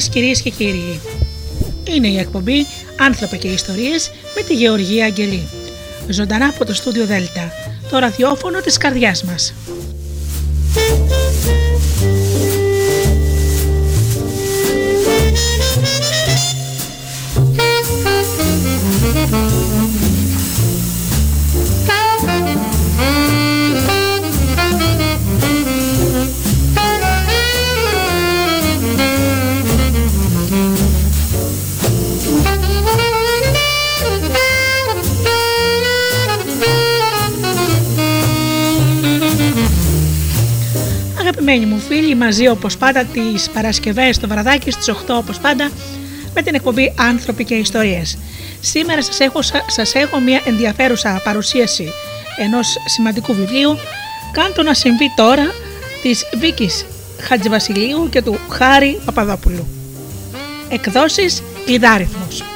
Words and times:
Σας 0.00 0.08
κυρίες 0.08 0.42
και 0.42 0.50
κύριοι. 0.50 1.00
Είναι 1.84 2.08
η 2.08 2.18
εκπομπή 2.18 2.66
«Άνθρωπα 3.00 3.36
και 3.36 3.48
Ιστορίες» 3.48 4.10
με 4.34 4.42
τη 4.42 4.54
Γεωργία 4.54 5.04
Αγγελή. 5.04 5.48
Ζωντανά 6.08 6.46
από 6.46 6.64
το 6.64 6.74
στούντιο 6.74 7.06
Δέλτα, 7.06 7.52
το 7.90 7.98
ραδιόφωνο 7.98 8.60
της 8.60 8.76
καρδιάς 8.76 9.24
μας. 9.24 9.54
Αγαπημένοι 42.14 42.24
μου 42.24 42.32
φίλοι, 42.32 42.46
μαζί 42.46 42.48
όπως 42.48 42.76
πάντα 42.76 43.04
τις 43.04 43.50
Παρασκευές 43.50 44.18
το 44.18 44.28
βραδάκι 44.28 44.70
στις 44.70 44.88
8 44.88 44.94
όπως 45.08 45.38
πάντα 45.38 45.70
με 46.34 46.42
την 46.42 46.54
εκπομπή 46.54 46.94
Άνθρωποι 46.98 47.44
και 47.44 47.54
Ιστορίες. 47.54 48.18
Σήμερα 48.60 49.02
σας 49.02 49.20
έχω, 49.20 49.42
σας 49.66 49.94
έχω 49.94 50.20
μια 50.20 50.40
ενδιαφέρουσα 50.44 51.20
παρουσίαση 51.24 51.88
ενός 52.38 52.76
σημαντικού 52.86 53.34
βιβλίου 53.34 53.76
«Κάντο 54.32 54.62
να 54.62 54.74
συμβεί 54.74 55.12
τώρα» 55.16 55.46
της 56.02 56.24
Βίκης 56.38 56.86
Χατζηβασιλείου 57.20 58.08
και 58.08 58.22
του 58.22 58.38
Χάρη 58.48 59.00
Παπαδόπουλου. 59.04 59.66
Εκδόσεις 60.68 61.42
Ιδάριθμος. 61.66 62.53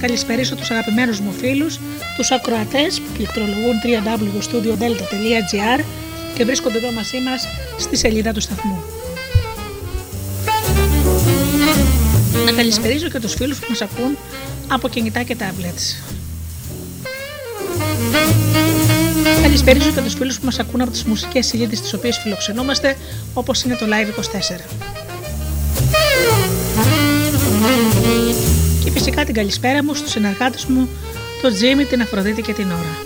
Καλησπερίσω 0.00 0.54
τους 0.54 0.70
αγαπημένους 0.70 1.20
μου 1.20 1.32
φίλους, 1.32 1.80
τους 2.16 2.30
ακροατές 2.30 3.00
που 3.00 3.12
πληκτρολογούν 3.16 3.74
www.studiodelta.gr 3.84 5.84
και 6.34 6.44
βρίσκονται 6.44 6.76
εδώ 6.76 6.92
μαζί 6.92 7.20
μας 7.20 7.48
στη 7.78 7.96
σελίδα 7.96 8.32
του 8.32 8.40
σταθμού. 8.40 8.82
Να 12.44 12.52
καλησπερίσω 12.52 13.08
και 13.08 13.20
τους 13.20 13.34
φίλους 13.34 13.58
που 13.58 13.66
μας 13.68 13.80
ακούν 13.80 14.16
από 14.68 14.88
κινητά 14.88 15.22
και 15.22 15.36
tablets. 15.38 15.94
Καλησπερίζω 19.42 19.90
και 19.90 20.00
τους 20.00 20.14
φίλους 20.14 20.38
που 20.38 20.44
μας 20.44 20.58
ακούν 20.58 20.80
από 20.80 20.90
τις 20.90 21.04
μουσικές 21.04 21.46
σελίδες 21.46 21.80
τις 21.80 21.94
οποίες 21.94 22.18
φιλοξενούμαστε 22.18 22.96
όπως 23.34 23.62
είναι 23.62 23.76
το 23.76 23.86
Live24. 23.86 24.70
Και 24.70 24.79
φυσικά 29.02 29.24
την 29.24 29.34
καλησπέρα 29.34 29.84
μου 29.84 29.94
στους 29.94 30.10
συνεργάτες 30.10 30.64
μου, 30.64 30.88
τον 31.42 31.52
Τζίμι, 31.52 31.84
την 31.84 32.00
Αφροδίτη 32.00 32.42
και 32.42 32.52
την 32.52 32.70
Ωρα. 32.70 32.96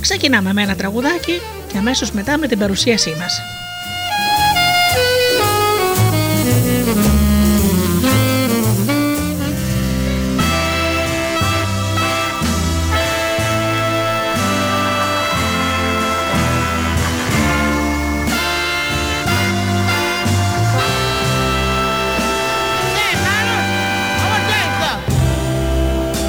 Ξεκινάμε 0.00 0.52
με 0.52 0.62
ένα 0.62 0.76
τραγουδάκι 0.76 1.40
και 1.72 1.78
αμέσως 1.78 2.12
μετά 2.12 2.38
με 2.38 2.46
την 2.46 2.58
παρουσίασή 2.58 3.14
μας. 3.18 3.59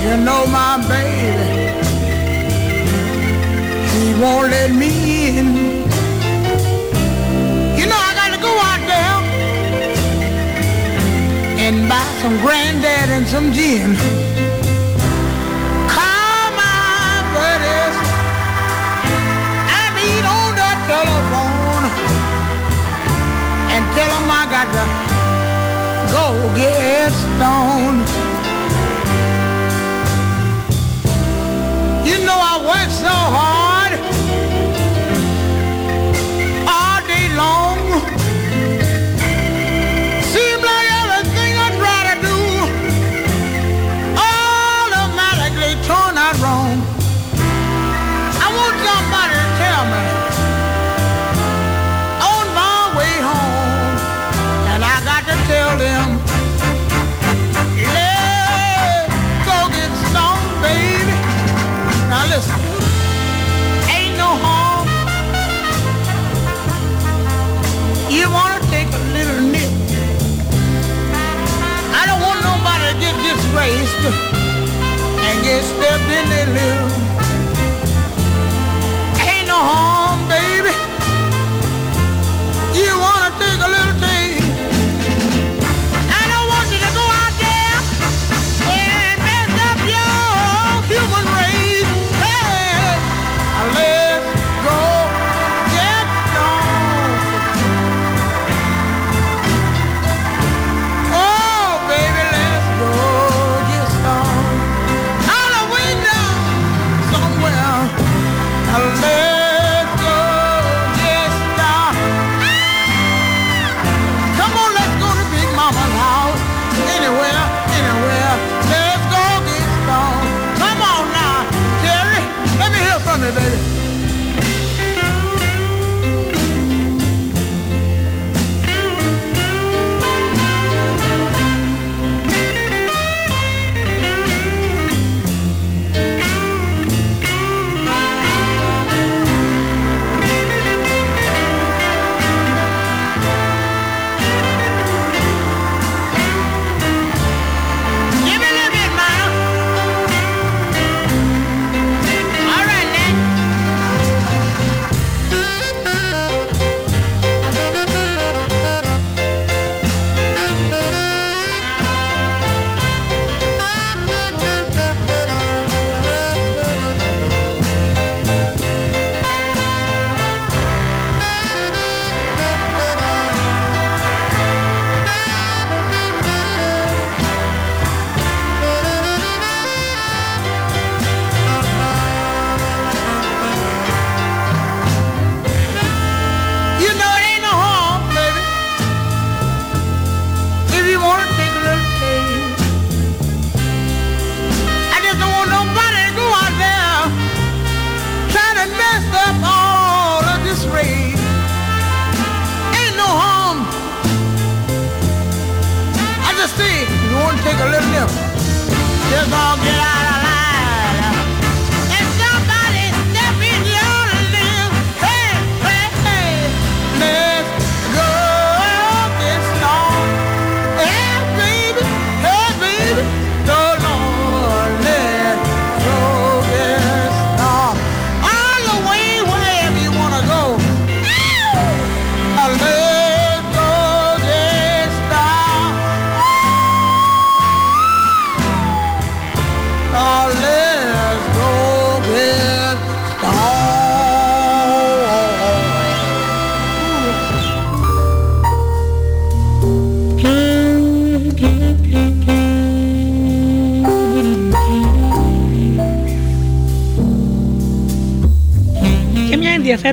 You 0.01 0.17
know 0.17 0.47
my 0.47 0.81
baby, 0.89 1.77
he 3.91 4.19
won't 4.19 4.49
let 4.49 4.71
me 4.71 5.37
in. 5.37 5.47
You 7.77 7.85
know 7.85 8.01
I 8.09 8.11
gotta 8.17 8.41
go 8.41 8.49
out 8.49 8.81
there 8.89 9.17
and 11.63 11.87
buy 11.87 12.03
some 12.23 12.35
granddad 12.41 13.09
and 13.15 13.27
some 13.27 13.53
gin. 13.53 13.95
Call 15.87 16.49
my 16.57 17.21
buddies 17.35 17.97
and 19.77 19.93
eat 20.09 20.25
on 20.25 20.49
the 20.61 20.71
telephone 20.89 21.85
and 23.69 23.83
tell 23.93 24.17
I 24.33 24.43
got 24.49 24.67
to 24.75 24.83
go 26.11 26.25
get 26.57 27.11
stoned. 27.11 28.30
worked 32.63 32.91
so 32.91 33.07
hard. 33.07 33.60
get 75.43 75.63
stepped 75.63 76.09
in 76.17 76.25
the 76.29 76.43
loop. 76.55 76.91
Ain't 79.27 79.47
no 79.47 79.55
home. 79.55 79.90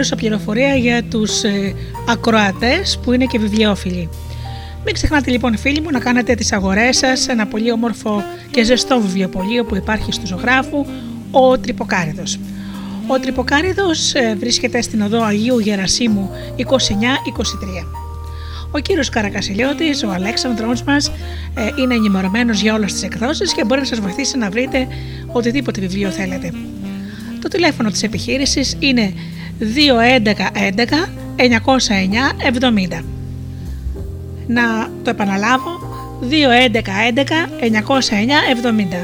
Ενδιαφέρουσα 0.08 0.16
πληροφορία 0.16 0.74
για 0.74 1.02
τους 1.04 1.42
ε, 1.42 1.74
ακροατές 2.08 2.98
που 3.02 3.12
είναι 3.12 3.24
και 3.24 3.38
βιβλιοφίλοι. 3.38 4.08
Μην 4.84 4.94
ξεχνάτε 4.94 5.30
λοιπόν 5.30 5.56
φίλοι 5.56 5.80
μου 5.80 5.90
να 5.90 5.98
κάνετε 5.98 6.34
τις 6.34 6.52
αγορές 6.52 6.96
σας 6.96 7.20
σε 7.20 7.32
ένα 7.32 7.46
πολύ 7.46 7.72
όμορφο 7.72 8.22
και 8.50 8.64
ζεστό 8.64 9.00
βιβλιοπωλείο 9.00 9.64
που 9.64 9.76
υπάρχει 9.76 10.12
στο 10.12 10.26
ζωγράφου, 10.26 10.86
ο 11.30 11.58
Τρυποκάριδος. 11.58 12.38
Ο 13.06 13.18
Τρυποκάριδος 13.18 14.14
ε, 14.14 14.36
βρίσκεται 14.38 14.82
στην 14.82 15.02
οδό 15.02 15.22
Αγίου 15.22 15.58
Γερασίμου 15.58 16.30
29-23. 16.56 16.64
Ο 18.70 18.78
κύριος 18.78 19.08
Καρακασιλιώτης, 19.08 20.02
ο 20.02 20.10
Αλέξανδρος 20.10 20.82
μας, 20.82 21.08
ε, 21.54 21.68
είναι 21.80 21.94
ενημερωμένος 21.94 22.60
για 22.60 22.74
όλες 22.74 22.92
τις 22.92 23.02
εκδόσεις 23.02 23.52
και 23.54 23.64
μπορεί 23.64 23.80
να 23.80 23.86
σας 23.86 24.00
βοηθήσει 24.00 24.38
να 24.38 24.50
βρείτε 24.50 24.86
οτιδήποτε 25.26 25.80
βιβλίο 25.80 26.10
θέλετε. 26.10 26.52
Το 27.40 27.48
τηλέφωνο 27.48 27.90
της 27.90 28.02
επιχείρησης 28.02 28.76
είναι 28.78 29.12
211 29.60 30.50
11 30.54 31.08
909 31.36 31.48
70. 32.98 33.02
Να 34.46 34.90
το 35.02 35.10
επαναλάβω 35.10 35.70
211 36.20 36.26
11 37.14 37.28
909 37.60 38.04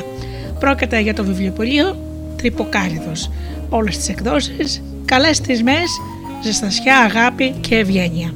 70. 0.00 0.02
Πρόκειται 0.58 1.00
για 1.00 1.14
το 1.14 1.25
βιβλιοπωλείο 1.25 1.96
Τρυποκάριδος. 2.37 3.30
Όλες 3.68 3.96
τις 3.96 4.08
εκδόσεις, 4.08 4.82
καλές 5.04 5.38
θυσμές, 5.38 6.00
ζεστασιά, 6.42 6.99
αγάπη 6.99 7.54
και 7.61 7.76
ευγένεια. 7.76 8.34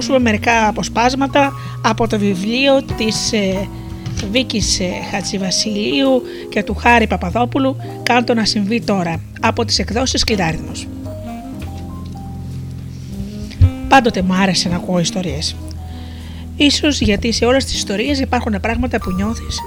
Ακούσουμε 0.00 0.30
μερικά 0.30 0.68
αποσπάσματα 0.68 1.52
από 1.82 2.06
το 2.06 2.18
βιβλίο 2.18 2.82
της 2.96 3.32
ε, 3.32 3.68
Βίκης 4.30 4.80
ε, 4.80 4.90
Χατζηβασιλείου 5.10 6.22
και 6.48 6.62
του 6.62 6.74
Χάρη 6.74 7.06
Παπαδόπουλου 7.06 7.76
«Κάντο 8.02 8.34
να 8.34 8.44
συμβεί 8.44 8.80
τώρα» 8.80 9.20
από 9.40 9.64
τις 9.64 9.78
εκδόσεις 9.78 10.24
Κλειδάρινος. 10.24 10.86
Πάντοτε 13.88 14.22
μου 14.22 14.34
άρεσε 14.34 14.68
να 14.68 14.76
ακούω 14.76 14.98
ιστορίες. 14.98 15.56
Ίσως 16.56 17.00
γιατί 17.00 17.32
σε 17.32 17.44
όλες 17.44 17.64
τις 17.64 17.74
ιστορίες 17.74 18.20
υπάρχουν 18.20 18.60
πράγματα 18.60 18.98
που 19.00 19.10
νιώθεις, 19.10 19.58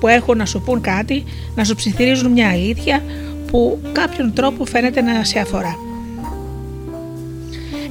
που 0.00 0.08
έχουν 0.08 0.36
να 0.36 0.46
σου 0.46 0.60
πούν 0.60 0.80
κάτι, 0.80 1.24
να 1.54 1.64
σου 1.64 1.74
ψιθυρίζουν 1.74 2.32
μια 2.32 2.48
αλήθεια 2.50 3.02
που 3.50 3.78
κάποιον 3.92 4.32
τρόπο 4.32 4.64
φαίνεται 4.64 5.00
να 5.00 5.24
σε 5.24 5.38
αφορά. 5.38 5.87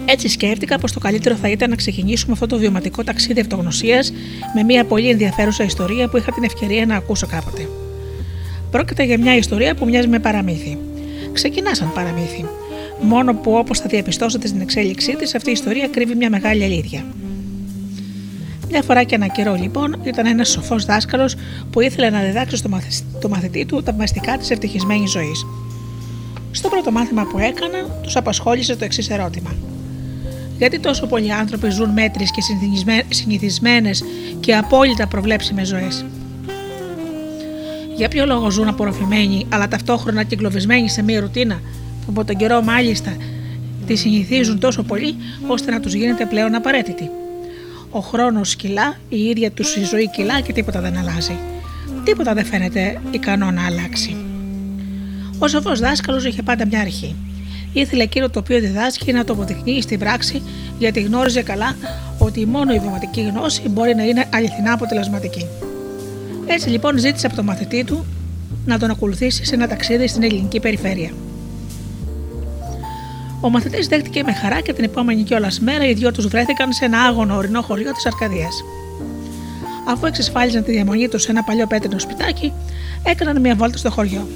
Έτσι 0.09 0.27
σκέφτηκα 0.27 0.79
πως 0.79 0.91
το 0.91 0.99
καλύτερο 0.99 1.35
θα 1.35 1.49
ήταν 1.49 1.69
να 1.69 1.75
ξεκινήσουμε 1.75 2.33
αυτό 2.33 2.45
το 2.45 2.57
βιωματικό 2.57 3.03
ταξίδι 3.03 3.39
αυτογνωσίας 3.39 4.13
με 4.55 4.63
μια 4.63 4.85
πολύ 4.85 5.09
ενδιαφέρουσα 5.09 5.63
ιστορία 5.63 6.07
που 6.07 6.17
είχα 6.17 6.31
την 6.31 6.43
ευκαιρία 6.43 6.85
να 6.85 6.95
ακούσω 6.95 7.27
κάποτε. 7.27 7.69
Πρόκειται 8.71 9.03
για 9.03 9.19
μια 9.19 9.35
ιστορία 9.35 9.75
που 9.75 9.85
μοιάζει 9.85 10.07
με 10.07 10.19
παραμύθι. 10.19 10.77
Ξεκινά 11.33 11.75
σαν 11.75 11.93
παραμύθι. 11.93 12.45
Μόνο 13.01 13.33
που 13.33 13.53
όπως 13.53 13.79
θα 13.79 13.87
διαπιστώσετε 13.87 14.47
στην 14.47 14.61
εξέλιξή 14.61 15.15
της, 15.15 15.35
αυτή 15.35 15.49
η 15.49 15.51
ιστορία 15.51 15.87
κρύβει 15.87 16.15
μια 16.15 16.29
μεγάλη 16.29 16.63
αλήθεια. 16.63 17.05
Μια 18.69 18.81
φορά 18.81 19.03
και 19.03 19.15
ένα 19.15 19.27
καιρό 19.27 19.53
λοιπόν 19.53 20.01
ήταν 20.03 20.25
ένας 20.25 20.49
σοφός 20.49 20.85
δάσκαλος 20.85 21.35
που 21.71 21.81
ήθελε 21.81 22.09
να 22.09 22.21
διδάξει 22.21 22.55
στο 22.55 23.29
μαθητή 23.29 23.65
του 23.65 23.83
τα 23.83 23.93
μαστικά 23.93 24.37
της 24.37 24.51
ευτυχισμένης 24.51 25.11
ζωής. 25.11 25.45
Στο 26.51 26.69
πρώτο 26.69 26.91
μάθημα 26.91 27.23
που 27.23 27.37
έκανα, 27.37 27.99
τους 28.01 28.15
απασχόλησε 28.15 28.75
το 28.75 28.85
εξής 28.85 29.09
ερώτημα. 29.09 29.55
Γιατί 30.57 30.79
τόσο 30.79 31.07
πολλοί 31.07 31.33
άνθρωποι 31.33 31.69
ζουν 31.69 31.89
μέτρες 31.89 32.31
και 32.31 32.41
συνηθισμένες 33.09 34.03
και 34.39 34.55
απόλυτα 34.55 35.07
προβλέψιμες 35.07 35.67
ζωές; 35.67 36.05
Για 37.95 38.07
ποιο 38.07 38.25
λόγο 38.25 38.51
ζουν 38.51 38.67
απορροφημένοι, 38.67 39.45
αλλά 39.49 39.67
ταυτόχρονα 39.67 40.23
κυκλοβισμένοι 40.23 40.89
σε 40.89 41.03
μία 41.03 41.19
ρουτίνα 41.19 41.55
που 42.05 42.05
από 42.09 42.23
τον 42.25 42.35
καιρό 42.35 42.61
μάλιστα 42.61 43.15
τη 43.87 43.95
συνηθίζουν 43.95 44.59
τόσο 44.59 44.83
πολύ 44.83 45.15
ώστε 45.47 45.71
να 45.71 45.79
τους 45.79 45.93
γίνεται 45.93 46.25
πλέον 46.25 46.55
απαραίτητη. 46.55 47.09
Ο 47.89 47.99
χρόνος 47.99 48.55
κυλά, 48.55 48.97
η 49.09 49.23
ίδια 49.23 49.51
τους 49.51 49.75
η 49.75 49.83
ζωή 49.83 50.09
κυλά 50.09 50.41
και 50.41 50.53
τίποτα 50.53 50.81
δεν 50.81 50.97
αλλάζει. 50.97 51.37
Τίποτα 52.03 52.33
δεν 52.33 52.45
φαίνεται 52.45 53.01
ικανό 53.11 53.51
να 53.51 53.65
αλλάξει. 53.65 54.15
Ο 55.39 55.47
σοφός 55.47 55.79
δάσκαλος 55.79 56.25
είχε 56.25 56.41
πάντα 56.43 56.65
μια 56.65 56.79
αρχή 56.79 57.15
ήθελε 57.73 58.03
εκείνο 58.03 58.29
το 58.29 58.39
οποίο 58.39 58.59
διδάσκει 58.59 59.11
να 59.13 59.23
το 59.23 59.33
αποδεικνύει 59.33 59.81
στην 59.81 59.99
πράξη, 59.99 60.41
γιατί 60.79 61.01
γνώριζε 61.01 61.41
καλά 61.41 61.75
ότι 62.17 62.45
μόνο 62.45 62.73
η 62.73 62.79
βιωματική 62.79 63.21
γνώση 63.21 63.69
μπορεί 63.69 63.95
να 63.95 64.03
είναι 64.03 64.25
αληθινά 64.33 64.73
αποτελεσματική. 64.73 65.45
Έτσι 66.45 66.69
λοιπόν 66.69 66.97
ζήτησε 66.97 67.25
από 67.27 67.35
τον 67.35 67.45
μαθητή 67.45 67.83
του 67.83 68.05
να 68.65 68.79
τον 68.79 68.89
ακολουθήσει 68.89 69.45
σε 69.45 69.55
ένα 69.55 69.67
ταξίδι 69.67 70.07
στην 70.07 70.23
ελληνική 70.23 70.59
περιφέρεια. 70.59 71.11
Ο 73.41 73.49
μαθητής 73.49 73.87
δέχτηκε 73.87 74.23
με 74.23 74.33
χαρά 74.33 74.61
και 74.61 74.73
την 74.73 74.83
επόμενη 74.83 75.23
κιόλας 75.23 75.59
μέρα 75.59 75.87
οι 75.87 75.93
δυο 75.93 76.11
τους 76.11 76.27
βρέθηκαν 76.27 76.73
σε 76.73 76.85
ένα 76.85 77.01
άγωνο 77.01 77.35
ορεινό 77.35 77.61
χωριό 77.61 77.91
της 77.91 78.05
Αρκαδίας. 78.05 78.63
Αφού 79.87 80.05
εξασφάλιζαν 80.05 80.63
τη 80.63 80.71
διαμονή 80.71 81.07
τους 81.07 81.21
σε 81.21 81.31
ένα 81.31 81.43
παλιό 81.43 81.67
πέτρινο 81.67 81.99
σπιτάκι, 81.99 82.53
έκαναν 83.03 83.41
μια 83.41 83.55
βόλτα 83.55 83.77
στο 83.77 83.91
χωριό. 83.91 84.27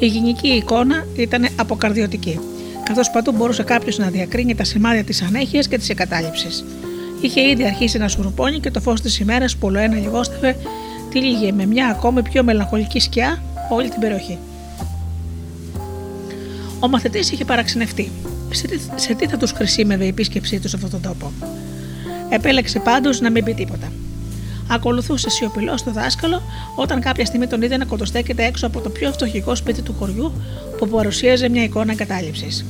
Η 0.00 0.06
γενική 0.06 0.48
εικόνα 0.48 1.06
ήταν 1.16 1.48
αποκαρδιωτική, 1.56 2.38
καθώς 2.82 3.10
παντού 3.10 3.32
μπορούσε 3.32 3.62
κάποιος 3.62 3.98
να 3.98 4.08
διακρίνει 4.08 4.54
τα 4.54 4.64
σημάδια 4.64 5.04
της 5.04 5.22
ανέχειας 5.22 5.68
και 5.68 5.78
της 5.78 5.88
εγκατάλειψη. 5.88 6.48
Είχε 7.20 7.48
ήδη 7.50 7.64
αρχίσει 7.64 7.98
να 7.98 8.08
σουρουπώνει 8.08 8.60
και 8.60 8.70
το 8.70 8.80
φως 8.80 9.00
της 9.00 9.18
ημέρας 9.18 9.56
που 9.56 9.66
ολοένα 9.66 9.96
λιγόστευε 9.96 10.56
τύλιγε 11.10 11.52
με 11.52 11.66
μια 11.66 11.86
ακόμη 11.88 12.22
πιο 12.22 12.44
μελαγχολική 12.44 13.00
σκιά 13.00 13.42
όλη 13.70 13.88
την 13.88 14.00
περιοχή. 14.00 14.38
Ο 16.80 16.88
μαθητής 16.88 17.30
είχε 17.30 17.44
παραξενευτεί. 17.44 18.10
Σε 18.50 18.66
τι, 18.66 18.78
σε 18.94 19.14
τι 19.14 19.26
θα 19.26 19.36
τους 19.36 19.52
χρησιμεύε 19.52 20.04
η 20.04 20.08
επίσκεψή 20.08 20.58
τους 20.60 20.70
σε 20.70 20.76
αυτόν 20.76 20.90
τον 20.90 21.02
τόπο; 21.02 21.32
Επέλεξε 22.28 22.78
πάντως 22.78 23.20
να 23.20 23.30
μην 23.30 23.44
πει 23.44 23.54
τίποτα. 23.54 23.92
Ακολουθούσε 24.72 25.30
σιωπηλό 25.30 25.76
στο 25.76 25.90
δάσκαλο 25.92 26.42
όταν 26.74 27.00
κάποια 27.00 27.24
στιγμή 27.24 27.46
τον 27.46 27.62
είδε 27.62 27.76
να 27.76 27.84
κοντοστέκεται 27.84 28.44
έξω 28.44 28.66
από 28.66 28.80
το 28.80 28.88
πιο 28.88 29.12
φτωχικό 29.12 29.54
σπίτι 29.54 29.82
του 29.82 29.94
χωριού 29.98 30.32
που 30.78 30.88
παρουσίαζε 30.88 31.48
μια 31.48 31.62
εικόνα 31.62 31.92
εγκατάλειψης. 31.92 32.64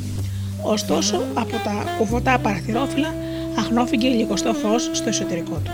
Ωστόσο, 0.62 1.22
από 1.34 1.50
τα 1.64 1.84
κουβωτά 1.98 2.38
παραθυρόφυλλα 2.38 3.14
αχνόφυγε 3.58 4.08
λιγοστό 4.08 4.52
φως 4.52 4.90
στο 4.92 5.08
εσωτερικό 5.08 5.60
του. 5.64 5.70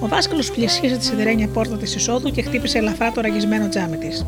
Ο 0.00 0.06
δάσκαλος 0.06 0.50
πλησίασε 0.50 0.96
τη 0.96 1.04
σιδερένια 1.04 1.48
πόρτα 1.48 1.76
της 1.76 1.94
εισόδου 1.94 2.30
και 2.30 2.42
χτύπησε 2.42 2.78
ελαφρά 2.78 3.12
το 3.12 3.20
ραγισμένο 3.20 3.68
τζάμι 3.68 3.96
της. 3.96 4.26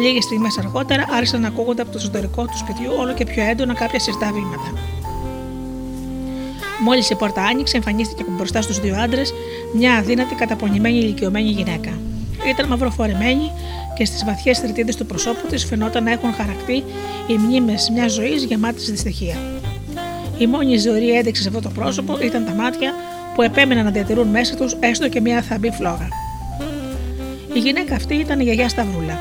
Λίγες 0.00 0.24
στιγμές 0.24 0.58
αργότερα 0.58 1.04
άρχισαν 1.10 1.40
να 1.40 1.48
ακούγονται 1.48 1.82
από 1.82 1.90
το 1.90 1.98
εσωτερικό 1.98 2.44
του 2.44 2.56
σπιτιού 2.58 2.92
όλο 2.98 3.14
και 3.14 3.24
πιο 3.24 3.42
έντονα 3.42 3.74
κάποια 3.74 3.98
συστά 3.98 4.32
βήματα. 4.32 4.99
Μόλις 6.82 7.10
η 7.10 7.14
πόρτα 7.14 7.42
άνοιξε, 7.42 7.76
εμφανίστηκε 7.76 8.24
μπροστά 8.28 8.62
στους 8.62 8.80
δύο 8.80 8.96
άντρες 8.96 9.32
μια 9.74 9.94
αδύνατη 9.94 10.34
καταπονημένη 10.34 10.98
ηλικιωμένη 10.98 11.48
γυναίκα. 11.48 11.90
Ήταν 12.48 12.68
μαυροφορεμένη 12.68 13.52
και 13.94 14.04
στις 14.04 14.24
βαθιές 14.24 14.60
τριτίδε 14.60 14.92
του 14.96 15.06
προσώπου 15.06 15.46
της 15.46 15.64
φαινόταν 15.64 16.04
να 16.04 16.10
έχουν 16.10 16.32
χαρακτεί 16.32 16.84
οι 17.26 17.36
μνήμες 17.38 17.90
μιας 17.94 18.12
ζωής 18.12 18.44
γεμάτης 18.44 18.90
δυστυχία. 18.90 19.36
Η 20.38 20.46
μόνη 20.46 20.78
ζωή 20.78 21.16
έδειξε 21.16 21.42
σε 21.42 21.48
αυτό 21.48 21.60
το 21.60 21.68
πρόσωπο 21.68 22.18
ήταν 22.22 22.44
τα 22.44 22.52
μάτια 22.52 22.94
που 23.34 23.42
επέμεναν 23.42 23.84
να 23.84 23.90
διατηρούν 23.90 24.28
μέσα 24.28 24.54
τους 24.54 24.76
έστω 24.80 25.08
και 25.08 25.20
μια 25.20 25.42
θαμπή 25.42 25.70
φλόγα. 25.70 26.08
Η 27.54 27.58
γυναίκα 27.58 27.94
αυτή 27.94 28.14
ήταν 28.14 28.40
η 28.40 28.42
γιαγιά 28.42 28.68
Σταυρούλα, 28.68 29.18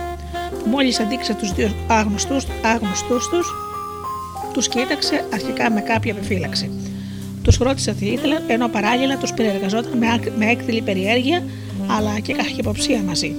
που 0.64 0.70
μόλις 0.70 1.00
αντίκρισε 1.00 1.34
τους 1.34 1.54
δύο 1.54 1.72
άγνωστου 1.88 3.18
τους, 3.30 3.54
τους 4.54 4.68
κοίταξε 4.68 5.26
αρχικά 5.34 5.72
με 5.72 5.82
κάποια 5.82 6.14
επιφύλαξη. 6.18 6.72
Τους 7.50 7.58
ρώτησε 7.58 7.94
τι 7.94 8.06
ήθελαν, 8.06 8.44
ενώ 8.48 8.68
παράλληλα 8.68 9.18
τους 9.18 9.34
περιεργαζόταν 9.34 9.98
με 10.38 10.46
έκδηλη 10.46 10.82
περιέργεια 10.82 11.44
αλλά 11.88 12.20
και 12.20 12.34
καχυποψία 12.34 13.02
μαζί. 13.02 13.36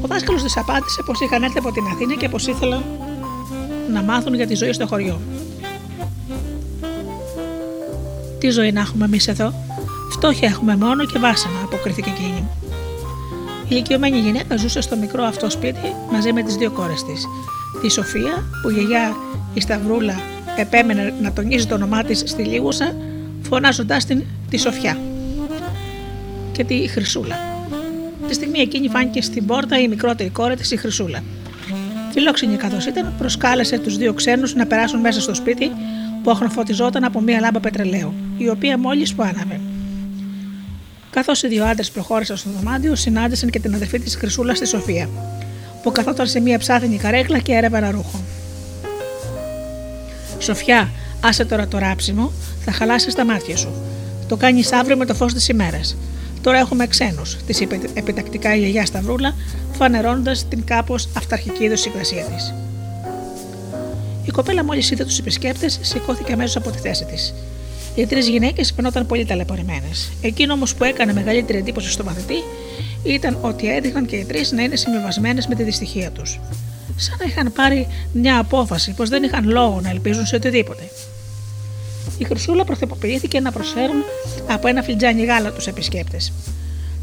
Ο 0.00 0.06
δάσκαλος 0.06 0.42
της 0.42 0.56
απάντησε 0.56 1.02
πως 1.06 1.20
είχαν 1.20 1.42
έρθει 1.42 1.58
από 1.58 1.72
την 1.72 1.82
Αθήνα 1.92 2.14
και 2.14 2.28
πως 2.28 2.46
ήθελαν 2.46 2.84
να 3.92 4.02
μάθουν 4.02 4.34
για 4.34 4.46
τη 4.46 4.54
ζωή 4.54 4.72
στο 4.72 4.86
χωριό. 4.86 5.20
Τι 8.38 8.50
ζωή 8.50 8.72
να 8.72 8.80
έχουμε 8.80 9.04
εμείς 9.04 9.28
εδώ, 9.28 9.52
φτώχεια 10.10 10.48
έχουμε 10.48 10.76
μόνο 10.76 11.06
και 11.06 11.18
βάσανα, 11.18 11.58
αποκρίθηκε 11.64 12.10
εκείνη. 12.10 12.48
Η 13.62 13.66
ηλικιωμένη 13.68 14.18
γυναίκα 14.18 14.56
ζούσε 14.56 14.80
στο 14.80 14.96
μικρό 14.96 15.24
αυτό 15.24 15.50
σπίτι 15.50 15.94
μαζί 16.12 16.32
με 16.32 16.42
τις 16.42 16.56
δύο 16.56 16.70
κόρες 16.70 17.04
της. 17.04 17.26
Τη 17.80 17.90
Σοφία, 17.90 18.44
που 18.62 18.70
η 18.70 18.72
γιαγιά 18.72 19.16
η 19.54 19.60
Σταυρούλα 19.60 20.20
επέμενε 20.56 21.14
να 21.22 21.32
τονίζει 21.32 21.66
το 21.66 21.74
όνομά 21.74 22.02
της 22.02 22.22
στη 22.26 22.42
Λίγουσα, 22.42 22.94
φωνάζοντάς 23.42 24.04
την 24.04 24.22
τη 24.50 24.58
Σοφιά 24.58 24.98
και 26.52 26.64
τη 26.64 26.88
Χρυσούλα. 26.88 27.36
Τη 28.28 28.34
στιγμή 28.34 28.58
εκείνη 28.58 28.88
φάνηκε 28.88 29.22
στην 29.22 29.46
πόρτα 29.46 29.78
η 29.78 29.88
μικρότερη 29.88 30.28
κόρη 30.30 30.56
της, 30.56 30.70
η 30.70 30.76
Χρυσούλα. 30.76 31.22
Φιλόξενη 32.12 32.56
καθώς 32.56 32.86
ήταν, 32.86 33.14
προσκάλεσε 33.18 33.78
τους 33.78 33.96
δύο 33.96 34.12
ξένους 34.14 34.54
να 34.54 34.66
περάσουν 34.66 35.00
μέσα 35.00 35.20
στο 35.20 35.34
σπίτι 35.34 35.70
που 36.22 36.30
αχνοφωτιζόταν 36.30 37.04
από 37.04 37.20
μία 37.20 37.40
λάμπα 37.40 37.60
πετρελαίου, 37.60 38.14
η 38.36 38.48
οποία 38.48 38.78
μόλις 38.78 39.14
που 39.14 39.22
άναβε. 39.22 39.60
Καθώς 41.10 41.42
οι 41.42 41.48
δύο 41.48 41.64
άντρες 41.64 41.90
προχώρησαν 41.90 42.36
στο 42.36 42.50
δωμάτιο, 42.50 42.94
συνάντησαν 42.94 43.50
και 43.50 43.60
την 43.60 43.74
αδερφή 43.74 43.98
της 43.98 44.16
Χρυσούλας 44.16 44.56
στη 44.56 44.66
Σοφία, 44.66 45.08
που 45.82 45.92
καθόταν 45.92 46.26
σε 46.26 46.40
μία 46.40 46.58
ψάθινη 46.58 46.96
καρέκλα 46.96 47.38
και 47.38 47.52
έρευε 47.52 47.78
ένα 47.78 47.90
ρούχο. 47.90 48.20
Σοφιά, 50.42 50.90
άσε 51.20 51.44
τώρα 51.44 51.68
το 51.68 51.78
ράψιμο, 51.78 52.32
θα 52.64 52.72
χαλάσεις 52.72 53.14
τα 53.14 53.24
μάτια 53.24 53.56
σου. 53.56 53.72
Το 54.28 54.36
κάνεις 54.36 54.72
αύριο 54.72 54.96
με 54.96 55.06
το 55.06 55.14
φως 55.14 55.32
της 55.32 55.48
ημέρας. 55.48 55.96
Τώρα 56.40 56.58
έχουμε 56.58 56.86
ξένους, 56.86 57.36
της 57.46 57.60
είπε 57.60 57.80
επιτακτικά 57.94 58.54
η 58.54 58.58
γιαγιά 58.58 58.86
Σταυρούλα, 58.86 59.34
φανερώνοντα 59.72 60.36
την 60.48 60.64
κάπως 60.64 61.08
αυταρχική 61.16 61.64
ιδιοσυγκρασία 61.64 62.24
της. 62.24 62.54
Η 64.24 64.30
κοπέλα 64.30 64.64
μόλις 64.64 64.90
είδε 64.90 65.04
τους 65.04 65.18
επισκέπτες, 65.18 65.78
σηκώθηκε 65.82 66.32
αμέσως 66.32 66.56
από 66.56 66.70
τη 66.70 66.78
θέση 66.78 67.04
της. 67.04 67.34
Οι 67.94 68.06
τρεις 68.06 68.28
γυναίκες 68.28 68.72
φαινόταν 68.76 69.06
πολύ 69.06 69.24
ταλαιπωρημένες. 69.24 70.12
Εκείνο 70.22 70.52
όμως 70.52 70.74
που 70.74 70.84
έκανε 70.84 71.12
μεγαλύτερη 71.12 71.58
εντύπωση 71.58 71.90
στο 71.90 72.04
μαθητή 72.04 72.36
ήταν 73.02 73.38
ότι 73.40 73.74
έδειχναν 73.74 74.06
και 74.06 74.16
οι 74.16 74.24
τρεις 74.24 74.52
να 74.52 74.62
είναι 74.62 74.76
συμβιβασμένες 74.76 75.46
με 75.46 75.54
τη 75.54 75.62
δυστυχία 75.62 76.10
τους. 76.10 76.40
Σαν 76.96 77.16
να 77.18 77.24
είχαν 77.24 77.52
πάρει 77.52 77.86
μια 78.12 78.38
απόφαση 78.38 78.92
πως 78.92 79.08
δεν 79.08 79.22
είχαν 79.22 79.48
λόγο 79.48 79.80
να 79.80 79.90
ελπίζουν 79.90 80.26
σε 80.26 80.36
οτιδήποτε. 80.36 80.82
Η 82.18 82.24
Χρυσούλα 82.24 82.64
προθεποποιήθηκε 82.64 83.40
να 83.40 83.52
προσφέρουν 83.52 84.02
από 84.46 84.68
ένα 84.68 84.82
φλιτζάνι 84.82 85.24
γάλα 85.24 85.52
τους 85.52 85.66
επισκέπτες. 85.66 86.32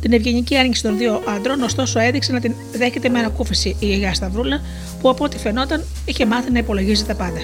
Την 0.02 0.14
ευγενική 0.14 0.56
άνοιξη 0.56 0.82
των 0.84 0.98
δύο 0.98 1.22
άντρων, 1.28 1.62
ωστόσο, 1.62 2.00
έδειξε 2.00 2.32
να 2.32 2.40
την 2.40 2.54
δέχεται 2.78 3.10
με 3.10 3.20
ανακούφιση 3.20 3.76
η 3.80 3.86
γιαγιά 3.86 4.14
Σταυρούλα, 4.14 4.62
που 5.02 5.10
από 5.10 5.24
ό,τι 5.24 5.38
φαινόταν 5.38 5.84
είχε 6.06 6.26
μάθει 6.26 6.52
να 6.52 6.60
υπολογίζει 6.60 7.04
τα 7.06 7.16
πάντα. 7.16 7.42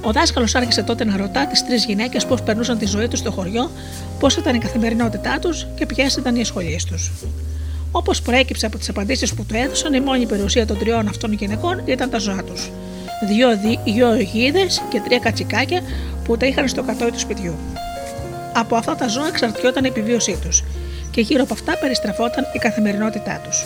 Ο 0.00 0.12
δάσκαλος 0.12 0.54
άρχισε 0.54 0.82
τότε 0.82 1.04
να 1.04 1.16
ρωτά 1.16 1.46
τις 1.46 1.64
τρεις 1.64 1.84
γυναίκες 1.84 2.26
πώς 2.26 2.42
περνούσαν 2.42 2.78
τη 2.78 2.86
ζωή 2.86 3.08
τους 3.08 3.18
στο 3.18 3.30
χωριό, 3.30 3.70
πώς 4.18 4.36
ήταν 4.36 4.54
η 4.54 4.58
καθημερινότητά 4.58 5.38
τους 5.38 5.66
και 5.74 5.86
ποιες 5.86 6.16
ήταν 6.16 6.36
οι 6.36 6.40
ασχολίες 6.40 6.84
τους. 6.84 7.12
Όπως 7.96 8.22
προέκυψε 8.22 8.66
από 8.66 8.78
τις 8.78 8.88
απαντήσεις 8.88 9.34
που 9.34 9.44
του 9.44 9.54
έδωσαν, 9.54 9.94
η 9.94 10.00
μόνη 10.00 10.26
περιουσία 10.26 10.66
των 10.66 10.78
τριών 10.78 11.08
αυτών 11.08 11.32
γυναικών 11.32 11.82
ήταν 11.84 12.10
τα 12.10 12.18
ζώα 12.18 12.42
τους. 12.44 12.70
Δύο, 13.28 13.48
δύο 13.84 14.16
γίδες 14.16 14.82
και 14.88 15.00
τρία 15.00 15.18
κατσικάκια 15.18 15.80
που 16.24 16.36
τα 16.36 16.46
είχαν 16.46 16.68
στο 16.68 16.82
κατόι 16.82 17.10
του 17.10 17.18
σπιτιού. 17.18 17.54
Από 18.52 18.76
αυτά 18.76 18.94
τα 18.94 19.08
ζώα 19.08 19.26
εξαρτιόταν 19.26 19.84
η 19.84 19.88
επιβίωσή 19.88 20.38
τους 20.42 20.64
και 21.10 21.20
γύρω 21.20 21.42
από 21.42 21.54
αυτά 21.54 21.78
περιστραφόταν 21.78 22.44
η 22.54 22.58
καθημερινότητά 22.58 23.40
τους. 23.44 23.64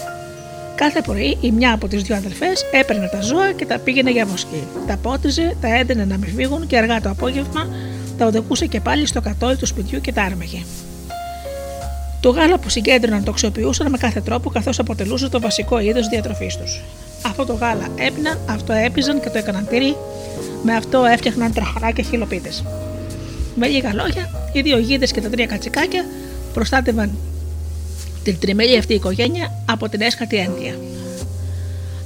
Κάθε 0.75 1.00
πρωί 1.00 1.38
η 1.40 1.50
μια 1.50 1.73
από 1.73 1.88
τις 1.88 2.02
δύο 2.02 2.16
αδελφές 2.16 2.64
έπαιρνε 2.73 3.08
τα 3.12 3.20
ζώα 3.20 3.52
και 3.52 3.66
τα 3.66 3.78
πήγαινε 3.78 4.11
για 4.11 4.26
βοσκή. 4.26 4.66
Τα 4.87 4.97
πότιζε, 4.97 5.56
τα 5.61 5.75
έντενε 5.75 6.04
να 6.04 6.16
μην 6.16 6.35
φύγουν 6.35 6.66
και 6.66 6.78
αργά 6.78 7.00
το 7.00 7.11
απόγευμα 7.11 7.68
τα 8.18 8.26
οδηγούσε 8.26 8.66
και 8.66 8.80
πάλι 8.80 9.06
στο 9.06 9.20
κατόι 9.20 9.56
του 9.56 9.66
σπιτιού 9.66 10.00
και 10.00 10.12
τα 10.12 10.23
άρμεγε. 10.23 10.62
Το 12.21 12.31
γάλα 12.31 12.59
που 12.59 12.69
συγκέντρωναν 12.69 13.25
το 13.25 13.31
αξιοποιούσαν 13.31 13.91
με 13.91 13.99
κάθε 13.99 14.21
τρόπο 14.21 14.51
καθώς 14.51 14.79
αποτελούσε 14.79 15.29
το 15.29 15.41
βασικό 15.41 15.81
είδος 15.81 16.09
διατροφής 16.09 16.57
τους. 16.57 16.81
Αυτό 17.23 17.45
το 17.45 17.53
γάλα 17.53 17.89
έπιναν, 17.97 18.39
αυτό 18.49 18.73
έπιζαν 18.73 19.21
και 19.21 19.29
το 19.29 19.39
έκαναν 19.39 19.67
τυρί, 19.67 19.97
με 20.63 20.75
αυτό 20.75 21.05
έφτιαχναν 21.05 21.53
τραχαρά 21.53 21.91
και 21.91 22.03
χιλοπίτες. 22.03 22.65
Με 23.55 23.67
λίγα 23.67 23.95
λόγια, 23.95 24.31
οι 24.53 24.61
δύο 24.61 24.79
γίδες 24.79 25.13
και 25.13 25.21
τα 25.21 25.29
τρία 25.29 25.47
κατσικάκια 25.47 26.05
προστάτευαν 26.55 27.11
την 28.23 28.39
τριμελή 28.39 28.79
αυτή 28.79 28.95
οικογένεια 28.95 29.63
από 29.69 29.89
την 29.89 30.01
έσχατη 30.01 30.37
ένδια. 30.37 30.75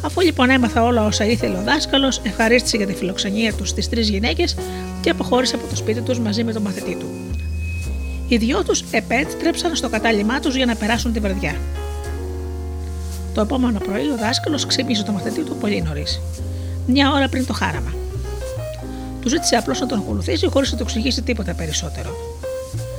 Αφού 0.04 0.21
λοιπόν 0.21 0.50
έμαθα 0.50 0.83
όλα 0.83 1.07
όσα 1.07 1.25
ήθελε 1.25 1.57
ο 1.57 1.62
δάσκαλος, 1.62 2.21
ευχαρίστησε 2.25 2.76
για 2.76 2.87
τη 2.87 2.95
φιλοξενία 2.95 3.52
τους 3.52 3.69
στι 3.69 3.88
τρεις 3.88 4.09
γυναίκες 4.09 4.57
και 5.00 5.11
αποχώρησε 5.11 5.54
από 5.54 5.66
το 5.66 5.76
σπίτι 5.76 6.00
τους 6.00 6.19
μαζί 6.19 6.45
με 6.45 6.52
τον 6.52 6.62
μαθητή 6.62 6.95
του. 6.95 7.07
Οι 8.32 8.36
δυο 8.36 8.62
τους 8.62 8.84
επέτρεψαν 8.90 9.76
στο 9.76 9.88
κατάλημά 9.88 10.40
τους 10.40 10.56
για 10.56 10.66
να 10.66 10.74
περάσουν 10.74 11.12
τη 11.12 11.20
βραδιά. 11.20 11.56
Το 13.34 13.40
επόμενο 13.40 13.78
πρωί 13.78 14.10
ο 14.10 14.16
δάσκαλος 14.16 14.66
ξύπνησε 14.66 15.02
το 15.02 15.12
μαθητή 15.12 15.42
του 15.42 15.56
πολύ 15.56 15.82
νωρίς, 15.82 16.20
μια 16.86 17.12
ώρα 17.12 17.28
πριν 17.28 17.46
το 17.46 17.52
χάραμα. 17.52 17.94
Του 19.20 19.28
ζήτησε 19.28 19.56
απλώς 19.56 19.80
να 19.80 19.86
τον 19.86 19.98
ακολουθήσει 19.98 20.48
χωρίς 20.48 20.70
να 20.70 20.76
του 20.76 20.82
εξηγήσει 20.82 21.22
τίποτα 21.22 21.54
περισσότερο. 21.54 22.10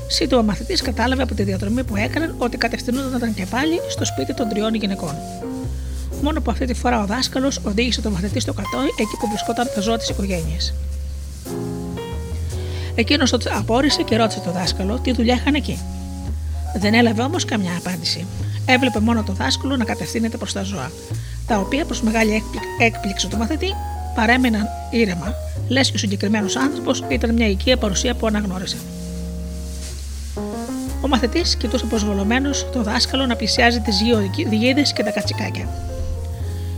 Σύντομα 0.08 0.42
ο 0.42 0.46
μαθητής 0.46 0.82
κατάλαβε 0.82 1.24
από 1.24 1.36
τη 1.36 1.44
διαδρομή 1.44 1.84
που 1.84 1.96
έκαναν 1.96 2.36
ότι 2.38 2.58
κατευθυνόταν 2.58 3.34
και 3.34 3.46
πάλι 3.46 3.80
στο 3.90 4.06
σπίτι 4.06 4.34
των 4.34 4.50
τριών 4.50 4.74
γυναικών. 4.74 5.16
Μόνο 6.22 6.42
που 6.42 6.52
αυτή 6.52 6.66
τη 6.66 6.74
φορά 6.74 7.02
ο 7.02 7.06
δάσκαλος 7.06 7.60
οδήγησε 7.64 8.02
τον 8.02 8.12
μαθητή 8.12 8.40
στο 8.40 8.54
κατόι 8.54 8.88
εκεί 9.00 9.18
που 9.20 9.28
βρισκόταν 9.28 9.68
τα 9.76 9.82
ζώα 9.82 9.98
της 9.98 10.10
οικογένειας. 10.10 10.74
Εκείνο 12.96 13.26
το 13.26 13.40
απόρρισε 13.58 14.02
και 14.02 14.18
ρώτησε 14.18 14.40
τον 14.40 14.54
δάσκαλο 14.54 15.00
τι 15.00 15.12
δουλειά 15.12 15.34
είχαν 15.34 15.54
εκεί. 15.54 15.80
Δεν 16.76 16.94
έλαβε 16.94 17.22
όμω 17.22 17.38
καμιά 17.48 17.78
απάντηση. 17.78 18.26
Έβλεπε 18.66 19.00
μόνο 19.00 19.24
το 19.24 19.34
δάσκαλο 19.34 19.78
να 19.78 19.84
κατευθύνεται 19.84 20.38
προ 20.38 20.48
τα 20.54 20.64
ζώα, 20.64 20.92
τα 21.48 21.58
οποία 21.58 21.86
προ 21.86 21.98
μεγάλη 22.02 22.44
έκπληξη 22.80 23.28
του 23.28 23.38
μαθητή 23.38 23.74
παρέμειναν 24.16 24.68
ήρεμα, 24.92 25.34
λε 25.68 25.82
και 25.82 25.92
ο 25.96 25.98
συγκεκριμένο 25.98 26.48
άνθρωπο 26.62 26.92
ήταν 27.10 27.34
μια 27.34 27.48
οικία 27.48 27.78
παρουσία 27.78 28.16
που 28.16 28.28
αναγνώρισε. 28.28 28.78
Ο 31.02 31.08
μαθητή 31.08 31.42
κοιτούσε 31.58 31.86
προσβολωμένο 31.86 32.50
το 32.72 32.84
δάσκαλο 32.84 33.26
να 33.26 33.36
πλησιάζει 33.36 33.80
τι 33.80 33.92
διείδε 34.50 34.82
και 34.82 35.04
τα 35.04 35.12
κατσικάκια. 35.12 35.68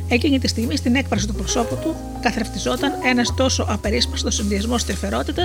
Εκείνη 0.07 0.39
τη 0.39 0.47
στιγμή 0.47 0.77
στην 0.77 0.95
έκφραση 0.95 1.27
του 1.27 1.33
προσώπου 1.33 1.77
του 1.81 1.95
καθρεφτιζόταν 2.21 2.91
ένας 3.05 3.33
τόσο 3.35 3.65
απερίσπαστος 3.69 4.35
συνδυασμός 4.35 4.85
τρυφερότητα 4.85 5.43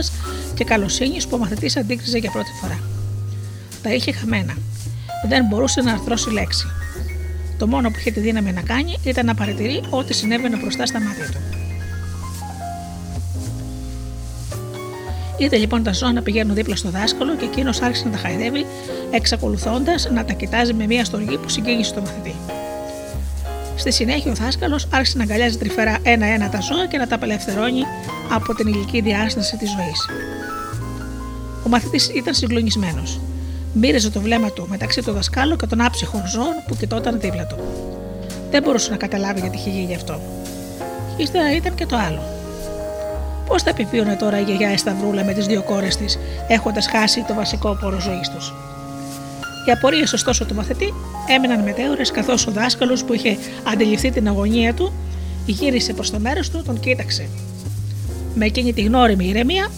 και 0.54 0.64
καλοσύνης 0.64 1.26
που 1.26 1.36
ο 1.36 1.38
μαθητής 1.38 1.76
αντίκριζε 1.76 2.18
για 2.18 2.30
πρώτη 2.30 2.50
φορά. 2.60 2.80
Τα 3.82 3.94
είχε 3.94 4.12
χαμένα. 4.12 4.56
Δεν 5.28 5.46
μπορούσε 5.46 5.80
να 5.80 5.92
αρθρώσει 5.92 6.30
λέξη. 6.30 6.66
Το 7.58 7.66
μόνο 7.66 7.90
που 7.90 7.96
είχε 7.98 8.10
τη 8.10 8.20
δύναμη 8.20 8.52
να 8.52 8.60
κάνει 8.60 8.96
ήταν 9.04 9.26
να 9.26 9.34
παρατηρεί 9.34 9.82
ό,τι 9.90 10.14
συνέβαινε 10.14 10.56
μπροστά 10.56 10.86
στα 10.86 11.00
μάτια 11.00 11.24
του. 11.24 11.40
Είδε 15.38 15.56
λοιπόν 15.56 15.82
τα 15.82 15.92
ζώα 15.92 16.12
να 16.12 16.22
πηγαίνουν 16.22 16.54
δίπλα 16.54 16.76
στο 16.76 16.90
δάσκαλο 16.90 17.36
και 17.36 17.44
εκείνος 17.44 17.80
άρχισε 17.80 18.04
να 18.04 18.10
τα 18.10 18.18
χαϊδεύει, 18.18 18.66
εξακολουθώντας 19.10 20.08
να 20.10 20.24
τα 20.24 20.32
κοιτάζει 20.32 20.72
με 20.72 20.86
μια 20.86 21.04
στοργή 21.04 21.38
που 21.38 21.48
συγκίνησε 21.48 21.94
το 21.94 22.00
μαθητή. 22.00 22.34
Στη 23.80 23.92
συνέχεια 23.92 24.30
ο 24.30 24.34
δάσκαλος 24.34 24.88
άρχισε 24.92 25.16
να 25.16 25.22
αγκαλιάζει 25.22 25.58
τρυφερά 25.58 25.96
ένα-ένα 26.02 26.48
τα 26.48 26.60
ζώα 26.60 26.86
και 26.86 26.98
να 26.98 27.06
τα 27.06 27.14
απελευθερώνει 27.14 27.82
από 28.30 28.54
την 28.54 28.66
ηλική 28.66 29.00
διάσταση 29.00 29.56
της 29.56 29.70
ζωής. 29.70 30.08
Ο 31.66 31.68
μαθητής 31.68 32.08
ήταν 32.08 32.34
συγκλονισμένος. 32.34 33.20
Μύριζε 33.72 34.10
το 34.10 34.20
βλέμμα 34.20 34.50
του 34.50 34.66
μεταξύ 34.68 35.02
του 35.02 35.12
δασκάλου 35.12 35.56
και 35.56 35.66
των 35.66 35.80
άψυχων 35.80 36.26
ζώων 36.26 36.54
που 36.66 36.76
κοιτόταν 36.76 37.20
δίπλα 37.20 37.46
του. 37.46 37.56
Δεν 38.50 38.62
μπορούσε 38.62 38.90
να 38.90 38.96
καταλάβει 38.96 39.40
γιατί 39.40 39.56
είχε 39.56 39.70
γίνει 39.70 39.94
αυτό. 39.94 40.20
Ύστερα 41.16 41.54
ήταν 41.54 41.74
και 41.74 41.86
το 41.86 41.96
άλλο. 41.96 42.22
Πώς 43.46 43.62
θα 43.62 43.70
επιβίωνε 43.70 44.16
τώρα 44.16 44.40
η 44.40 44.42
γιαγιά 44.42 44.68
Εσταυρούλα 44.68 45.24
με 45.24 45.32
τις 45.32 45.46
δύο 45.46 45.62
κόρες 45.62 45.96
της, 45.96 46.18
έχοντας 46.48 46.86
χάσει 46.86 47.24
το 47.28 47.34
βασικό 47.34 47.76
πόρο 47.80 48.00
ζωής 48.00 48.28
τους; 48.28 48.54
Οι 49.66 49.70
απορίες 49.70 50.12
ωστόσο 50.12 50.44
του 50.44 50.54
μαθητή 50.54 50.94
έμειναν 51.28 51.62
μετέωρες 51.62 52.10
καθώς 52.10 52.46
ο 52.46 52.50
δάσκαλος 52.50 53.04
που 53.04 53.12
είχε 53.12 53.38
αντιληφθεί 53.72 54.10
την 54.10 54.28
αγωνία 54.28 54.74
του 54.74 54.92
γύρισε 55.46 55.92
προς 55.92 56.10
το 56.10 56.18
μέρος 56.18 56.50
του, 56.50 56.62
τον 56.66 56.80
κοίταξε. 56.80 57.28
Με 58.34 58.44
εκείνη 58.44 58.72
τη 58.72 58.82
γνώριμη 58.82 59.26
ηρεμία 59.28 59.70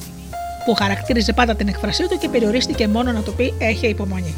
που 0.64 0.74
χαρακτήριζε 0.74 1.32
πάντα 1.32 1.54
την 1.54 1.68
εκφρασή 1.68 2.08
του 2.08 2.18
και 2.18 2.28
περιορίστηκε 2.28 2.88
μόνο 2.88 3.12
να 3.12 3.20
του 3.20 3.34
πει: 3.34 3.54
Έχει 3.58 3.86
υπομονή. 3.86 4.34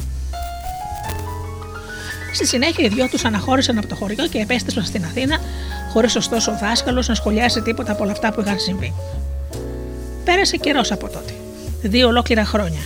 Στη 2.35 2.47
συνέχεια, 2.47 2.85
οι 2.85 2.89
δυο 2.89 3.09
τους 3.09 3.25
αναχώρησαν 3.25 3.79
από 3.79 3.87
το 3.87 3.95
χωριό 3.95 4.27
και 4.27 4.39
επέστρεψαν 4.39 4.85
στην 4.85 5.05
Αθήνα, 5.05 5.39
χωρίς 5.93 6.17
ωστόσο 6.17 6.53
ο 6.53 6.59
δάσκαλος 6.61 7.09
να 7.09 7.15
σχολιάσει 7.15 7.61
τίποτα 7.61 7.93
από 7.93 8.03
όλα 8.03 8.13
αυτά 8.13 8.33
που 8.33 8.41
είχαν 8.41 8.59
συμβεί. 8.59 8.95
Πέρασε 10.25 10.57
καιρός 10.57 10.93
από 10.93 11.09
τότε. 11.09 11.33
Δύο 11.83 12.09
ολόκληρα 12.09 12.45
χρόνια. 12.45 12.81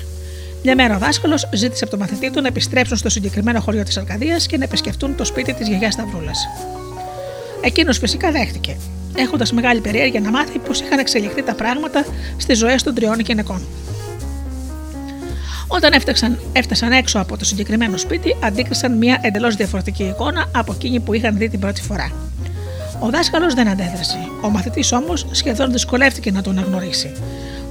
Μια 0.63 0.75
μέρα 0.75 0.97
ο 0.97 0.99
δάσκαλος 0.99 1.49
ζήτησε 1.53 1.85
από 1.85 1.91
τον 1.91 2.01
μαθητή 2.01 2.31
του 2.31 2.41
να 2.41 2.49
επιστρέψουν 2.49 2.97
στο 2.97 3.09
συγκεκριμένο 3.09 3.61
χωριό 3.61 3.83
της 3.83 3.97
Αρκαδία 3.97 4.37
και 4.37 4.57
να 4.57 4.65
επισκεφτούν 4.65 5.15
το 5.15 5.25
σπίτι 5.25 5.55
της 5.55 5.69
γιαγιάς 5.69 5.93
Σταυρούλας. 5.93 6.49
Εκείνος 7.61 7.99
φυσικά 7.99 8.31
δέχτηκε, 8.31 8.77
έχοντας 9.17 9.53
μεγάλη 9.53 9.81
περιέργεια 9.81 10.21
να 10.21 10.31
μάθει 10.31 10.59
πώς 10.59 10.81
είχαν 10.81 10.99
εξελιχθεί 10.99 11.43
τα 11.43 11.55
πράγματα 11.55 12.05
στις 12.37 12.59
ζωές 12.59 12.83
των 12.83 12.95
τριών 12.95 13.21
γυναικών. 13.21 13.67
Όταν 15.67 15.93
έφταξαν, 15.93 16.39
έφτασαν 16.53 16.93
έξω 16.93 17.19
από 17.19 17.37
το 17.37 17.45
συγκεκριμένο 17.45 17.97
σπίτι, 17.97 18.37
αντίκρισαν 18.43 18.97
μια 18.97 19.19
εντελώς 19.23 19.55
διαφορετική 19.57 20.05
εικόνα 20.05 20.51
από 20.55 20.73
εκείνη 20.73 21.01
που 21.01 21.13
είχαν 21.13 21.37
δει 21.37 21.49
την 21.49 21.61
πρώτη 21.61 21.83
φορά. 21.83 22.13
Ο 23.01 23.11
δάσκαλος 23.11 23.55
δεν 23.55 23.69
αντέδρασε. 23.69 24.19
Ο 24.43 24.49
μαθητής 24.49 24.93
όμως 24.93 25.27
σχεδόν 25.31 25.73
δυσκολεύτηκε 25.73 26.31
να 26.31 26.43
τον 26.43 26.59
αναγνωρίσει. 26.59 27.13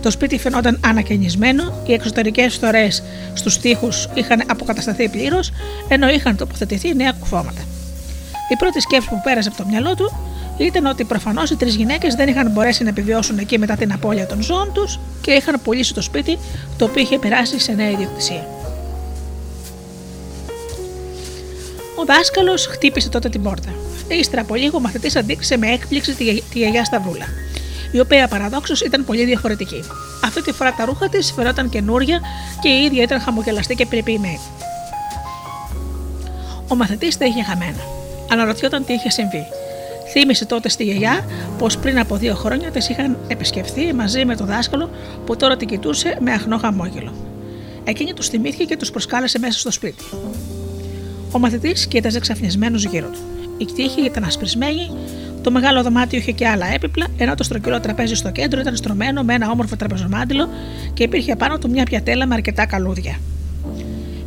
Το 0.01 0.11
σπίτι 0.11 0.37
φαινόταν 0.37 0.79
ανακαινισμένο, 0.85 1.73
οι 1.85 1.93
εξωτερικές 1.93 2.53
φθορέ 2.53 2.87
στους 3.33 3.59
τοίχους 3.59 4.07
είχαν 4.13 4.43
αποκατασταθεί 4.47 5.09
πλήρως, 5.09 5.51
ενώ 5.87 6.09
είχαν 6.09 6.35
τοποθετηθεί 6.35 6.95
νέα 6.95 7.11
κουφώματα. 7.19 7.61
Η 8.49 8.55
πρώτη 8.57 8.79
σκέψη 8.79 9.09
που 9.09 9.21
πέρασε 9.23 9.49
από 9.49 9.57
το 9.57 9.65
μυαλό 9.69 9.95
του 9.95 10.11
ήταν 10.57 10.85
ότι 10.85 11.03
προφανώς 11.03 11.49
οι 11.49 11.55
τρεις 11.55 11.75
γυναίκες 11.75 12.15
δεν 12.15 12.27
είχαν 12.27 12.51
μπορέσει 12.51 12.83
να 12.83 12.89
επιβιώσουν 12.89 13.37
εκεί 13.37 13.57
μετά 13.59 13.75
την 13.75 13.93
απώλεια 13.93 14.27
των 14.27 14.41
ζώων 14.41 14.71
τους 14.73 14.99
και 15.21 15.31
είχαν 15.31 15.59
πουλήσει 15.63 15.93
το 15.93 16.01
σπίτι 16.01 16.37
το 16.77 16.85
οποίο 16.85 17.01
είχε 17.01 17.19
περάσει 17.19 17.59
σε 17.59 17.71
νέα 17.71 17.89
ιδιοκτησία. 17.89 18.56
Ο 21.99 22.05
δάσκαλος 22.05 22.65
χτύπησε 22.65 23.10
τότε 23.10 23.29
την 23.29 23.43
πόρτα. 23.43 23.69
Ύστερα 24.07 24.41
από 24.41 24.55
λίγο 24.55 24.77
ο 24.77 24.79
μαθητής 24.79 25.15
αντίκρισε 25.15 25.57
με 25.57 25.67
έκπληξη 25.67 26.13
τη, 26.13 26.41
τη 26.41 26.60
γιαγιά 26.60 26.86
Σταυρούλα, 26.86 27.25
η 27.91 27.99
οποία 27.99 28.27
παραδόξως 28.27 28.81
ήταν 28.81 29.05
πολύ 29.05 29.25
διαφορετική. 29.25 29.83
Αυτή 30.23 30.41
τη 30.41 30.51
φορά 30.51 30.73
τα 30.73 30.86
ρούχα 30.86 31.10
της 31.10 31.31
φαινόταν 31.31 31.69
καινούρια 31.69 32.19
και 32.62 32.69
η 32.69 32.83
ίδια 32.83 33.03
ήταν 33.03 33.19
χαμογελαστή 33.19 33.75
και 33.75 33.86
περιποιημένη. 33.86 34.39
Ο 36.67 36.75
μαθητής 36.75 37.17
τα 37.17 37.25
είχε 37.25 37.43
χαμένα. 37.43 37.81
Αναρωτιόταν 38.31 38.86
τι 38.86 38.93
είχε 38.93 39.10
συμβεί. 39.10 39.43
Θύμισε 40.12 40.45
τότε 40.45 40.69
στη 40.69 40.83
γιαγιά 40.83 41.25
πως 41.57 41.77
πριν 41.77 41.99
από 41.99 42.15
δύο 42.15 42.36
χρόνια 42.36 42.71
τι 42.71 42.88
είχαν 42.89 43.17
επισκεφθεί 43.27 43.93
μαζί 43.93 44.25
με 44.25 44.36
τον 44.36 44.45
δάσκαλο 44.45 44.89
που 45.25 45.36
τώρα 45.36 45.57
την 45.57 45.67
κοιτούσε 45.67 46.17
με 46.19 46.31
αχνό 46.31 46.57
χαμόγελο. 46.57 47.13
Εκείνη 47.83 48.13
τους 48.13 48.27
θυμήθηκε 48.27 48.63
και 48.63 48.77
τους 48.77 48.91
προσκάλεσε 48.91 49.39
μέσα 49.39 49.60
στο 49.60 49.71
σπίτι. 49.71 50.03
Ο 51.31 51.39
μαθητής 51.39 51.87
κοίταζε 51.87 52.19
ξαφνισμένο 52.19 52.77
γύρω 52.77 53.07
του. 53.07 53.19
Η 53.57 53.65
τύχη 53.65 54.01
ήταν 54.01 54.23
ασπρισμένη, 54.23 54.91
το 55.41 55.51
μεγάλο 55.51 55.83
δωμάτιο 55.83 56.19
είχε 56.19 56.31
και 56.31 56.47
άλλα 56.47 56.73
έπιπλα, 56.73 57.07
ενώ 57.17 57.35
το 57.35 57.43
στρογγυλό 57.43 57.79
τραπέζι 57.79 58.15
στο 58.15 58.31
κέντρο 58.31 58.59
ήταν 58.59 58.75
στρωμένο 58.75 59.23
με 59.23 59.33
ένα 59.33 59.49
όμορφο 59.49 59.75
τραπεζομάντιλο 59.75 60.49
και 60.93 61.03
υπήρχε 61.03 61.35
πάνω 61.35 61.57
του 61.57 61.69
μια 61.69 61.83
πιατέλα 61.83 62.25
με 62.27 62.33
αρκετά 62.33 62.65
καλούδια. 62.65 63.19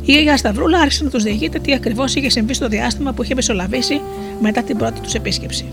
Η 0.05 0.13
Αγία 0.13 0.37
Σταυρούλα 0.37 0.79
άρχισε 0.79 1.03
να 1.03 1.09
τους 1.09 1.23
διηγείται 1.23 1.59
τι 1.59 1.73
ακριβώς 1.73 2.15
είχε 2.15 2.29
συμβεί 2.29 2.53
στο 2.53 2.67
διάστημα 2.67 3.13
που 3.13 3.23
είχε 3.23 3.35
μεσολαβήσει 3.35 4.01
μετά 4.41 4.63
την 4.63 4.77
πρώτη 4.77 4.99
τους 4.99 5.13
επίσκεψη. 5.13 5.65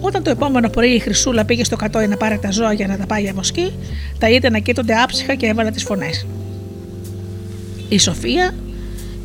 Όταν 0.00 0.22
το 0.22 0.30
επόμενο 0.30 0.68
πρωί 0.68 0.90
η 0.90 0.98
Χρυσούλα 0.98 1.44
πήγε 1.44 1.64
στο 1.64 1.76
κατόι 1.76 2.06
να 2.06 2.16
πάρει 2.16 2.38
τα 2.38 2.50
ζώα 2.50 2.72
για 2.72 2.86
να 2.86 2.96
τα 2.96 3.06
πάει 3.06 3.22
για 3.22 3.32
βοσκή, 3.32 3.72
τα 4.18 4.28
είδε 4.28 4.50
να 4.50 4.58
κοίτονται 4.58 4.94
άψυχα 5.02 5.34
και 5.34 5.46
έβαλε 5.46 5.70
τις 5.70 5.82
φωνές. 5.82 6.26
Η 7.88 7.98
Σοφία 7.98 8.54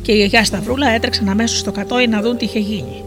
και 0.06 0.12
η 0.12 0.22
Αγιά 0.22 0.44
Σταυρούλα 0.44 0.88
έτρεξαν 0.88 1.28
αμέσως 1.28 1.58
στο 1.58 1.72
κατόι 1.72 2.06
να 2.06 2.20
δουν 2.20 2.36
τι 2.36 2.44
είχε 2.44 2.58
γίνει. 2.58 3.04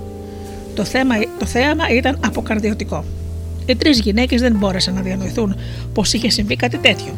Το, 0.75 0.83
θέμα, 0.83 1.15
το 1.39 1.45
θέαμα 1.45 1.89
ήταν 1.89 2.19
αποκαρδιωτικό. 2.25 3.03
Οι 3.65 3.75
τρεις 3.75 3.99
γυναίκες 3.99 4.41
δεν 4.41 4.55
μπόρεσαν 4.55 4.93
να 4.93 5.01
διανοηθούν 5.01 5.55
πως 5.93 6.13
είχε 6.13 6.29
συμβεί 6.29 6.55
κάτι 6.55 6.77
τέτοιο 6.77 7.17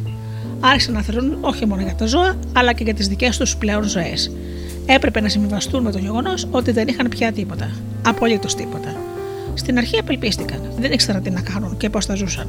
άρχισαν 0.59 0.93
να 0.93 1.01
θεωρούν 1.01 1.37
όχι 1.41 1.65
μόνο 1.65 1.81
για 1.81 1.95
τα 1.95 2.05
ζώα, 2.05 2.35
αλλά 2.53 2.73
και 2.73 2.83
για 2.83 2.93
τις 2.93 3.07
δικές 3.07 3.37
τους 3.37 3.55
πλέον 3.55 3.83
ζωές. 3.83 4.31
Έπρεπε 4.85 5.21
να 5.21 5.29
συμβιβαστούν 5.29 5.83
με 5.83 5.91
το 5.91 5.97
γεγονός 5.97 6.47
ότι 6.51 6.71
δεν 6.71 6.87
είχαν 6.87 7.09
πια 7.09 7.31
τίποτα. 7.31 7.69
Απολύτως 8.05 8.55
τίποτα. 8.55 8.95
Στην 9.53 9.77
αρχή 9.77 9.97
απελπίστηκαν, 9.97 10.71
δεν 10.79 10.91
ήξεραν 10.91 11.23
τι 11.23 11.29
να 11.29 11.41
κάνουν 11.41 11.77
και 11.77 11.89
πώς 11.89 12.05
θα 12.05 12.15
ζούσαν. 12.15 12.47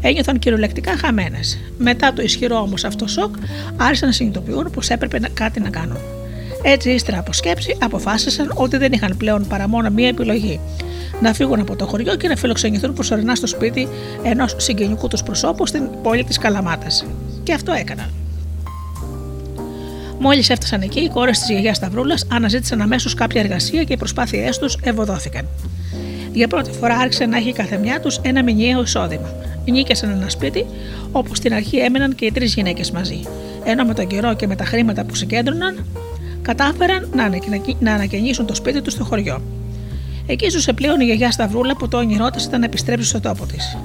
Ένιωθαν 0.00 0.38
κυριολεκτικά 0.38 0.96
χαμένες. 0.96 1.58
Μετά 1.78 2.12
το 2.12 2.22
ισχυρό 2.22 2.56
όμως 2.56 2.84
αυτό 2.84 3.06
σοκ, 3.06 3.34
άρχισαν 3.76 4.08
να 4.08 4.14
συνειδητοποιούν 4.14 4.70
πως 4.70 4.88
έπρεπε 4.88 5.20
κάτι 5.34 5.60
να 5.60 5.70
κάνουν. 5.70 5.98
Έτσι, 6.62 6.90
ύστερα 6.90 7.18
από 7.18 7.32
σκέψη, 7.32 7.76
αποφάσισαν 7.80 8.52
ότι 8.54 8.76
δεν 8.76 8.92
είχαν 8.92 9.16
πλέον 9.16 9.46
παρά 9.46 9.68
μόνο 9.68 9.90
μία 9.90 10.08
επιλογή 10.08 10.60
να 11.20 11.32
φύγουν 11.32 11.60
από 11.60 11.76
το 11.76 11.86
χωριό 11.86 12.16
και 12.16 12.28
να 12.28 12.36
φιλοξενηθούν 12.36 12.92
προσωρινά 12.92 13.34
στο 13.34 13.46
σπίτι 13.46 13.88
ενός 14.22 14.54
συγγενικού 14.58 15.08
τους 15.08 15.22
προσώπου 15.22 15.66
στην 15.66 15.88
πόλη 16.02 16.24
της 16.24 16.38
Καλαμάτας. 16.38 17.04
Και 17.42 17.52
αυτό 17.52 17.72
έκαναν. 17.72 18.10
Μόλις 20.18 20.50
έφτασαν 20.50 20.80
εκεί, 20.80 21.00
οι 21.00 21.08
κόρες 21.08 21.38
της 21.38 21.48
γιαγιάς 21.48 21.76
Σταυρούλας 21.76 22.26
αναζήτησαν 22.32 22.80
αμέσως 22.80 23.14
κάποια 23.14 23.40
εργασία 23.40 23.84
και 23.84 23.92
οι 23.92 23.96
προσπάθειές 23.96 24.58
τους 24.58 24.78
ευωδόθηκαν. 24.82 25.46
Για 26.32 26.48
πρώτη 26.48 26.70
φορά 26.70 26.96
άρχισε 26.96 27.26
να 27.26 27.36
έχει 27.36 27.52
κάθε 27.52 27.76
μια 27.76 28.00
τους 28.00 28.18
ένα 28.22 28.42
μηνιαίο 28.42 28.82
εισόδημα. 28.82 29.34
Νίκησαν 29.64 30.10
ένα 30.10 30.28
σπίτι, 30.28 30.66
όπου 31.12 31.34
στην 31.34 31.54
αρχή 31.54 31.76
έμεναν 31.76 32.14
και 32.14 32.24
οι 32.24 32.32
τρεις 32.32 32.54
γυναίκες 32.54 32.90
μαζί. 32.90 33.20
Ενώ 33.64 33.84
με 33.84 33.94
τον 33.94 34.06
καιρό 34.06 34.34
και 34.34 34.46
με 34.46 34.56
τα 34.56 34.64
χρήματα 34.64 35.04
που 35.04 35.14
συγκέντρωναν, 35.14 35.84
κατάφεραν 36.46 37.08
να 37.80 37.92
ανακαινήσουν 37.92 38.46
το 38.46 38.54
σπίτι 38.54 38.82
τους 38.82 38.92
στο 38.92 39.04
χωριό. 39.04 39.42
Εκεί 40.26 40.48
ζούσε 40.48 40.72
πλέον 40.72 41.00
η 41.00 41.04
γιαγιά 41.04 41.30
Σταυρούλα 41.30 41.76
που 41.76 41.88
το 41.88 41.96
όνειρό 41.96 42.30
της 42.30 42.44
ήταν 42.44 42.60
να 42.60 42.66
επιστρέψει 42.66 43.08
στο 43.08 43.20
τόπο 43.20 43.46
της. 43.46 43.76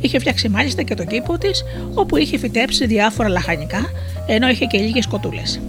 Είχε 0.00 0.18
φτιάξει 0.18 0.48
μάλιστα 0.48 0.82
και 0.82 0.94
τον 0.94 1.06
κήπο 1.06 1.38
της, 1.38 1.64
όπου 1.94 2.16
είχε 2.16 2.38
φυτέψει 2.38 2.86
διάφορα 2.86 3.28
λαχανικά, 3.28 3.90
ενώ 4.26 4.48
είχε 4.48 4.64
και 4.64 4.78
λίγες 4.78 5.06
κοτούλες. 5.06 5.60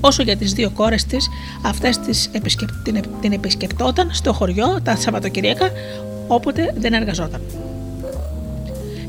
Όσο 0.00 0.22
για 0.22 0.36
τις 0.36 0.52
δύο 0.52 0.70
κόρες 0.70 1.04
της, 1.04 1.28
αυτές 1.62 2.28
επισκεπ... 2.32 2.68
την... 2.82 3.00
την 3.20 3.32
επισκεπτόταν 3.32 4.08
στο 4.12 4.32
χωριό 4.32 4.80
τα 4.82 4.96
Σαββατοκυριακά, 4.96 5.70
όποτε 6.26 6.74
δεν 6.78 6.92
εργαζόταν. 6.92 7.40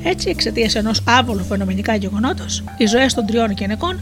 Έτσι, 0.09 0.29
εξαιτίας 0.29 0.75
ενός 0.75 1.01
άβολου 1.05 1.43
φαινομενικά 1.43 1.95
γεγονότος, 1.95 2.63
οι 2.77 2.85
ζωές 2.85 3.13
των 3.13 3.25
τριών 3.25 3.51
γυναικών 3.51 3.99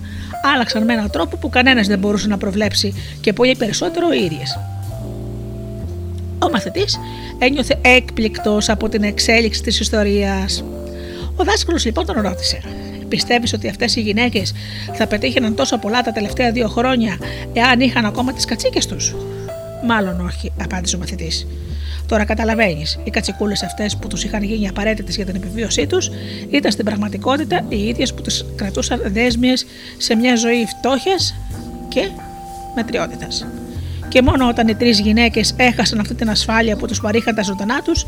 άλλαξαν 0.53 0.83
με 0.83 0.93
έναν 0.93 1.09
τρόπο 1.09 1.37
που 1.37 1.49
κανένας 1.49 1.87
δεν 1.87 1.99
μπορούσε 1.99 2.27
να 2.27 2.37
προβλέψει 2.37 2.93
και 3.21 3.33
πολύ 3.33 3.55
περισσότερο 3.55 4.07
οι 4.13 4.23
ίδιες. 4.23 4.59
Ο 6.39 6.49
μαθητής 6.49 6.99
ένιωθε 7.39 7.77
έκπληκτος 7.81 8.69
από 8.69 8.89
την 8.89 9.03
εξέλιξη 9.03 9.61
της 9.61 9.79
ιστορίας. 9.79 10.63
Ο 11.35 11.43
δάσκαλος 11.43 11.85
λοιπόν 11.85 12.05
τον 12.05 12.21
ρώτησε: 12.21 12.59
Πιστεύεις 13.07 13.53
ότι 13.53 13.69
αυτές 13.69 13.95
οι 13.95 14.01
γυναίκες 14.01 14.53
θα 14.93 15.07
πετύχαιναν 15.07 15.55
τόσο 15.55 15.77
πολλά 15.77 16.01
τα 16.01 16.11
τελευταία 16.11 16.51
δύο 16.51 16.67
χρόνια 16.67 17.17
εάν 17.53 17.79
είχαν 17.79 18.05
ακόμα 18.05 18.33
τις 18.33 18.45
κατσίκες 18.45 18.85
τους; 18.85 19.15
Μάλλον 19.85 20.25
όχι, 20.25 20.51
απάντησε 20.61 20.95
ο 20.95 20.99
μαθητής. 20.99 21.47
Τώρα 22.07 22.25
καταλαβαίνεις, 22.25 22.99
οι 23.03 23.09
κατσικούλες 23.09 23.63
αυτές 23.63 23.97
που 23.97 24.07
τους 24.07 24.23
είχαν 24.23 24.43
γίνει 24.43 24.67
απαραίτητες 24.67 25.15
για 25.15 25.25
την 25.25 25.35
επιβίωσή 25.35 25.87
τους 25.87 26.09
ήταν 26.49 26.71
στην 26.71 26.85
πραγματικότητα 26.85 27.65
οι 27.69 27.87
ίδιες 27.87 28.13
που 28.13 28.21
τις 28.21 28.45
κρατούσαν 28.55 29.01
δέσμιες 29.05 29.65
σε 29.97 30.15
μια 30.15 30.35
ζωή 30.35 30.65
φτώχειας 30.65 31.35
και 31.89 32.09
μετριότητας 32.75 33.45
και 34.15 34.21
μόνο 34.21 34.47
όταν 34.47 34.67
οι 34.67 34.75
τρεις 34.75 34.99
γυναίκες 34.99 35.53
έχασαν 35.57 35.99
αυτή 35.99 36.13
την 36.13 36.29
ασφάλεια 36.29 36.75
που 36.75 36.87
τους 36.87 37.01
παρήχαν 37.01 37.35
τα 37.35 37.41
ζωντανά 37.41 37.81
τους, 37.81 38.05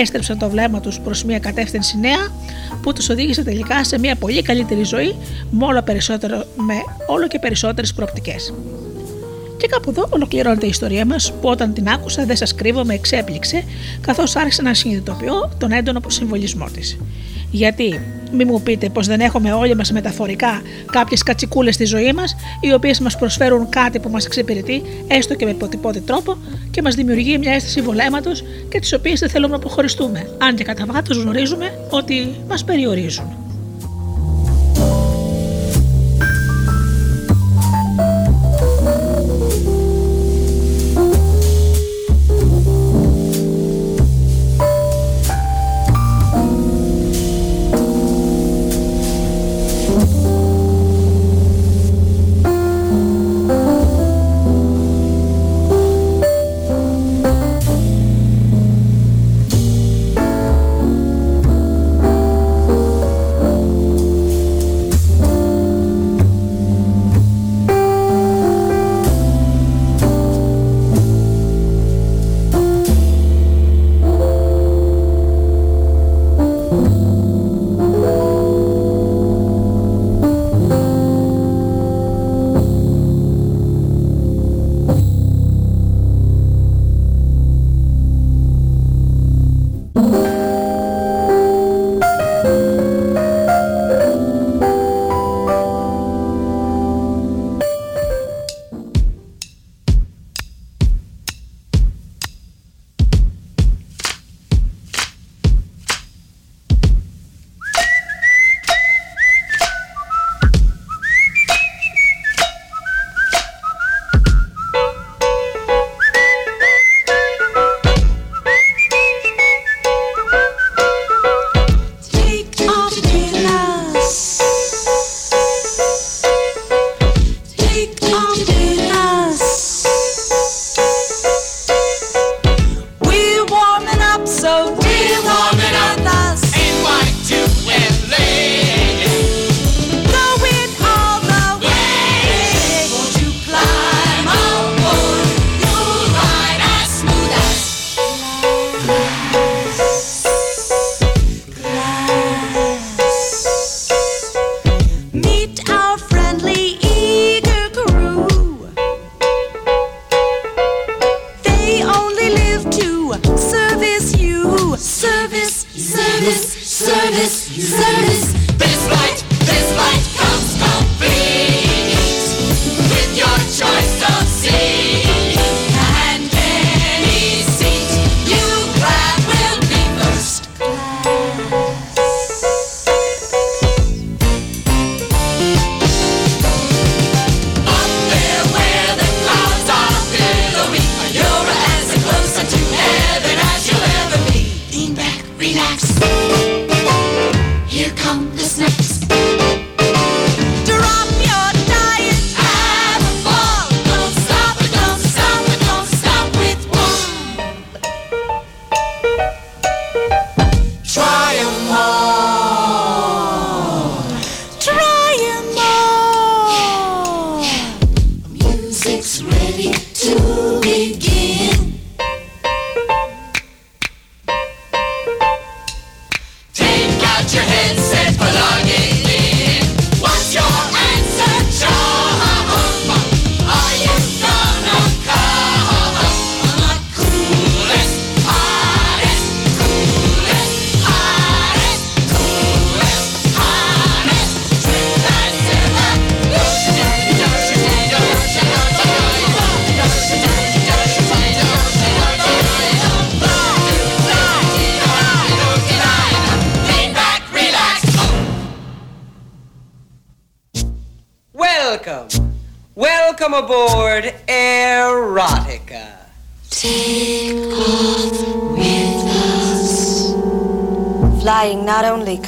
έστρεψαν 0.00 0.38
το 0.38 0.50
βλέμμα 0.50 0.80
τους 0.80 1.00
προς 1.00 1.24
μια 1.24 1.38
κατεύθυνση 1.38 1.98
νέα 1.98 2.28
που 2.82 2.92
τους 2.92 3.08
οδήγησε 3.08 3.42
τελικά 3.42 3.84
σε 3.84 3.98
μια 3.98 4.16
πολύ 4.16 4.42
καλύτερη 4.42 4.84
ζωή 4.84 5.14
με 5.50 5.64
όλο, 5.64 5.82
περισσότερο, 5.82 6.44
με 6.56 6.74
όλο 7.06 7.26
και 7.26 7.38
περισσότερες 7.38 7.92
προοπτικές. 7.92 8.52
Και 9.62 9.68
κάπου 9.68 9.90
εδώ 9.90 10.06
ολοκληρώνεται 10.10 10.66
η 10.66 10.68
ιστορία 10.68 11.06
μας, 11.06 11.32
που 11.32 11.48
όταν 11.48 11.72
την 11.72 11.88
άκουσα 11.88 12.24
δεν 12.24 12.36
σας 12.36 12.54
κρύβω 12.54 12.84
με 12.84 12.94
εξέπληξε, 12.94 13.64
καθώς 14.00 14.36
άρχισα 14.36 14.62
να 14.62 14.74
συνειδητοποιώ 14.74 15.52
τον 15.58 15.72
έντονο 15.72 16.00
συμβολισμό 16.06 16.66
της. 16.72 16.98
Γιατί, 17.50 18.00
μη 18.32 18.44
μου 18.44 18.62
πείτε 18.62 18.88
πως 18.88 19.06
δεν 19.06 19.20
έχουμε 19.20 19.52
όλοι 19.52 19.76
μας 19.76 19.92
μεταφορικά 19.92 20.62
κάποιες 20.92 21.22
κατσικούλες 21.22 21.74
στη 21.74 21.84
ζωή 21.84 22.12
μας, 22.12 22.36
οι 22.60 22.72
οποίες 22.72 23.00
μας 23.00 23.16
προσφέρουν 23.16 23.68
κάτι 23.68 23.98
που 23.98 24.08
μας 24.08 24.24
εξυπηρετεί, 24.24 24.82
έστω 25.06 25.34
και 25.34 25.44
με 25.44 25.52
ποτυπώτη 25.54 26.00
τρόπο, 26.00 26.36
και 26.70 26.82
μας 26.82 26.94
δημιουργεί 26.94 27.38
μια 27.38 27.52
αίσθηση 27.52 27.80
βολέματος 27.80 28.44
και 28.68 28.78
τις 28.78 28.92
οποίες 28.92 29.20
δεν 29.20 29.28
θέλουμε 29.28 29.50
να 29.50 29.56
αποχωριστούμε, 29.56 30.30
αν 30.38 30.54
και 30.54 30.64
κατά 30.64 30.84
βάθος 30.86 31.16
γνωρίζουμε 31.16 31.86
ότι 31.90 32.34
μας 32.48 32.64
περιορίζουν. 32.64 33.51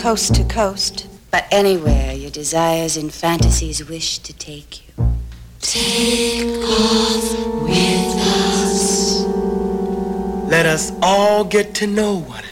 Coast 0.04 0.34
to 0.34 0.44
coast, 0.44 1.06
but 1.30 1.46
anywhere 1.50 2.12
your 2.12 2.30
desires 2.30 2.96
and 2.96 3.12
fantasies 3.12 3.86
wish 3.86 4.18
to 4.20 4.32
take 4.32 4.86
you. 4.86 4.94
Take 5.60 6.64
off 6.64 7.62
with 7.62 8.16
us. 8.16 9.24
Let 10.48 10.64
us 10.64 10.92
all 11.02 11.44
get 11.44 11.74
to 11.76 11.86
know 11.86 12.20
one 12.20 12.43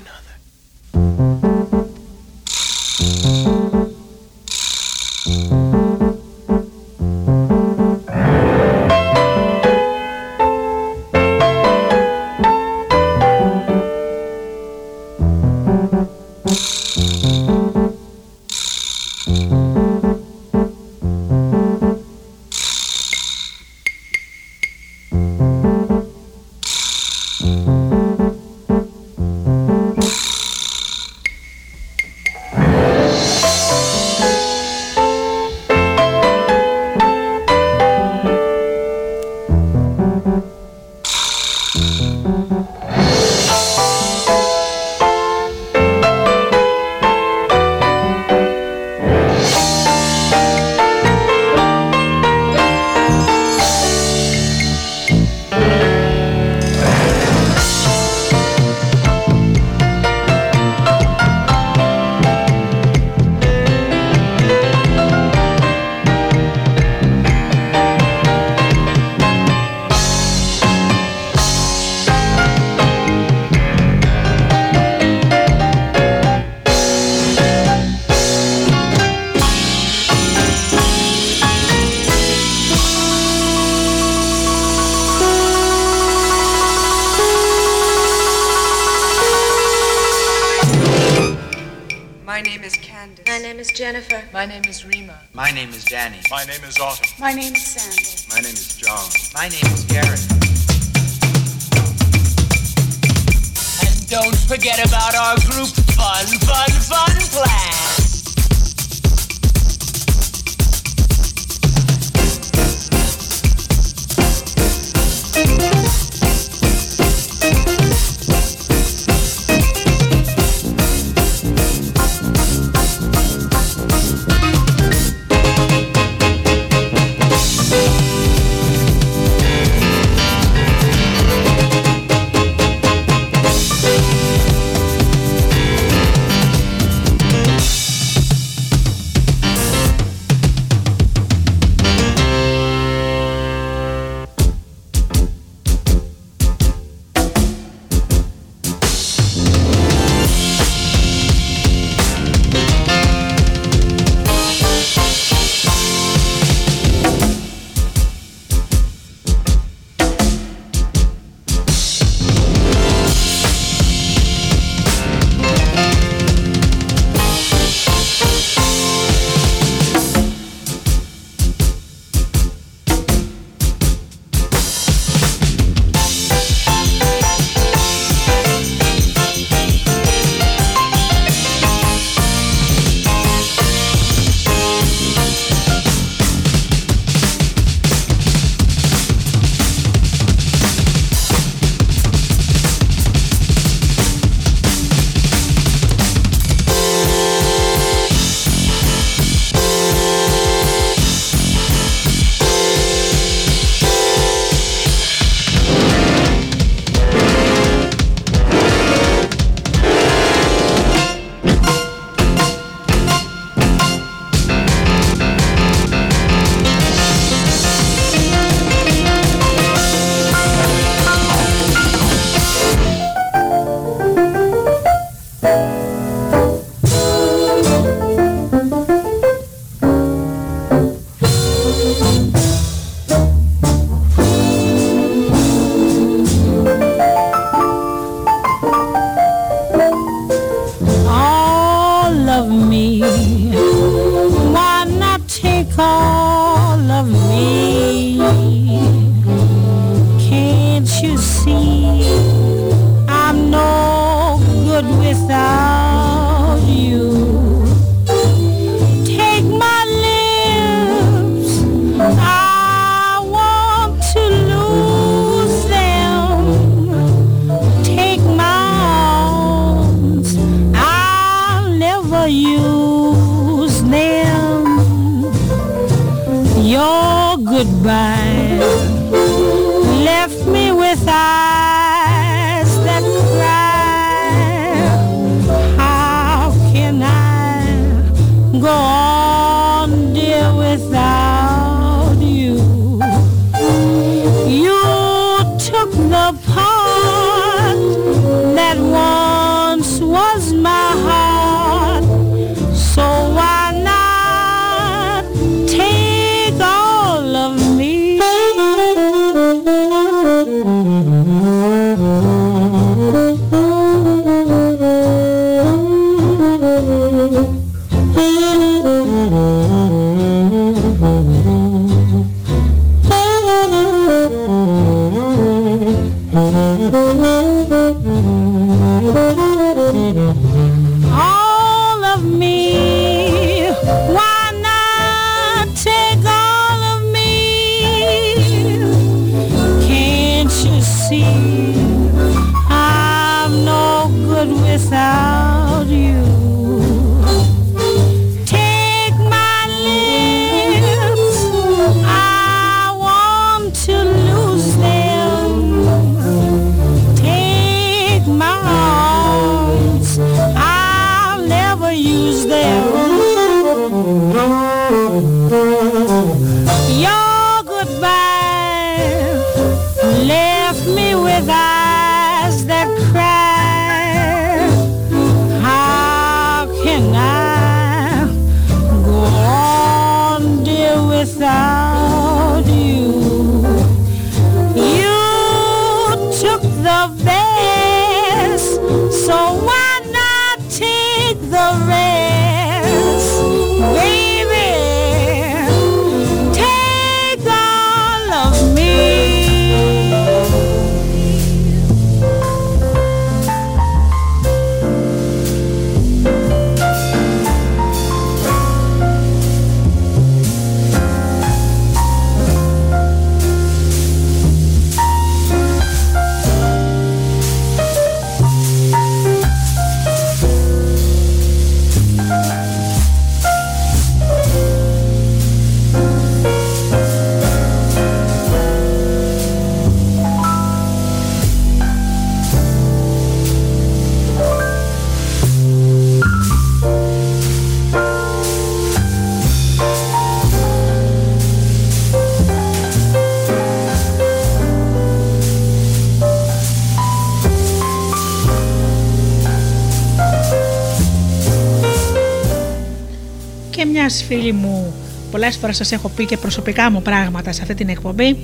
μια 454.13 454.27
φίλη 454.27 454.53
μου, 454.53 454.95
πολλές 455.31 455.57
φορές 455.57 455.77
σας 455.77 455.93
έχω 455.93 456.09
πει 456.09 456.25
και 456.25 456.37
προσωπικά 456.37 456.91
μου 456.91 457.03
πράγματα 457.03 457.53
σε 457.53 457.63
αυτή 457.63 457.75
την 457.75 457.89
εκπομπή, 457.89 458.37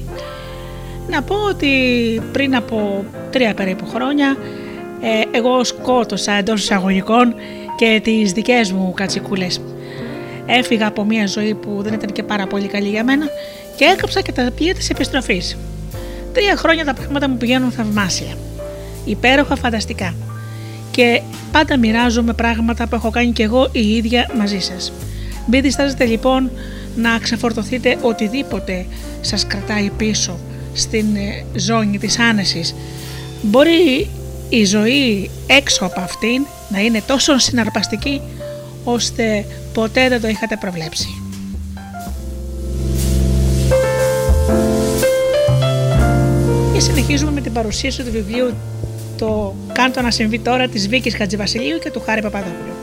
να 1.10 1.22
πω 1.22 1.34
ότι 1.48 1.68
πριν 2.32 2.56
από 2.56 3.04
τρία 3.30 3.54
περίπου 3.54 3.86
χρόνια 3.86 4.36
ε, 5.00 5.38
εγώ 5.38 5.64
σκότωσα 5.64 6.32
εντός 6.32 6.60
εισαγωγικών 6.62 7.34
και 7.76 8.00
τις 8.04 8.32
δικές 8.32 8.72
μου 8.72 8.92
κατσικούλες. 8.96 9.60
Έφυγα 10.46 10.86
από 10.86 11.04
μια 11.04 11.26
ζωή 11.26 11.54
που 11.54 11.82
δεν 11.82 11.92
ήταν 11.92 12.12
και 12.12 12.22
πάρα 12.22 12.46
πολύ 12.46 12.66
καλή 12.66 12.88
για 12.88 13.04
μένα 13.04 13.26
και 13.76 13.84
έκαψα 13.84 14.20
και 14.20 14.32
τα 14.32 14.50
πλοία 14.56 14.74
της 14.74 14.90
επιστροφής. 14.90 15.56
Τρία 16.32 16.56
χρόνια 16.56 16.84
τα 16.84 16.94
πράγματα 16.94 17.28
μου 17.28 17.36
πηγαίνουν 17.36 17.70
θαυμάσια. 17.70 18.34
Υπέροχα 19.04 19.56
φανταστικά. 19.56 20.14
Και 20.90 21.20
πάντα 21.52 21.78
μοιράζομαι 21.78 22.32
πράγματα 22.32 22.88
που 22.88 22.94
έχω 22.94 23.10
κάνει 23.10 23.32
και 23.32 23.42
εγώ 23.42 23.68
η 23.72 23.96
ίδια 23.96 24.30
μαζί 24.38 24.58
σας. 24.58 24.92
Μην 25.50 25.62
διστάζετε 25.62 26.04
λοιπόν 26.04 26.50
να 26.96 27.18
ξεφορτωθείτε 27.18 27.98
οτιδήποτε 28.00 28.86
σας 29.20 29.46
κρατάει 29.46 29.90
πίσω 29.96 30.38
στην 30.74 31.16
ε, 31.16 31.58
ζώνη 31.58 31.98
της 31.98 32.18
άνεσης. 32.18 32.74
Μπορεί 33.42 34.10
η 34.48 34.64
ζωή 34.64 35.30
έξω 35.46 35.84
από 35.84 36.00
αυτήν 36.00 36.46
να 36.68 36.80
είναι 36.80 37.02
τόσο 37.06 37.38
συναρπαστική 37.38 38.20
ώστε 38.84 39.44
ποτέ 39.72 40.08
δεν 40.08 40.20
το 40.20 40.28
είχατε 40.28 40.56
προβλέψει. 40.56 41.22
Και 46.72 46.80
συνεχίζουμε 46.80 47.30
με 47.30 47.40
την 47.40 47.52
παρουσίαση 47.52 48.02
του 48.02 48.10
βιβλίου 48.10 48.54
το 49.18 49.54
«Κάντο 49.72 50.00
να 50.00 50.10
συμβεί 50.10 50.38
τώρα» 50.38 50.68
της 50.68 50.88
Βίκης 50.88 51.16
Χατζηβασιλείου 51.16 51.78
και 51.78 51.90
του 51.90 52.02
Χάρη 52.06 52.22
Παπαδόπουλου. 52.22 52.77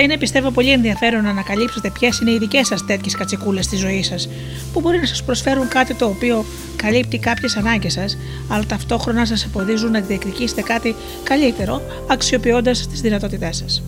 Θα 0.00 0.04
είναι 0.04 0.18
πιστεύω 0.18 0.50
πολύ 0.50 0.72
ενδιαφέρον 0.72 1.22
να 1.22 1.30
ανακαλύψετε 1.30 1.90
ποιες 1.90 2.18
είναι 2.18 2.30
οι 2.30 2.38
δικές 2.38 2.66
σας 2.66 2.84
τέτοιες 2.86 3.14
κατσικούλες 3.14 3.64
στη 3.64 3.76
ζωή 3.76 4.02
σας, 4.02 4.28
που 4.72 4.80
μπορεί 4.80 4.98
να 4.98 5.06
σας 5.06 5.22
προσφέρουν 5.22 5.68
κάτι 5.68 5.94
το 5.94 6.06
οποίο 6.06 6.44
καλύπτει 6.76 7.18
κάποιες 7.18 7.56
ανάγκες 7.56 7.92
σας, 7.92 8.18
αλλά 8.48 8.64
ταυτόχρονα 8.66 9.26
σας 9.26 9.44
εμποδίζουν 9.44 9.90
να 9.90 10.00
διεκδικήσετε 10.00 10.62
κάτι 10.62 10.94
καλύτερο, 11.22 11.82
αξιοποιώντας 12.06 12.86
τις 12.86 13.00
δυνατότητές 13.00 13.56
σας. 13.56 13.82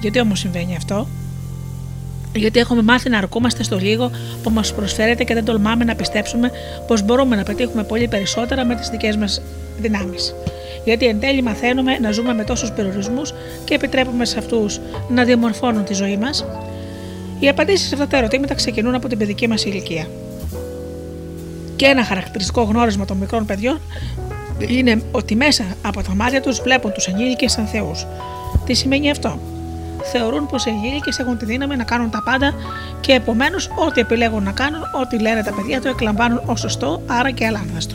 Γιατί 0.00 0.20
όμως 0.20 0.38
συμβαίνει 0.38 0.76
αυτό, 0.76 1.08
γιατί 2.34 2.58
έχουμε 2.58 2.82
μάθει 2.82 3.08
να 3.08 3.18
αρκούμαστε 3.18 3.62
στο 3.62 3.78
λίγο 3.78 4.10
που 4.42 4.50
μας 4.50 4.74
προσφέρεται 4.74 5.24
και 5.24 5.34
δεν 5.34 5.44
τολμάμε 5.44 5.84
να 5.84 5.94
πιστέψουμε 5.94 6.50
πως 6.86 7.02
μπορούμε 7.02 7.36
να 7.36 7.42
πετύχουμε 7.42 7.84
πολύ 7.84 8.08
περισσότερα 8.08 8.64
με 8.64 8.74
τις 8.74 8.88
δικές 8.88 9.16
μας 9.16 9.42
δυνάμεις 9.78 10.34
γιατί 10.84 11.06
εν 11.06 11.20
τέλει 11.20 11.42
μαθαίνουμε 11.42 11.98
να 11.98 12.10
ζούμε 12.10 12.34
με 12.34 12.44
τόσους 12.44 12.72
περιορισμούς 12.72 13.32
και 13.64 13.74
επιτρέπουμε 13.74 14.24
σε 14.24 14.38
αυτούς 14.38 14.80
να 15.08 15.24
διαμορφώνουν 15.24 15.84
τη 15.84 15.94
ζωή 15.94 16.16
μας. 16.16 16.44
Οι 17.40 17.48
απαντήσεις 17.48 17.88
σε 17.88 17.94
αυτά 17.94 18.06
τα 18.06 18.16
ερωτήματα 18.16 18.54
ξεκινούν 18.54 18.94
από 18.94 19.08
την 19.08 19.18
παιδική 19.18 19.48
μας 19.48 19.64
ηλικία. 19.64 20.06
Και 21.76 21.86
ένα 21.86 22.04
χαρακτηριστικό 22.04 22.62
γνώρισμα 22.62 23.04
των 23.04 23.16
μικρών 23.16 23.46
παιδιών 23.46 23.80
είναι 24.58 25.02
ότι 25.12 25.36
μέσα 25.36 25.64
από 25.82 26.02
τα 26.02 26.14
μάτια 26.14 26.40
τους 26.40 26.60
βλέπουν 26.60 26.92
τους 26.92 27.06
ενήλικες 27.06 27.52
σαν 27.52 27.66
θεούς. 27.66 28.06
Τι 28.64 28.74
σημαίνει 28.74 29.10
αυτό; 29.10 29.38
Θεωρούν 30.02 30.46
πως 30.46 30.66
οι 30.66 30.68
ενήλικες 30.68 31.18
έχουν 31.18 31.38
τη 31.38 31.44
δύναμη 31.44 31.76
να 31.76 31.84
κάνουν 31.84 32.10
τα 32.10 32.22
πάντα 32.24 32.54
και 33.00 33.12
επομένως 33.12 33.70
ό,τι 33.86 34.00
επιλέγουν 34.00 34.42
να 34.42 34.52
κάνουν, 34.52 34.80
ό,τι 35.02 35.18
λένε 35.18 35.42
τα 35.42 35.52
παιδιά 35.52 35.80
του, 35.80 35.88
εκλαμβάνουν 35.88 36.42
ως 36.46 36.60
σωστό, 36.60 37.02
άρα 37.06 37.30
και 37.30 37.46
αλάνθαστο 37.46 37.94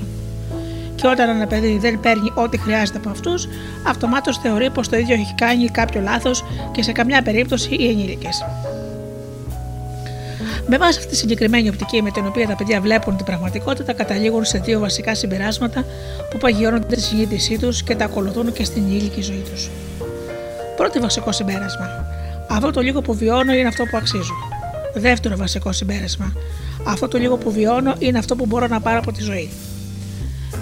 και 1.06 1.12
όταν 1.12 1.30
ένα 1.30 1.48
παιδί 1.48 1.78
δεν 1.78 2.00
παίρνει 2.00 2.32
ό,τι 2.36 2.58
χρειάζεται 2.58 2.98
από 2.98 3.10
αυτούς, 3.10 3.48
αυτομάτως 3.88 4.38
θεωρεί 4.38 4.70
πως 4.70 4.90
το 4.90 4.98
ίδιο 4.98 5.14
έχει 5.14 5.34
κάνει 5.34 5.70
κάποιο 5.70 6.02
λάθος 6.02 6.44
και 6.72 6.84
σε 6.84 6.92
καμιά 6.92 7.22
περίπτωση 7.22 7.76
οι 7.76 7.90
ενήλικες. 7.90 8.46
Με 10.68 10.78
βάση 10.78 10.98
αυτή 11.00 11.10
τη 11.10 11.16
συγκεκριμένη 11.16 11.70
οπτική 11.70 12.02
με 12.02 12.12
την 12.12 12.26
οποία 12.28 12.48
τα 12.48 12.56
παιδιά 12.56 12.82
βλέπουν 12.82 13.16
την 13.16 13.26
πραγματικότητα, 13.26 13.94
καταλήγουν 13.94 14.46
σε 14.46 14.58
δύο 14.58 14.80
βασικά 14.80 15.16
συμπεράσματα 15.16 15.86
που 16.32 16.38
παγιώνουν 16.38 16.88
τη 16.88 17.02
συνείδησή 17.02 17.58
τους 17.58 17.84
και 17.84 17.96
τα 17.96 18.06
ακολουθούν 18.06 18.54
και 18.54 18.64
στην 18.64 18.84
ενήλικη 18.84 19.22
ζωή 19.22 19.44
τους. 19.52 19.70
Πρώτο 20.76 21.02
βασικό 21.02 21.32
συμπέρασμα. 21.32 22.06
Αυτό 22.50 22.72
το 22.72 22.82
λίγο 22.82 23.02
που 23.02 23.14
βιώνω 23.14 23.54
είναι 23.54 23.68
αυτό 23.68 23.84
που 23.84 23.98
αξίζω. 23.98 24.34
Δεύτερο 24.94 25.36
βασικό 25.36 25.72
συμπέρασμα. 25.72 26.34
Αυτό 26.88 27.08
το 27.08 27.18
λίγο 27.18 27.38
που 27.38 27.52
βιώνω 27.52 27.96
είναι 28.00 28.18
αυτό 28.18 28.36
που 28.36 28.46
μπορώ 28.46 28.68
να 28.68 28.80
πάρω 28.82 28.98
από 28.98 29.12
τη 29.12 29.22
ζωή. 29.22 29.50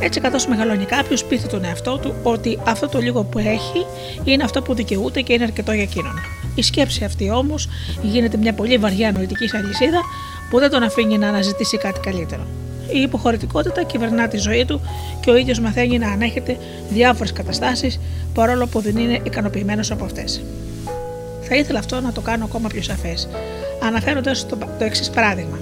Έτσι, 0.06 0.20
καθώς 0.20 0.47
μεγαλώνει 0.47 0.86
κάποιος, 0.86 1.26
πείθει 1.26 1.47
τον 1.47 1.66
εαυτό 1.66 1.97
του 1.97 2.14
ότι 2.24 2.60
αυτό 2.64 2.88
το 2.88 2.99
λίγο 2.99 3.24
που 3.24 3.39
έχει 3.39 3.86
είναι 4.24 4.43
αυτό 4.43 4.62
που 4.62 4.74
δικαιούται 4.74 5.22
και 5.22 5.34
είναι 5.34 5.43
αρκετό 5.43 5.72
για 5.72 5.84
εκείνον. 5.84 6.20
Η 6.56 6.62
σκέψη 6.62 7.04
αυτή 7.04 7.30
όμως 7.30 7.68
γίνεται 8.01 8.38
μια 8.38 8.54
πολύ 8.54 8.78
βαριά 8.78 9.12
νοητική 9.12 9.49
αλυσίδα 9.56 9.99
που 10.49 10.60
δεν 10.60 10.70
τον 10.70 10.84
αφήνει 10.84 11.18
να 11.18 11.28
αναζητήσει 11.28 11.78
κάτι 11.78 11.99
καλύτερο. 11.99 12.45
Η 12.93 13.01
υποχωρητικότητα 13.01 13.84
κυβερνά 13.84 14.28
τη 14.28 14.38
ζωή 14.38 14.66
του 14.66 14.82
και 15.20 15.30
ο 15.30 15.36
ίδιος 15.36 15.60
μαθαίνει 15.60 15.97
να 15.97 16.12
ανέχεται 16.12 16.58
διάφορες 16.89 17.34
καταστάσεις 17.34 17.99
παρόλο 18.34 18.68
που 18.68 18.80
δεν 18.80 18.97
είναι 18.97 19.20
ικανοποιημένος 19.24 19.91
από 19.91 20.06
αυτές. 20.06 20.43
Θα 21.41 21.56
ήθελα 21.56 21.80
αυτό 21.80 22.01
να 22.01 22.12
το 22.12 22.22
κάνω 22.22 22.43
ακόμα 22.43 22.68
πιο 22.68 22.82
σαφές, 22.82 23.28
αναφέροντας 23.84 24.45
το, 24.47 24.58
το 24.80 24.86
εξής 24.86 25.10
παράδειγμα. 25.10 25.60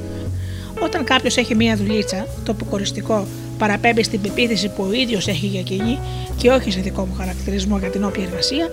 Όταν 0.79 1.03
κάποιος 1.03 1.37
έχει 1.37 1.55
μία 1.55 1.75
δουλίτσα, 1.75 2.27
το 2.43 2.51
αποκοριστικό 2.51 3.27
παραπέμπει 3.61 4.03
στην 4.03 4.21
πεποίθηση 4.21 4.69
που 4.69 4.83
ο 4.89 4.93
ίδιος 4.93 5.27
έχει 5.27 5.45
για 5.45 5.59
εκείνη 5.59 5.99
και 6.37 6.49
όχι 6.49 6.71
σε 6.71 6.79
δικό 6.79 7.05
μου 7.05 7.15
χαρακτηρισμό 7.17 7.77
για 7.77 7.89
την 7.89 8.03
όποια 8.03 8.23
εργασία, 8.23 8.67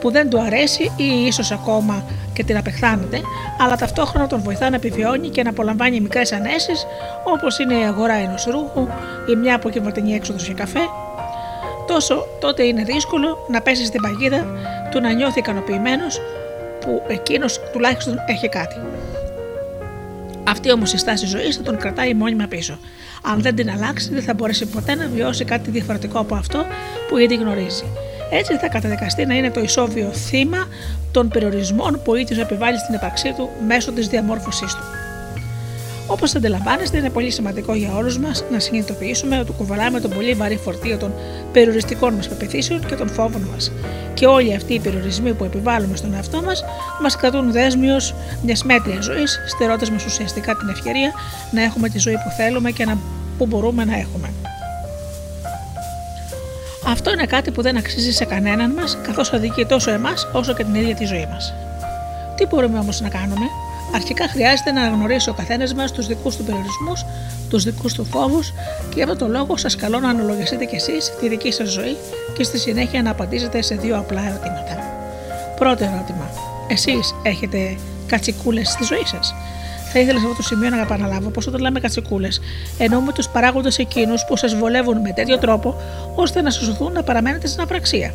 που 0.00 0.10
δεν 0.10 0.30
του 0.30 0.40
αρέσει 0.40 0.82
ή 0.96 1.26
ίσως 1.26 1.50
ακόμα 1.50 2.04
και 2.32 2.44
την 2.44 2.56
απεχθάνεται, 2.56 3.20
αλλά 3.58 3.76
ταυτόχρονα 3.76 4.26
τον 4.26 4.40
βοηθά 4.42 4.70
να 4.70 4.76
επιβιώνει 4.76 5.28
και 5.28 5.42
να 5.42 5.50
απολαμβάνει 5.50 6.00
μικρές 6.00 6.32
ανέσεις 6.32 6.86
όπως 7.24 7.58
είναι 7.58 7.74
η 7.74 7.82
αγορά 7.84 8.14
ενός 8.14 8.44
ρούχου 8.44 8.88
ή 9.30 9.34
μια 9.34 9.54
απογευματινή 9.54 10.14
έξοδος 10.14 10.44
για 10.44 10.54
καφέ, 10.54 10.84
τόσο 11.86 12.26
τότε 12.40 12.62
είναι 12.62 12.82
δύσκολο 12.82 13.46
να 13.50 13.60
πέσει 13.60 13.84
στην 13.84 14.00
παγίδα 14.00 14.46
του 14.90 15.00
να 15.00 15.12
νιώθει 15.12 15.38
ικανοποιημένος 15.38 16.20
που 16.80 17.02
εκείνος 17.08 17.60
τουλάχιστον 17.72 18.14
έχει 18.26 18.48
κάτι. 18.48 18.76
Αυτή 20.48 20.72
όμως 20.72 20.92
η 20.92 20.98
στάση 20.98 21.26
ζωής 21.26 21.56
θα 21.56 21.62
τον 21.62 21.76
κρατάει 21.76 22.14
μόνιμα 22.14 22.46
πίσω. 22.46 22.78
Αν 23.32 23.42
δεν 23.42 23.54
την 23.54 23.70
αλλάξει, 23.70 24.10
δεν 24.12 24.22
θα 24.22 24.34
μπορέσει 24.34 24.66
ποτέ 24.66 24.94
να 24.94 25.06
βιώσει 25.06 25.44
κάτι 25.44 25.70
διαφορετικό 25.70 26.18
από 26.18 26.34
αυτό 26.34 26.64
που 27.08 27.18
ήδη 27.18 27.34
γνωρίζει. 27.34 27.84
Έτσι 28.30 28.56
θα 28.56 28.68
καταδικαστεί 28.68 29.26
να 29.26 29.34
είναι 29.34 29.50
το 29.50 29.60
ισόβιο 29.60 30.12
θύμα 30.12 30.68
των 31.10 31.28
περιορισμών 31.28 32.00
που 32.04 32.12
ο 32.12 32.16
ίδιος 32.16 32.38
επιβάλλει 32.38 32.78
στην 32.78 32.94
ύπαρξή 32.94 33.32
του 33.36 33.50
μέσω 33.66 33.92
της 33.92 34.08
διαμόρφωσής 34.08 34.74
του. 34.74 34.82
Όπως 36.06 36.34
αντιλαμβάνεστε, 36.34 36.98
είναι 36.98 37.10
πολύ 37.10 37.30
σημαντικό 37.30 37.74
για 37.74 37.94
όλους 37.94 38.18
μας 38.18 38.44
να 38.50 38.58
συνειδητοποιήσουμε 38.58 39.38
ότι 39.38 39.52
κουβαλάμε 39.52 40.00
τον 40.00 40.10
πολύ 40.10 40.34
βαρύ 40.34 40.56
φορτίο 40.56 40.96
των 40.96 41.12
περιοριστικών 41.52 42.14
μας 42.14 42.28
πεπιθήσεων 42.28 42.86
και 42.86 42.94
των 42.94 43.08
φόβων 43.08 43.42
μας. 43.52 43.72
Και 44.14 44.26
όλοι 44.26 44.54
αυτοί 44.54 44.74
οι 44.74 44.80
περιορισμοί 44.80 45.34
που 45.34 45.44
επιβάλλουμε 45.44 45.96
στον 45.96 46.14
εαυτό 46.14 46.42
μας 46.42 46.64
μας 47.02 47.16
κρατούν 47.16 47.52
δέσμιος 47.52 48.14
μιας 48.42 48.64
μέτριας 48.64 49.04
ζωής, 49.04 49.38
στερώντας 49.46 49.90
μας 49.90 50.04
ουσιαστικά 50.04 50.56
την 50.56 50.68
ευκαιρία 50.68 51.12
να 51.50 51.62
έχουμε 51.62 51.88
τη 51.88 51.98
ζωή 51.98 52.14
που 52.14 52.30
θέλουμε 52.36 52.70
και 52.70 52.84
να, 52.84 52.98
που 53.38 53.46
μπορούμε 53.46 53.84
να 53.84 53.96
έχουμε. 53.96 54.32
Αυτό 56.86 57.12
είναι 57.12 57.26
κάτι 57.26 57.50
που 57.50 57.62
δεν 57.62 57.76
αξίζει 57.76 58.12
σε 58.12 58.24
κανέναν 58.24 58.70
μας, 58.70 58.98
καθώς 59.02 59.32
αδικεί 59.32 59.66
τόσο 59.66 59.90
εμάς 59.90 60.28
όσο 60.32 60.54
και 60.54 60.64
την 60.64 60.74
ίδια 60.74 60.94
τη 60.94 61.04
ζωή 61.04 61.28
μας. 61.30 61.54
Τι 62.36 62.46
μπορούμε 62.46 62.78
όμως 62.78 63.00
να 63.00 63.08
κάνουμε, 63.08 63.46
Αρχικά 63.94 64.28
χρειάζεται 64.28 64.72
να 64.72 64.80
αναγνωρίσει 64.82 65.28
ο 65.30 65.32
καθένας 65.32 65.74
μας 65.74 65.92
τους 65.92 66.06
δικούς 66.06 66.36
του 66.36 66.44
περιορισμούς, 66.44 67.04
τους 67.50 67.64
δικούς 67.64 67.92
του 67.94 68.04
φόβους 68.04 68.52
και 68.88 68.94
γι' 68.94 69.02
αυτό 69.02 69.16
το 69.16 69.28
λόγο 69.28 69.56
σας 69.56 69.76
καλώ 69.76 70.00
να 70.00 70.08
αναλογιστείτε 70.08 70.64
κι 70.64 70.74
εσείς 70.74 71.12
τη 71.20 71.28
δική 71.28 71.52
σας 71.52 71.68
ζωή 71.68 71.96
και 72.36 72.42
στη 72.42 72.58
συνέχεια 72.58 73.02
να 73.02 73.10
απαντήσετε 73.10 73.62
σε 73.62 73.74
δύο 73.74 73.98
απλά 73.98 74.20
ερωτήματα. 74.20 74.78
Πρώτο 75.56 75.84
ερώτημα. 75.84 76.30
Εσείς 76.68 77.14
έχετε 77.22 77.76
κατσικούλες 78.06 78.68
στη 78.68 78.84
ζωή 78.84 79.04
σας; 79.04 79.34
Θα 79.92 79.98
ήθελα 79.98 80.18
σε 80.18 80.24
αυτό 80.24 80.36
το 80.36 80.42
σημείο 80.42 80.70
να 80.70 80.80
επαναλάβω 80.80 81.28
πως 81.28 81.46
όταν 81.46 81.60
λέμε 81.60 81.80
κατσικούλες, 81.80 82.40
εννοούμε 82.78 83.12
τους 83.12 83.28
παράγοντες 83.28 83.78
εκείνους 83.78 84.24
που 84.24 84.36
σας 84.36 84.54
βολεύουν 84.54 85.00
με 85.00 85.12
τέτοιο 85.12 85.38
τρόπο 85.38 85.74
ώστε 86.14 86.42
να 86.42 86.50
σας 86.50 86.64
σωθούν 86.64 86.92
να 86.92 87.02
παραμένετε 87.02 87.46
στην 87.46 87.62
απραξία. 87.62 88.14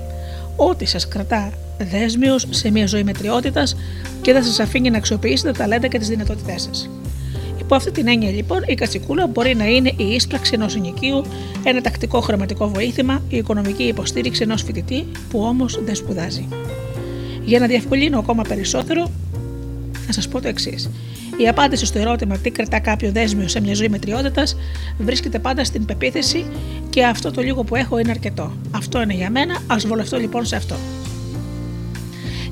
Ό,τι 0.55 0.85
σας 0.85 1.07
κρατά 1.07 1.51
δέσμιος 1.77 2.47
σε 2.49 2.71
μια 2.71 2.87
ζωή 2.87 3.03
μετριότητας 3.03 3.75
και 4.21 4.33
δεν 4.33 4.43
σας 4.43 4.59
αφήνει 4.59 4.89
να 4.89 4.97
αξιοποιήσετε 4.97 5.51
τα 5.51 5.57
ταλέντα 5.57 5.87
και 5.87 5.97
τις 5.97 6.07
δυνατότητές 6.07 6.61
σας. 6.61 6.89
Υπό 7.59 7.75
αυτή 7.75 7.91
την 7.91 8.07
έννοια, 8.07 8.31
λοιπόν, 8.31 8.63
η 8.65 8.75
κατσικούλα 8.75 9.27
μπορεί 9.27 9.55
να 9.55 9.65
είναι 9.65 9.93
η 9.97 10.03
ίσπραξη 10.13 10.51
ενός 10.53 10.75
ενοικίου, 10.75 11.21
ένα 11.63 11.81
τακτικό 11.81 12.21
χρηματικό 12.21 12.67
βοήθημα, 12.67 13.21
η 13.29 13.37
οικονομική 13.37 13.83
υποστήριξη 13.83 14.41
ενός 14.41 14.63
φοιτητή 14.63 15.07
που 15.29 15.39
όμως 15.39 15.79
δεν 15.83 15.95
σπουδάζει. 15.95 16.47
Για 17.45 17.59
να 17.59 17.67
διευκολύνω 17.67 18.19
ακόμα 18.19 18.43
περισσότερο, 18.43 19.11
θα 20.05 20.11
σας 20.11 20.27
πω 20.27 20.41
το 20.41 20.47
εξής. 20.47 20.89
Η 21.41 21.47
απάντηση 21.47 21.85
στο 21.85 21.99
ερώτημα 21.99 22.37
τι 22.37 22.49
κρατά 22.49 22.79
κάποιο 22.79 23.11
δέσμιο 23.11 23.47
σε 23.47 23.61
μια 23.61 23.73
ζωή 23.73 23.89
μετριότητας 23.89 24.57
βρίσκεται 24.97 25.39
πάντα 25.39 25.63
στην 25.63 25.85
πεποίθηση 25.85 26.45
και 26.89 27.03
αυτό 27.05 27.31
το 27.31 27.41
λίγο 27.41 27.63
που 27.63 27.75
έχω 27.75 27.97
είναι 27.97 28.11
αρκετό. 28.11 28.53
Αυτό 28.71 29.01
είναι 29.01 29.13
για 29.13 29.29
μένα, 29.29 29.57
ας 29.67 29.87
βολευτώ 29.87 30.17
λοιπόν 30.17 30.45
σε 30.45 30.55
αυτό. 30.55 30.75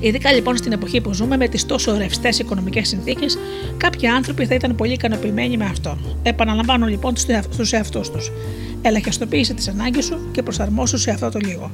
Ειδικά 0.00 0.32
λοιπόν 0.32 0.56
στην 0.56 0.72
εποχή 0.72 1.00
που 1.00 1.12
ζούμε, 1.12 1.36
με 1.36 1.48
τις 1.48 1.66
τόσο 1.66 1.96
ρευστές 1.96 2.38
οικονομικές 2.38 2.88
συνθήκες, 2.88 3.38
κάποιοι 3.76 4.08
άνθρωποι 4.08 4.46
θα 4.46 4.54
ήταν 4.54 4.74
πολύ 4.74 4.92
ικανοποιημένοι 4.92 5.56
με 5.56 5.64
αυτό. 5.64 5.98
Επαναλαμβάνω 6.22 6.86
λοιπόν 6.86 7.16
στους 7.50 7.72
εαυτούς 7.72 8.10
τους. 8.10 8.30
Ελαχιστοποίησε 8.82 9.54
τις 9.54 9.68
ανάγκες 9.68 10.04
σου 10.04 10.28
και 10.32 10.42
προσαρμόσου 10.42 10.98
σε 10.98 11.10
αυτό 11.10 11.30
το 11.30 11.38
λίγο. 11.38 11.70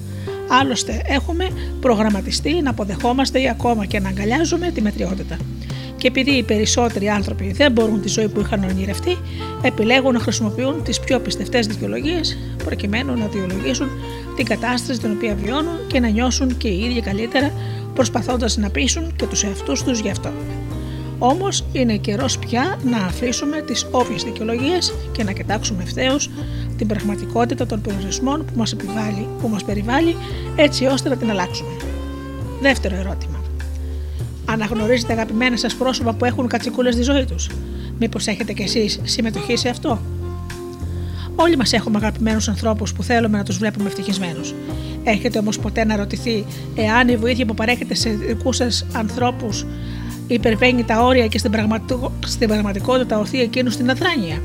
Άλλωστε, 0.49 1.03
έχουμε 1.07 1.49
προγραμματιστεί 1.81 2.63
να 2.63 2.71
αποδεχόμαστε 2.71 3.41
ή 3.41 3.49
ακόμα 3.49 3.87
και 3.87 4.01
να 4.01 4.09
αγκαλιάζουμε 4.09 4.71
τη 4.71 4.83
μετριότητα. 4.83 5.37
Και 5.97 6.09
επειδή 6.09 6.31
οι 6.31 6.43
περισσότεροι 6.43 7.09
άνθρωποι 7.09 7.53
δεν 7.53 7.73
μπορούν 7.73 8.01
τη 8.01 8.09
ζωή 8.09 8.29
που 8.29 8.41
είχαν 8.41 8.65
ονειρευτεί, 8.65 9.17
επιλέγουν 9.63 10.13
να 10.13 10.19
χρησιμοποιούν 10.19 10.83
τις 10.83 11.01
πιο 11.01 11.21
πιστευτές 11.21 11.67
δικαιολογίες 11.67 12.39
προκειμένου 12.65 13.19
να 13.19 13.27
δικαιολογήσουν 13.27 13.89
την 14.37 14.45
κατάσταση 14.45 15.01
την 15.01 15.11
οποία 15.11 15.35
βιώνουν 15.35 15.87
και 15.87 16.01
να 16.01 16.09
νιώσουν 16.09 16.57
και 16.57 16.69
οι 16.69 16.85
ίδιοι 16.85 17.01
καλύτερα, 17.01 17.53
προσπαθώντας 17.95 18.57
να 18.57 18.71
πείσουν 18.71 19.17
και 19.17 19.27
τους 19.27 19.45
εαυτούς 19.45 19.83
τους 19.83 20.01
γι' 20.01 20.11
αυτό. 20.11 20.31
Όμως 21.19 21.65
είναι 21.73 21.97
καιρός 21.97 22.39
πια 22.39 22.79
να 22.85 22.97
αφήσουμε 22.97 23.61
τις 23.61 23.87
όποιες 23.91 24.23
δικαιολογίες 24.23 24.95
και 25.13 25.25
να 25.25 25.33
κοιτάξουμε 25.33 25.83
ευθέως 25.83 26.31
την 26.77 26.87
πραγματικότητα 26.87 27.67
των 27.67 27.81
περιορισμών 27.81 28.45
που 28.45 28.53
μας, 28.57 28.73
επιβάλλει, 28.73 29.29
που 29.41 29.49
μας 29.49 29.65
περιβάλλει 29.65 30.17
έτσι 30.57 30.87
ώστε 30.87 31.09
να 31.09 31.17
την 31.17 31.31
αλλάξουμε. 31.31 31.71
Δεύτερο 32.61 32.95
ερώτημα. 32.95 33.36
Αναγνωρίζετε 34.47 35.13
αγαπημένα 35.13 35.57
σας 35.57 35.75
πρόσωπα 35.75 36.13
που 36.13 36.25
έχουν 36.25 36.49
κατσικούλες 36.49 36.95
στη 36.95 37.03
ζωή 37.03 37.25
τους. 37.25 37.49
Μήπως 37.99 38.27
έχετε 38.27 38.53
κι 38.53 38.63
εσείς 38.63 39.01
συμμετοχή 39.05 39.57
σε 39.57 39.69
αυτό; 39.69 40.01
Όλοι 41.37 41.57
μας 41.57 41.73
έχουμε 41.73 41.97
αγαπημένους 41.97 42.49
ανθρώπους 42.49 42.93
που 42.93 43.03
θέλουμε 43.03 43.39
να 43.39 43.45
τους 43.45 43.59
βλέπουμε 43.59 43.89
ευτυχισμένους. 43.89 44.55
Έχετε 45.05 45.39
όμως 45.39 45.59
ποτέ 45.59 45.85
να 45.85 45.97
ρωτηθεί 45.97 46.45
εάν 46.75 47.09
η 47.09 47.17
βοήθεια 47.17 47.47
που 47.47 47.55
παρέχετε 47.55 47.95
σε 47.95 48.11
δικούς 48.11 48.57
σας 48.57 48.87
ανθρώπους 48.93 49.65
υπερβαίνει 50.27 50.85
τα 50.85 51.03
όρια 51.03 51.27
και 51.27 51.39
στην, 51.39 51.53
στην 52.27 52.49
πραγματικότητα 52.49 53.19
οθεί 53.19 53.41
εκείνου 53.41 53.71
στην 53.71 53.91
αδράνεια. 53.91 54.43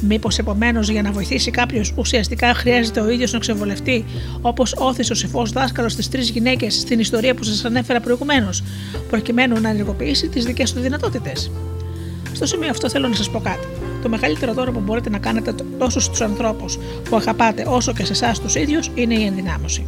Μήπως 0.00 0.38
επομένως 0.38 0.88
για 0.88 1.02
να 1.02 1.12
βοηθήσει 1.12 1.50
κάποιος 1.50 1.92
ουσιαστικά 1.96 2.54
χρειάζεται 2.54 3.00
ο 3.00 3.10
ίδιος 3.10 3.32
να 3.32 3.38
ξεβολευτεί, 3.38 4.04
όπως 4.40 4.74
όθησε 4.78 5.12
ο 5.12 5.14
σεφό 5.14 5.46
δάσκαλος 5.52 5.92
στις 5.92 6.08
τρεις 6.08 6.30
γυναίκες 6.30 6.74
στην 6.74 6.98
ιστορία 6.98 7.34
που 7.34 7.42
σας 7.42 7.64
ανέφερα 7.64 8.00
προηγουμένως, 8.00 8.62
προκειμένου 9.10 9.60
να 9.60 9.68
ενεργοποιήσει 9.68 10.28
τις 10.28 10.44
δικές 10.44 10.72
του 10.72 10.80
δυνατότητες. 10.80 11.50
Στο 12.32 12.46
σημείο 12.46 12.70
αυτό 12.70 12.90
θέλω 12.90 13.08
να 13.08 13.14
σας 13.14 13.30
πω 13.30 13.40
κάτι. 13.40 13.66
Το 14.02 14.08
μεγαλύτερο 14.08 14.52
δώρο 14.52 14.72
που 14.72 14.80
μπορείτε 14.80 15.10
να 15.10 15.18
κάνετε 15.18 15.54
τόσο 15.78 16.00
στου 16.00 16.24
ανθρώπους 16.24 16.78
που 17.08 17.16
αγαπάτε 17.16 17.64
όσο 17.68 17.92
και 17.92 18.04
σε 18.04 18.12
εσάς 18.12 18.40
τους 18.40 18.54
ίδιους 18.54 18.90
είναι 18.94 19.14
η 19.14 19.24
ενδυνάμωση. 19.24 19.86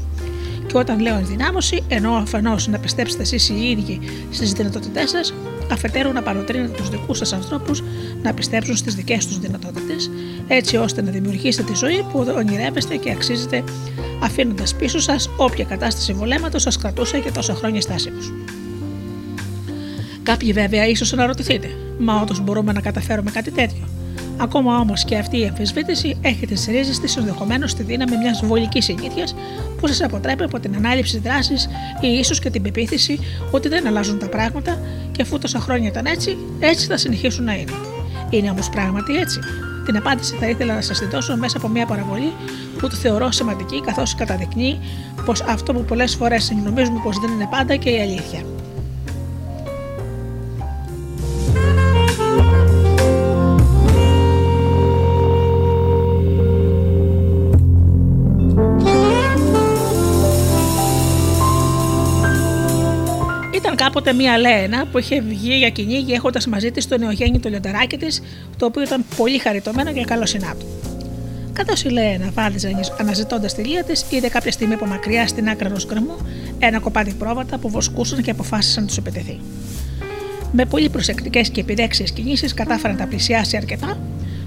Και 0.66 0.76
όταν 0.78 1.00
λέω 1.00 1.16
ενδυνάμωση, 1.16 1.82
εννοώ 1.88 2.14
αφενός 2.14 2.68
να 2.68 2.78
πιστέψετε 2.78 3.22
εσείς 3.22 3.48
οι 3.48 3.70
ίδιοι 3.70 4.00
στις 4.30 4.52
δυνατότητές 4.52 5.10
σας, 5.10 5.34
αφετέρου 5.72 6.12
να 6.12 6.22
παροτρύνετε 6.22 6.72
τους 6.76 6.88
δικούς 6.88 7.18
σας 7.18 7.32
ανθρώπους 7.32 7.82
να 8.22 8.34
πιστέψουν 8.34 8.76
στις 8.76 8.94
δικές 8.94 9.26
τους 9.26 9.38
δυνατότητες, 9.38 10.10
έτσι 10.48 10.76
ώστε 10.76 11.02
να 11.02 11.10
δημιουργήσετε 11.10 11.72
τη 11.72 11.78
ζωή 11.78 12.06
που 12.12 12.26
ονειρεύεστε 12.36 12.96
και 12.96 13.10
αξίζετε, 13.10 13.64
αφήνοντας 14.22 14.74
πίσω 14.74 14.98
σας 14.98 15.30
όποια 15.36 15.64
κατάσταση 15.64 16.12
βολέματος 16.12 16.62
σας 16.62 16.76
κρατούσε 16.76 17.18
για 17.18 17.32
τόσα 17.32 17.54
χρόνια 17.54 17.80
στάσιμου. 17.80 18.20
Κάποιοι 20.22 20.52
βέβαια 20.52 20.86
ίσως 20.86 21.12
αναρωτηθείτε, 21.12 21.68
μα 21.98 22.20
όντως 22.20 22.40
μπορούμε 22.40 22.72
να 22.72 22.80
καταφέρουμε 22.80 23.30
κάτι 23.30 23.50
τέτοιο; 23.50 23.88
Ακόμα 24.36 24.78
όμως 24.78 25.04
και 25.04 25.16
αυτή 25.16 25.40
η 25.40 25.46
αμφισβήτηση 25.46 26.16
έχει 26.20 26.46
τι 26.46 26.70
ρίζες 26.70 27.00
της 27.00 27.16
ενδεχομένως 27.16 27.70
στη 27.70 27.82
δύναμη 27.82 28.16
μιας 28.16 28.42
βολικής 28.44 28.84
συνήθεια 28.84 29.24
που 29.80 29.86
σας 29.86 30.02
αποτρέπει 30.02 30.42
από 30.42 30.60
την 30.60 30.74
ανάληψη 30.76 31.18
δράσης 31.18 31.68
ή 32.00 32.06
ίσως 32.08 32.38
και 32.38 32.50
την 32.50 32.62
πεποίθηση 32.62 33.18
ότι 33.50 33.68
δεν 33.68 33.86
αλλάζουν 33.86 34.18
τα 34.18 34.28
πράγματα 34.28 34.78
και 35.12 35.22
αφού 35.22 35.38
τόσα 35.38 35.58
χρόνια 35.58 35.88
ήταν 35.88 36.06
έτσι, 36.06 36.36
έτσι 36.60 36.86
θα 36.86 36.96
συνεχίσουν 36.96 37.44
να 37.44 37.54
είναι. 37.54 37.72
Είναι 38.30 38.50
όμως 38.50 38.68
πράγματι 38.68 39.16
έτσι. 39.16 39.38
Την 39.84 39.96
απάντηση 39.96 40.36
θα 40.40 40.48
ήθελα 40.48 40.74
να 40.74 40.80
σας 40.80 40.98
τη 40.98 41.06
δώσω 41.06 41.36
μέσα 41.36 41.56
από 41.56 41.68
μια 41.68 41.86
παραβολή 41.86 42.32
που 42.78 42.88
το 42.88 42.94
θεωρώ 42.96 43.30
σημαντική 43.30 43.80
καθώς 43.80 44.14
καταδεικνύει 44.14 44.78
πως 45.24 45.40
αυτό 45.40 45.72
που 45.72 45.84
πολλές 45.84 46.14
φορές 46.14 46.52
νομίζουμε 46.64 47.00
πως 47.02 47.18
δεν 47.18 47.30
είναι 47.30 47.48
πάντα 47.50 47.76
και 47.76 47.90
η 47.90 48.00
αλήθεια. 48.00 48.42
Κάποτε 64.04 64.22
μία 64.22 64.38
Λένα 64.38 64.86
που 64.86 64.98
είχε 64.98 65.20
βγει 65.20 65.54
για 65.56 65.70
κυνήγι 65.70 66.12
έχοντας 66.12 66.46
μαζί 66.46 66.70
της 66.70 66.88
το 66.88 66.98
νεογέννητο 66.98 67.48
λιονταράκι 67.48 67.96
της, 67.96 68.22
το 68.56 68.66
οποίο 68.66 68.82
ήταν 68.82 69.04
πολύ 69.16 69.38
χαριτωμένο 69.38 69.92
και 69.92 70.04
καλό 70.04 70.26
συνάπτου. 70.26 70.66
Καθώς 71.52 71.82
η 71.82 71.88
Λένα 71.88 72.30
βάδιζε 72.34 72.80
αναζητώντας 73.00 73.54
τη 73.54 73.62
λία 73.62 73.84
της, 73.84 74.04
είδε 74.10 74.28
κάποια 74.28 74.52
στιγμή 74.52 74.74
από 74.74 74.86
μακριά 74.86 75.26
στην 75.26 75.48
άκρα 75.48 75.68
ενός 75.68 75.86
γκρεμού 75.86 76.16
ένα 76.58 76.78
κοπάδι 76.78 77.12
πρόβατα 77.12 77.58
που 77.58 77.70
βοσκούσαν 77.70 78.22
και 78.22 78.30
αποφάσισαν 78.30 78.82
να 78.82 78.88
τους 78.88 78.96
επιτεθεί. 78.96 79.40
Με 80.52 80.64
πολύ 80.64 80.88
προσεκτικές 80.88 81.48
και 81.48 81.60
επιδέξιες 81.60 82.10
κινήσεις 82.10 82.54
κατάφερε 82.54 82.92
να 82.92 82.98
τα 82.98 83.06
πλησιάσει 83.06 83.56
αρκετά 83.56 83.98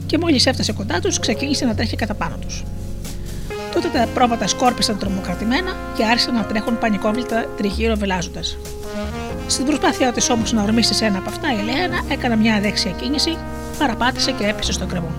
και 0.06 0.18
μόλις 0.18 0.46
έφτασε 0.46 0.74
κοντά 0.74 1.00
τους, 1.00 1.20
ξεκίνησε 1.20 1.66
να 1.66 1.76
τρέχει 1.76 1.96
κατά 1.96 2.14
πάνω 2.14 2.36
τους. 2.42 2.64
Τότε 3.74 3.88
τα 3.88 4.08
πρόβατα 4.14 4.48
σκόρπισαν 4.48 4.98
τρομοκρατημένα 4.98 5.76
και 5.98 6.06
άρχισαν 6.06 6.36
να 6.36 6.44
τρέχουν 6.44 6.78
πανικόβλητα 6.78 7.46
τριγύρω 7.58 7.96
βελάζοντας. 7.96 8.58
Στην 9.48 9.66
προσπάθειά 9.66 10.12
της 10.12 10.30
όμως 10.30 10.54
να 10.54 10.64
ορμήσεις 10.64 10.98
σε 10.98 11.06
ένα 11.06 11.18
από 11.18 11.30
αυτά, 11.30 11.48
η 11.54 11.64
Λένα 11.64 12.02
έκανε 12.10 12.36
μια 12.36 12.56
αδέξια 12.56 12.92
κίνηση, 12.92 13.38
παραπάτησε 13.78 14.32
και 14.32 14.46
έπεσε 14.46 14.72
στον 14.72 14.88
κρεμό. 14.88 15.12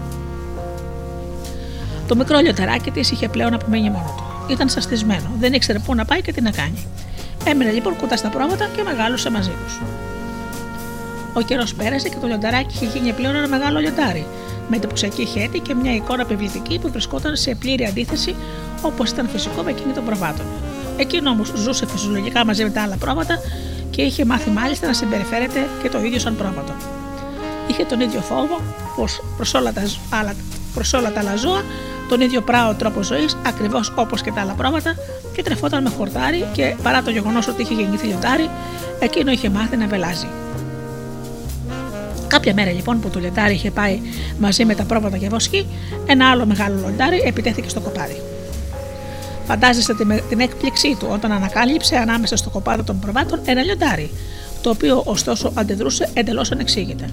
Το 2.09 2.17
μικρό 2.17 2.39
λιωτεράκι 2.39 2.91
της 2.91 3.11
είχε 3.11 3.29
πλέον 3.29 3.55
απομείνει 3.55 3.91
μόνο 3.91 4.15
του. 4.17 4.53
Ήταν 4.53 4.69
σαστισμένο, 4.69 5.31
δεν 5.39 5.53
ήξερε 5.53 5.79
πού 5.79 5.95
να 5.95 6.05
πάει 6.05 6.23
και 6.23 6.33
τι 6.33 6.41
να 6.41 6.51
κάνει. 6.51 6.87
Έμεινε 7.45 7.71
λοιπόν 7.71 7.97
κοντά 7.97 8.17
στα 8.17 8.29
πρόβατα 8.29 8.69
και 8.77 8.83
μεγάλωσε 8.83 9.31
μαζί 9.31 9.53
τους. 9.65 9.81
Ο 11.33 11.41
καιρός 11.41 11.75
πέρασε 11.75 12.09
και 12.09 12.17
το 12.21 12.27
λιονταράκι 12.27 12.75
είχε 12.75 12.99
γίνει 12.99 13.13
πλέον 13.13 13.35
ένα 13.35 13.49
μεγάλο 13.49 13.79
λιοντάρι, 13.79 14.27
με 14.69 14.77
εντυπωσιακή 14.77 15.25
χέτη 15.25 15.59
και 15.59 15.75
μια 15.75 15.95
εικόνα 15.95 16.23
επιβλητική 16.23 16.79
που 16.79 16.91
βρισκόταν 16.91 17.37
σε 17.37 17.55
πλήρη 17.55 17.85
αντίθεση 17.85 18.35
όπως 18.83 19.11
ήταν 19.11 19.29
φυσικό 19.29 19.63
με 19.63 19.71
εκείνη 19.71 19.93
των 19.93 20.05
προβάτων. 20.05 20.47
Εκείνο 20.99 21.31
όμως 21.31 21.53
ζούσε 21.55 21.87
φυσιολογικά 21.87 22.45
μαζί 22.45 22.63
με 22.63 22.71
τα 22.71 22.83
άλλα 22.83 22.97
πρόβατα 22.97 23.39
και 23.91 24.03
είχε 24.03 24.25
μάθει 24.25 24.51
μάλιστα 24.51 24.87
να 24.87 24.93
συμπεριφέρεται 24.93 25.67
και 25.83 25.89
το 25.89 25.99
ίδιο 26.03 26.19
σαν 26.19 26.37
πρόβατο. 26.37 26.73
Είχε 27.67 27.85
τον 27.85 28.01
ίδιο 28.01 28.21
φόβο 28.21 28.61
προς 29.37 29.55
όλα, 29.55 29.73
τα, 29.73 29.83
άλλα, 30.11 30.35
προς 30.75 30.93
όλα 30.93 31.13
τα 31.13 31.21
άλλα 31.21 31.37
ζώα, 31.37 31.63
τον 32.09 32.21
ίδιο 32.21 32.41
πράο 32.41 32.75
τρόπο 32.75 33.03
ζωής, 33.03 33.37
ακριβώς 33.47 33.93
όπως 33.95 34.23
και 34.23 34.33
τα 34.33 34.41
άλλα 34.41 34.53
πρόβατα, 34.53 34.95
και 35.33 35.43
τρεφόταν 35.43 35.83
με 35.83 35.91
χορτάρι 35.91 36.45
και 36.53 36.77
παρά 36.83 37.03
το 37.03 37.11
γεγονός 37.11 37.49
ότι 37.49 37.63
είχε 37.63 37.75
γεννηθεί 37.75 38.07
λιοντάρι, 38.07 38.51
εκείνο 38.99 39.31
είχε 39.31 39.51
μάθει 39.51 39.77
να 39.77 39.87
βελάζει. 39.87 40.29
Κάποια 42.27 42.55
μέρα 42.55 42.71
λοιπόν 42.71 43.01
που 43.01 43.09
το 43.09 43.21
λιοντάρι 43.21 43.55
είχε 43.55 43.71
πάει 43.71 44.01
μαζί 44.39 44.65
με 44.65 44.75
τα 44.75 44.85
πρόβατα 44.85 45.17
για 45.17 45.29
βοσκή, 45.29 45.67
ένα 46.07 46.31
άλλο 46.31 46.47
μεγάλο 46.47 46.77
λιοντάρι 46.79 47.23
επιτέθηκε 47.27 47.69
στο 47.69 47.81
κοπάδι. 47.81 48.23
Φαντάζεστε 49.49 49.95
την 50.29 50.41
έκπληξή 50.41 50.97
του 50.99 51.07
όταν 51.11 51.33
ανακάλυψε 51.33 51.97
ανάμεσα 51.97 52.37
στο 52.37 52.51
κοπάδι 52.51 52.83
των 52.83 52.99
προβάτων 52.99 53.41
ένα 53.45 53.63
λιοντάρι, 53.63 54.11
το 54.63 54.71
οποίο 54.71 55.03
ωστόσο 55.05 55.53
αντιδρούσε 55.55 56.09
εντελώς 56.15 56.51
ανεξήγητα. 56.51 57.05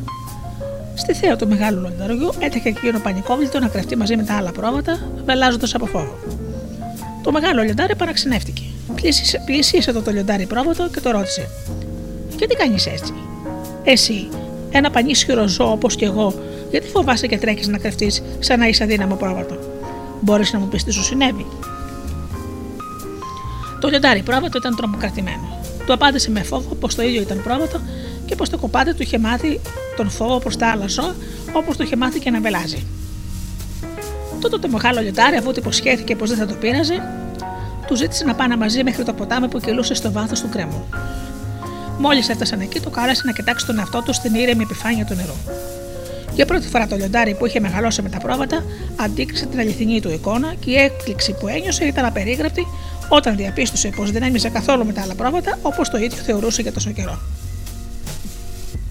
Στη 0.96 1.14
θέα 1.14 1.36
του 1.36 1.48
μεγάλου 1.48 1.82
λιονταριού 1.82 2.34
έτρεχε 2.40 2.70
εκείνο 2.70 3.00
πανικόβλητο 3.00 3.60
να 3.60 3.68
κρεφτεί 3.68 3.96
μαζί 3.96 4.16
με 4.16 4.24
τα 4.24 4.34
άλλα 4.34 4.52
πρόβατα, 4.52 5.00
βελάζοντας 5.26 5.76
από 5.76 5.86
φόβο. 5.86 6.18
Το 7.24 7.32
μεγάλο 7.32 7.62
λιοντάρι 7.62 7.96
παραξενεύτηκε. 7.96 8.64
Πλησίασε 9.46 9.92
το, 9.92 10.02
το 10.02 10.12
λιοντάρι 10.12 10.46
πρόβατο 10.46 10.90
και 10.90 11.00
το 11.02 11.12
ρώτησε: 11.12 11.50
Γιατί 12.38 12.56
κάνεις 12.56 12.86
έτσι, 12.86 13.14
Εσύ, 13.84 14.28
ένα 14.72 14.90
πανίσχυρο 14.90 15.48
ζώο 15.48 15.72
όπως 15.72 15.96
κι 15.96 16.04
εγώ, 16.04 16.34
γιατί 16.72 16.88
φοβάσαι 16.88 17.28
και 17.28 17.38
τρέχεις 17.38 17.68
να 17.68 17.78
κρεφτεί 17.78 18.12
σαν 18.40 18.60
να 18.60 18.68
είσαι 18.68 18.84
αδύναμο 18.84 19.16
πρόβατο; 19.16 19.58
Μπορείς 20.22 20.54
να 20.54 20.60
μου 20.60 20.68
πεις 20.68 20.84
τι 20.84 20.92
σου 20.92 21.04
συνέβη; 21.04 21.46
Το 23.86 23.92
λιοντάρι 23.92 24.22
πρόβατο 24.22 24.58
ήταν 24.58 24.76
τρομοκρατημένο. 24.76 25.60
Του 25.86 25.94
απάντησε 25.94 26.32
με 26.32 26.44
φόβο 26.44 26.76
πως 26.76 26.96
το 26.96 27.02
ίδιο 27.02 27.22
ήταν 27.22 27.42
πρόβατο 27.44 27.82
και 28.26 28.36
πως 28.36 28.50
το 28.50 28.58
κοπάδι 28.58 28.94
του 28.94 29.02
είχε 29.02 29.18
μάθει 29.18 29.60
τον 29.96 30.10
φόβο 30.10 30.40
προς 30.40 30.58
τα 30.58 30.72
άλλα 30.72 30.88
ζώα 30.88 31.16
όπως 31.54 31.78
το 31.78 31.84
είχε 31.84 31.96
μάθει 31.96 32.20
και 32.20 32.30
να 32.30 32.40
βελάζει. 32.40 32.86
Τότε 34.42 34.58
το 34.58 34.68
μεγάλο 34.68 35.02
λιοντάρι, 35.02 35.36
αφού 35.36 35.52
του 35.52 35.60
υποσχέθηκε 35.60 36.16
πως 36.16 36.30
δεν 36.30 36.38
θα 36.38 36.46
το 36.46 36.54
πείραζε, 36.54 37.02
του 37.88 37.96
ζήτησε 37.96 38.26
να 38.26 38.36
πάνε 38.36 38.58
μαζί 38.58 38.84
μέχρι 38.84 39.04
το 39.04 39.14
ποτάμι 39.14 39.48
που 39.48 39.60
κυλούσε 39.60 39.94
στο 39.94 40.12
βάθος 40.12 40.42
του 40.42 40.50
κρέμου. 40.50 40.86
Μόλις 42.00 42.30
έφτασαν 42.30 42.60
εκεί, 42.60 42.80
το 42.80 42.90
κάλεσε 42.90 43.22
να 43.26 43.32
κοιτάξει 43.32 43.66
τον 43.66 43.80
εαυτό 43.80 44.02
του 44.02 44.14
στην 44.14 44.36
ήρεμη 44.36 44.64
επιφάνεια 44.64 45.06
του 45.06 45.14
νερού. 45.14 45.36
Για 46.36 46.46
πρώτη 46.46 46.68
φορά 46.68 46.88
το 46.88 46.96
λιοντάρι 46.96 47.34
που 47.34 47.46
είχε 47.46 47.60
μεγαλώσει 47.60 48.02
με 48.02 48.10
τα 48.10 48.18
πρόβατα 48.18 48.64
αντίκρισε 48.96 49.46
την 49.46 49.60
αληθινή 49.60 50.02
του 50.02 50.12
εικόνα 50.12 50.54
και 50.60 50.72
η 50.72 50.76
έκπληξη 50.76 51.36
που 51.40 51.48
ένιωσε 51.48 51.86
ήταν 51.86 52.06
απερίγραπτη 52.06 52.68
όταν 53.10 53.36
διαπίστωσε 53.36 53.90
πως 53.96 54.12
δεν 54.12 54.24
έμειζε 54.24 54.50
καθόλου 54.50 54.86
με 54.86 54.94
τα 54.94 55.02
άλλα 55.02 55.16
πρόβατα 55.16 55.60
όπως 55.62 55.90
το 55.90 55.98
ίδιο 55.98 56.24
θεωρούσε 56.24 56.62
για 56.62 56.72
τόσο 56.72 56.92
καιρό. 56.92 57.20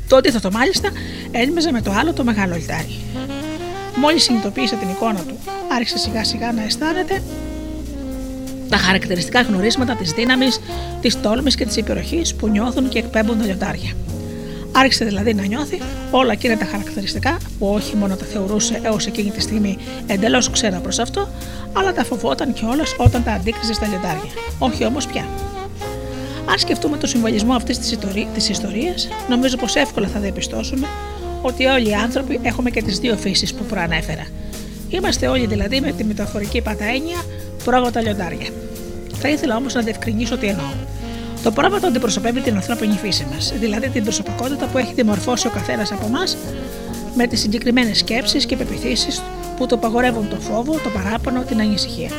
Το 0.09 0.17
αντίθετο 0.17 0.51
μάλιστα 0.51 0.89
έμοιαζε 1.31 1.73
με 1.73 1.81
το 1.81 1.93
άλλο 1.93 2.13
το 2.13 2.25
μεγάλο 2.25 2.55
λιτάρι. 2.55 3.01
Μόλις 3.97 4.23
συνειδητοποίησε 4.23 4.77
την 4.77 4.89
εικόνα 4.89 5.21
του, 5.21 5.39
άρχισε 5.73 5.99
σιγά 5.99 6.25
σιγά 6.25 6.53
να 6.53 6.63
αισθάνεται 6.63 7.23
τα 8.69 8.77
χαρακτηριστικά 8.77 9.41
γνωρίσματα 9.41 9.97
της 9.97 10.11
δύναμης, 10.11 10.61
της 11.01 11.21
τόλμης 11.21 11.55
και 11.55 11.67
της 11.67 11.77
υπεροχής 11.77 12.35
που 12.35 12.49
νιώθουν 12.49 12.89
και 12.89 12.99
εκπέμπουν 12.99 13.39
τα 13.39 13.45
λιοντάρια. 13.45 13.93
Άρχισε 14.77 15.05
δηλαδή 15.05 15.35
να 15.35 15.45
νιώθει 15.45 15.81
όλα 16.11 16.33
εκείνα 16.33 16.57
τα 16.57 16.65
χαρακτηριστικά 16.65 17.39
που 17.59 17.67
όχι 17.67 17.97
μόνο 17.97 18.17
τα 18.17 18.25
θεωρούσε 18.25 18.81
έως 18.83 19.07
εκείνη 19.07 19.31
τη 19.31 19.41
στιγμή 19.41 19.79
εντελώς 20.07 20.51
ξένα 20.51 20.81
προς 20.81 20.99
αυτό, 20.99 21.29
αλλά 21.73 21.93
τα 21.93 22.05
φοβόταν 22.05 22.53
κιόλας 22.53 22.95
όταν 22.99 23.25
τα 23.25 23.33
αντίκριζε 23.33 23.73
στα 23.73 23.87
λιοντάρια. 23.87 24.31
Όχι 24.59 24.85
όμως 24.85 25.07
πια. 25.07 25.27
Αν 26.51 26.59
σκεφτούμε 26.59 26.97
το 26.97 27.07
συμβολισμό 27.07 27.55
αυτής 27.55 27.79
της 28.35 28.49
ιστορίας, 28.49 29.09
νομίζω 29.29 29.57
πως 29.57 29.75
εύκολα 29.75 30.09
θα 30.09 30.21
διαπιστώσουμε 30.21 30.87
ότι 31.43 31.65
όλοι 31.65 31.89
οι 31.89 31.95
άνθρωποι 31.95 32.41
έχουμε 32.43 32.71
και 32.71 32.83
τις 32.83 32.99
δύο 32.99 33.17
φύσεις 33.17 33.55
που 33.55 33.65
προανέφερα. 33.65 34.27
Είμαστε 34.89 35.29
όλοι 35.29 35.47
δηλαδή 35.47 35.81
με 35.81 35.93
τη 35.93 36.05
μεταφορική 36.05 36.61
παταένια 36.61 37.23
πρόβατα 37.65 38.01
λιοντάρια. 38.01 38.49
Θα 39.15 39.29
ήθελα 39.29 39.57
όμως 39.57 39.75
να 39.75 39.81
διευκρινίσω 39.81 40.37
τι 40.37 40.47
εννοώ. 40.47 40.65
Το 41.45 41.51
πρόβατο 41.51 41.87
αντιπροσωπεύει 41.87 42.41
την 42.41 42.55
ανθρώπινη 42.55 42.97
φύση 42.97 43.27
μας, 43.33 43.53
δηλαδή 43.59 43.89
την 43.89 44.03
προσωπικότητα 44.03 44.67
που 44.67 44.79
έχει 44.79 44.93
δημορφώσει 44.95 45.47
ο 45.47 45.51
καθένας 45.51 45.93
από 45.93 46.07
εμάς 46.07 46.37
με 47.15 47.27
τις 47.27 47.41
συγκεκριμένες 47.41 47.99
σκέψεις 47.99 48.47
και 48.47 48.57
πεπιθήσεις 48.57 49.23
που 49.57 49.67
το 49.67 49.77
παγορεύουν 49.77 50.29
το 50.29 50.37
φόβο, 50.37 50.73
το 50.73 50.89
παράπονο, 50.89 51.43
την 51.43 51.61
ανησυχία. 51.61 52.11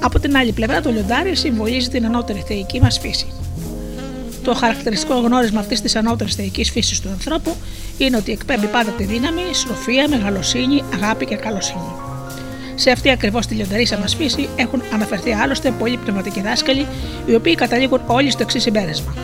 Από 0.00 0.18
την 0.18 0.36
άλλη 0.36 0.52
πλευρά, 0.52 0.80
το 0.80 0.90
λιοντάρι 0.90 1.36
συμβολίζει 1.36 1.88
την 1.88 2.04
ανώτερη 2.04 2.44
θεϊκή 2.46 2.80
μας 2.80 2.98
φύση. 2.98 3.26
Το 4.42 4.54
χαρακτηριστικό 4.54 5.14
γνώρισμα 5.14 5.60
αυτής 5.60 5.80
της 5.80 5.96
ανώτερης 5.96 6.34
θεϊκής 6.34 6.70
φύσης 6.70 7.00
του 7.00 7.08
ανθρώπου 7.08 7.56
είναι 7.98 8.16
ότι 8.16 8.32
εκπέμπει 8.32 8.66
πάντα 8.66 8.90
τη 8.90 9.04
δύναμη, 9.04 9.42
σοφία, 9.54 10.08
μεγαλοσύνη, 10.08 10.82
αγάπη 10.94 11.24
και 11.24 11.36
καλοσύνη. 11.36 12.15
Σε 12.78 12.90
αυτή 12.90 13.10
ακριβώς 13.10 13.46
τη 13.46 13.54
λιονταρίσα 13.54 13.98
μας 13.98 14.14
φύση 14.14 14.48
έχουν 14.56 14.82
αναφερθεί 14.92 15.32
άλλωστε 15.32 15.70
πολλοί 15.70 15.96
πνευματικοί 15.96 16.40
δάσκαλοι, 16.40 16.86
οι 17.26 17.34
οποίοι 17.34 17.54
καταλήγουν 17.54 18.00
όλοι 18.06 18.30
στο 18.30 18.42
εξής 18.42 18.62
συμπέρασμα. 18.62 19.14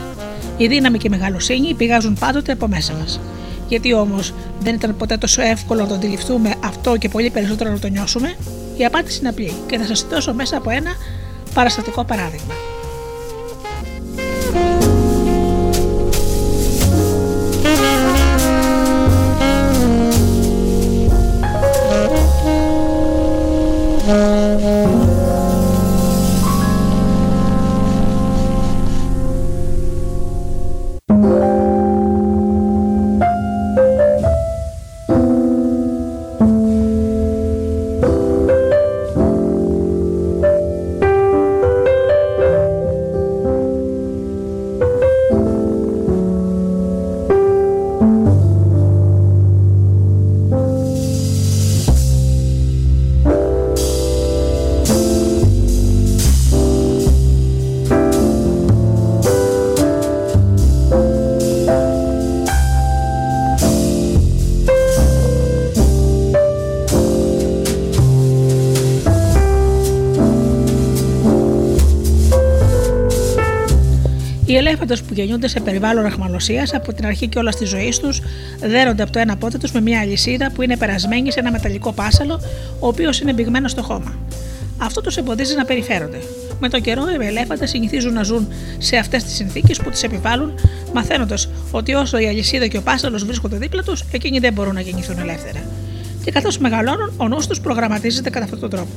Η 0.56 0.66
δύναμη 0.66 0.98
και 0.98 1.06
η 1.06 1.10
μεγαλοσύνη 1.10 1.74
πηγάζουν 1.74 2.16
πάντοτε 2.20 2.52
από 2.52 2.68
μέσα 2.68 2.92
μας. 2.92 3.20
Γιατί 3.68 3.94
όμως 3.94 4.34
δεν 4.60 4.74
ήταν 4.74 4.96
ποτέ 4.96 5.16
τόσο 5.16 5.42
εύκολο 5.42 5.80
να 5.80 5.88
το 5.88 5.94
αντιληφθούμε 5.94 6.54
αυτό 6.64 6.96
και 6.96 7.08
πολύ 7.08 7.30
περισσότερο 7.30 7.70
να 7.70 7.78
το 7.78 7.88
νιώσουμε, 7.88 8.34
η 8.76 8.84
απάντηση 8.84 9.18
είναι 9.18 9.28
απλή 9.28 9.52
και 9.66 9.78
θα 9.78 9.84
σας 9.84 10.06
δώσω 10.10 10.34
μέσα 10.34 10.56
από 10.56 10.70
ένα 10.70 10.90
παραστατικό 11.54 12.04
παράδειγμα. 12.04 12.71
Οι 74.82 74.84
ελέφαντε 74.84 75.08
που 75.08 75.14
γεννιούνται 75.14 75.48
σε 75.48 75.60
περιβάλλον 75.60 76.06
αχμαλωσίας 76.06 76.74
από 76.74 76.92
την 76.92 77.06
αρχή 77.06 77.28
και 77.28 77.38
όλα 77.38 77.50
τη 77.50 77.64
ζωή 77.64 77.94
τους 78.00 78.20
δέρονται 78.60 79.02
από 79.02 79.12
το 79.12 79.18
ένα 79.18 79.36
πόδι 79.36 79.58
τους 79.58 79.72
με 79.72 79.80
μια 79.80 80.00
αλυσίδα 80.00 80.50
που 80.54 80.62
είναι 80.62 80.76
περασμένη 80.76 81.32
σε 81.32 81.40
ένα 81.40 81.50
μεταλλικό 81.50 81.92
πάσαλο, 81.92 82.40
ο 82.78 82.86
οποίος 82.86 83.20
είναι 83.20 83.32
μπηγμένος 83.32 83.70
στο 83.70 83.82
χώμα. 83.82 84.14
Αυτό 84.78 85.00
τους 85.00 85.16
εμποδίζει 85.16 85.54
να 85.54 85.64
περιφέρονται. 85.64 86.18
Με 86.60 86.68
τον 86.68 86.80
καιρό, 86.80 87.02
οι 87.20 87.26
ελέφαντες 87.26 87.70
συνηθίζουν 87.70 88.12
να 88.12 88.22
ζουν 88.22 88.48
σε 88.78 88.96
αυτές 88.96 89.24
τις 89.24 89.34
συνθήκες 89.34 89.78
που 89.78 89.90
τις 89.90 90.02
επιβάλλουν, 90.02 90.54
μαθαίνοντας 90.92 91.48
ότι 91.70 91.94
όσο 91.94 92.18
η 92.18 92.26
αλυσίδα 92.26 92.66
και 92.66 92.76
ο 92.76 92.82
πάσαλος 92.82 93.24
βρίσκονται 93.24 93.56
δίπλα 93.56 93.82
τους, 93.82 94.04
εκείνοι 94.12 94.38
δεν 94.38 94.52
μπορούν 94.52 94.74
να 94.74 94.80
γεννηθούν 94.80 95.18
ελεύθερα. 95.18 95.60
Και 96.24 96.30
καθώς 96.30 96.58
μεγαλώνουν, 96.58 97.12
ο 97.16 97.28
νους 97.28 97.46
τους 97.46 97.60
προγραμματίζεται 97.60 98.30
κατά 98.30 98.44
αυτόν 98.44 98.60
τον 98.60 98.70
τρόπο. 98.70 98.90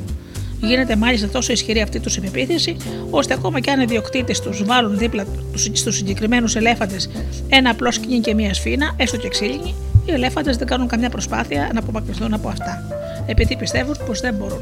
Γίνεται 0.61 0.95
μάλιστα 0.95 1.27
τόσο 1.27 1.51
ισχυρή 1.51 1.81
αυτή 1.81 1.99
τους 1.99 2.17
επίθεση, 2.17 2.75
ώστε 3.09 3.33
ακόμα 3.33 3.59
και 3.59 3.71
αν 3.71 3.79
οι 3.81 3.85
διοκτήτες 3.85 4.39
τους 4.39 4.63
βάλουν 4.63 4.97
δίπλα 4.97 5.25
στους 5.73 5.95
συγκεκριμένους 5.95 6.55
ελέφαντες 6.55 7.09
ένα 7.49 7.69
απλό 7.69 7.91
σκηνή 7.91 8.19
και 8.19 8.33
μία 8.33 8.53
σφίνα, 8.53 8.93
έστω 8.97 9.17
και 9.17 9.27
ξύλινη, 9.27 9.75
οι 10.05 10.11
ελέφαντες 10.11 10.57
δεν 10.57 10.67
κάνουν 10.67 10.87
καμιά 10.87 11.09
προσπάθεια 11.09 11.69
να 11.73 11.79
απομακρυνθούν 11.79 12.33
από 12.33 12.47
αυτά, 12.47 12.83
επειδή 13.25 13.55
πιστεύουν 13.55 13.95
πως 14.05 14.19
δεν 14.19 14.33
μπορούν. 14.33 14.61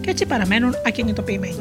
Και 0.00 0.10
έτσι 0.10 0.26
παραμένουν 0.26 0.74
ακινητοποιημένοι. 0.86 1.60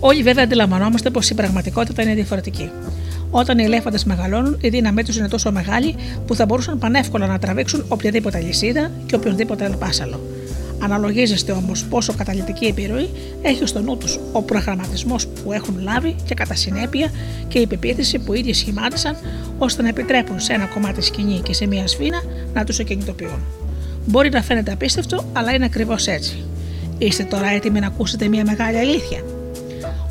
Όλοι 0.00 0.22
βέβαια 0.22 0.44
αντιλαμβανόμαστε 0.44 1.10
πως 1.10 1.30
η 1.30 1.34
πραγματικότητα 1.34 2.02
είναι 2.02 2.14
διαφορετική. 2.14 2.70
Όταν 3.30 3.58
οι 3.58 3.64
ελέφαντες 3.64 4.04
μεγαλώνουν, 4.04 4.58
η 4.60 4.68
δύναμή 4.68 5.02
τους 5.04 5.16
είναι 5.16 5.28
τόσο 5.28 5.52
μεγάλη 5.52 5.94
που 6.26 6.34
θα 6.34 6.46
μπορούσαν 6.46 6.78
πανεύκολα 6.78 7.26
να 7.26 7.38
τραβήξουν 7.38 7.84
οποιαδήποτε 7.88 8.40
λυσίδα 8.40 8.90
και 9.06 9.14
οποιονδήποτε 9.14 9.64
ελπάσαλο. 9.64 10.20
Αναλογίζεστε 10.80 11.52
όμως 11.52 11.84
πόσο 11.84 12.14
καταλητική 12.14 12.64
επιρροή 12.64 13.10
έχει 13.42 13.66
στο 13.66 13.80
νου 13.80 13.96
τους 13.96 14.18
ο 14.32 14.42
προγραμματισμός 14.42 15.26
που 15.26 15.52
έχουν 15.52 15.78
λάβει 15.80 16.16
και 16.24 16.34
κατά 16.34 16.54
συνέπεια 16.54 17.10
και 17.48 17.58
η 17.58 17.66
πεποίθηση 17.66 18.18
που 18.18 18.32
ήδη 18.32 18.52
σχημάτισαν 18.52 19.16
ώστε 19.58 19.82
να 19.82 19.88
επιτρέπουν 19.88 20.40
σε 20.40 20.52
ένα 20.52 20.64
κομμάτι 20.64 21.02
σκηνή 21.02 21.40
και 21.40 21.54
σε 21.54 21.66
μία 21.66 21.86
σφίνα 21.86 22.22
να 22.54 22.64
τους 22.64 22.78
εκκινητοποιούν. 22.78 23.40
Μπορεί 24.06 24.30
να 24.30 24.42
φαίνεται 24.42 24.72
απίστευτο, 24.72 25.24
αλλά 25.32 25.52
είναι 25.54 25.64
ακριβώς 25.64 26.06
έτσι. 26.06 26.44
Είστε 26.98 27.22
τώρα 27.22 27.46
έτοιμοι 27.46 27.80
να 27.80 27.86
ακούσετε 27.86 28.28
μία 28.28 28.44
μεγάλη 28.44 28.78
αλήθεια; 28.78 29.22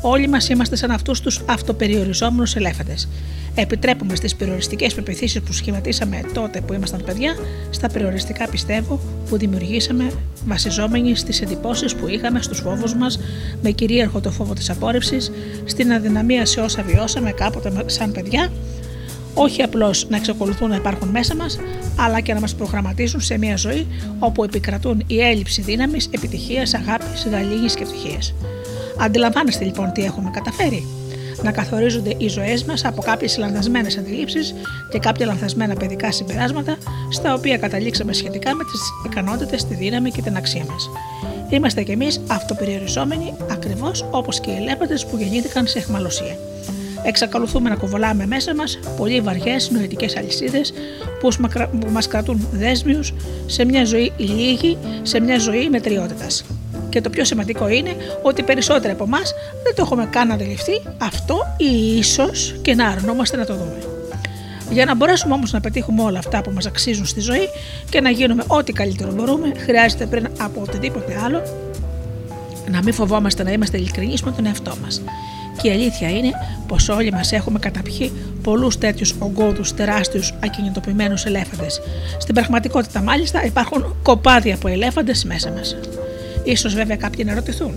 Όλοι 0.00 0.28
μας 0.28 0.48
είμαστε 0.48 0.76
σαν 0.76 0.90
αυτούς 0.90 1.20
τους 1.20 1.40
αυτοπεριοριζόμενους 1.46 2.56
ελέφαντες. 2.56 3.08
Επιτρέπουμε 3.54 4.14
στις 4.14 4.34
περιοριστικές 4.34 4.94
πεπιθήσεις 4.94 5.40
που 5.40 5.52
σχηματίσαμε 5.52 6.20
τότε 6.34 6.60
που 6.60 6.72
ήμασταν 6.72 7.02
παιδιά, 7.04 7.34
στα 7.70 7.88
περιοριστικά 7.88 8.48
πιστεύω 8.48 9.00
που 9.28 9.36
δημιουργήσαμε 9.36 10.10
βασιζόμενοι 10.46 11.16
στις 11.16 11.40
εντυπώσεις 11.40 11.94
που 11.94 12.08
είχαμε 12.08 12.42
στους 12.42 12.58
φόβους 12.58 12.94
μας, 12.94 13.20
με 13.62 13.70
κυρίαρχο 13.70 14.20
το 14.20 14.30
φόβο 14.30 14.52
της 14.52 14.70
απόρριψης, 14.70 15.30
στην 15.64 15.92
αδυναμία 15.92 16.46
σε 16.46 16.60
όσα 16.60 16.82
βιώσαμε 16.82 17.32
κάποτε 17.32 17.84
σαν 17.86 18.12
παιδιά, 18.12 18.52
όχι 19.34 19.62
απλώς 19.62 20.06
να 20.08 20.16
εξακολουθούν 20.16 20.68
να 20.68 20.76
υπάρχουν 20.76 21.08
μέσα 21.08 21.34
μας, 21.34 21.58
αλλά 21.96 22.20
και 22.20 22.34
να 22.34 22.40
μας 22.40 22.54
προγραμματίζουν 22.54 23.20
σε 23.20 23.38
μια 23.38 23.56
ζωή 23.56 23.86
όπου 24.18 24.44
επικρατούν 24.44 25.04
η 25.06 25.20
έλλειψη 25.20 25.62
δύναμης, 25.62 26.08
επιτυχίας, 26.10 26.74
αγάπης, 26.74 27.26
γαλήνη 27.30 27.66
και 27.66 27.82
ευτυχία. 27.82 28.18
Αντιλαμβάνεστε 29.00 29.64
λοιπόν 29.64 29.92
τι 29.92 30.04
έχουμε 30.04 30.30
καταφέρει. 30.30 30.86
Να 31.42 31.52
καθορίζονται 31.52 32.14
οι 32.18 32.28
ζωές 32.28 32.64
μας 32.64 32.84
από 32.84 33.02
κάποιες 33.02 33.38
λανθασμένες 33.38 33.98
αντιλήψεις 33.98 34.54
και 34.90 34.98
κάποια 34.98 35.26
λανθασμένα 35.26 35.74
παιδικά 35.74 36.12
συμπεράσματα, 36.12 36.76
στα 37.10 37.34
οποία 37.34 37.58
καταλήξαμε 37.58 38.12
σχετικά 38.12 38.54
με 38.54 38.64
τις 38.64 38.80
ικανότητες, 39.06 39.64
τη 39.64 39.74
δύναμη 39.74 40.10
και 40.10 40.22
την 40.22 40.36
αξία 40.36 40.64
μας. 40.70 40.90
Είμαστε 41.50 41.82
κι 41.82 41.90
εμείς 41.90 42.20
αυτοπεριοριζόμενοι 42.26 43.34
ακριβώς 43.50 44.06
όπως 44.10 44.40
και 44.40 44.50
οι 44.50 44.54
ελέφαντες 44.54 45.06
που 45.06 45.16
γεννήθηκαν 45.16 45.66
σε 45.66 45.78
εχμαλωσία. 45.78 46.36
Εξακολουθούμε 47.04 47.68
να 47.68 47.76
κουβολάμε 47.76 48.26
μέσα 48.26 48.54
μας 48.54 48.78
πολύ 48.96 49.20
βαριές 49.20 49.70
νοητικέ 49.70 50.06
αλυσίδες 50.18 50.72
που 51.20 51.28
μας 51.92 52.08
κρατούν 52.08 52.48
δέσμιους 52.52 53.14
σε 53.46 53.64
μια 53.64 53.84
ζωή 53.84 54.12
λίγη, 54.16 54.78
σε 55.02 55.20
μια 55.20 55.38
ζωή 55.38 55.68
μετριότητας. 55.68 56.44
Και 56.90 57.00
το 57.00 57.10
πιο 57.10 57.24
σημαντικό 57.24 57.68
είναι 57.68 57.96
ότι 58.22 58.42
περισσότεροι 58.42 58.92
από 58.92 59.04
εμάς 59.04 59.34
δεν 59.62 59.74
το 59.74 59.82
έχουμε 59.82 60.06
καν 60.10 60.32
αντιληφθεί 60.32 60.82
αυτό 60.98 61.38
ή 61.56 61.96
ίσως 61.98 62.54
και 62.62 62.74
να 62.74 62.88
αρνούμαστε 62.88 63.36
να 63.36 63.46
το 63.46 63.54
δούμε. 63.54 63.78
Για 64.70 64.84
να 64.84 64.94
μπορέσουμε 64.94 65.34
όμως 65.34 65.52
να 65.52 65.60
πετύχουμε 65.60 66.02
όλα 66.02 66.18
αυτά 66.18 66.40
που 66.40 66.50
μας 66.50 66.66
αξίζουν 66.66 67.06
στη 67.06 67.20
ζωή 67.20 67.48
και 67.90 68.00
να 68.00 68.10
γίνουμε 68.10 68.44
ό,τι 68.46 68.72
καλύτερο 68.72 69.12
μπορούμε, 69.12 69.52
χρειάζεται 69.58 70.06
πριν 70.06 70.28
από 70.40 70.60
οτιδήποτε 70.60 71.20
άλλο 71.24 71.42
Να 72.70 72.82
μην 72.82 72.92
φοβόμαστε 72.92 73.42
να 73.42 73.52
είμαστε 73.52 73.76
ειλικρινείς 73.76 74.22
με 74.22 74.30
τον 74.30 74.46
εαυτό 74.46 74.76
μας. 74.82 75.02
Και 75.62 75.68
η 75.68 75.70
αλήθεια 75.70 76.10
είναι 76.10 76.30
πως 76.66 76.88
όλοι 76.88 77.12
μας 77.12 77.32
έχουμε 77.32 77.58
καταπιεί 77.58 78.12
πολλούς 78.42 78.78
τέτοιους 78.78 79.14
ογκώδους, 79.18 79.74
τεράστιους, 79.74 80.34
ακινητοποιημένους 80.44 81.24
ελέφαντες. 81.24 81.80
Στην 82.18 82.34
πραγματικότητα, 82.34 83.02
μάλιστα, 83.02 83.44
υπάρχουν 83.44 83.96
κοπάδια 84.02 84.54
από 84.54 84.68
ελέφαντες 84.68 85.24
μέσα 85.24 85.50
μας. 85.50 85.76
Σω 86.56 86.68
βέβαια 86.68 86.96
κάποιοι 86.96 87.24
να 87.28 87.34
ρωτηθούν, 87.34 87.74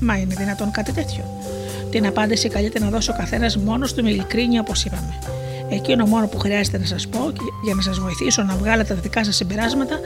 Μα 0.00 0.16
είναι 0.16 0.34
δυνατόν 0.38 0.70
κάτι 0.70 0.92
τέτοιο; 0.92 1.24
Την 1.90 2.06
απάντηση 2.06 2.48
καλείται 2.48 2.78
να 2.78 2.88
δώσει 2.88 3.10
ο 3.10 3.14
καθένας 3.16 3.56
μόνος 3.56 3.94
του 3.94 4.02
με 4.02 4.10
ειλικρίνεια, 4.10 4.60
όπως 4.60 4.84
είπαμε. 4.84 5.18
Εκείνο 5.68 6.06
μόνο 6.06 6.26
που 6.26 6.38
χρειάζεται 6.38 6.78
να 6.78 6.84
σας 6.84 7.08
πω 7.08 7.32
για 7.64 7.74
να 7.74 7.82
σας 7.82 7.98
βοηθήσω 7.98 8.42
να 8.42 8.56
βγάλετε 8.56 8.94
τα 8.94 9.00
δικά 9.00 9.24
σας 9.24 9.36
συμπεράσματα 9.36 9.98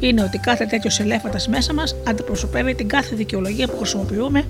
είναι 0.00 0.22
ότι 0.22 0.38
κάθε 0.38 0.64
τέτοιο 0.66 0.90
ελέφαντα 0.98 1.38
μέσα 1.48 1.74
μας 1.74 1.96
αντιπροσωπεύει 2.08 2.74
την 2.74 2.88
κάθε 2.88 3.16
δικαιολογία 3.16 3.66
που 3.66 3.76
χρησιμοποιούμε, 3.76 4.44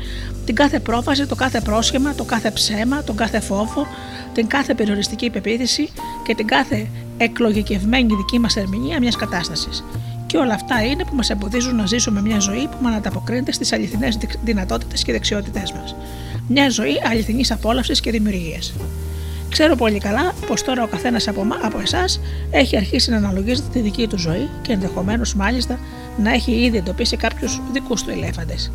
την 0.45 0.55
κάθε 0.55 0.81
πρόφαση, 0.81 1.27
το 1.27 1.35
κάθε 1.35 1.61
πρόσχημα, 1.61 2.15
το 2.15 2.25
κάθε 2.25 2.51
ψέμα, 2.51 3.03
τον 3.03 3.17
κάθε 3.17 3.41
φόβο, 3.41 3.87
την 4.33 4.47
κάθε 4.47 4.75
περιοριστική 4.75 5.25
υπεποίθηση 5.25 5.89
και 6.27 6.35
την 6.35 6.47
κάθε 6.47 6.87
εκλογικευμένη 7.17 8.15
δική 8.15 8.39
μας 8.39 8.57
ερμηνεία 8.57 8.99
μιας 9.01 9.17
κατάστασης. 9.17 9.85
Και 10.35 10.41
όλα 10.41 10.55
αυτά 10.55 10.85
είναι 10.85 11.05
που 11.05 11.15
μας 11.15 11.31
εμποδίζουν 11.31 11.77
να 11.77 11.87
ζήσουμε 11.87 12.21
μια 12.21 12.39
ζωή 12.39 12.69
που 12.71 12.77
μα 12.81 12.91
ανταποκρίνεται 12.91 13.53
στις 13.53 13.73
αληθινές 13.73 14.19
δυνατότητες 14.45 15.03
και 15.03 15.13
δεξιότητές 15.13 15.73
μας. 15.73 15.97
Μια 16.49 16.69
ζωή 16.69 16.95
αληθινής 17.11 17.51
απόλαυσης 17.51 18.01
και 18.01 18.11
δημιουργίας. 18.11 18.75
Ξέρω 19.49 19.77
πολύ 19.77 19.99
καλά 19.99 20.35
πως 20.47 20.63
τώρα 20.63 20.83
ο 20.83 20.87
καθένας 20.87 21.29
από, 21.29 21.47
από 21.63 21.81
εσάς 21.81 22.21
έχει 22.51 22.77
αρχίσει 22.77 23.11
να 23.11 23.17
αναλογίζεται 23.17 23.69
τη 23.73 23.81
δική 23.81 24.07
του 24.07 24.19
ζωή 24.19 24.49
και 24.63 24.73
ενδεχομένως 24.73 25.35
μάλιστα 25.35 25.79
να 26.23 26.33
έχει 26.33 26.53
ήδη 26.53 26.77
εντοπίσει 26.77 27.17
κάποιους 27.17 27.61
δικούς 27.73 28.03
του 28.03 28.11
ελέφαντες. 28.11 28.73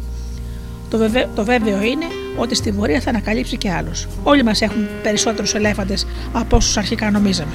Το, 0.89 0.97
βεβαί, 0.97 1.27
το 1.35 1.43
βέβαιο 1.43 1.81
είναι 1.81 2.05
ότι 2.37 2.55
στην 2.55 2.75
πορεία 2.75 2.99
θα 2.99 3.09
ανακαλύψει 3.09 3.57
και 3.57 3.71
άλλους. 3.71 4.07
Όλοι 4.23 4.43
μας 4.43 4.61
έχουν 4.61 4.87
περισσότερους 5.03 5.53
ελέφαντες 5.53 6.07
από 6.33 6.55
όσους 6.55 6.77
αρχικά 6.77 7.11
νομίζαμε. 7.11 7.53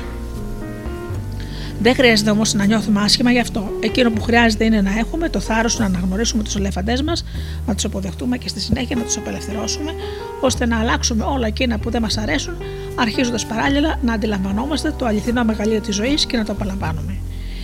Δεν 1.80 1.94
χρειάζεται 1.94 2.30
όμως 2.30 2.54
να 2.54 2.64
νιώθουμε 2.64 3.00
άσχημα 3.00 3.30
γι' 3.30 3.38
αυτό. 3.38 3.72
Εκείνο 3.80 4.10
που 4.10 4.22
χρειάζεται 4.22 4.64
είναι 4.64 4.80
να 4.80 4.98
έχουμε 4.98 5.28
το 5.28 5.40
θάρρος 5.40 5.78
να 5.78 5.84
αναγνωρίσουμε 5.84 6.42
τους 6.42 6.56
ελεφαντές 6.56 7.02
μας, 7.02 7.24
να 7.66 7.74
τους 7.74 7.84
αποδεχτούμε 7.84 8.38
και 8.38 8.48
στη 8.48 8.60
συνέχεια 8.60 8.96
να 8.96 9.02
τους 9.02 9.16
απελευθερώσουμε, 9.16 9.92
ώστε 10.40 10.66
να 10.66 10.78
αλλάξουμε 10.78 11.24
όλα 11.24 11.46
εκείνα 11.46 11.78
που 11.78 11.90
δεν 11.90 12.02
μας 12.02 12.16
αρέσουν, 12.16 12.54
αρχίζοντας 12.94 13.46
παράλληλα 13.46 13.98
να 14.02 14.12
αντιλαμβανόμαστε 14.12 14.94
το 14.98 15.06
αληθινό 15.06 15.44
μεγαλείο 15.44 15.80
της 15.80 15.94
ζωής 15.94 16.26
και 16.26 16.36
να 16.36 16.44
το 16.44 16.52
απολαμβάνουμε. 16.52 17.16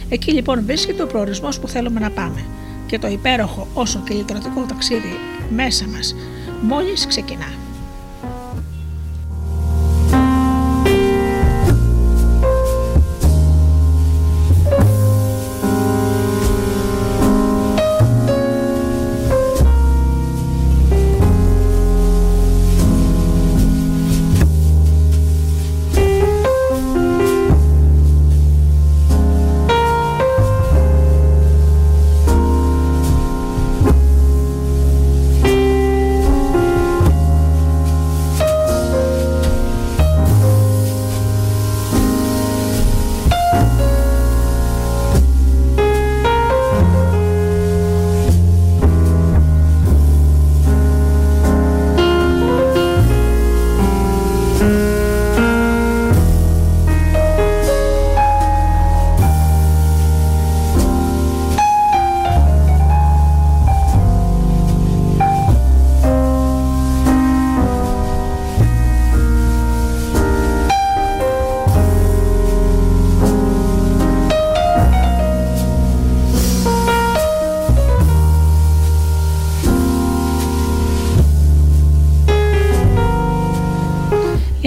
Εκεί 0.08 0.32
λοιπόν 0.32 0.64
βρίσκεται 0.64 1.02
ο 1.02 1.06
προορισμός 1.06 1.58
που 1.58 1.68
θέλουμε 1.68 2.00
να 2.00 2.10
πάμε 2.10 2.44
και 2.86 2.98
το 2.98 3.08
υπέροχο 3.08 3.66
όσο 3.74 4.02
και 4.04 4.14
λιτρωτικό 4.14 4.64
ταξίδι 4.68 5.18
μέσα 5.50 5.86
μας 5.86 6.14
μόλις 6.62 7.06
ξεκινά. 7.06 7.69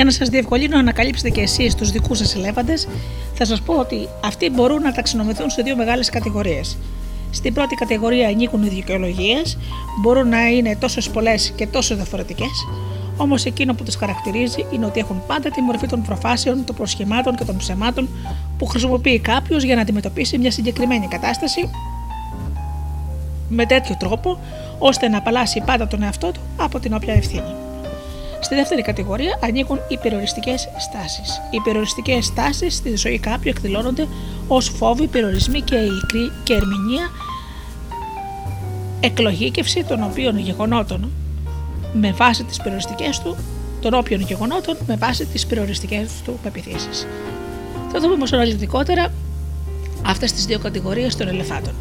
Για 0.04 0.12
να 0.12 0.18
σας 0.18 0.30
διευκολύνω 0.30 0.74
να 0.74 0.80
ανακαλύψετε 0.80 1.30
και 1.30 1.42
εσείς 1.42 1.76
τους 1.76 1.92
δικούς 1.92 2.18
σας 2.18 2.36
ελέφαντες, 2.36 2.88
θα 3.34 3.46
σας 3.46 3.62
πω 3.62 3.74
ότι 3.74 4.08
αυτοί 4.24 4.50
μπορούν 4.50 4.82
να 4.82 4.92
ταξινομηθούν 4.92 5.50
σε 5.50 5.62
δύο 5.62 5.76
μεγάλες 5.76 6.10
κατηγορίες. 6.10 6.78
Στην 7.32 7.54
πρώτη 7.54 7.76
κατηγορία 7.76 8.28
ανήκουν 8.28 8.64
οι 8.64 8.68
δικαιολογίες, 8.68 9.58
μπορούν 10.02 10.30
να 10.30 10.48
είναι 10.48 10.76
τόσο 10.76 11.12
πολλές 11.12 11.54
και 11.56 11.68
τόσο 11.68 11.96
διαφορετικές, 11.96 12.68
όμως 13.18 13.46
εκείνο 13.46 13.74
που 13.74 13.84
του 13.84 13.92
χαρακτηρίζει 13.98 14.66
είναι 14.72 14.86
ότι 14.86 15.00
έχουν 15.00 15.24
πάντα 15.28 15.50
τη 15.50 15.62
μορφή 15.62 15.88
των 15.88 16.02
προφάσεων, 16.02 16.66
των 16.66 16.76
προσχημάτων 16.76 17.36
και 17.36 17.44
των 17.44 17.58
ψεμάτων 17.58 18.10
που 18.58 18.66
χρησιμοποιεί 18.66 19.20
κάποιος 19.20 19.64
για 19.64 19.76
να 19.76 19.82
αντιμετωπίσει 19.82 20.38
μια 20.38 20.52
συγκεκριμένη 20.52 21.08
κατάσταση 21.08 21.70
με 23.50 23.66
τέτοιο 23.66 23.96
τρόπο 24.00 24.40
ώστε 24.80 25.08
να 25.08 25.18
απαλλάσσει 25.18 25.64
πάντα 25.66 25.88
τον 25.88 26.04
εαυτό 26.04 26.32
του 26.32 26.42
από 26.58 26.80
την 26.80 26.94
όποια 26.94 27.14
ευθύνη. 27.14 27.63
Στη 28.44 28.56
δεύτερη 28.56 28.82
κατηγορία 28.82 29.40
ανήκουν 29.44 29.80
οι 29.88 29.98
περιοριστικέ 29.98 30.56
στάσεις. 30.58 31.42
Οι 31.52 31.60
περιοριστικέ 31.64 32.22
στάσεις 32.22 32.76
στη 32.76 32.96
ζωή 32.96 33.20
κάποιου 33.20 33.52
εκδηλώνονται 33.56 34.08
ως 34.48 34.70
φόβοι, 34.70 35.08
περιορισμοί 35.08 35.62
και, 35.62 35.76
και 36.44 36.54
ερμηνεία 36.54 37.12
εκλογήκευση 39.00 39.84
των 39.84 40.04
οποίων 40.04 40.38
γεγονότων 40.38 41.12
με 41.94 42.12
βάση 42.12 42.44
τις 42.44 42.58
περιοριστικές 42.58 43.20
του, 43.20 43.38
των 43.82 43.94
όποιων 43.94 44.22
γεγονότων 44.22 44.78
με 44.88 44.96
βάση 44.96 45.26
τις 45.26 45.46
περιοριστικές 45.46 46.12
του 46.26 46.40
πεπιθήσεις. 46.44 47.08
Θα 47.92 48.00
δούμε 48.00 48.14
όμως 48.14 48.34
αναλυτικότερα 48.34 49.14
αυτές 50.06 50.34
τις 50.34 50.46
δύο 50.46 50.60
κατηγορίες 50.60 51.16
των 51.16 51.28
ελεφάντων. 51.28 51.74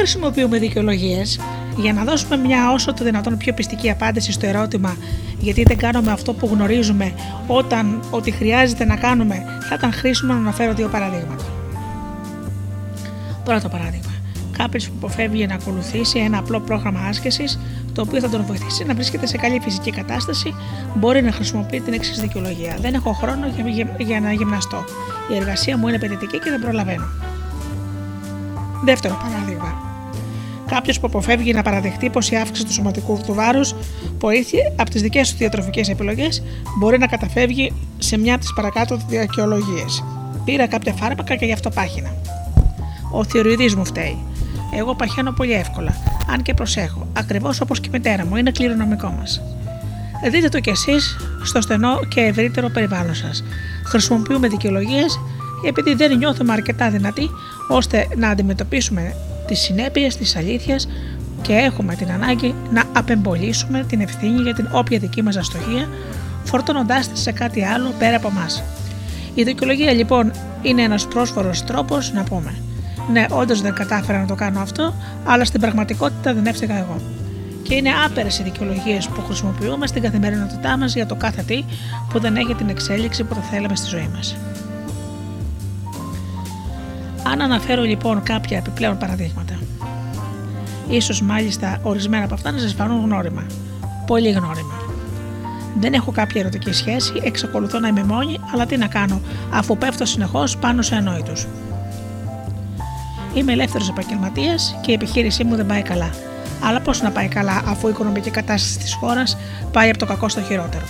Χρησιμοποιούμε 0.00 0.58
δικαιολογίες, 0.58 1.40
για 1.76 1.92
να 1.92 2.04
δώσουμε 2.04 2.36
μια 2.36 2.72
όσο 2.72 2.94
το 2.94 3.04
δυνατόν 3.04 3.36
πιο 3.36 3.52
πιστική 3.54 3.90
απάντηση 3.90 4.32
στο 4.32 4.46
ερώτημα 4.46 4.96
γιατί 5.40 5.62
δεν 5.62 5.76
κάνουμε 5.76 6.12
αυτό 6.12 6.32
που 6.32 6.50
γνωρίζουμε 6.52 7.12
όταν 7.46 8.00
ότι 8.10 8.30
χρειάζεται 8.30 8.84
να 8.84 8.96
κάνουμε, 8.96 9.44
θα 9.68 9.74
ήταν 9.74 9.92
χρήσιμο 9.92 10.32
να 10.32 10.38
αναφέρω 10.38 10.74
δύο 10.74 10.88
παραδείγματα. 10.88 11.44
Πρώτο 13.44 13.68
παράδειγμα. 13.68 14.10
Κάποιος 14.56 14.88
που 14.88 14.94
αποφεύγει 14.96 15.46
να 15.46 15.54
ακολουθήσει 15.54 16.18
ένα 16.18 16.38
απλό 16.38 16.60
πρόγραμμα 16.60 17.00
άσκησης, 17.08 17.58
το 17.92 18.02
οποίο 18.02 18.20
θα 18.20 18.28
τον 18.28 18.44
βοηθήσει 18.44 18.84
να 18.84 18.94
βρίσκεται 18.94 19.26
σε 19.26 19.36
καλή 19.36 19.60
φυσική 19.60 19.90
κατάσταση, 19.90 20.54
μπορεί 20.94 21.22
να 21.22 21.32
χρησιμοποιεί 21.32 21.80
την 21.80 21.92
εξής 21.92 22.20
δικαιολογία. 22.20 22.76
Δεν 22.80 22.94
έχω 22.94 23.12
χρόνο 23.12 23.46
για, 23.66 23.96
για 23.98 24.20
να 24.20 24.32
γυμναστώ. 24.32 24.84
Η 25.32 25.36
εργασία 25.36 25.76
μου 25.76 25.86
είναι 25.86 25.96
απαιτητική 25.96 26.38
και 26.38 26.50
δεν 26.50 26.60
προλαβαίνω. 26.60 27.04
Δεύτερο 28.84 29.20
παράδειγμα. 29.22 29.89
Κάποιος 30.80 31.00
που 31.00 31.06
αποφεύγει 31.06 31.52
να 31.52 31.62
παραδεχτεί 31.62 32.10
πως 32.10 32.30
η 32.30 32.36
αύξηση 32.36 32.66
του 32.66 32.72
σωματικού 32.72 33.20
του 33.26 33.34
βάρους 33.34 33.74
βοήθεια 34.18 34.72
από 34.76 34.90
τις 34.90 35.02
δικές 35.02 35.30
του 35.30 35.36
διατροφικές 35.36 35.88
επιλογές 35.88 36.42
μπορεί 36.78 36.98
να 36.98 37.06
καταφεύγει 37.06 37.72
σε 37.98 38.18
μια 38.18 38.34
από 38.34 38.42
τις 38.42 38.52
παρακάτω 38.52 39.00
δικαιολογίες. 39.08 40.04
Πήρα 40.44 40.66
κάποια 40.66 40.92
φάρμακα 40.92 41.36
και 41.36 41.44
γι' 41.44 41.52
αυτό 41.52 41.70
πάχυνα. 41.70 42.14
Ο 43.12 43.24
θεωρηδή 43.24 43.74
μου 43.76 43.84
φταίει. 43.84 44.18
Εγώ 44.76 44.94
παχαίνω 44.94 45.32
πολύ 45.32 45.52
εύκολα, 45.52 45.94
αν 46.32 46.42
και 46.42 46.54
προσέχω, 46.54 47.06
ακριβώς 47.12 47.60
όπως 47.60 47.80
και 47.80 47.88
η 47.88 47.92
μητέρα 47.92 48.26
μου, 48.26 48.36
είναι 48.36 48.50
κληρονομικό 48.50 49.14
μας. 49.18 49.42
Δείτε 50.30 50.48
το 50.48 50.60
κι 50.60 50.70
εσείς 50.70 51.16
στο 51.42 51.60
στενό 51.60 51.98
και 52.14 52.20
ευρύτερο 52.20 52.68
περιβάλλον 52.68 53.14
σας. 53.14 53.44
Χρησιμοποιούμε 53.84 54.48
δικαιολογίες 54.48 55.20
επειδή 55.66 55.94
δεν 55.94 56.16
νιώθουμε 56.16 56.52
αρκετά 56.52 56.90
δυνατοί 56.90 57.30
ώστε 57.68 58.08
να 58.16 58.28
αντιμετωπίσουμε 58.28 59.14
τις 59.50 59.60
συνέπειες 59.60 60.16
της 60.16 60.36
αλήθειας 60.36 60.88
και 61.42 61.52
έχουμε 61.52 61.94
την 61.94 62.10
ανάγκη 62.10 62.54
να 62.72 62.84
απεμπολίσουμε 62.92 63.84
την 63.88 64.00
ευθύνη 64.00 64.40
για 64.42 64.54
την 64.54 64.68
όποια 64.72 64.98
δική 64.98 65.22
μας 65.22 65.36
αστοχία 65.36 65.88
φορτώνοντάς 66.44 67.08
τη 67.08 67.18
σε 67.18 67.32
κάτι 67.32 67.64
άλλο 67.64 67.94
πέρα 67.98 68.16
από 68.16 68.28
εμά. 68.28 68.46
Η 69.34 69.42
δικαιολογία 69.42 69.92
λοιπόν 69.92 70.32
είναι 70.62 70.82
ένας 70.82 71.06
πρόσφορος 71.06 71.64
τρόπος 71.64 72.12
να 72.12 72.22
πούμε 72.22 72.54
«Ναι, 73.12 73.26
όντως 73.30 73.60
δεν 73.60 73.74
κατάφερα 73.74 74.20
να 74.20 74.26
το 74.26 74.34
κάνω 74.34 74.60
αυτό, 74.60 74.94
αλλά 75.24 75.44
στην 75.44 75.60
πραγματικότητα 75.60 76.34
δεν 76.34 76.46
έφταιγα 76.46 76.78
εγώ». 76.78 77.00
Και 77.62 77.74
είναι 77.74 77.90
άπερες 78.06 78.38
οι 78.38 78.42
δικαιολογίες 78.42 79.08
που 79.08 79.20
χρησιμοποιούμε 79.20 79.86
στην 79.86 80.02
καθημερινότητά 80.02 80.76
μας 80.76 80.94
για 80.94 81.06
το 81.06 81.14
κάθε 81.14 81.42
τι 81.42 81.64
που 82.08 82.20
δεν 82.20 82.36
έχει 82.36 82.54
την 82.54 82.68
εξέλιξη 82.68 83.24
που 83.24 83.34
θα 83.34 83.40
θέλαμε 83.40 83.76
στη 83.76 83.88
ζωή 83.88 84.10
μας. 84.14 84.36
Αν 87.30 87.40
αναφέρω 87.40 87.82
λοιπόν 87.82 88.22
κάποια 88.22 88.56
επιπλέον 88.58 88.98
παραδείγματα, 88.98 89.58
ίσως 90.88 91.22
μάλιστα 91.22 91.80
ορισμένα 91.82 92.24
από 92.24 92.34
αυτά 92.34 92.50
να 92.50 92.58
σας 92.58 92.74
φανούν 92.74 93.04
γνώριμα. 93.04 93.46
Πολύ 94.06 94.30
γνώριμα. 94.30 94.74
Δεν 95.80 95.92
έχω 95.92 96.12
κάποια 96.12 96.40
ερωτική 96.40 96.72
σχέση, 96.72 97.12
εξακολουθώ 97.22 97.78
να 97.78 97.88
είμαι 97.88 98.04
μόνη, 98.04 98.38
αλλά 98.52 98.66
τι 98.66 98.76
να 98.76 98.86
κάνω, 98.86 99.20
αφού 99.50 99.78
πέφτω 99.78 100.04
συνεχώς 100.04 100.56
πάνω 100.56 100.82
σε 100.82 100.94
ανόητους. 100.94 101.46
Είμαι 103.34 103.52
ελεύθερος 103.52 103.88
επαγγελματίας 103.88 104.76
και 104.80 104.90
η 104.90 104.94
επιχείρησή 104.94 105.44
μου 105.44 105.56
δεν 105.56 105.66
πάει 105.66 105.82
καλά. 105.82 106.10
Αλλά 106.62 106.80
πώς 106.80 107.02
να 107.02 107.10
πάει 107.10 107.28
καλά, 107.28 107.62
αφού 107.66 107.86
η 107.86 107.90
οικονομική 107.90 108.30
κατάσταση 108.30 108.78
της 108.78 108.94
χώρας 108.94 109.36
πάει 109.72 109.88
από 109.88 109.98
το 109.98 110.06
κακό 110.06 110.28
στο 110.28 110.42
χειρότερο. 110.42 110.84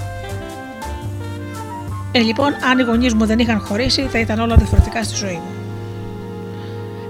Ε, 2.12 2.18
λοιπόν, 2.18 2.53
αν 2.70 2.78
οι 2.78 2.82
γονείς 2.82 3.14
μου 3.14 3.26
δεν 3.26 3.38
είχαν 3.38 3.61
χωρίσει, 3.61 4.03
θα 4.03 4.18
ήταν 4.18 4.41
όλα 4.41 4.57
διαφορετικά 4.57 5.03
στη 5.03 5.16
ζωή 5.16 5.34
μου. 5.34 5.60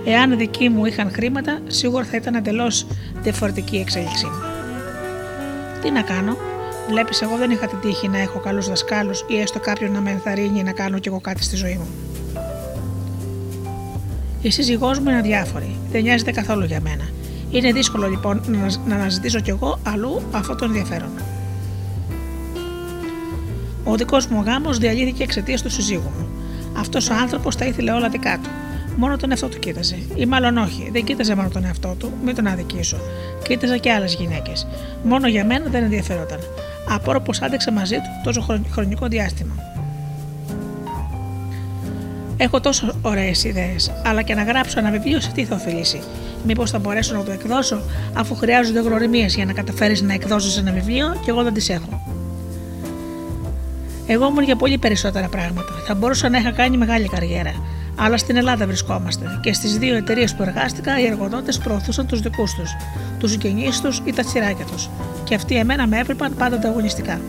Εάν 0.05 0.39
δικοί 0.39 0.69
μου 0.69 0.85
είχαν 0.85 1.11
χρήματα, 1.13 1.59
σίγουρα 1.67 2.05
θα 2.05 2.17
ήταν 2.17 2.35
εντελώς 2.35 2.87
διαφορετική 3.23 3.77
η 3.77 3.81
εξέλιξή 3.81 4.25
μου. 4.25 4.41
Τι 5.83 5.91
να 5.91 6.03
κάνω, 6.03 6.37
βλέπεις, 6.89 7.23
εγώ 7.23 7.37
δεν 7.37 7.51
είχα 7.51 7.67
την 7.67 7.81
τύχη 7.81 8.09
να 8.09 8.19
έχω 8.19 8.39
καλούς 8.39 8.69
δασκάλους 8.69 9.25
ή 9.29 9.41
έστω 9.41 9.61
κάποιον 9.61 9.93
να 9.93 10.01
με 10.01 10.11
ενθαρρύνει 10.11 10.63
να 10.63 10.73
κάνω 10.73 10.99
κι 10.99 11.09
εγώ 11.09 11.21
κάτι 11.21 11.43
στη 11.43 11.57
ζωή 11.57 11.75
μου. 11.75 11.89
Η 14.43 14.51
σύζυγός 14.51 14.99
μου 14.99 15.09
είναι 15.09 15.19
αδιάφορη, 15.19 15.77
δεν 15.91 16.03
νοιάζεται 16.03 16.31
καθόλου 16.31 16.65
για 16.65 16.81
μένα. 16.81 17.09
Είναι 17.51 17.73
δύσκολο 17.73 18.09
λοιπόν 18.09 18.43
να 18.87 18.95
αναζητήσω 18.95 19.41
κι 19.41 19.51
εγώ 19.51 19.79
αλλού 19.83 20.23
αυτό 20.33 20.55
το 20.55 20.65
ενδιαφέρον. 20.65 21.11
Ο 23.85 23.95
δικός 23.95 24.27
μου 24.27 24.43
γάμος 24.43 24.79
διαλύθηκε 24.79 25.23
εξαιτίας 25.23 25.63
του 25.63 25.71
συζύγου 25.71 26.11
μου. 26.19 26.29
Αυτός 26.77 27.11
ο 27.11 27.15
άνθρωπος 27.15 27.57
τα 27.57 27.65
ήθελε 27.65 27.93
όλα 27.93 28.09
δικά 28.09 28.39
του 28.43 28.49
μόνο 28.97 29.17
τον 29.17 29.31
εαυτό 29.31 29.49
του 29.49 29.59
κοίταζε. 29.59 29.99
Ή 30.15 30.27
μάλλον 30.27 30.57
όχι, 30.57 30.89
δεν 30.93 31.05
κοίταζε 31.05 31.35
μόνο 31.35 31.49
τον 31.49 31.65
εαυτό 31.65 31.95
του, 31.99 32.13
μην 32.25 32.35
τον 32.35 32.47
αδικήσω. 32.47 32.97
Κοίταζε 33.43 33.79
και 33.79 33.93
άλλες 33.93 34.15
γυναίκες. 34.15 34.67
Μόνο 35.03 35.29
για 35.29 35.45
μένα 35.45 35.71
δεν 35.71 35.83
ενδιαφέρονταν. 35.83 36.39
Απόρρο 36.89 37.21
πω 37.21 37.33
άντεξε 37.41 37.71
μαζί 37.71 37.95
του 37.95 38.21
τόσο 38.25 38.47
χρονικό 38.71 39.07
διάστημα. 39.07 39.55
Έχω 42.37 42.61
τόσο 42.61 42.95
ωραίες 43.03 43.45
ιδέες, 43.45 43.93
αλλά 44.05 44.23
και 44.23 44.35
να 44.35 44.43
γράψω 44.43 44.79
ένα 44.79 44.91
βιβλίο 44.91 45.21
σε 45.21 45.31
τι 45.31 45.45
θα 45.45 45.55
ωφελήσει. 45.55 46.01
Μήπως 46.47 46.71
θα 46.71 46.79
μπορέσω 46.79 47.15
να 47.15 47.25
το 47.25 47.31
εκδώσω, 47.31 47.83
αφού 48.15 48.35
χρειάζονται 48.35 48.81
γνωριμίε 48.81 49.27
για 49.27 49.45
να 49.45 49.53
καταφέρεις 49.53 50.03
να 50.03 50.13
εκδώσεις 50.13 50.57
ένα 50.57 50.73
βιβλίο 50.73 51.21
και 51.25 51.31
εγώ 51.31 51.43
δεν 51.43 51.55
τις 51.55 51.69
έχω. 51.69 52.03
Εγώ 54.07 54.27
ήμουν 54.27 54.45
για 54.45 54.57
πολύ 54.57 54.79
περισσότερα 54.79 55.29
πράγματα. 55.29 55.73
Θα 55.87 55.95
μπορούσα 55.95 56.29
να 56.29 56.39
είχα 56.39 56.51
κάνει 56.51 56.77
μεγάλη 56.77 57.09
καριέρα. 57.09 57.53
Αλλά 58.03 58.17
στην 58.17 58.37
Ελλάδα 58.37 58.67
βρισκόμαστε 58.67 59.39
και 59.43 59.53
στις 59.53 59.79
δύο 59.79 59.97
εταιρείες 59.97 60.35
που 60.35 60.43
εργάστηκα 60.43 61.01
οι 61.01 61.07
εργοδότες 61.07 61.59
προωθούσαν 61.59 62.07
τους 62.07 62.21
δικούς 62.21 62.55
τους, 62.55 62.77
τους 63.19 63.31
συγγενεί 63.31 63.69
τους 63.83 64.03
ή 64.05 64.13
τα 64.13 64.23
τσιράκια 64.23 64.65
τους. 64.65 64.89
Και 65.25 65.35
αυτοί 65.35 65.57
εμένα 65.57 65.87
με 65.87 65.99
έπρεπαν 65.99 66.35
πάντα 66.35 66.57
ανταγωνιστικά. 66.57 67.21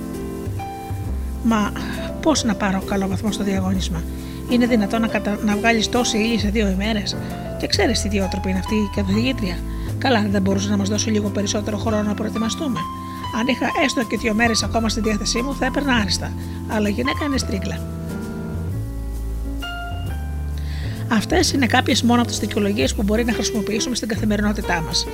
Μα 1.44 1.72
πώς 2.22 2.44
να 2.44 2.56
πάρω 2.56 2.82
καλό 2.82 3.08
βαθμό 3.08 3.32
στο 3.32 3.44
διαγώνισμα, 3.44 4.04
Είναι 4.50 4.66
δυνατόν 4.66 5.02
να, 5.02 5.08
κατα... 5.08 5.38
να 5.46 5.56
βγάλεις 5.56 5.90
τόση 5.90 6.18
ύλη 6.18 6.40
σε 6.40 6.50
δύο 6.50 6.70
ημέρες; 6.70 7.16
Και 7.60 7.68
ξέρεις 7.68 8.02
τι 8.02 8.08
ιδιότροπη 8.08 8.50
είναι 8.50 8.60
αυτή 8.60 8.76
η 8.76 8.90
καθηγήτρια. 8.96 9.56
Καλά, 9.98 10.28
δεν 10.32 10.42
μπορούσε 10.42 10.70
να 10.70 10.78
μας 10.78 10.90
δώσει 10.90 11.10
λίγο 11.10 11.30
περισσότερο 11.30 11.78
χρόνο 11.78 12.02
να 12.02 12.14
προετοιμαστούμε. 12.14 12.80
Αν 13.40 13.48
είχα 13.48 13.68
έστω 13.86 14.04
και 14.04 14.18
δύο 14.18 14.34
μέρες 14.34 14.64
ακόμα 14.64 14.90
στη 14.90 15.02
διάθεσή 15.02 15.42
μου, 15.42 15.56
θα 15.56 15.66
έπαιρνα 15.66 15.94
άριστα. 15.94 16.32
Αλλά 16.68 16.88
η 16.88 16.92
γυναίκα 16.92 17.26
είναι 17.26 17.38
στρίγκλα. 17.38 18.01
Αυτές 21.14 21.52
είναι 21.52 21.66
κάποιες 21.66 22.04
μόνο 22.04 22.22
από 22.22 22.30
τις 22.30 22.40
δικαιολογίες 22.40 22.94
που 22.94 23.04
μπορεί 23.04 23.24
να 23.24 23.34
χρησιμοποιήσουμε 23.34 23.96
στην 23.96 24.08
καθημερινότητά 24.08 24.82
μας. 24.82 25.08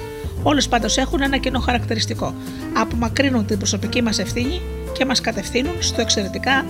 Όλες 0.44 0.68
πάντως 0.68 0.98
έχουν 0.98 1.22
ένα 1.22 1.38
κοινό 1.38 1.60
χαρακτηριστικό. 1.60 2.34
Απομακρύνουν 2.74 3.46
την 3.46 3.58
προσωπική 3.58 4.02
μας 4.02 4.20
ευθύνη 4.20 4.62
και 4.98 5.06
μας 5.06 5.22
κατευθύνουν 5.22 5.74
στο 5.80 6.02
εξαιρετικά 6.02 6.66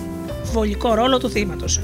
βολικό 0.52 0.94
ρόλο 0.94 1.18
του 1.18 1.30
θύματος. 1.30 1.80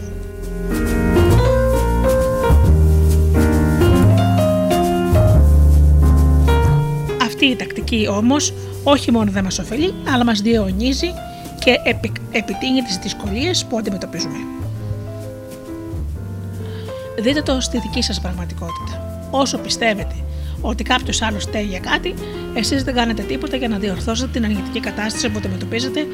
Αυτή 7.23 7.47
η 7.47 7.57
τακτική 7.57 8.09
όμως 8.09 8.53
όχι 8.85 9.11
μόνο 9.11 9.31
δεν 9.31 9.45
μας 9.45 9.59
ωφελεί, 9.59 9.95
αλλά 10.15 10.25
μας 10.25 10.41
διαιωνίζει 10.41 11.09
και 11.65 11.81
επι, 11.85 12.12
επιτείνει 12.31 12.83
τις 12.83 12.97
δυσκολίες 12.97 13.65
που 13.65 13.79
αντιμετωπίζουμε. 13.79 14.37
Δείτε 17.19 17.43
το 17.43 17.61
στη 17.61 17.78
δική 17.78 18.03
σας 18.03 18.20
πραγματικότητα. 18.20 19.28
Όσο 19.31 19.59
πιστεύετε 19.59 20.15
ότι 20.61 20.82
κάποιος 20.82 21.23
άλλος 21.23 21.43
φταίει 21.43 21.65
για 21.65 21.78
κάτι, 21.78 22.15
εσείς 22.55 22.85
δεν 22.85 22.95
κάνετε 22.95 23.23
τίποτα 23.23 23.57
για 23.57 23.69
να 23.69 23.78
διορθώσετε 23.78 24.31
την 24.32 24.45
αρνητική 24.45 24.81
κατάσταση 24.81 25.28
που 25.28 25.39
αντιμετωπίζετε, 25.39 26.07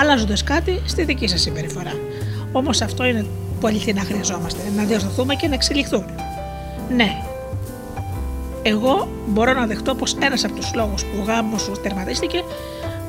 αλλάζοντας 0.00 0.44
κάτι 0.44 0.82
στη 0.86 1.04
δική 1.04 1.28
σας 1.28 1.40
συμπεριφορά. 1.40 1.92
Όμως 2.52 2.80
αυτό 2.80 3.04
είναι 3.04 3.26
που 3.60 3.66
αληθινά 3.66 4.00
χρειαζόμαστε, 4.00 4.62
να 4.76 4.84
διορθωθούμε 4.84 5.34
και 5.34 5.48
να 5.48 5.54
εξελιχθούμε. 5.54 6.14
Ναι, 6.96 7.22
εγώ 8.62 9.08
μπορώ 9.26 9.52
να 9.52 9.66
δεχτώ 9.66 9.94
πως 9.94 10.16
ένας 10.20 10.44
από 10.44 10.54
τους 10.54 10.74
λόγους 10.74 11.04
που 11.04 11.18
ο 11.20 11.22
γάμος 11.22 11.62
σου 11.62 11.72
τερματίστηκε 11.82 12.42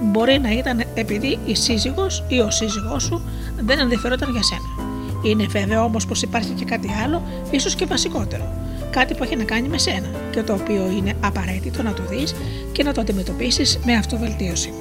μπορεί 0.01 0.39
να 0.39 0.51
ήταν 0.51 0.83
επειδή 0.93 1.39
η 1.45 1.55
σύζυγος 1.55 2.23
ή 2.27 2.39
ο 2.39 2.51
σύζυγός 2.51 3.03
σου 3.03 3.21
δεν 3.59 3.79
ενδιαφερόταν 3.79 4.31
για 4.31 4.43
σένα. 4.43 4.84
Είναι 5.25 5.45
βέβαιο 5.45 5.83
όμως 5.83 6.05
πως 6.05 6.21
υπάρχει 6.21 6.51
και 6.51 6.65
κάτι 6.65 6.89
άλλο, 7.03 7.21
ίσως 7.51 7.75
και 7.75 7.85
βασικότερο. 7.85 8.53
Κάτι 8.89 9.13
που 9.13 9.23
έχει 9.23 9.35
να 9.35 9.43
κάνει 9.43 9.67
με 9.67 9.77
σένα 9.77 10.07
και 10.31 10.41
το 10.41 10.53
οποίο 10.53 10.89
είναι 10.97 11.13
απαραίτητο 11.19 11.83
να 11.83 11.93
το 11.93 12.03
δεις 12.09 12.35
και 12.71 12.83
να 12.83 12.93
το 12.93 13.01
αντιμετωπίσεις 13.01 13.79
με 13.85 13.93
αυτοβελτίωση. 13.93 14.73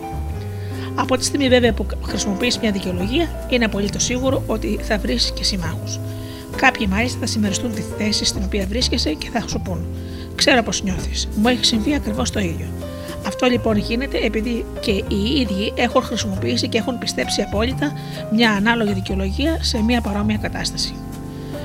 Από 0.94 1.16
τη 1.16 1.24
στιγμή 1.24 1.48
βέβαια 1.48 1.72
που 1.72 1.86
χρησιμοποιείς 2.02 2.58
μια 2.58 2.70
δικαιολογία, 2.70 3.46
είναι 3.50 3.64
απολύτως 3.64 4.04
σίγουρο 4.04 4.42
ότι 4.46 4.78
θα 4.82 4.98
βρεις 4.98 5.32
και 5.34 5.44
συμμάχους. 5.44 5.98
Κάποιοι 6.56 6.86
μάλιστα 6.90 7.18
θα 7.18 7.26
συμμεριστούν 7.26 7.74
τη 7.74 7.82
θέση 7.98 8.24
στην 8.24 8.42
οποία 8.44 8.66
βρίσκεσαι 8.66 9.12
και 9.12 9.28
θα 9.32 9.48
σου 9.48 9.60
πούν: 9.60 9.86
Ξέρω 10.34 10.62
πώ 10.62 10.70
νιώθεις. 10.82 11.28
Μου 11.36 11.48
έχει 11.48 11.64
συμβεί 11.64 11.94
ακριβώς 11.94 12.30
το 12.30 12.40
ίδιο. 12.40 12.66
Αυτό 13.26 13.46
λοιπόν 13.46 13.76
γίνεται 13.76 14.18
επειδή 14.18 14.64
και 14.80 14.90
οι 14.90 15.40
ίδιοι 15.40 15.72
έχουν 15.76 16.02
χρησιμοποιήσει 16.02 16.68
και 16.68 16.78
έχουν 16.78 16.98
πιστέψει 16.98 17.42
απόλυτα 17.42 17.92
μια 18.32 18.50
ανάλογη 18.50 18.92
δικαιολογία 18.92 19.58
σε 19.62 19.82
μια 19.82 20.00
παρόμοια 20.00 20.36
κατάσταση. 20.36 20.94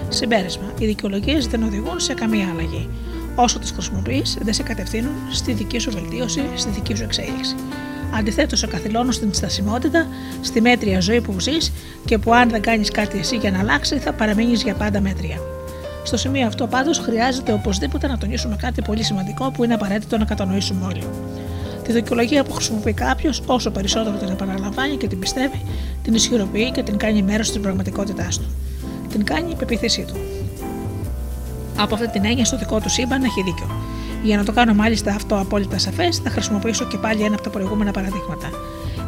Συμπέρασμα: 0.09 0.73
Οι 0.79 0.85
δικαιολογίες 0.85 1.47
δεν 1.47 1.63
οδηγούν 1.63 1.99
σε 1.99 2.13
καμία 2.13 2.47
αλλαγή. 2.51 2.89
Όσο 3.35 3.59
τις 3.59 3.71
χρησιμοποιείς, 3.71 4.37
δεν 4.41 4.53
σε 4.53 4.63
κατευθύνουν 4.63 5.11
στη 5.31 5.53
δική 5.53 5.79
σου 5.79 5.91
βελτίωση, 5.91 6.41
στη 6.55 6.69
δική 6.69 6.95
σου 6.95 7.03
εξέλιξη. 7.03 7.55
Αντιθέτως, 8.17 8.59
σε 8.59 8.67
καθυλώνουν 8.67 9.11
στην 9.11 9.33
στασιμότητα, 9.33 10.07
στη 10.41 10.61
μέτρια 10.61 10.99
ζωή 10.99 11.21
που 11.21 11.39
ζεις 11.39 11.71
και 12.05 12.17
που 12.17 12.33
αν 12.33 12.49
δεν 12.49 12.61
κάνεις 12.61 12.91
κάτι 12.91 13.17
εσύ 13.17 13.35
για 13.35 13.51
να 13.51 13.59
αλλάξει, 13.59 13.97
θα 13.97 14.13
παραμείνεις 14.13 14.63
για 14.63 14.73
πάντα 14.73 15.01
μέτρια. 15.01 15.37
Στο 16.03 16.17
σημείο 16.17 16.47
αυτό 16.47 16.67
πάντως 16.67 16.99
χρειάζεται 16.99 17.53
οπωσδήποτε 17.53 18.07
να 18.07 18.17
τονίσουμε 18.17 18.55
κάτι 18.55 18.81
πολύ 18.81 19.03
σημαντικό 19.03 19.51
που 19.51 19.63
είναι 19.63 19.73
απαραίτητο 19.73 20.17
να 20.17 20.25
κατανοήσουμε 20.25 20.85
όλοι. 20.85 21.03
Τη 21.89 21.95
δικαιολογία 21.95 22.43
που 22.43 22.51
χρησιμοποιεί 22.51 22.93
κάποιος, 22.93 23.41
όσο 23.45 23.71
περισσότερο 23.71 24.17
την 24.17 24.27
επαναλαμβάνει 24.27 24.95
και 24.95 25.07
την 25.07 25.19
πιστεύει, 25.19 25.61
την 26.03 26.13
ισχυροποιεί 26.13 26.71
και 26.71 26.83
την 26.83 26.97
κάνει 26.97 27.21
μέρος 27.21 27.51
τη 27.51 27.59
πραγματικότητά 27.59 28.27
του. 28.31 28.45
Την 29.09 29.23
κάνει 29.23 29.51
η 29.51 29.55
πεποίθησή 29.55 30.05
του. 30.07 30.13
Από 31.77 31.95
αυτή 31.95 32.09
την 32.09 32.25
έννοια, 32.25 32.45
στο 32.45 32.57
δικό 32.57 32.79
του 32.79 32.89
σύμπαν 32.89 33.23
έχει 33.23 33.43
δίκιο. 33.43 33.67
Για 34.23 34.37
να 34.37 34.43
το 34.43 34.51
κάνω 34.51 34.73
μάλιστα 34.73 35.13
αυτό 35.13 35.35
απόλυτα 35.39 35.77
σαφές, 35.77 36.17
θα 36.17 36.29
χρησιμοποιήσω 36.29 36.85
και 36.85 36.97
πάλι 36.97 37.23
ένα 37.23 37.33
από 37.33 37.43
τα 37.43 37.49
προηγούμενα 37.49 37.91
παραδείγματα. 37.91 38.49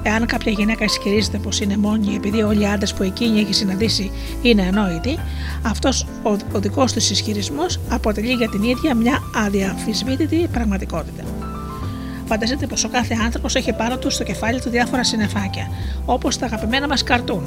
Εάν 0.03 0.25
κάποια 0.25 0.51
γυναίκα 0.51 0.83
ισχυρίζεται 0.83 1.37
πως 1.37 1.59
είναι 1.59 1.77
μόνη 1.77 2.15
επειδή 2.15 2.41
όλοι 2.41 2.61
οι 2.61 2.65
άντρες 2.65 2.93
που 2.93 3.03
εκείνη 3.03 3.39
έχει 3.39 3.53
συναντήσει 3.53 4.11
είναι 4.41 4.61
ανόητοι, 4.61 5.17
αυτός 5.61 6.05
ο, 6.23 6.29
ο 6.51 6.59
δικός 6.59 6.93
του 6.93 6.99
ισχυρισμός 6.99 7.79
αποτελεί 7.89 8.31
για 8.31 8.49
την 8.49 8.63
ίδια 8.63 8.95
μια 8.95 9.23
αδιαμφισβήτητη 9.35 10.47
πραγματικότητα. 10.51 11.23
Φανταστείτε 12.31 12.67
πως 12.67 12.83
ο 12.83 12.89
κάθε 12.89 13.15
άνθρωπος 13.23 13.55
έχει 13.55 13.73
πάνω 13.73 13.97
του 13.97 14.09
στο 14.09 14.23
κεφάλι 14.23 14.61
του 14.61 14.69
διάφορα 14.69 15.03
συννεφάκια, 15.03 15.71
όπως 16.05 16.37
τα 16.37 16.45
αγαπημένα 16.45 16.87
μας 16.87 17.03
καρτούν, 17.03 17.43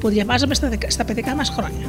που 0.00 0.08
διαβάζαμε 0.08 0.54
στα, 0.54 0.70
στα 0.86 1.04
παιδικά 1.04 1.34
μας 1.34 1.48
χρόνια, 1.48 1.86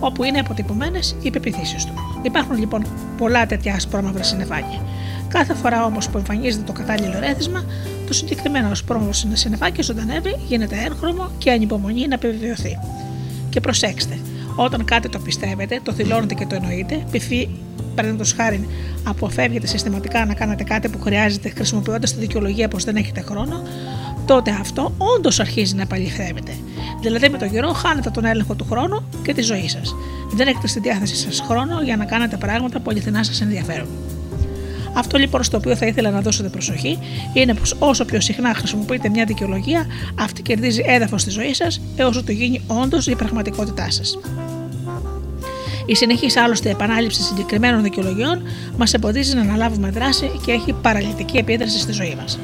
όπου 0.00 0.24
είναι 0.24 0.38
αποτυπωμένες 0.38 1.16
οι 1.22 1.30
πεπιθήσεις 1.30 1.84
του. 1.84 1.92
Υπάρχουν 2.22 2.58
λοιπόν 2.58 2.86
πολλά 3.18 3.46
τέτοια 3.46 3.74
ασπρόμαυρα 3.74 4.22
συννεφάκια. 4.22 4.80
Κάθε 5.28 5.54
φορά 5.54 5.84
όμως 5.84 6.08
που 6.08 6.18
εμφανίζεται 6.18 6.64
το 6.64 6.72
κατάλληλο 6.72 7.18
ρέθισμα, 7.18 7.64
το 8.06 8.12
συγκεκριμένο 8.12 8.68
ασπρόμαυρο 8.68 9.12
συννεφάκι 9.32 9.82
ζωντανεύει, 9.82 10.36
γίνεται 10.46 10.76
έγχρωμο 10.86 11.30
και 11.38 11.50
ανυπομονεί 11.50 12.08
να 12.08 12.14
επιβεβαιωθεί. 12.14 12.78
Και 13.50 13.60
προσέξτε, 13.60 14.18
όταν 14.56 14.84
κάτι 14.84 15.08
το 15.08 15.18
πιστεύετε, 15.18 15.80
το 15.82 15.92
δηλώνετε 15.92 16.34
και 16.34 16.46
το 16.46 16.54
εννοείτε, 16.54 17.04
πυφί, 17.10 17.48
παραδείγματος 17.94 18.32
χάρη, 18.32 18.68
αποφεύγετε 19.04 19.66
συστηματικά 19.66 20.24
να 20.24 20.34
κάνετε 20.34 20.64
κάτι 20.64 20.88
που 20.88 21.00
χρειάζεται 21.00 21.48
χρησιμοποιώντας 21.48 22.12
τη 22.14 22.20
δικαιολογία 22.20 22.68
πως 22.68 22.84
δεν 22.84 22.96
έχετε 22.96 23.20
χρόνο, 23.20 23.62
τότε 24.26 24.50
αυτό 24.60 24.92
όντως 24.98 25.40
αρχίζει 25.40 25.74
να 25.74 25.82
επαληθεύεται. 25.82 26.52
Δηλαδή 27.00 27.28
με 27.28 27.38
τον 27.38 27.50
καιρό 27.50 27.72
χάνετε 27.72 28.10
τον 28.10 28.24
έλεγχο 28.24 28.54
του 28.54 28.66
χρόνου 28.70 29.08
και 29.22 29.34
τη 29.34 29.42
ζωή 29.42 29.68
σας. 29.68 29.94
Δεν 30.30 30.46
έχετε 30.46 30.66
στη 30.66 30.80
διάθεσή 30.80 31.16
σας 31.16 31.40
χρόνο 31.48 31.82
για 31.82 31.96
να 31.96 32.04
κάνετε 32.04 32.36
πράγματα 32.36 32.80
που 32.80 32.90
αληθινά 32.90 33.24
σας 33.24 33.40
ενδιαφέρουν. 33.40 33.88
Αυτό 34.96 35.18
λοιπόν 35.18 35.42
στο 35.42 35.56
οποίο 35.56 35.76
θα 35.76 35.86
ήθελα 35.86 36.10
να 36.10 36.20
δώσετε 36.20 36.48
προσοχή 36.48 36.98
είναι 37.32 37.54
πως 37.54 37.76
όσο 37.78 38.04
πιο 38.04 38.20
συχνά 38.20 38.54
χρησιμοποιείτε 38.54 39.08
μια 39.08 39.24
δικαιολογία, 39.24 39.86
αυτή 40.14 40.42
κερδίζει 40.42 40.82
έδαφος 40.86 41.20
στη 41.20 41.30
ζωή 41.30 41.54
σας 41.54 41.80
έως 41.96 42.16
ότου 42.16 42.32
γίνει 42.32 42.60
όντως 42.66 43.06
η 43.06 43.14
πραγματικότητά 43.14 43.90
σας. 43.90 44.18
Η 45.86 45.94
συνεχής 45.94 46.36
άλλωστε 46.36 46.70
επανάληψη 46.70 47.22
συγκεκριμένων 47.22 47.82
δικαιολογιών 47.82 48.42
μας 48.76 48.94
εμποδίζει 48.94 49.34
να 49.34 49.40
αναλάβουμε 49.40 49.90
δράση 49.90 50.30
και 50.44 50.52
έχει 50.52 50.72
παραλυτική 50.72 51.36
επίδραση 51.36 51.78
στη 51.78 51.92
ζωή 51.92 52.14
μας. 52.20 52.38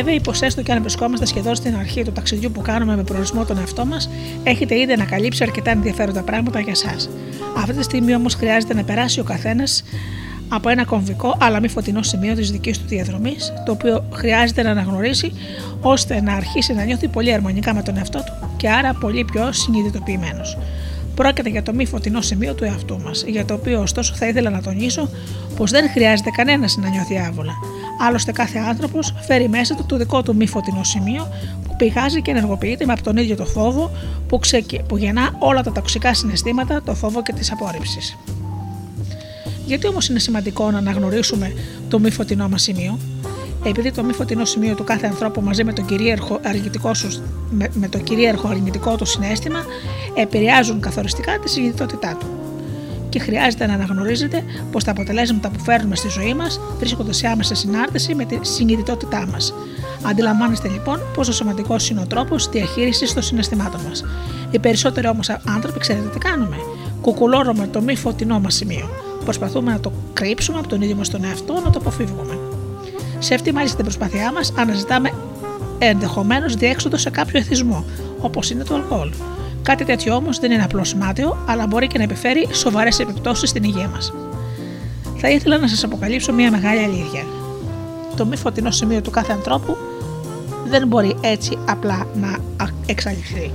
Είμαι 0.00 0.10
βέβαιη 0.10 0.32
πω 0.32 0.44
έστω 0.46 0.62
και 0.62 0.72
αν 0.72 0.80
βρισκόμαστε 0.80 1.26
σχεδόν 1.26 1.54
στην 1.54 1.76
αρχή 1.76 2.02
του 2.04 2.12
ταξιδιού 2.12 2.50
που 2.50 2.60
κάνουμε 2.60 2.96
με 2.96 3.02
προορισμό 3.02 3.44
τον 3.44 3.58
εαυτό 3.58 3.86
μας, 3.86 4.10
έχετε 4.42 4.78
ήδη 4.78 4.92
ανακαλύψει 4.92 5.42
αρκετά 5.42 5.70
ενδιαφέροντα 5.70 6.22
πράγματα 6.22 6.60
για 6.60 6.72
εσά. 6.72 7.10
Αυτή 7.56 7.74
τη 7.74 7.82
στιγμή 7.82 8.14
όμως 8.14 8.34
χρειάζεται 8.34 8.74
να 8.74 8.84
περάσει 8.84 9.20
ο 9.20 9.24
καθένας 9.24 9.84
από 10.48 10.68
ένα 10.68 10.84
κομβικό 10.84 11.36
αλλά 11.40 11.60
μη 11.60 11.68
φωτεινό 11.68 12.02
σημείο 12.02 12.34
της 12.34 12.50
δικής 12.50 12.78
του 12.78 12.84
διαδρομής, 12.88 13.52
το 13.66 13.72
οποίο 13.72 14.04
χρειάζεται 14.12 14.62
να 14.62 14.70
αναγνωρίσει 14.70 15.32
ώστε 15.80 16.20
να 16.20 16.32
αρχίσει 16.32 16.72
να 16.72 16.84
νιώθει 16.84 17.08
πολύ 17.08 17.32
αρμονικά 17.32 17.74
με 17.74 17.82
τον 17.82 17.96
εαυτό 17.96 18.18
του 18.18 18.48
και 18.56 18.70
άρα 18.70 18.94
πολύ 19.00 19.24
πιο 19.24 19.52
συνειδητοποιημένος. 19.52 20.58
Πρόκειται 21.14 21.48
για 21.48 21.62
το 21.62 21.72
μη 21.72 21.86
φωτεινό 21.86 22.20
σημείο 22.20 22.54
του 22.54 22.64
εαυτού 22.64 23.00
μας, 23.00 23.24
για 23.26 23.44
το 23.44 23.54
οποίο 23.54 23.80
ωστόσο 23.80 24.14
θα 24.14 24.26
ήθελα 24.26 24.50
να 24.50 24.62
τονίσω 24.62 25.08
πως 25.56 25.70
δεν 25.70 25.90
χρειάζεται 25.90 26.30
κανένας 26.30 26.76
να 26.76 26.88
νιώθει 26.88 27.18
άβολα. 27.18 27.52
Άλλωστε, 28.02 28.32
κάθε 28.32 28.58
άνθρωπος 28.58 29.14
φέρει 29.20 29.48
μέσα 29.48 29.74
του 29.74 29.84
το 29.86 29.96
δικό 29.96 30.22
του 30.22 30.36
μη 30.36 30.46
φωτεινό 30.46 30.84
σημείο 30.84 31.28
που 31.66 31.76
πηγάζει 31.76 32.22
και 32.22 32.30
ενεργοποιείται 32.30 32.84
με 32.86 32.92
από 32.92 33.02
τον 33.02 33.16
ίδιο 33.16 33.36
το 33.36 33.44
φόβο 33.44 33.90
που, 34.28 34.38
ξεκι... 34.38 34.82
που 34.88 34.96
γεννά 34.96 35.34
όλα 35.38 35.62
τα 35.62 35.72
τοξικά 35.72 36.14
συναισθήματα, 36.14 36.82
το 36.82 36.94
φόβο 36.94 37.22
και 37.22 37.32
τη 37.32 37.48
απόρριψη. 37.52 38.16
Γιατί 39.66 39.86
όμως 39.86 40.08
είναι 40.08 40.18
σημαντικό 40.18 40.70
να 40.70 40.78
αναγνωρίσουμε 40.78 41.52
το 41.88 41.98
μη 41.98 42.10
φωτεινό 42.10 42.48
μας 42.48 42.62
σημείο, 42.62 42.98
επειδή 43.64 43.92
το 43.92 44.02
μη 44.02 44.12
φωτεινό 44.12 44.44
σημείο 44.44 44.74
του 44.74 44.84
κάθε 44.84 45.06
ανθρώπου 45.06 45.40
μαζί 45.40 45.64
με 45.64 45.72
το 45.72 45.82
κυρίαρχο 45.82 46.40
αρνητικό, 46.44 46.94
σου, 46.94 47.22
με, 47.50 47.68
με 47.74 47.88
το 47.88 47.98
κυρίαρχο 47.98 48.48
αρνητικό 48.48 48.96
του 48.96 49.04
συνέστημα 49.04 49.64
επηρεάζουν 50.14 50.80
καθοριστικά 50.80 51.38
τη 51.38 51.50
συνειδητότητά 51.50 52.16
του. 52.20 52.49
Και 53.10 53.18
χρειάζεται 53.18 53.66
να 53.66 53.74
αναγνωρίζετε 53.74 54.44
πως 54.72 54.84
τα 54.84 54.90
αποτελέσματα 54.90 55.50
που 55.50 55.60
φέρνουμε 55.60 55.96
στη 55.96 56.08
ζωή 56.08 56.34
μας 56.34 56.60
βρίσκονται 56.78 57.12
σε 57.12 57.28
άμεση 57.28 57.54
συνάρτηση 57.54 58.14
με 58.14 58.24
τη 58.24 58.38
συνειδητότητά 58.40 59.26
μας. 59.32 59.54
Αντιλαμβάνεστε 60.02 60.68
λοιπόν 60.68 61.00
πόσο 61.14 61.32
σημαντικός 61.32 61.90
είναι 61.90 62.00
ο 62.00 62.06
τρόπος 62.06 62.48
διαχείρισης 62.48 63.14
των 63.14 63.22
συναισθημάτων 63.22 63.80
μας. 63.88 64.04
Οι 64.50 64.58
περισσότεροι 64.58 65.08
όμως 65.08 65.30
άνθρωποι 65.44 65.78
ξέρετε 65.78 66.08
τι 66.08 66.18
κάνουμε; 66.18 66.56
Κουκουλώρουμε 67.00 67.66
το 67.66 67.80
μη 67.80 67.96
φωτεινό 67.96 68.40
μας 68.40 68.54
σημείο. 68.54 68.90
Προσπαθούμε 69.24 69.72
να 69.72 69.80
το 69.80 69.92
κρύψουμε 70.12 70.58
από 70.58 70.68
τον 70.68 70.82
ίδιο 70.82 70.96
μας 70.96 71.08
τον 71.08 71.24
εαυτό, 71.24 71.52
να 71.64 71.70
το 71.70 71.78
αποφύγουμε. 71.78 72.38
Σε 73.18 73.34
αυτή 73.34 73.52
μάλιστα 73.52 73.76
την 73.76 73.84
προσπάθειά 73.84 74.32
μας 74.32 74.52
αναζητάμε 74.56 75.12
ενδεχομένως 75.78 76.54
διέξοδο 76.54 76.96
σε 76.96 77.10
κάποιο 77.10 77.38
εθισμό, 77.38 77.84
όπως 78.20 78.50
είναι 78.50 78.64
το 78.64 78.74
αλκοόλ. 78.74 79.10
Κάτι 79.62 79.84
τέτοιο 79.84 80.14
όμως 80.14 80.38
δεν 80.38 80.50
είναι 80.50 80.62
απλώ 80.62 80.84
μάταιο, 80.96 81.36
αλλά 81.46 81.66
μπορεί 81.66 81.86
και 81.86 81.98
να 81.98 82.04
επιφέρει 82.04 82.48
σοβαρές 82.52 82.98
επιπτώσεις 82.98 83.48
στην 83.48 83.64
υγεία 83.64 83.88
μας. 83.88 84.12
Θα 85.16 85.30
ήθελα 85.30 85.58
να 85.58 85.68
σας 85.68 85.84
αποκαλύψω 85.84 86.32
μια 86.32 86.50
μεγάλη 86.50 86.84
αλήθεια. 86.84 87.24
Το 88.16 88.26
μη 88.26 88.36
φωτεινό 88.36 88.70
σημείο 88.70 89.00
του 89.00 89.10
κάθε 89.10 89.32
ανθρώπου 89.32 89.76
δεν 90.66 90.86
μπορεί 90.86 91.16
έτσι 91.20 91.58
απλά 91.68 92.06
να 92.14 92.36
εξαλειφθεί. 92.86 93.50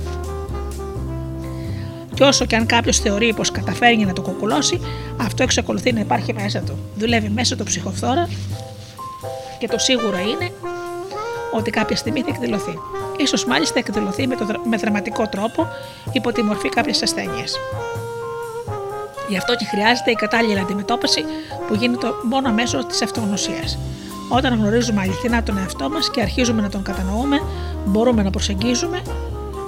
Και 2.14 2.22
όσο 2.24 2.44
και 2.44 2.56
αν 2.56 2.66
κάποιος 2.66 2.98
θεωρεί 2.98 3.34
πως 3.34 3.50
καταφέρνει 3.50 4.04
να 4.04 4.12
το 4.12 4.22
κουκουλώσει, 4.22 4.80
αυτό 5.16 5.42
εξακολουθεί 5.42 5.92
να 5.92 6.00
υπάρχει 6.00 6.32
μέσα 6.32 6.60
του. 6.60 6.78
Δουλεύει 6.96 7.28
μέσα 7.28 7.56
του 7.56 7.64
ψυχοφθόρα 7.64 8.28
και 9.58 9.68
το 9.68 9.78
σίγουρο 9.78 10.18
είναι 10.18 10.52
ότι 11.52 11.70
κάποια 11.70 11.96
στιγμή 11.96 12.20
θα 12.20 12.28
εκδηλωθεί. 12.28 12.78
Ίσως 13.18 13.44
μάλιστα 13.44 13.78
εκδηλωθεί 13.78 14.26
με, 14.26 14.36
το, 14.36 14.46
με 14.64 14.76
δραματικό 14.76 15.28
τρόπο 15.28 15.68
υπό 16.12 16.32
τη 16.32 16.42
μορφή 16.42 16.68
κάποια 16.68 16.94
ασθένεια. 17.02 17.44
Γι' 19.28 19.36
αυτό 19.36 19.56
και 19.56 19.64
χρειάζεται 19.64 20.10
η 20.10 20.14
κατάλληλη 20.14 20.58
αντιμετώπιση 20.58 21.24
που 21.68 21.74
γίνεται 21.74 22.06
μόνο 22.28 22.52
μέσω 22.52 22.86
της 22.86 23.02
αυτογνωσίας. 23.02 23.78
Όταν 24.28 24.54
γνωρίζουμε 24.54 25.00
αληθινά 25.00 25.42
τον 25.42 25.58
εαυτό 25.58 25.90
μας 25.90 26.10
και 26.10 26.20
αρχίζουμε 26.20 26.62
να 26.62 26.68
τον 26.68 26.82
κατανοούμε, 26.82 27.40
μπορούμε 27.86 28.22
να 28.22 28.30
προσεγγίζουμε 28.30 29.02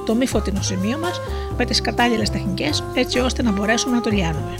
το 0.06 0.14
μη 0.14 0.26
φωτεινό 0.26 0.62
σημείο 0.62 0.98
μας 0.98 1.20
με 1.56 1.64
τις 1.64 1.80
κατάλληλες 1.80 2.30
τεχνικές, 2.30 2.84
έτσι 2.94 3.18
ώστε 3.18 3.42
να 3.42 3.52
μπορέσουμε 3.52 3.94
να 3.94 4.00
το 4.00 4.10
λιάνουμε. 4.10 4.54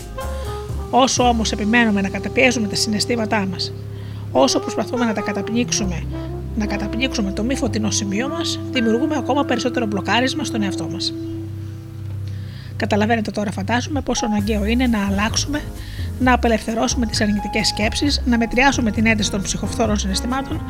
Όσο 0.91 1.29
όμως 1.29 1.53
επιμένουμε 1.53 2.01
να 2.01 2.09
καταπιέζουμε 2.09 2.69
τα 2.69 2.75
συναισθήματά 2.75 3.47
μας, 3.51 3.73
όσο 4.33 4.59
προσπαθούμε 4.59 5.05
να 5.05 5.13
τα 5.13 5.21
καταπνίξουμε, 5.21 6.07
να 6.59 6.67
καταπνίξουμε 6.67 7.33
το 7.33 7.43
μη 7.43 7.57
φωτεινό 7.57 7.91
σημείο 7.91 8.29
μας, 8.29 8.61
δημιουργούμε 8.71 9.17
ακόμα 9.17 9.45
περισσότερο 9.45 9.87
μπλοκάρισμα 9.87 10.45
στον 10.45 10.63
εαυτό 10.63 10.89
μας. 10.93 11.15
Καταλαβαίνετε 12.77 13.31
τώρα, 13.31 13.53
φαντάζομαι, 13.53 14.01
πόσο 14.01 14.27
αναγκαίο 14.27 14.65
είναι 14.65 14.87
να 14.87 15.07
αλλάξουμε, 15.07 15.61
να 16.21 16.33
απελευθερώσουμε 16.33 17.07
τις 17.07 17.21
αρνητικές 17.21 17.67
σκέψεις, 17.69 18.23
να 18.27 18.37
μετριάσουμε 18.37 18.91
την 18.91 19.07
ένταση 19.07 19.31
των 19.31 19.43
ψυχοφθόρων 19.43 19.99
συναισθημάτων 19.99 20.61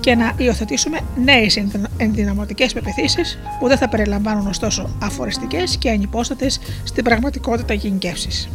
και 0.00 0.14
να 0.14 0.32
υιοθετήσουμε 0.36 0.98
νέες 1.24 1.62
ενδυναμωτικές 1.96 2.72
πεπιθήσεις 2.72 3.38
που 3.60 3.68
δεν 3.68 3.78
θα 3.78 3.88
περιλαμβάνουν 3.88 4.46
ωστόσο 4.46 4.96
αφοριστικές 5.02 5.76
και 5.76 5.90
ανυπόστατες 5.90 6.60
στην 6.84 7.04
πραγματικότητα 7.04 7.74
γενικεύσει. 7.74 8.48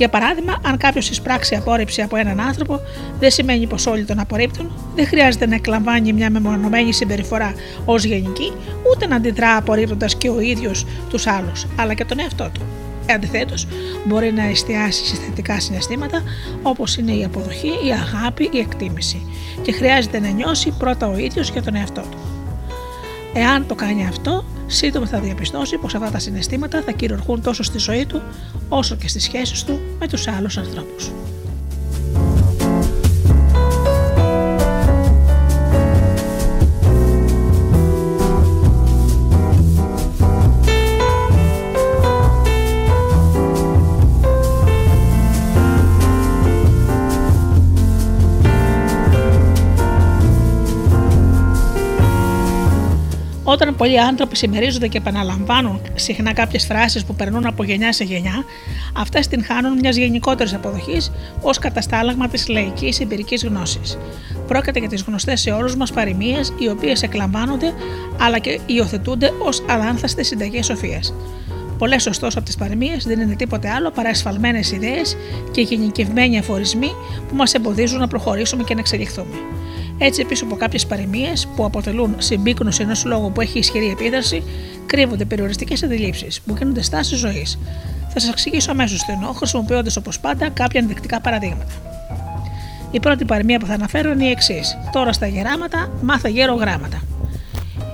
Για 0.00 0.08
παράδειγμα, 0.08 0.58
αν 0.62 0.76
κάποιος 0.76 1.10
εισπράξει 1.10 1.54
απόρριψη 1.54 2.02
από 2.02 2.16
έναν 2.16 2.40
άνθρωπο, 2.40 2.80
δεν 3.18 3.30
σημαίνει 3.30 3.66
πως 3.66 3.86
όλοι 3.86 4.04
τον 4.04 4.18
απορρίπτουν, 4.18 4.72
δεν 4.94 5.06
χρειάζεται 5.06 5.46
να 5.46 5.54
εκλαμβάνει 5.54 6.12
μια 6.12 6.30
μεμονωμένη 6.30 6.92
συμπεριφορά 6.92 7.54
ως 7.84 8.04
γενική, 8.04 8.52
ούτε 8.90 9.06
να 9.06 9.16
αντιδρά 9.16 9.56
απορρίπτοντας 9.56 10.16
και 10.16 10.28
ο 10.28 10.40
ίδιος 10.40 10.86
τους 11.08 11.26
άλλους, 11.26 11.66
αλλά 11.76 11.94
και 11.94 12.04
τον 12.04 12.20
εαυτό 12.20 12.50
του. 12.54 12.60
Αντιθέτως, 13.14 13.66
μπορεί 14.06 14.32
να 14.32 14.42
εστιάσει 14.42 15.06
σε 15.06 15.16
θετικά 15.16 15.60
συναισθήματα 15.60 16.22
όπως 16.62 16.96
είναι 16.96 17.12
η 17.12 17.24
αποδοχή, 17.24 17.72
η 17.86 17.90
αγάπη, 17.92 18.48
η 18.52 18.58
εκτίμηση, 18.58 19.26
και 19.62 19.72
χρειάζεται 19.72 20.20
να 20.20 20.28
νιώσει 20.28 20.74
πρώτα 20.78 21.08
ο 21.08 21.18
ίδιος 21.18 21.50
για 21.50 21.62
τον 21.62 21.74
εαυτό 21.74 22.02
του. 22.10 22.18
Εάν 23.34 23.66
το 23.66 23.74
κάνει 23.74 24.06
αυτό, 24.06 24.44
σύντομα 24.70 25.06
θα 25.06 25.20
διαπιστώσει 25.20 25.76
πως 25.76 25.94
αυτά 25.94 26.10
τα 26.10 26.18
συναισθήματα 26.18 26.82
θα 26.82 26.92
κυριαρχούν 26.92 27.42
τόσο 27.42 27.62
στη 27.62 27.78
ζωή 27.78 28.06
του 28.06 28.22
όσο 28.68 28.96
και 28.96 29.08
στις 29.08 29.22
σχέσεις 29.22 29.64
του 29.64 29.80
με 29.98 30.08
τους 30.08 30.28
άλλους 30.28 30.56
ανθρώπους. 30.56 31.10
Όταν 53.62 53.76
πολλοί 53.76 54.00
άνθρωποι 54.00 54.36
συμμερίζονται 54.36 54.88
και 54.88 54.98
επαναλαμβάνουν 54.98 55.80
συχνά 55.94 56.32
κάποιες 56.32 56.64
φράσεις 56.64 57.04
που 57.04 57.14
περνούν 57.14 57.46
από 57.46 57.64
γενιά 57.64 57.92
σε 57.92 58.04
γενιά, 58.04 58.44
αυτέ 58.96 59.20
την 59.30 59.44
χάνουν 59.44 59.78
μιας 59.78 59.96
γενικότερης 59.96 60.54
αποδοχής 60.54 61.12
ως 61.42 61.58
καταστάλαγμα 61.58 62.28
της 62.28 62.48
λαϊκής 62.48 63.00
εμπειρικής 63.00 63.44
γνώσης. 63.44 63.98
Πρόκειται 64.46 64.78
για 64.78 64.88
τις 64.88 65.02
γνωστές 65.02 65.40
σε 65.40 65.50
όλου 65.50 65.76
μας 65.76 65.92
παροιμίες, 65.92 66.52
οι 66.58 66.68
οποίες 66.68 67.02
εκλαμβάνονται 67.02 67.74
αλλά 68.20 68.38
και 68.38 68.60
υιοθετούνται 68.66 69.32
ως 69.38 69.62
αλάνθαστες 69.68 70.26
συνταγές 70.26 70.66
σοφίας. 70.66 71.14
Πολλές 71.78 72.06
ωστόσο 72.06 72.38
από 72.38 72.46
τις 72.46 72.56
παροιμίες 72.56 73.04
δεν 73.04 73.20
είναι 73.20 73.34
τίποτε 73.34 73.68
άλλο 73.68 73.90
παρά 73.90 74.08
εσφαλμένες 74.08 74.72
ιδέες 74.72 75.16
και 75.50 75.60
γενικευμένοι 75.60 76.38
αφορισμοί 76.38 76.90
που 77.28 77.36
μας 77.36 77.54
εμποδίζουν 77.54 77.98
να 77.98 78.08
προχωρήσουμε 78.08 78.62
και 78.62 78.74
να 78.74 78.80
εξελιχθούμε. 78.80 79.34
Έτσι, 80.02 80.24
πίσω 80.24 80.44
από 80.44 80.56
κάποιες 80.56 80.86
παροιμίες 80.86 81.48
που 81.56 81.64
αποτελούν 81.64 82.14
συμπίκνωση 82.18 82.82
ενός 82.82 83.04
λόγου 83.04 83.32
που 83.32 83.40
έχει 83.40 83.58
ισχυρή 83.58 83.90
επίδραση, 83.90 84.42
κρύβονται 84.86 85.24
περιοριστικές 85.24 85.82
αντιλήψεις 85.82 86.40
που 86.40 86.54
γίνονται 86.58 86.82
στάσει 86.82 87.16
ζωής. 87.16 87.58
Θα 88.08 88.20
σας 88.20 88.30
εξηγήσω 88.30 88.70
αμέσως 88.70 88.98
το 88.98 89.12
εννοώ, 89.12 89.32
χρησιμοποιώντας 89.32 89.96
όπως 89.96 90.20
πάντα 90.20 90.48
κάποια 90.48 90.80
ενδεικτικά 90.80 91.20
παραδείγματα. 91.20 91.72
Η 92.90 93.00
πρώτη 93.00 93.24
παροιμία 93.24 93.58
που 93.58 93.66
θα 93.66 93.74
αναφέρω 93.74 94.10
είναι 94.10 94.24
η 94.24 94.30
εξής: 94.30 94.78
Τώρα 94.92 95.12
στα 95.12 95.26
γεράματα, 95.26 95.92
μάθε 96.02 96.28
γέρο 96.28 96.54
γράμματα. 96.54 97.02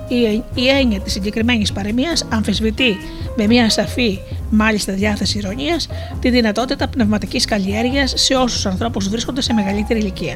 Η, 0.07 0.43
η 0.53 0.67
έννοια 0.67 0.99
της 0.99 1.13
συγκεκριμένης 1.13 1.71
παροιμίας 1.71 2.25
αμφισβητεί 2.29 2.97
με 3.35 3.47
μια 3.47 3.69
σαφή, 3.69 4.19
μάλιστα 4.49 4.93
διάθεση 4.93 5.37
ηρωνίας, 5.37 5.87
τη 6.19 6.29
δυνατότητα 6.29 6.87
πνευματικής 6.87 7.45
καλλιέργειας 7.45 8.13
σε 8.15 8.35
όσους 8.35 8.65
ανθρώπους 8.65 9.09
βρίσκονται 9.09 9.41
σε 9.41 9.53
μεγαλύτερη 9.53 9.99
ηλικία. 9.99 10.35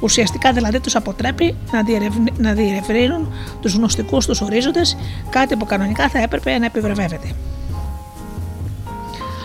Ουσιαστικά 0.00 0.52
δηλαδή 0.52 0.80
τους 0.80 0.96
αποτρέπει 0.96 1.56
να, 1.72 1.82
διερευνη, 1.82 2.32
να 2.38 2.52
διερευνούν 2.52 3.32
τους 3.60 3.74
γνωστικούς 3.74 4.26
τους 4.26 4.40
ορίζοντες, 4.40 4.96
κάτι 5.30 5.56
που 5.56 5.66
κανονικά 5.66 6.08
θα 6.08 6.18
έπρεπε 6.18 6.58
να 6.58 6.66
επιβραβεύεται. 6.66 7.34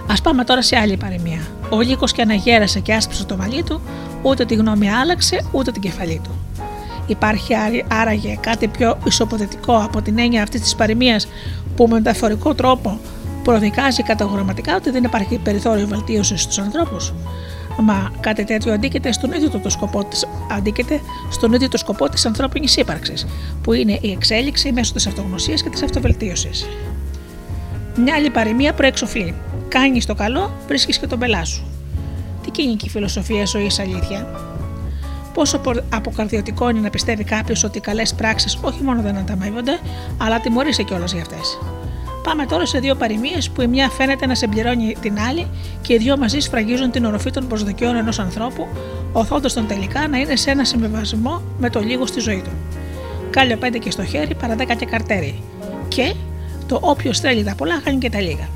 Α 0.08 0.22
πάμε 0.22 0.44
τώρα 0.44 0.62
σε 0.62 0.78
άλλη 0.78 0.98
παροιμία. 0.98 1.40
Ο 1.70 1.82
Λύκος 1.82 2.12
και 2.12 2.22
αναγέρασε 2.22 2.80
και 2.80 2.94
άσπισε 2.94 3.26
το 3.26 3.38
μαλλί 3.38 3.64
του, 3.64 3.82
ούτε 4.22 4.46
τη 4.46 4.56
γνώμη 4.56 4.92
άλλαξε, 4.92 5.46
ούτε 5.52 5.72
την 5.72 5.82
κεφαλή 5.82 6.22
του. 6.24 6.30
Υπάρχει 7.08 7.54
άραγε 7.88 8.38
κάτι 8.42 8.68
πιο 8.68 8.98
ισοποθετικό 9.06 9.78
από 9.78 10.02
την 10.02 10.20
έννοια 10.20 10.44
αυτής 10.44 10.62
της 10.62 10.76
παροιμίας 10.76 11.28
που 11.76 11.88
με 11.88 11.94
μεταφορικό 11.94 12.54
τρόπο 12.54 13.00
προδικάζει 13.44 14.04
καταγραμματικά 14.04 14.76
ότι 14.76 14.90
δεν 14.90 15.04
υπάρχει 15.04 15.38
περιθώριο 15.38 15.88
βελτίωσης 15.88 16.42
στους 16.42 16.60
ανθρώπους; 16.60 17.14
Μα 17.82 18.12
κάτι 18.20 18.44
τέτοιο 18.44 18.74
αντίκειται 18.74 19.12
στον 19.12 19.32
ίδιο 19.32 19.50
το, 19.50 19.70
σκοπό 19.70 20.04
της, 20.04 20.26
αντίκειται 20.52 21.02
στον 21.30 21.54
ίδιο 21.54 21.70
το 21.70 21.78
σκοπό 21.78 22.10
της 22.10 22.26
ανθρώπινης 22.26 22.78
ύπαρξης, 22.78 23.28
που 23.64 23.74
είναι 23.74 23.98
η 24.02 24.12
εξέλιξη 24.12 24.72
μέσω 24.72 24.94
της 24.94 25.08
αυτογνωσίας 25.08 25.64
και 25.64 25.70
της 25.70 25.84
αυτοβελτίωσης. 25.84 26.68
Μια 27.96 28.16
άλλη 28.16 28.30
παροιμία 28.30 28.74
προεξοφλεί. 28.74 29.34
Κάνεις 29.68 30.06
το 30.06 30.16
καλό, 30.16 30.52
βρίσκεις 30.68 30.98
και 30.98 31.08
τον 31.08 31.20
πελά 31.20 31.46
σου. 31.46 31.64
Τι 32.44 32.52
κοινική 32.52 32.90
φιλοσοφία 32.90 33.46
ζωή 33.46 33.70
αλήθεια; 33.80 34.28
Πόσο 35.34 35.62
αποκαρδιωτικό 35.90 36.70
είναι 36.70 36.80
να 36.80 36.90
πιστεύει 36.90 37.24
κάποιος 37.24 37.64
ότι 37.64 37.78
οι 37.78 37.82
καλές 37.82 38.14
πράξεις 38.14 38.60
όχι 38.62 38.84
μόνο 38.84 39.02
δεν 39.02 39.18
ανταμείβονται, 39.18 39.80
αλλά 40.18 40.40
τιμωρείσαι 40.40 40.84
κιόλας 40.84 41.14
για 41.14 41.22
αυτές. 41.22 41.58
Πάμε 42.26 42.46
τώρα 42.46 42.66
σε 42.66 42.80
δύο 42.80 42.96
παροιμίες 42.96 43.50
που 43.50 43.62
η 43.62 43.68
μια 43.68 43.90
φαίνεται 43.90 44.26
να 44.26 44.36
συμπληρώνει 44.36 44.96
την 45.02 45.20
άλλη 45.20 45.48
και 45.82 45.94
οι 45.94 45.98
δύο 45.98 46.18
μαζί 46.18 46.40
σφραγίζουν 46.40 46.92
την 46.92 47.06
οροφή 47.06 47.32
των 47.32 47.48
προσδοκιών 47.48 47.96
ενός 47.96 48.20
ανθρώπου, 48.20 48.68
οθώντας 49.12 49.54
τον 49.54 49.68
τελικά 49.68 50.08
να 50.08 50.18
είναι 50.18 50.36
σε 50.36 50.52
ένα 50.52 50.64
συμβιβασμό 50.64 51.42
με 51.60 51.70
το 51.70 51.80
λίγο 51.80 52.06
στη 52.06 52.20
ζωή 52.20 52.42
του. 52.42 52.50
Κάλιο 53.30 53.58
πέντε 53.58 53.78
και 53.78 53.92
στο 53.92 54.06
χέρι, 54.06 54.36
παρά 54.36 54.56
δέκα 54.56 54.74
και 54.74 54.86
καρτέρι. 54.86 55.42
Και 55.88 56.14
το 56.68 56.80
όποιο 56.82 57.14
θέλει 57.14 57.44
τα 57.44 57.56
πολλά 57.56 57.82
χάνει 57.84 57.98
και 57.98 58.10
τα 58.10 58.22
λίγα. 58.22 58.50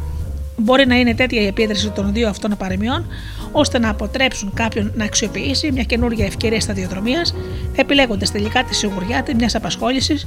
Μπορεί 0.58 0.88
να 0.88 0.96
είναι 0.96 1.16
τέτοια 1.16 1.42
η 1.42 1.46
επίδραση 1.46 1.90
των 1.90 2.14
δύο 2.14 2.30
αυτών 2.30 2.58
παροιμιών, 2.58 3.06
ώστε 3.52 3.80
να 3.80 3.90
αποτρέψουν 3.90 4.52
κάποιον 4.54 4.92
να 4.96 5.06
αξιοποιήσει 5.06 5.72
μια 5.72 5.84
καινούργια 5.84 6.26
ευκαιρία 6.26 6.60
σταδιοδρομίας, 6.60 7.36
επιλέγοντας 7.76 8.32
τελικά 8.32 8.64
τη 8.64 8.76
σιγουριά 8.76 9.26
μιας 9.38 9.56
απασχόλησης 9.56 10.24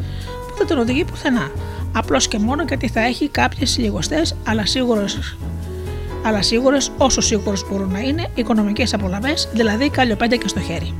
που 0.48 0.54
δεν 0.58 0.66
τον 0.66 0.78
οδηγεί 0.78 1.04
πουθενά, 1.04 1.50
απλώς 1.92 2.28
και 2.28 2.38
μόνο 2.38 2.64
γιατί 2.68 2.88
θα 2.88 3.00
έχει 3.00 3.28
κάποιες 3.28 3.78
λιγοστές 3.78 4.36
αλλά 4.44 4.66
σίγουρε 4.66 5.04
αλλά 6.22 6.42
σίγουρες 6.42 6.90
όσο 6.98 7.20
σίγουρες 7.20 7.64
μπορούν 7.70 7.90
να 7.90 7.98
είναι 7.98 8.28
οικονομικές 8.34 8.94
απολαυές, 8.94 9.48
δηλαδή 9.52 9.90
καλλιοπέντε 9.90 10.36
και 10.36 10.48
στο 10.48 10.60
χέρι. 10.60 10.94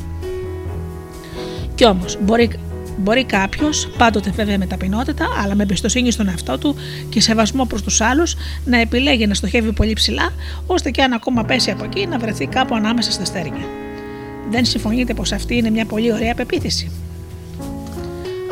Κι 1.75 1.87
όμως, 1.87 2.19
μπορεί, 2.21 2.51
μπορεί 2.99 3.25
κάποιος, 3.25 3.89
πάντοτε 3.99 4.31
βέβαια 4.31 4.59
με 4.59 4.67
ταπεινότητα, 4.67 5.27
αλλά 5.43 5.55
με 5.55 5.63
εμπιστοσύνη 5.63 6.11
στον 6.11 6.29
εαυτό 6.29 6.59
του 6.59 6.77
και 7.09 7.21
σεβασμό 7.21 7.65
προς 7.65 7.83
τους 7.83 8.01
άλλους, 8.01 8.37
να 8.65 8.81
επιλέγει 8.81 9.27
να 9.27 9.35
στοχεύει 9.35 9.73
πολύ 9.73 9.93
ψηλά, 9.93 10.33
ώστε 10.67 10.91
και 10.91 11.03
αν 11.03 11.13
ακόμα 11.13 11.45
πέσει 11.45 11.71
από 11.71 11.85
εκεί 11.85 12.07
να 12.07 12.19
βρεθεί 12.19 12.47
κάπου 12.47 12.75
ανάμεσα 12.75 13.11
στα 13.11 13.25
στέρια. 13.25 13.67
Δεν 14.51 14.65
συμφωνείτε 14.65 15.15
πως 15.15 15.33
αυτή 15.33 15.57
είναι 15.57 15.71
μια 15.71 15.87
πολύ 15.87 16.13
ωραία 16.13 16.35
πεποίθηση. 16.35 16.91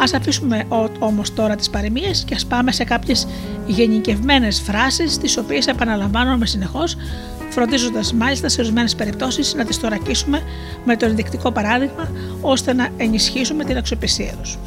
Α 0.00 0.16
αφήσουμε 0.16 0.66
όμως 0.98 1.34
τώρα 1.34 1.56
τις 1.56 1.70
παροιμίες 1.70 2.24
και 2.24 2.34
ας 2.34 2.46
πάμε 2.46 2.72
σε 2.72 2.84
κάποιες 2.84 3.26
γενικευμένες 3.66 4.60
φράσεις, 4.60 5.18
τις 5.18 5.36
οποίες 5.36 5.66
επαναλαμβάνουμε 5.66 6.46
συνεχώς, 6.46 6.96
φροντίζοντας 7.50 8.12
μάλιστα 8.12 8.48
σε 8.48 8.60
ορισμένες 8.60 8.94
περιπτώσεις 8.94 9.54
να 9.54 9.64
τις 9.64 9.76
θωρακίσουμε 9.76 10.42
με 10.84 10.96
το 10.96 11.06
ενδεικτικό 11.06 11.52
παράδειγμα, 11.52 12.10
ώστε 12.40 12.72
να 12.72 12.88
ενισχύσουμε 12.96 13.64
την 13.64 13.76
αξιοπιστία 13.76 14.32
τους. 14.42 14.58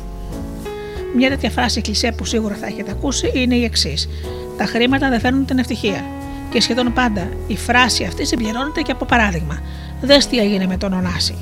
Μια 1.16 1.30
τέτοια 1.30 1.50
φράση 1.50 1.82
κλεισέ 1.82 2.12
που 2.12 2.26
σίγουρα 2.26 2.56
θα 2.56 2.66
έχετε 2.66 2.92
ακούσει 2.92 3.32
είναι 3.34 3.56
η 3.56 3.64
εξής: 3.64 4.10
Τα 4.58 4.66
χρήματα 4.66 5.10
δεν 5.10 5.20
φέρνουν 5.20 5.46
την 5.46 5.58
ευτυχία. 5.58 6.06
Και 6.50 6.62
σχεδόν 6.62 6.94
πάντα 6.94 7.30
η 7.48 7.58
φράση 7.58 8.04
αυτή 8.04 8.26
συμπληρώνεται 8.26 8.82
και 8.82 8.92
από 8.92 9.06
παράδειγμα. 9.06 9.62
Δες 10.02 10.28
τι 10.28 10.38
έγινε 10.38 10.66
με 10.66 10.78
τον 10.78 10.94
Ωνάση. 10.94 11.36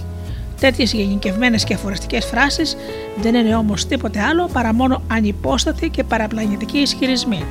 Τέτοιες 0.61 0.93
γενικευμένες 0.93 1.63
και 1.63 1.73
αφοριστικέ 1.73 2.19
φράσεις 2.21 2.77
δεν 3.21 3.35
είναι 3.35 3.55
όμως 3.55 3.85
τίποτε 3.85 4.19
άλλο 4.19 4.49
παρά 4.53 4.73
μόνο 4.73 5.01
ανυπόστατοι 5.07 5.89
και 5.89 6.03
παραπλανητικοί 6.03 6.77
ισχυρισμοί. 6.77 7.45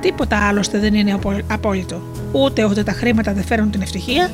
Τίποτα 0.00 0.48
άλλωστε 0.48 0.78
δεν 0.78 0.94
είναι 0.94 1.18
απόλυτο. 1.46 2.02
Ούτε 2.32 2.64
ότι 2.64 2.82
τα 2.82 2.92
χρήματα 2.92 3.32
δεν 3.32 3.44
φέρνουν 3.44 3.70
την 3.70 3.82
ευτυχία, 3.82 4.30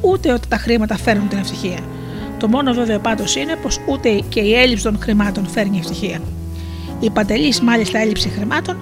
ούτε 0.00 0.32
ότι 0.32 0.48
τα 0.48 0.56
χρήματα 0.56 0.96
φέρνουν 0.96 1.28
την 1.28 1.38
ευτυχία. 1.38 1.78
Το 2.38 2.48
μόνο 2.48 2.72
βέβαιο 2.72 2.98
πάντως 2.98 3.36
είναι 3.36 3.56
πως 3.56 3.80
ούτε 3.86 4.22
και 4.28 4.40
η 4.40 4.54
έλλειψη 4.54 4.84
των 4.84 4.98
χρημάτων 5.00 5.46
φέρνει 5.46 5.78
ευτυχία. 5.78 6.20
Η 7.00 7.10
παντελής 7.10 7.60
μάλιστα 7.60 7.98
έλλειψη 7.98 8.28
χρημάτων 8.28 8.76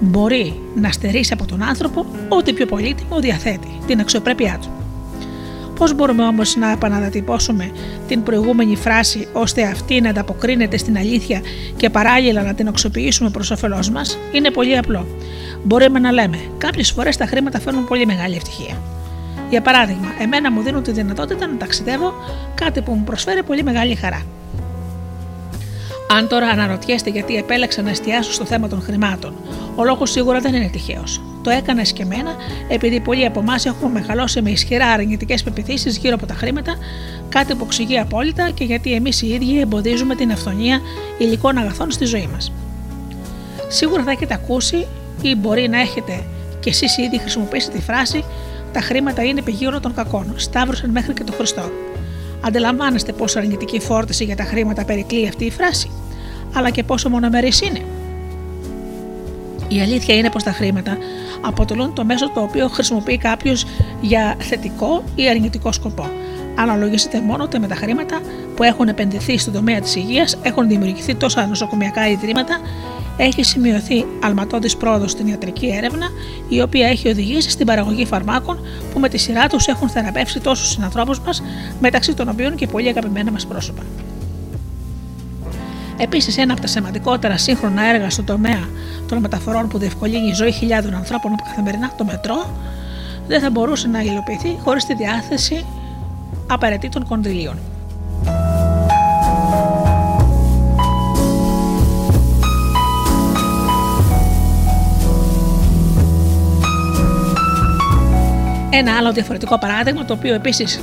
μπορεί 0.00 0.60
να 0.74 0.92
στερήσει 0.92 1.32
από 1.32 1.46
τον 1.46 1.62
άνθρωπο 1.62 2.06
ό,τι 2.28 2.52
πιο 2.52 2.66
πολύτιμο 2.66 3.20
διαθέτει, 3.20 3.78
την 3.86 4.00
αξιοπρέπειά 4.00 4.58
του. 4.60 4.85
Πώς 5.78 5.94
μπορούμε 5.94 6.22
όμως 6.24 6.56
να 6.56 6.70
επαναδατυπώσουμε 6.70 7.70
την 8.08 8.22
προηγούμενη 8.22 8.76
φράση 8.76 9.28
ώστε 9.32 9.62
αυτή 9.62 10.00
να 10.00 10.10
ανταποκρίνεται 10.10 10.76
στην 10.76 10.96
αλήθεια 10.96 11.40
και 11.76 11.90
παράλληλα 11.90 12.42
να 12.42 12.54
την 12.54 12.68
αξιοποιήσουμε 12.68 13.30
προς 13.30 13.50
όφελός 13.50 13.90
μας, 13.90 14.18
είναι 14.32 14.50
πολύ 14.50 14.76
απλό. 14.78 15.06
Μπορούμε 15.62 15.98
να 15.98 16.12
λέμε: 16.12 16.38
Κάποιες 16.58 16.90
φορές 16.90 17.16
τα 17.16 17.26
χρήματα 17.26 17.60
φέρνουν 17.60 17.86
πολύ 17.86 18.06
μεγάλη 18.06 18.34
ευτυχία. 18.36 18.76
Για 19.50 19.62
παράδειγμα, 19.62 20.08
εμένα 20.18 20.52
μου 20.52 20.62
δίνουν 20.62 20.82
τη 20.82 20.92
δυνατότητα 20.92 21.46
να 21.46 21.56
ταξιδεύω, 21.56 22.14
κάτι 22.54 22.80
που 22.80 22.92
μου 22.92 23.04
προσφέρει 23.04 23.42
πολύ 23.42 23.62
μεγάλη 23.62 23.94
χαρά. 23.94 24.22
Αν 26.08 26.28
τώρα 26.28 26.46
αναρωτιέστε 26.46 27.10
γιατί 27.10 27.36
επέλεξα 27.36 27.82
να 27.82 27.90
εστιάσω 27.90 28.32
στο 28.32 28.44
θέμα 28.44 28.68
των 28.68 28.82
χρημάτων, 28.82 29.34
ο 29.74 29.84
λόγος 29.84 30.10
σίγουρα 30.10 30.40
δεν 30.40 30.54
είναι 30.54 30.68
τυχαίος. 30.68 31.20
Το 31.46 31.52
έκανα 31.52 31.82
και 31.82 32.02
εμένα 32.02 32.34
επειδή 32.68 33.00
πολλοί 33.00 33.26
από 33.26 33.40
εμάς 33.40 33.66
έχουμε 33.66 33.90
μεγαλώσει 33.92 34.42
με 34.42 34.50
ισχυρά 34.50 34.86
αρνητικές 34.86 35.42
πεπιθήσεις 35.42 35.96
γύρω 35.96 36.14
από 36.14 36.26
τα 36.26 36.34
χρήματα, 36.34 36.76
κάτι 37.28 37.54
που 37.54 37.64
εξηγεί 37.64 37.98
απόλυτα 37.98 38.50
και 38.50 38.64
γιατί 38.64 38.92
εμείς 38.92 39.22
οι 39.22 39.26
ίδιοι 39.26 39.60
εμποδίζουμε 39.60 40.14
την 40.14 40.32
αυθονία 40.32 40.80
υλικών 41.18 41.56
αγαθών 41.56 41.90
στη 41.90 42.04
ζωή 42.04 42.28
μας. 42.32 42.52
Σίγουρα 43.68 44.02
θα 44.02 44.10
έχετε 44.10 44.34
ακούσει 44.34 44.86
ή 45.22 45.34
μπορεί 45.34 45.68
να 45.68 45.80
έχετε 45.80 46.24
κι 46.60 46.68
εσείς 46.68 46.96
ήδη 46.96 47.18
χρησιμοποιήσει 47.18 47.70
τη 47.70 47.80
φράση 47.80 48.24
Τα 48.72 48.80
χρήματα 48.80 49.22
είναι 49.22 49.42
πηγή 49.42 49.66
όλων 49.66 49.80
των 49.80 49.94
κακών. 49.94 50.34
Σταύρωσαν 50.36 50.90
μέχρι 50.90 51.12
και 51.12 51.24
τον 51.24 51.34
Χριστό. 51.34 51.70
Αντιλαμβάνεστε 52.40 53.12
πόσο 53.12 53.38
αρνητική 53.38 53.80
φόρτιση 53.80 54.24
για 54.24 54.36
τα 54.36 54.44
χρήματα 54.44 54.84
περικλεί 54.84 55.28
αυτή 55.28 55.44
η 55.44 55.50
φράση, 55.50 55.90
αλλά 56.54 56.70
και 56.70 56.82
πόσο 56.82 57.08
μονομερής 57.08 57.60
είναι. 57.60 57.80
Η 59.68 59.80
αλήθεια 59.80 60.14
είναι 60.14 60.30
πως 60.30 60.42
τα 60.42 60.52
χρήματα 60.52 60.96
αποτελούν 61.46 61.92
το 61.92 62.04
μέσο 62.04 62.30
το 62.30 62.40
οποίο 62.40 62.68
χρησιμοποιεί 62.68 63.18
κάποιος 63.18 63.66
για 64.00 64.36
θετικό 64.38 65.02
ή 65.14 65.28
αρνητικό 65.28 65.72
σκοπό. 65.72 66.10
Αναλογιστείτε 66.58 67.20
μόνο 67.20 67.42
ότι 67.42 67.58
με 67.58 67.66
τα 67.66 67.74
χρήματα 67.74 68.20
που 68.56 68.62
έχουν 68.62 68.88
επενδυθεί 68.88 69.38
στον 69.38 69.52
τομέα 69.52 69.80
της 69.80 69.96
υγείας 69.96 70.38
έχουν 70.42 70.68
δημιουργηθεί 70.68 71.14
τόσα 71.14 71.46
νοσοκομιακά 71.46 72.08
ιδρύματα, 72.08 72.60
έχει 73.16 73.42
σημειωθεί 73.42 74.04
αλματώδης 74.22 74.76
πρόοδος 74.76 75.10
στην 75.10 75.26
ιατρική 75.26 75.66
έρευνα, 75.76 76.06
η 76.48 76.60
οποία 76.60 76.86
έχει 76.88 77.08
οδηγήσει 77.08 77.50
στην 77.50 77.66
παραγωγή 77.66 78.04
φαρμάκων 78.06 78.58
που 78.92 79.00
με 79.00 79.08
τη 79.08 79.18
σειρά 79.18 79.46
τους 79.46 79.66
έχουν 79.66 79.88
θεραπεύσει 79.88 80.40
τόσους 80.40 80.68
συνανθρώπους 80.68 81.20
μας, 81.20 81.42
μεταξύ 81.80 82.14
των 82.14 82.28
οποίων 82.28 82.54
και 82.54 82.66
πολύ 82.66 82.88
αγαπημένα 82.88 83.30
μας 83.30 83.46
πρόσωπα. 83.46 83.82
Επίσης, 85.98 86.38
ένα 86.38 86.52
από 86.52 86.60
τα 86.60 86.66
σημαντικότερα 86.66 87.36
σύγχρονα 87.36 87.84
έργα 87.84 88.10
στον 88.10 88.24
τομέα 88.24 88.68
των 89.08 89.18
μεταφορών 89.18 89.68
που 89.68 89.78
διευκολύνει 89.78 90.28
η 90.28 90.32
ζωή 90.32 90.52
χιλιάδων 90.52 90.94
ανθρώπων 90.94 91.36
καθημερινά, 91.44 91.92
το 91.96 92.04
μετρό, 92.04 92.50
δεν 93.26 93.40
θα 93.40 93.50
μπορούσε 93.50 93.88
να 93.88 94.00
υλοποιηθεί 94.00 94.58
χωρίς 94.64 94.84
τη 94.84 94.94
διάθεση 94.94 95.66
απαραίτητων 96.46 97.06
κονδυλίων. 97.08 97.58
Ένα 108.70 108.96
άλλο 108.96 109.12
διαφορετικό 109.12 109.58
παράδειγμα, 109.58 110.04
το 110.04 110.12
οποίο 110.12 110.34
επίσης 110.34 110.80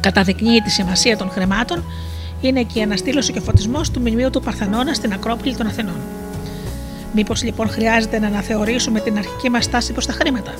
καταδεικνύει 0.00 0.60
τη 0.60 0.70
σημασία 0.70 1.16
των 1.16 1.30
χρημάτων, 1.30 1.84
είναι 2.40 2.62
και 2.62 2.78
η 2.78 2.82
αναστήλωση 2.82 3.32
και 3.32 3.40
φωτισμός 3.40 3.90
του 3.90 4.00
μνημείου 4.00 4.30
του 4.30 4.40
Παρθενώνα 4.40 4.94
στην 4.94 5.12
Ακρόπολη 5.12 5.56
των 5.56 5.66
Αθηνών. 5.66 6.00
Μήπως 7.12 7.42
λοιπόν 7.42 7.68
χρειάζεται 7.68 8.18
να 8.18 8.26
αναθεωρήσουμε 8.26 9.00
την 9.00 9.18
αρχική 9.18 9.50
μας 9.50 9.64
στάση 9.64 9.92
προς 9.92 10.06
τα 10.06 10.12
χρήματα; 10.12 10.54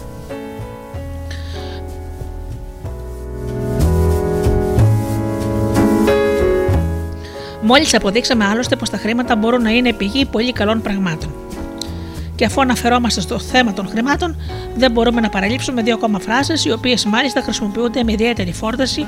Μόλις 7.66 7.94
αποδείξαμε 7.94 8.44
άλλωστε 8.44 8.76
πως 8.76 8.90
τα 8.90 8.96
χρήματα 8.96 9.36
μπορούν 9.36 9.62
να 9.62 9.70
είναι 9.70 9.92
πηγή 9.92 10.24
πολύ 10.24 10.52
καλών 10.52 10.82
πραγμάτων. 10.82 11.34
Και 12.34 12.44
αφού 12.44 12.60
αναφερόμαστε 12.60 13.20
στο 13.20 13.38
θέμα 13.38 13.72
των 13.72 13.88
χρημάτων, 13.88 14.36
δεν 14.76 14.90
μπορούμε 14.90 15.20
να 15.20 15.28
παραλείψουμε 15.28 15.82
δύο 15.82 15.94
ακόμα 15.94 16.18
φράσεις, 16.18 16.64
οι 16.64 16.70
οποίες 16.70 17.04
μάλιστα 17.04 17.40
χρησιμοποιούνται 17.40 18.04
με 18.04 18.12
ιδιαίτερη 18.12 18.52
φόρταση, 18.52 19.06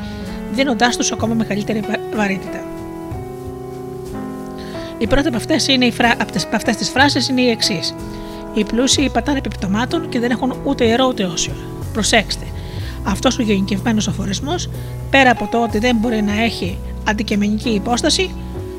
δίνοντάς 0.52 0.96
τους 0.96 1.12
ακόμα 1.12 1.34
μεγαλύτερη 1.34 1.82
βαρύτητα. 2.14 2.62
Η 4.98 5.06
πρώτη 5.06 5.28
από 5.28 5.36
αυτές 5.36 5.68
φρα... 5.92 6.16
τις 6.78 6.88
φράσεις 6.88 7.28
είναι 7.28 7.40
η 7.40 7.50
εξής. 7.50 7.94
Οι 8.54 8.64
πλούσιοι 8.64 9.10
πατάνε 9.12 9.38
επιπτωμάτων 9.38 10.08
και 10.08 10.18
δεν 10.20 10.30
έχουν 10.30 10.54
ούτε 10.64 10.84
ιερό 10.84 11.06
ούτε 11.06 11.24
όσιο. 11.24 11.52
Προσέξτε, 11.92 12.44
αυτός 13.04 13.38
ο 13.38 13.42
γενικευμένο 13.42 14.02
αφορισμό, 14.08 14.54
πέρα 15.10 15.30
από 15.30 15.48
το 15.50 15.62
ότι 15.62 15.78
δεν 15.78 15.96
μπορεί 15.96 16.22
να 16.22 16.42
έχει 16.42 16.78
αντικειμενική 17.08 17.68
υπόσταση, 17.68 18.30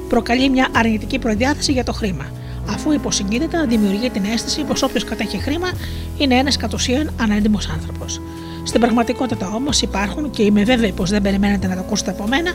προκαλεί 0.10 0.50
μια 0.50 0.68
αρνητική 0.76 1.20
προδιάθεση 1.20 1.72
για 1.72 1.84
το 1.84 1.94
χρήμα, 1.94 2.26
αφού 2.70 2.92
υποσυγκίνητα 2.92 3.66
δημιουργεί 3.66 4.10
την 4.10 4.24
αίσθηση 4.34 4.64
πως 4.64 4.82
όποιος 4.82 5.04
κατέχει 5.04 5.38
χρήμα 5.38 5.70
είναι 6.18 6.36
ένας 6.36 6.58
κατ' 6.58 6.74
ουσίαν 6.74 7.14
ανέντιμος 7.22 7.70
άνθρωπος. 7.70 8.22
Στην 8.70 8.82
πραγματικότητα 8.82 9.52
όμως 9.54 9.82
υπάρχουν 9.82 10.30
και 10.30 10.44
είμαι 10.44 10.64
βέβαιη 10.64 10.92
πως 10.92 11.10
δεν 11.10 11.22
περιμένετε 11.22 11.68
να 11.68 11.74
το 11.74 11.80
ακούσετε 11.80 12.12
από 12.12 12.28
μένα, 12.28 12.52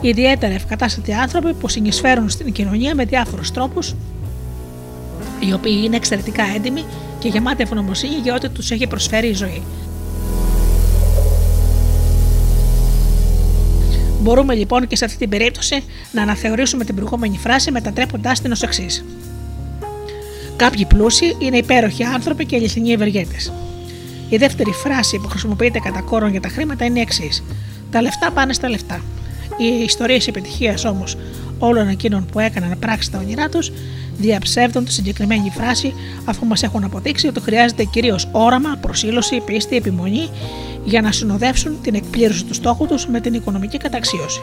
ιδιαίτερα 0.00 0.54
ευκατάστατοι 0.54 1.12
άνθρωποι 1.12 1.52
που 1.52 1.68
συνεισφέρουν 1.68 2.28
στην 2.30 2.52
κοινωνία 2.52 2.94
με 2.94 3.04
διάφορους 3.04 3.50
τρόπους, 3.50 3.94
οι 5.40 5.52
οποίοι 5.52 5.80
είναι 5.84 5.96
εξαιρετικά 5.96 6.42
έντιμοι 6.56 6.84
και 7.18 7.28
γεμάτοι 7.28 7.62
ευγνωμοσύνη 7.62 8.14
για 8.14 8.34
ό,τι 8.34 8.48
τους 8.48 8.70
έχει 8.70 8.86
προσφέρει 8.86 9.28
η 9.28 9.34
ζωή. 9.34 9.62
Μπορούμε 14.20 14.54
λοιπόν 14.54 14.86
και 14.86 14.96
σε 14.96 15.04
αυτή 15.04 15.18
την 15.18 15.28
περίπτωση 15.28 15.84
να 16.12 16.22
αναθεωρήσουμε 16.22 16.84
την 16.84 16.94
προηγούμενη 16.94 17.38
φράση 17.38 17.70
μετατρέποντάς 17.70 18.40
την 18.40 18.52
ως 18.52 18.62
εξής. 18.62 19.04
Κάποιοι 20.56 20.84
πλούσιοι 20.84 21.36
είναι 21.38 21.56
υπέροχοι 21.56 22.04
άνθρωποι 22.04 22.46
και 22.46 22.56
αληθινοί 22.56 22.92
ευεργέτες. 22.92 23.52
Η 24.28 24.36
δεύτερη 24.36 24.70
φράση 24.70 25.18
που 25.18 25.28
χρησιμοποιείται 25.28 25.78
κατά 25.78 26.00
κόρον 26.00 26.30
για 26.30 26.40
τα 26.40 26.48
χρήματα 26.48 26.84
είναι 26.84 26.98
η 26.98 27.02
εξής: 27.02 27.44
Τα 27.90 28.02
λεφτά 28.02 28.30
πάνε 28.30 28.52
στα 28.52 28.68
λεφτά. 28.68 29.00
Οι 29.56 29.82
ιστορίες 29.84 30.26
επιτυχίας 30.26 30.84
όμως 30.84 31.16
όλων 31.58 31.88
εκείνων 31.88 32.26
που 32.32 32.38
έκαναν 32.38 32.78
πράξη 32.78 33.10
τα 33.10 33.18
όνειρά 33.18 33.48
τους 33.48 33.72
διαψεύδουν 34.18 34.84
τη 34.84 34.92
συγκεκριμένη 34.92 35.52
φράση 35.56 35.94
αφού 36.24 36.46
μας 36.46 36.62
έχουν 36.62 36.84
αποδείξει 36.84 37.26
ότι 37.26 37.40
χρειάζεται 37.40 37.84
κυρίως 37.84 38.28
όραμα, 38.32 38.78
προσήλωση, 38.80 39.40
πίστη, 39.40 39.76
επιμονή 39.76 40.28
για 40.84 41.00
να 41.00 41.12
συνοδεύσουν 41.12 41.80
την 41.82 41.94
εκπλήρωση 41.94 42.44
του 42.44 42.54
στόχου 42.54 42.86
τους 42.86 43.06
με 43.06 43.20
την 43.20 43.34
οικονομική 43.34 43.78
καταξίωση. 43.78 44.40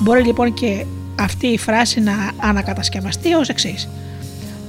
Μπορεί 0.00 0.22
λοιπόν 0.22 0.54
και 0.54 0.84
αυτή 1.18 1.46
η 1.46 1.58
φράση 1.58 2.00
να 2.00 2.12
ανακατασκευαστεί 2.36 3.32
ως 3.32 3.48
εξής. 3.48 3.88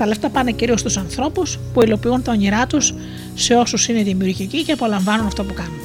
Τα 0.02 0.08
λεφτά 0.08 0.30
πάνε 0.30 0.52
κυρίως 0.52 0.80
στους 0.80 0.98
ανθρώπους 0.98 1.60
που 1.74 1.82
υλοποιούν 1.82 2.22
τα 2.24 2.32
όνειρά 2.32 2.68
τους 2.68 2.94
σε 3.34 3.54
όσους 3.54 3.88
είναι 3.88 4.04
δημιουργικοί 4.04 4.64
και 4.64 4.72
απολαμβάνουν 4.72 5.26
αυτό 5.26 5.44
που 5.44 5.54
κάνουν. 5.54 5.80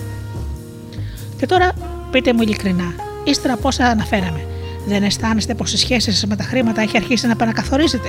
Και 1.38 1.46
τώρα 1.46 1.72
πείτε 2.10 2.32
μου 2.32 2.42
ειλικρινά, 2.42 2.94
ύστερα 3.24 3.54
από 3.54 3.68
όσα 3.68 3.84
αναφέραμε, 3.84 4.46
δεν 4.86 5.02
αισθάνεστε 5.02 5.54
πως 5.54 5.72
η 5.72 5.76
σχέση 5.76 6.12
σα 6.12 6.26
με 6.26 6.36
τα 6.36 6.42
χρήματα 6.42 6.82
έχει 6.82 6.96
αρχίσει 6.96 7.26
να 7.26 7.32
επανακαθορίζεται; 7.32 8.08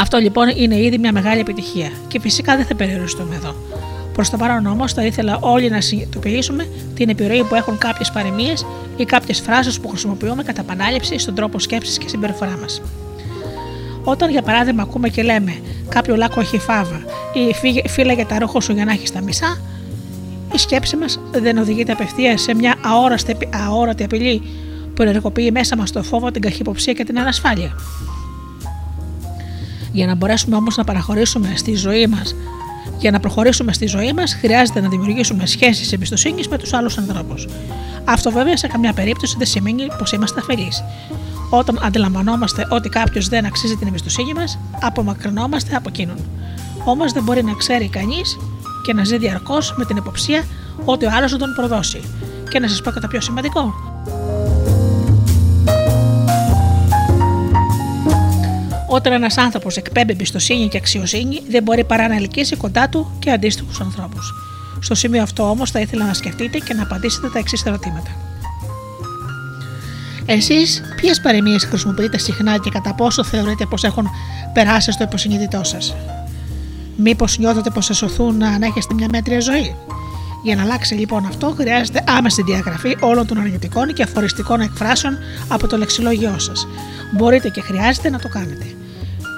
Αυτό 0.00 0.18
λοιπόν 0.18 0.48
είναι 0.48 0.76
ήδη 0.76 0.98
μια 0.98 1.12
μεγάλη 1.12 1.40
επιτυχία 1.40 1.90
και 2.08 2.20
φυσικά 2.20 2.56
δεν 2.56 2.64
θα 2.64 2.74
περιοριστούμε 2.74 3.34
εδώ. 3.34 3.54
Προς 4.12 4.30
το 4.30 4.36
παρόν 4.36 4.66
όμως 4.66 4.92
θα 4.92 5.04
ήθελα 5.04 5.38
όλοι 5.40 5.70
να 5.70 5.80
συνειδητοποιήσουμε 5.80 6.68
την 6.94 7.08
επιρροή 7.08 7.44
που 7.44 7.54
έχουν 7.54 7.78
κάποιες 7.78 8.10
παροιμίες 8.10 8.66
ή 8.96 9.04
κάποιες 9.04 9.40
φράσεις 9.40 9.80
που 9.80 9.88
χρησιμοποιούμε 9.88 10.42
κατά 10.42 10.60
επανάληψη 10.60 11.18
στον 11.18 11.34
τρόπο 11.34 11.58
σκέψης 11.58 11.98
και 11.98 12.08
συμπεριφορά 12.08 12.58
μας. 12.60 12.82
Όταν 14.04 14.30
για 14.30 14.42
παράδειγμα 14.42 14.82
ακούμε 14.82 15.08
και 15.08 15.22
λέμε 15.22 15.60
κάποιο 15.88 16.16
λάκκο 16.16 16.40
έχει 16.40 16.58
φάβα 16.58 17.00
ή 17.82 17.88
φύλαγε 17.88 18.24
τα 18.24 18.38
ρούχα 18.38 18.60
σου 18.60 18.72
για 18.72 18.84
να 18.84 18.92
έχεις 18.92 19.12
τα 19.12 19.22
μισά, 19.22 19.60
η 20.54 20.58
σκέψη 20.58 20.96
μας 20.96 21.20
δεν 21.32 21.58
οδηγείται 21.58 21.92
απευθείας 21.92 22.42
σε 22.42 22.54
μια 22.54 22.74
αόρατη 23.66 24.04
απειλή 24.04 24.42
που 24.94 25.02
ενεργοποιεί 25.02 25.50
μέσα 25.52 25.76
μας 25.76 25.92
το 25.92 26.02
φόβο, 26.02 26.30
την 26.30 26.42
καχυποψία 26.42 26.92
και 26.92 27.04
την 27.04 27.18
ανασφάλεια. 27.18 27.72
Για 29.92 30.06
να 30.06 30.14
μπορέσουμε 30.14 30.56
όμως 30.56 30.76
να 30.76 30.84
παραχωρήσουμε 30.84 31.52
στη 31.54 31.74
ζωή 31.74 32.06
μας, 32.06 32.34
για 32.98 33.10
να 33.10 33.20
προχωρήσουμε 33.20 33.72
στη 33.72 33.86
ζωή 33.86 34.12
μας, 34.12 34.34
χρειάζεται 34.34 34.80
να 34.80 34.88
δημιουργήσουμε 34.88 35.46
σχέσεις 35.46 35.92
εμπιστοσύνης 35.92 36.48
με 36.48 36.58
τους 36.58 36.72
άλλους 36.72 36.98
ανθρώπους. 36.98 37.48
Αυτό 38.04 38.30
βέβαια 38.30 38.56
σε 38.56 38.66
καμιά 38.66 38.92
περίπτωση 38.92 39.34
δεν 39.38 39.46
σημαίνει 39.46 39.86
πως 39.98 40.12
είμαστε 40.12 40.40
αφελείς. 40.40 40.84
Όταν 41.54 41.78
αντιλαμβανόμαστε 41.82 42.66
ότι 42.70 42.88
κάποιος 42.88 43.28
δεν 43.28 43.44
αξίζει 43.44 43.76
την 43.76 43.86
εμπιστοσύνη 43.86 44.32
μας, 44.32 44.58
απομακρυνόμαστε 44.80 45.76
από 45.76 45.88
εκείνον. 45.88 46.16
Όμως 46.84 47.12
δεν 47.12 47.22
μπορεί 47.22 47.44
να 47.44 47.52
ξέρει 47.52 47.88
κανείς 47.88 48.38
και 48.84 48.92
να 48.92 49.04
ζει 49.04 49.18
διαρκώς 49.18 49.74
με 49.76 49.84
την 49.84 49.96
υποψία 49.96 50.44
ότι 50.84 51.04
ο 51.04 51.10
άλλος 51.12 51.30
θα 51.30 51.36
τον 51.36 51.54
προδώσει. 51.56 52.00
Και 52.50 52.58
να 52.58 52.68
σας 52.68 52.80
πω 52.80 52.90
και 52.90 53.00
το 53.00 53.08
πιο 53.08 53.20
σημαντικό. 53.20 53.74
Όταν 58.88 59.12
ένας 59.12 59.36
άνθρωπος 59.36 59.76
εκπέμπει 59.76 60.12
εμπιστοσύνη 60.12 60.68
και 60.68 60.76
αξιοσύνη, 60.76 61.42
δεν 61.48 61.62
μπορεί 61.62 61.84
παρά 61.84 62.08
να 62.08 62.14
ελκύσει 62.14 62.56
κοντά 62.56 62.88
του 62.88 63.10
και 63.18 63.30
αντίστοιχους 63.30 63.80
ανθρώπους. 63.80 64.34
Στο 64.80 64.94
σημείο 64.94 65.22
αυτό 65.22 65.50
όμως 65.50 65.70
θα 65.70 65.80
ήθελα 65.80 66.06
να 66.06 66.14
σκεφτείτε 66.14 66.58
και 66.58 66.74
να 66.74 66.82
απαντήσετε 66.82 67.28
τα 67.28 67.38
εξής 67.38 67.64
ερωτήματα. 67.64 68.31
Εσείς, 70.26 70.82
ποιες 70.96 71.20
παροιμίες 71.20 71.64
χρησιμοποιείτε 71.64 72.18
συχνά 72.18 72.58
και 72.58 72.70
κατά 72.70 72.94
πόσο 72.94 73.24
θεωρείτε 73.24 73.66
πως 73.66 73.84
έχουν 73.84 74.08
περάσει 74.52 74.92
στο 74.92 75.04
υποσυνείδητό 75.04 75.64
σας; 75.64 75.94
Μήπως 76.96 77.38
νιώθετε 77.38 77.70
πως 77.70 77.84
σα 77.84 77.94
σωθούν 77.94 78.36
να 78.36 78.48
ανέχεστε 78.48 78.94
μια 78.94 79.08
μέτρια 79.12 79.40
ζωή; 79.40 79.76
Για 80.42 80.56
να 80.56 80.62
αλλάξει 80.62 80.94
λοιπόν 80.94 81.26
αυτό, 81.26 81.54
χρειάζεται 81.56 82.04
άμεση 82.06 82.42
διαγραφή 82.42 82.96
όλων 83.00 83.26
των 83.26 83.38
αρνητικών 83.38 83.92
και 83.92 84.02
αφοριστικών 84.02 84.60
εκφράσεων 84.60 85.18
από 85.48 85.66
το 85.66 85.76
λεξιλόγιό 85.76 86.38
σας. 86.38 86.66
Μπορείτε 87.16 87.48
και 87.48 87.60
χρειάζεται 87.60 88.10
να 88.10 88.18
το 88.18 88.28
κάνετε. 88.28 88.64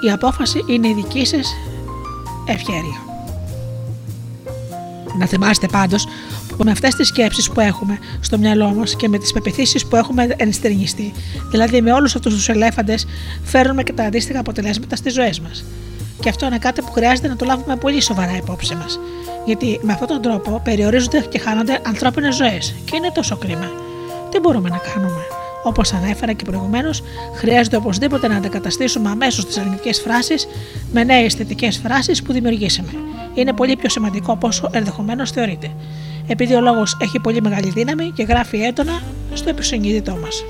Η 0.07 0.11
απόφαση 0.11 0.63
είναι 0.69 0.87
η 0.87 0.93
δική 0.93 1.25
σας 1.25 1.55
ευχαίρεια. 2.45 3.03
Να 5.19 5.25
θυμάστε 5.25 5.67
πάντως 5.67 6.07
που 6.44 6.44
με 6.63 6.71
αυτές 6.71 6.95
τις 6.95 7.07
σκέψεις 7.07 7.49
που 7.49 7.59
έχουμε 7.59 7.99
στο 8.19 8.37
μυαλό 8.37 8.73
μας 8.73 8.95
και 8.95 9.07
με 9.07 9.17
τις 9.17 9.33
πεπιθήσεις 9.33 9.85
που 9.85 9.95
έχουμε 9.95 10.27
ενστερνιστεί, 10.37 11.13
δηλαδή 11.51 11.81
με 11.81 11.91
όλους 11.91 12.15
αυτούς 12.15 12.33
τους 12.33 12.49
ελέφαντες, 12.49 13.07
φέρνουμε 13.43 13.83
και 13.83 13.93
τα 13.93 14.03
αντίστοιχα 14.03 14.39
αποτελέσματα 14.39 14.95
στις 14.95 15.13
ζωές 15.13 15.39
μας. 15.39 15.65
Και 16.19 16.29
αυτό 16.29 16.45
είναι 16.45 16.57
κάτι 16.57 16.81
που 16.81 16.91
χρειάζεται 16.91 17.27
να 17.27 17.35
το 17.35 17.45
λάβουμε 17.45 17.75
πολύ 17.75 18.01
σοβαρά 18.01 18.35
υπόψη 18.35 18.75
μας. 18.75 18.99
Γιατί 19.45 19.79
με 19.81 19.93
αυτόν 19.93 20.07
τον 20.07 20.21
τρόπο 20.21 20.61
περιορίζονται 20.63 21.25
και 21.29 21.39
χάνονται 21.39 21.79
ανθρώπινες 21.85 22.35
ζωές 22.35 22.75
και 22.85 22.95
είναι 22.95 23.11
τόσο 23.13 23.37
κρίμα. 23.37 23.71
Τι 24.29 24.39
μπορούμε 24.39 24.69
να 24.69 24.77
κάνουμε; 24.77 25.21
Όπως 25.63 25.93
ανέφερα 25.93 26.33
και 26.33 26.45
προηγουμένως, 26.45 27.03
χρειάζεται 27.35 27.75
οπωσδήποτε 27.75 28.27
να 28.27 28.35
αντικαταστήσουμε 28.35 29.09
αμέσως 29.09 29.45
τις 29.45 29.57
αρνητικές 29.57 29.99
φράσεις 30.01 30.47
με 30.91 31.03
νέες 31.03 31.33
θετικές 31.33 31.77
φράσεις 31.77 32.21
που 32.21 32.33
δημιουργήσαμε. 32.33 32.89
Είναι 33.33 33.53
πολύ 33.53 33.75
πιο 33.75 33.89
σημαντικό 33.89 34.31
από 34.31 34.47
όσο 34.47 34.69
ενδεχομένως 34.71 35.31
θεωρείται 35.31 35.71
επειδή 36.27 36.53
ο 36.53 36.61
λόγος 36.61 36.97
έχει 37.01 37.19
πολύ 37.19 37.41
μεγάλη 37.41 37.69
δύναμη 37.69 38.11
και 38.11 38.23
γράφει 38.23 38.61
έτονα 38.61 39.01
στο 39.33 39.49
επισυνείδητό 39.49 40.17
μας. 40.21 40.43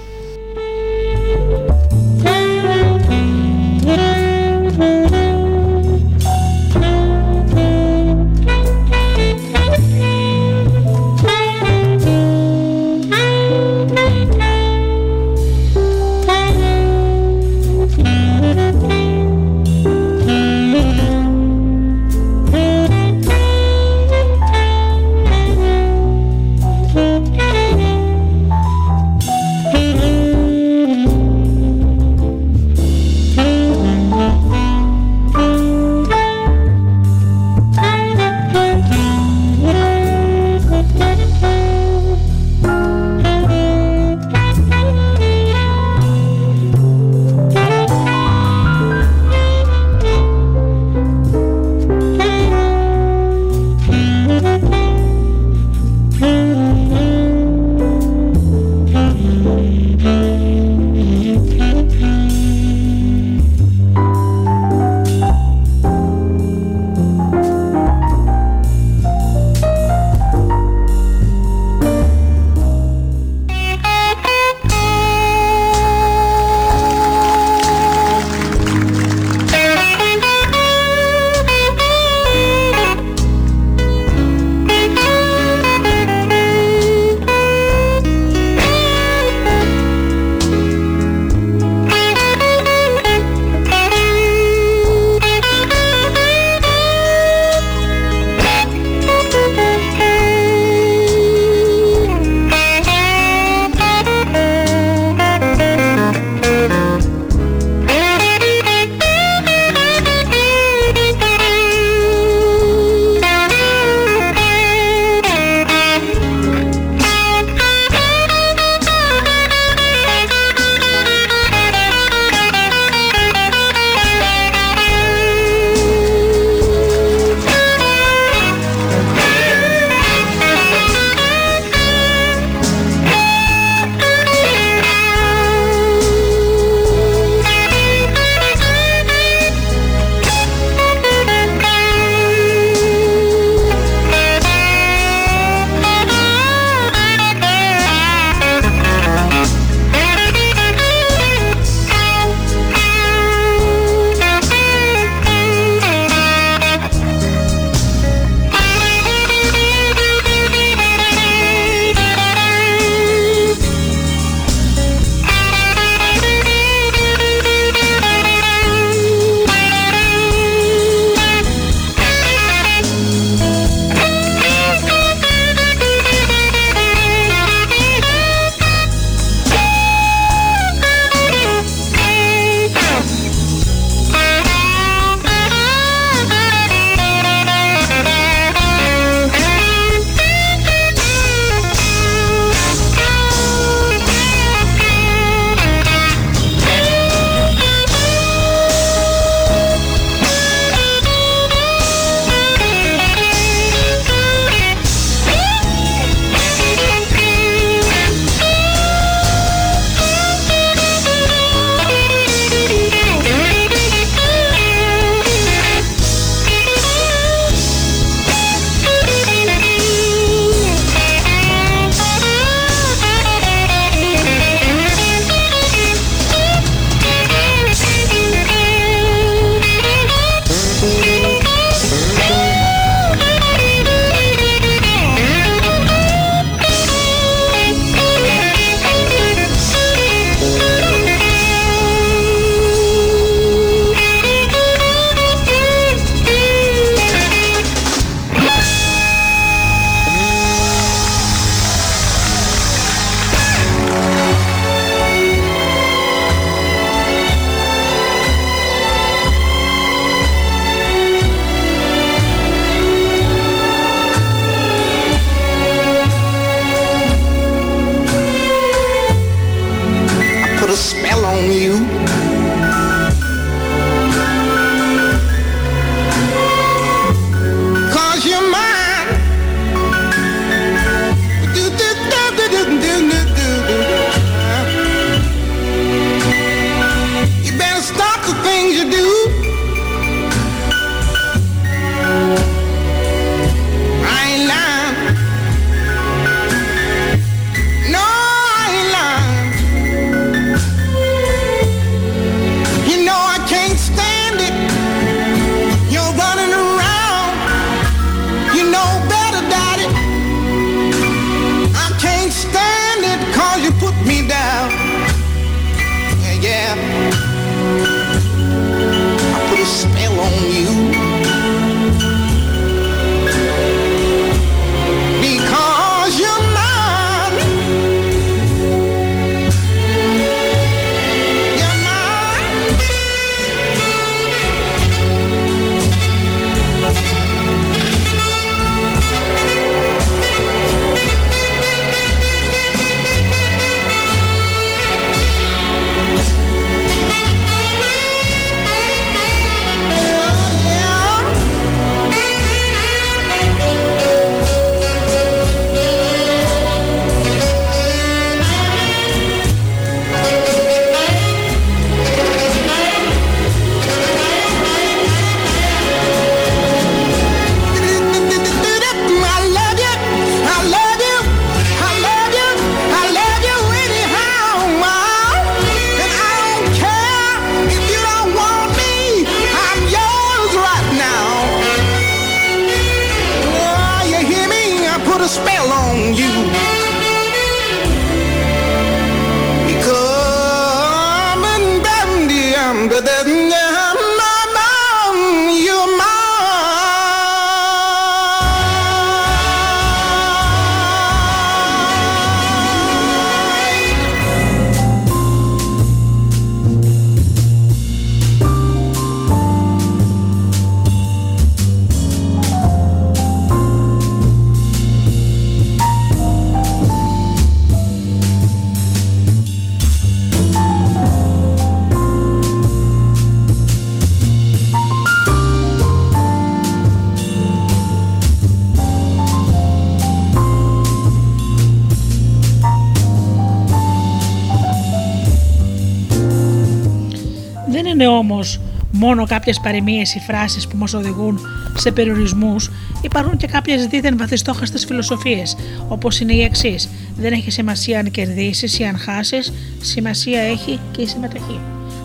Μόνο 439.16 439.28
κάποιες 439.28 439.60
παροιμίε 439.60 440.02
ή 440.02 440.20
φράσεις 440.28 440.68
που 440.68 440.78
μας 440.78 440.94
οδηγούν 440.94 441.40
σε 441.78 441.92
περιορισμούς, 441.92 442.72
υπάρχουν 443.02 443.38
και 443.38 443.48
κάποιες 443.48 443.86
δίθεν 443.86 444.18
βαθιστόχαστες 444.18 444.86
φιλοσοφίες, 444.86 445.58
όπως 445.88 446.20
είναι 446.20 446.34
η 446.34 446.42
εξής: 446.42 446.90
Δεν 447.18 447.34
έχει 447.34 447.52
σημασία 447.52 448.00
αν 448.00 448.12
κερδίσεις 448.12 448.80
ή 448.80 448.84
αν 448.84 448.98
χάσεις, 448.98 449.54
σημασία 449.82 450.42
έχει 450.42 450.80
και 450.92 451.02
η 451.02 451.08
συμμετοχή. 451.08 451.60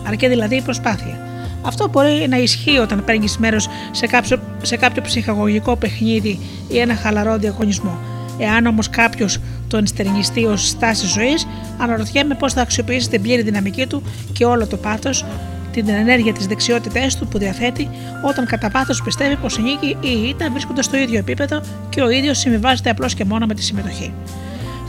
Αρκεί 0.07 0.27
δηλαδή 0.27 0.55
η 0.55 0.61
προσπάθεια. 0.61 1.27
Αυτό 1.61 1.89
μπορεί 1.89 2.25
να 2.29 2.37
ισχύει 2.37 2.77
όταν 2.77 3.03
παίρνεις 3.05 3.37
μέρος 3.37 3.67
σε 3.91 4.07
κάποιο, 4.07 4.39
σε 4.61 4.77
κάποιο 4.77 5.01
ψυχαγωγικό 5.01 5.75
παιχνίδι 5.75 6.39
ή 6.67 6.79
ένα 6.79 6.95
χαλαρό 6.95 7.37
διαγωνισμό. 7.37 7.97
Εάν 8.37 8.65
όμως 8.65 8.89
κάποιος 8.89 9.39
το 9.67 9.77
ενστερνιστεί 9.77 10.45
ως 10.45 10.67
στάση 10.67 11.05
ζωής, 11.07 11.47
αναρωτιέμαι 11.77 12.35
πώς 12.35 12.53
θα 12.53 12.61
αξιοποιήσει 12.61 13.09
την 13.09 13.21
πλήρη 13.21 13.41
δυναμική 13.41 13.85
του 13.85 14.03
και 14.33 14.45
όλο 14.45 14.67
το 14.67 14.77
πάθος, 14.77 15.25
την 15.71 15.89
ενέργεια 15.89 16.33
της 16.33 16.45
δεξιότητές 16.47 17.15
του 17.15 17.27
που 17.27 17.37
διαθέτει, 17.37 17.89
όταν 18.27 18.45
κατά 18.45 18.69
βάθο 18.69 19.03
πιστεύει 19.03 19.35
πως 19.35 19.57
η 19.57 19.61
νίκη 19.61 19.97
ή 20.01 20.09
η 20.09 20.27
ήττα 20.29 20.49
βρίσκονται 20.51 20.81
στο 20.81 20.97
ίδιο 20.97 21.19
επίπεδο 21.19 21.61
και 21.89 22.01
ο 22.01 22.09
ίδιος 22.09 22.37
συμβιβάζεται 22.37 22.89
απλώς 22.89 23.13
και 23.13 23.25
μόνο 23.25 23.45
με 23.45 23.53
τη 23.53 23.63
συμμετοχή. 23.63 24.13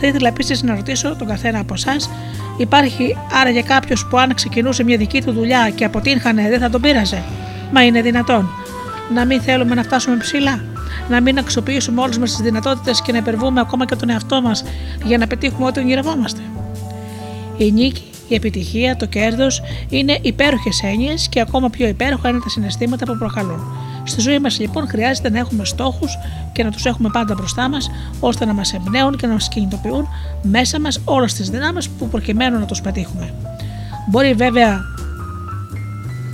Θα 0.00 0.06
ήθελα 0.06 0.28
επίσης 0.28 0.62
να 0.62 0.74
ρωτήσω 0.74 1.16
τον 1.16 1.26
καθένα 1.26 1.58
από 1.58 1.74
εσάς, 1.74 2.10
υπάρχει 2.58 3.16
άραγε 3.40 3.62
κάποιος 3.62 4.06
που 4.06 4.18
αν 4.18 4.34
ξεκινούσε 4.34 4.84
μια 4.84 4.96
δική 4.96 5.22
του 5.22 5.32
δουλειά 5.32 5.70
και 5.74 5.84
αποτύχανε 5.84 6.48
δεν 6.48 6.60
θα 6.60 6.70
τον 6.70 6.80
πείραζε; 6.80 7.22
Μα 7.72 7.84
είναι 7.84 8.02
δυνατόν. 8.02 8.48
Να 9.14 9.24
μην 9.24 9.40
θέλουμε 9.40 9.74
να 9.74 9.82
φτάσουμε 9.82 10.16
ψηλά. 10.16 10.60
Να 11.08 11.20
μην 11.20 11.38
αξιοποιήσουμε 11.38 12.00
όλες 12.00 12.18
μας 12.18 12.30
τις 12.30 12.40
δυνατότητες 12.40 13.02
και 13.02 13.12
να 13.12 13.18
υπερβούμε 13.18 13.60
ακόμα 13.60 13.84
και 13.86 13.96
τον 13.96 14.10
εαυτό 14.10 14.40
μας 14.42 14.64
για 15.04 15.18
να 15.18 15.26
πετύχουμε 15.26 15.66
ό,τι 15.66 15.80
ονειρευόμαστε. 15.80 16.40
Η 17.56 17.72
νίκη, 17.72 18.04
η 18.32 18.34
επιτυχία, 18.34 18.96
το 18.96 19.06
κέρδος 19.06 19.62
είναι 19.88 20.18
υπέροχες 20.22 20.82
έννοιες 20.82 21.28
και 21.28 21.40
ακόμα 21.40 21.70
πιο 21.70 21.88
υπέροχα 21.88 22.28
είναι 22.28 22.38
τα 22.38 22.48
συναισθήματα 22.48 23.04
που 23.06 23.16
προκαλούν. 23.18 23.60
Στη 24.04 24.20
ζωή 24.20 24.38
μας 24.38 24.58
λοιπόν 24.58 24.88
χρειάζεται 24.88 25.30
να 25.30 25.38
έχουμε 25.38 25.64
στόχους 25.64 26.18
και 26.52 26.64
να 26.64 26.70
τους 26.70 26.84
έχουμε 26.84 27.08
πάντα 27.12 27.34
μπροστά 27.34 27.68
μας, 27.68 27.90
ώστε 28.20 28.44
να 28.44 28.54
μας 28.54 28.72
εμπνέουν 28.72 29.16
και 29.16 29.26
να 29.26 29.32
μας 29.32 29.48
κινητοποιούν 29.48 30.08
μέσα 30.42 30.80
μας 30.80 31.00
όλες 31.04 31.34
τις 31.34 31.50
δυνάμεις 31.50 31.88
που 31.88 32.08
προκειμένου 32.08 32.58
να 32.58 32.64
τους 32.64 32.80
πετύχουμε. 32.80 33.34
Μπορεί 34.10 34.34
βέβαια 34.34 34.80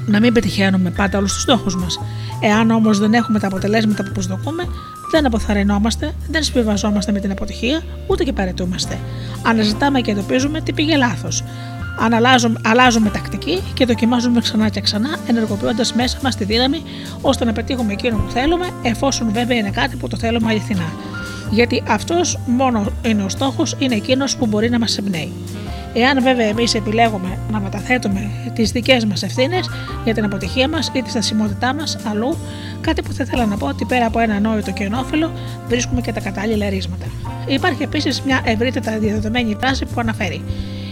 να 0.07 0.21
μην 0.21 0.33
πετυχαίνουμε 0.33 0.91
πάντα 0.91 1.19
όλους 1.19 1.33
τους 1.33 1.43
στόχους 1.43 1.77
μας. 1.77 2.01
Εάν 2.41 2.71
όμως 2.71 2.99
δεν 2.99 3.15
έχουμε 3.15 3.39
τα 3.39 3.47
αποτελέσματα 3.47 4.03
που 4.03 4.13
προσδοκούμε, 4.13 4.65
δεν 5.11 5.27
αποθαρρυνόμαστε, 5.27 6.15
δεν 6.31 6.43
συμβιβαζόμαστε 6.43 7.13
με 7.13 7.21
την 7.21 7.31
αποτυχία, 7.31 7.83
ούτε 8.07 8.25
και 8.25 8.33
παρετούμαστε. 8.33 8.99
Αναζητάμε 9.43 10.01
και 10.01 10.11
εντοπίζουμε 10.11 10.61
τι 10.61 10.73
πήγε 10.73 10.97
λάθος. 10.97 11.45
Αν 12.01 12.15
αλλάζουμε, 12.15 12.61
αλλάζουμε 12.65 13.11
τακτική 13.11 13.63
και 13.75 13.85
δοκιμάζουμε 13.85 14.41
ξανά 14.41 14.69
και 14.69 14.81
ξανά, 14.81 15.19
ενεργοποιώντας 15.27 15.93
μέσα 15.93 16.19
μας 16.23 16.37
τη 16.37 16.45
δύναμη 16.45 16.83
ώστε 17.21 17.45
να 17.45 17.53
πετύχουμε 17.53 17.93
εκείνο 17.93 18.17
που 18.17 18.31
θέλουμε, 18.31 18.71
εφόσον 18.83 19.33
βέβαια 19.33 19.57
είναι 19.57 19.71
κάτι 19.71 19.97
που 19.97 20.09
το 20.09 20.17
θέλουμε 20.17 20.51
αληθινά. 20.51 20.93
Γιατί 21.51 21.83
αυτός 21.89 22.39
μόνο 22.47 22.93
είναι 23.03 23.23
ο 23.23 23.29
στόχος, 23.29 23.77
είναι 23.79 23.95
εκείνος 23.95 24.37
που 24.37 24.47
μπορεί 24.47 24.71
να 24.71 24.79
μας 24.79 24.99
εμπνέει. 24.99 25.33
Εάν 25.95 26.23
βέβαια 26.23 26.47
εμείς 26.47 26.75
επιλέγουμε 26.75 27.39
να 27.53 27.61
μεταθέτουμε 27.61 28.31
τις 28.55 28.71
δικές 28.71 29.05
μας 29.05 29.23
ευθύνες 29.23 29.71
για 30.05 30.15
την 30.15 30.25
αποτυχία 30.25 30.69
μας 30.69 30.91
ή 30.93 31.03
τη 31.03 31.11
στασιμότητά 31.11 31.75
μας 31.75 31.99
αλλού, 32.11 32.37
κάτι 32.81 33.03
που 33.03 33.13
θα 33.13 33.23
ήθελα 33.23 33.47
να 33.47 33.57
πω 33.57 33.67
ότι 33.67 33.85
πέρα 33.85 34.07
από 34.07 34.19
ένα 34.19 34.35
ανόητο 34.35 34.71
και 34.71 34.85
ενόφελο 34.85 35.33
βρίσκουμε 35.69 36.01
και 36.01 36.13
τα 36.13 36.21
κατάλληλα 36.21 36.69
ρίσματα. 36.69 37.07
Υπάρχει 37.47 37.83
επίσης 37.83 38.21
μια 38.23 38.41
ευρύτερα 38.45 38.99
διαδεδομένη 38.99 39.57
φράση 39.61 39.85
που 39.85 40.01
αναφέρει 40.01 40.43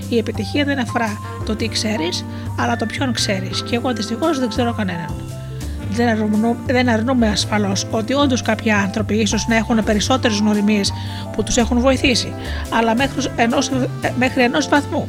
η 0.08 0.18
επιτυχία 0.18 0.64
δεν 0.64 0.78
αφορά 0.78 1.18
το 1.46 1.56
τι 1.56 1.68
ξέρεις, 1.68 2.24
αλλά 2.58 2.76
το 2.76 2.86
ποιον 2.86 3.12
ξέρεις. 3.12 3.62
Και 3.62 3.76
εγώ 3.76 3.92
δυστυχώς 3.92 4.38
δεν 4.38 4.48
ξέρω 4.48 4.74
κανέναν. 4.74 5.14
Δεν, 5.90 6.08
αρνούμε, 6.08 6.56
δεν 6.66 6.88
αρνούμε 6.88 7.28
ασφαλώς 7.28 7.86
ότι 7.90 8.14
όντως 8.14 8.42
κάποιοι 8.42 8.70
άνθρωποι 8.70 9.14
ίσως 9.14 9.46
να 9.46 9.56
έχουν 9.56 9.84
περισσότερες 9.84 10.38
γνωριμίες 10.38 10.92
που 11.32 11.42
τους 11.42 11.56
έχουν 11.56 11.80
βοηθήσει, 11.80 12.32
αλλά 12.70 12.94
μέχρι 12.94 13.30
ενός 13.36 13.70
μέχρι 14.18 14.42
ενός 14.42 14.68
βαθμού. 14.68 15.08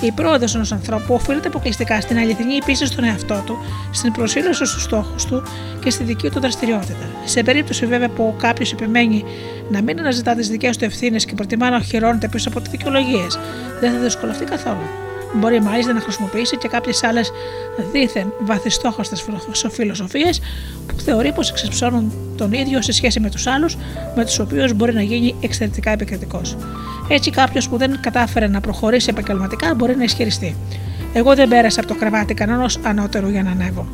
Η 0.00 0.12
πρόοδος 0.12 0.54
ενός 0.54 0.72
ανθρώπου 0.72 1.14
οφείλεται 1.14 1.48
αποκλειστικά 1.48 2.00
στην 2.00 2.18
αληθινή 2.18 2.58
πίστη 2.66 2.86
στον 2.86 3.04
εαυτό 3.04 3.42
του, 3.46 3.58
στην 3.90 4.12
προσήλωση 4.12 4.64
στους 4.66 4.82
στόχους 4.82 5.24
του 5.24 5.42
και 5.80 5.90
στη 5.90 6.04
δική 6.04 6.30
του 6.30 6.40
δραστηριότητα. 6.40 7.06
Σε 7.24 7.42
περίπτωση 7.42 7.86
βέβαια 7.86 8.08
που 8.08 8.34
κάποιος 8.38 8.72
επιμένει 8.72 9.24
να 9.70 9.82
μην 9.82 9.98
αναζητά 9.98 10.34
τις 10.34 10.48
δικές 10.48 10.76
του 10.76 10.84
ευθύνες 10.84 11.24
και 11.24 11.34
προτιμά 11.34 11.70
να 11.70 11.76
οχυρώνεται 11.76 12.28
πίσω 12.28 12.48
από 12.48 12.60
δικαιολογίες, 12.70 13.38
δεν 13.80 13.92
θα 13.92 13.98
δυσκολευτεί 13.98 14.44
καθόλου. 14.44 14.86
Μπορεί 15.34 15.60
μάλιστα 15.60 15.92
να 15.92 16.00
χρησιμοποιήσει 16.00 16.56
και 16.56 16.68
κάποιες 16.68 17.02
άλλες 17.02 17.32
δίθεν 17.92 18.32
βαθιστόχαστες 18.40 19.24
φιλοσοφίες 19.70 20.40
που 20.86 21.00
θεωρεί 21.00 21.32
πως 21.32 21.50
εξεσψώνουν 21.50 22.12
τον 22.36 22.52
ίδιο 22.52 22.82
σε 22.82 22.92
σχέση 22.92 23.20
με 23.20 23.30
τους 23.30 23.46
άλλους, 23.46 23.76
με 24.16 24.24
τους 24.24 24.38
οποίους 24.38 24.72
μπορεί 24.72 24.94
να 24.94 25.02
γίνει 25.02 25.34
εξαιρετικά 25.40 25.90
επικριτικός. 25.90 26.56
Έτσι, 27.08 27.30
κάποιος 27.30 27.68
που 27.68 27.76
δεν 27.76 28.00
κατάφερε 28.00 28.46
να 28.46 28.60
προχωρήσει 28.60 29.08
επαγγελματικά 29.10 29.74
μπορεί 29.74 29.96
να 29.96 30.04
ισχυριστεί. 30.04 30.56
Εγώ 31.12 31.34
δεν 31.34 31.48
πέρασα 31.48 31.80
από 31.80 31.88
το 31.88 31.94
κρεβάτι 31.94 32.34
κανένας 32.34 32.78
ανώτερου 32.82 33.28
για 33.28 33.42
να 33.42 33.50
ανέβω. 33.50 33.86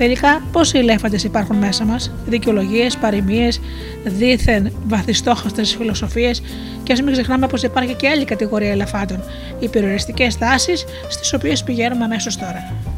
Τελικά, 0.00 0.42
πόσοι 0.52 0.78
ελέφαντες 0.78 1.24
υπάρχουν 1.24 1.56
μέσα 1.56 1.84
μας, 1.84 2.10
δικαιολογίες, 2.26 2.96
παροιμίες, 2.96 3.60
δίθεν 4.04 4.72
βαθιστόχαστες 4.86 5.74
φιλοσοφίες, 5.76 6.42
και 6.82 6.92
ας 6.92 7.02
μην 7.02 7.12
ξεχνάμε 7.12 7.46
πως 7.46 7.62
υπάρχει 7.62 7.94
και 7.94 8.08
άλλη 8.08 8.24
κατηγορία 8.24 8.70
ελεφάντων, 8.70 9.22
οι 9.58 9.68
περιοριστικές 9.68 10.38
τάσεις, 10.38 10.84
στις 11.08 11.32
οποίες 11.32 11.62
πηγαίνουμε 11.62 12.04
αμέσως 12.04 12.36
τώρα. 12.36 12.89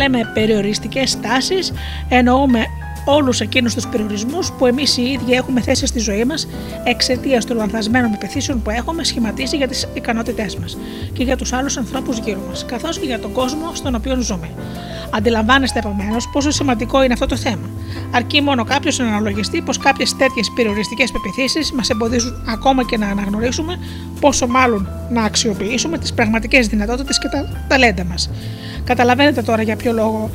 Λέμε 0.00 0.30
περιοριστικές 0.34 1.20
τάσεις 1.20 1.72
εννοούμε 2.08 2.66
όλους 3.04 3.40
εκείνους 3.40 3.74
τους 3.74 3.86
περιορισμούς 3.86 4.52
που 4.52 4.66
εμείς 4.66 4.96
οι 4.96 5.02
ίδιοι 5.02 5.32
έχουμε 5.32 5.60
θέσει 5.60 5.86
στη 5.86 5.98
ζωή 5.98 6.24
μας 6.24 6.48
εξαιτίας 6.84 7.44
των 7.44 7.56
λανθασμένων 7.56 8.10
πεπιθήσεων 8.10 8.62
που 8.62 8.70
έχουμε 8.70 9.04
σχηματίσει 9.04 9.56
για 9.56 9.68
τις 9.68 9.88
ικανότητές 9.94 10.56
μας 10.56 10.78
και 11.12 11.22
για 11.22 11.36
τους 11.36 11.52
άλλους 11.52 11.76
ανθρώπους 11.76 12.18
γύρω 12.18 12.40
μας, 12.48 12.64
καθώς 12.64 12.98
και 12.98 13.06
για 13.06 13.18
τον 13.18 13.32
κόσμο 13.32 13.70
στον 13.74 13.94
οποίο 13.94 14.20
ζούμε. 14.20 14.48
Αντιλαμβάνεστε 15.10 15.78
επομένως 15.78 16.28
πόσο 16.32 16.50
σημαντικό 16.50 17.02
είναι 17.02 17.12
αυτό 17.12 17.26
το 17.26 17.36
θέμα. 17.36 17.70
Αρκεί 18.10 18.40
μόνο 18.40 18.64
κάποιος 18.64 18.98
να 18.98 19.06
αναλογιστεί 19.06 19.62
πως 19.62 19.78
κάποιες 19.78 20.16
τέτοιες 20.16 20.52
περιοριστικές 20.54 21.10
πεπιθήσεις 21.10 21.72
μας 21.72 21.90
εμποδίζουν 21.90 22.44
ακόμα 22.48 22.84
και 22.84 22.96
να 22.96 23.06
αναγνωρίσουμε, 23.06 23.78
πόσο 24.20 24.46
μάλλον 24.46 24.88
να 25.10 25.22
αξιοποιήσουμε 25.22 25.98
τις 25.98 26.12
πραγματικές 26.12 26.66
δυνατότητες 26.66 27.18
και 27.18 27.28
τα 27.28 27.64
ταλέντα 27.68 28.04
μας. 28.04 28.30
Καταλαβαίνετε 28.90 29.42
τώρα 29.42 29.62
για 29.62 29.76
ποιο 29.76 29.92
λόγο 29.92 30.30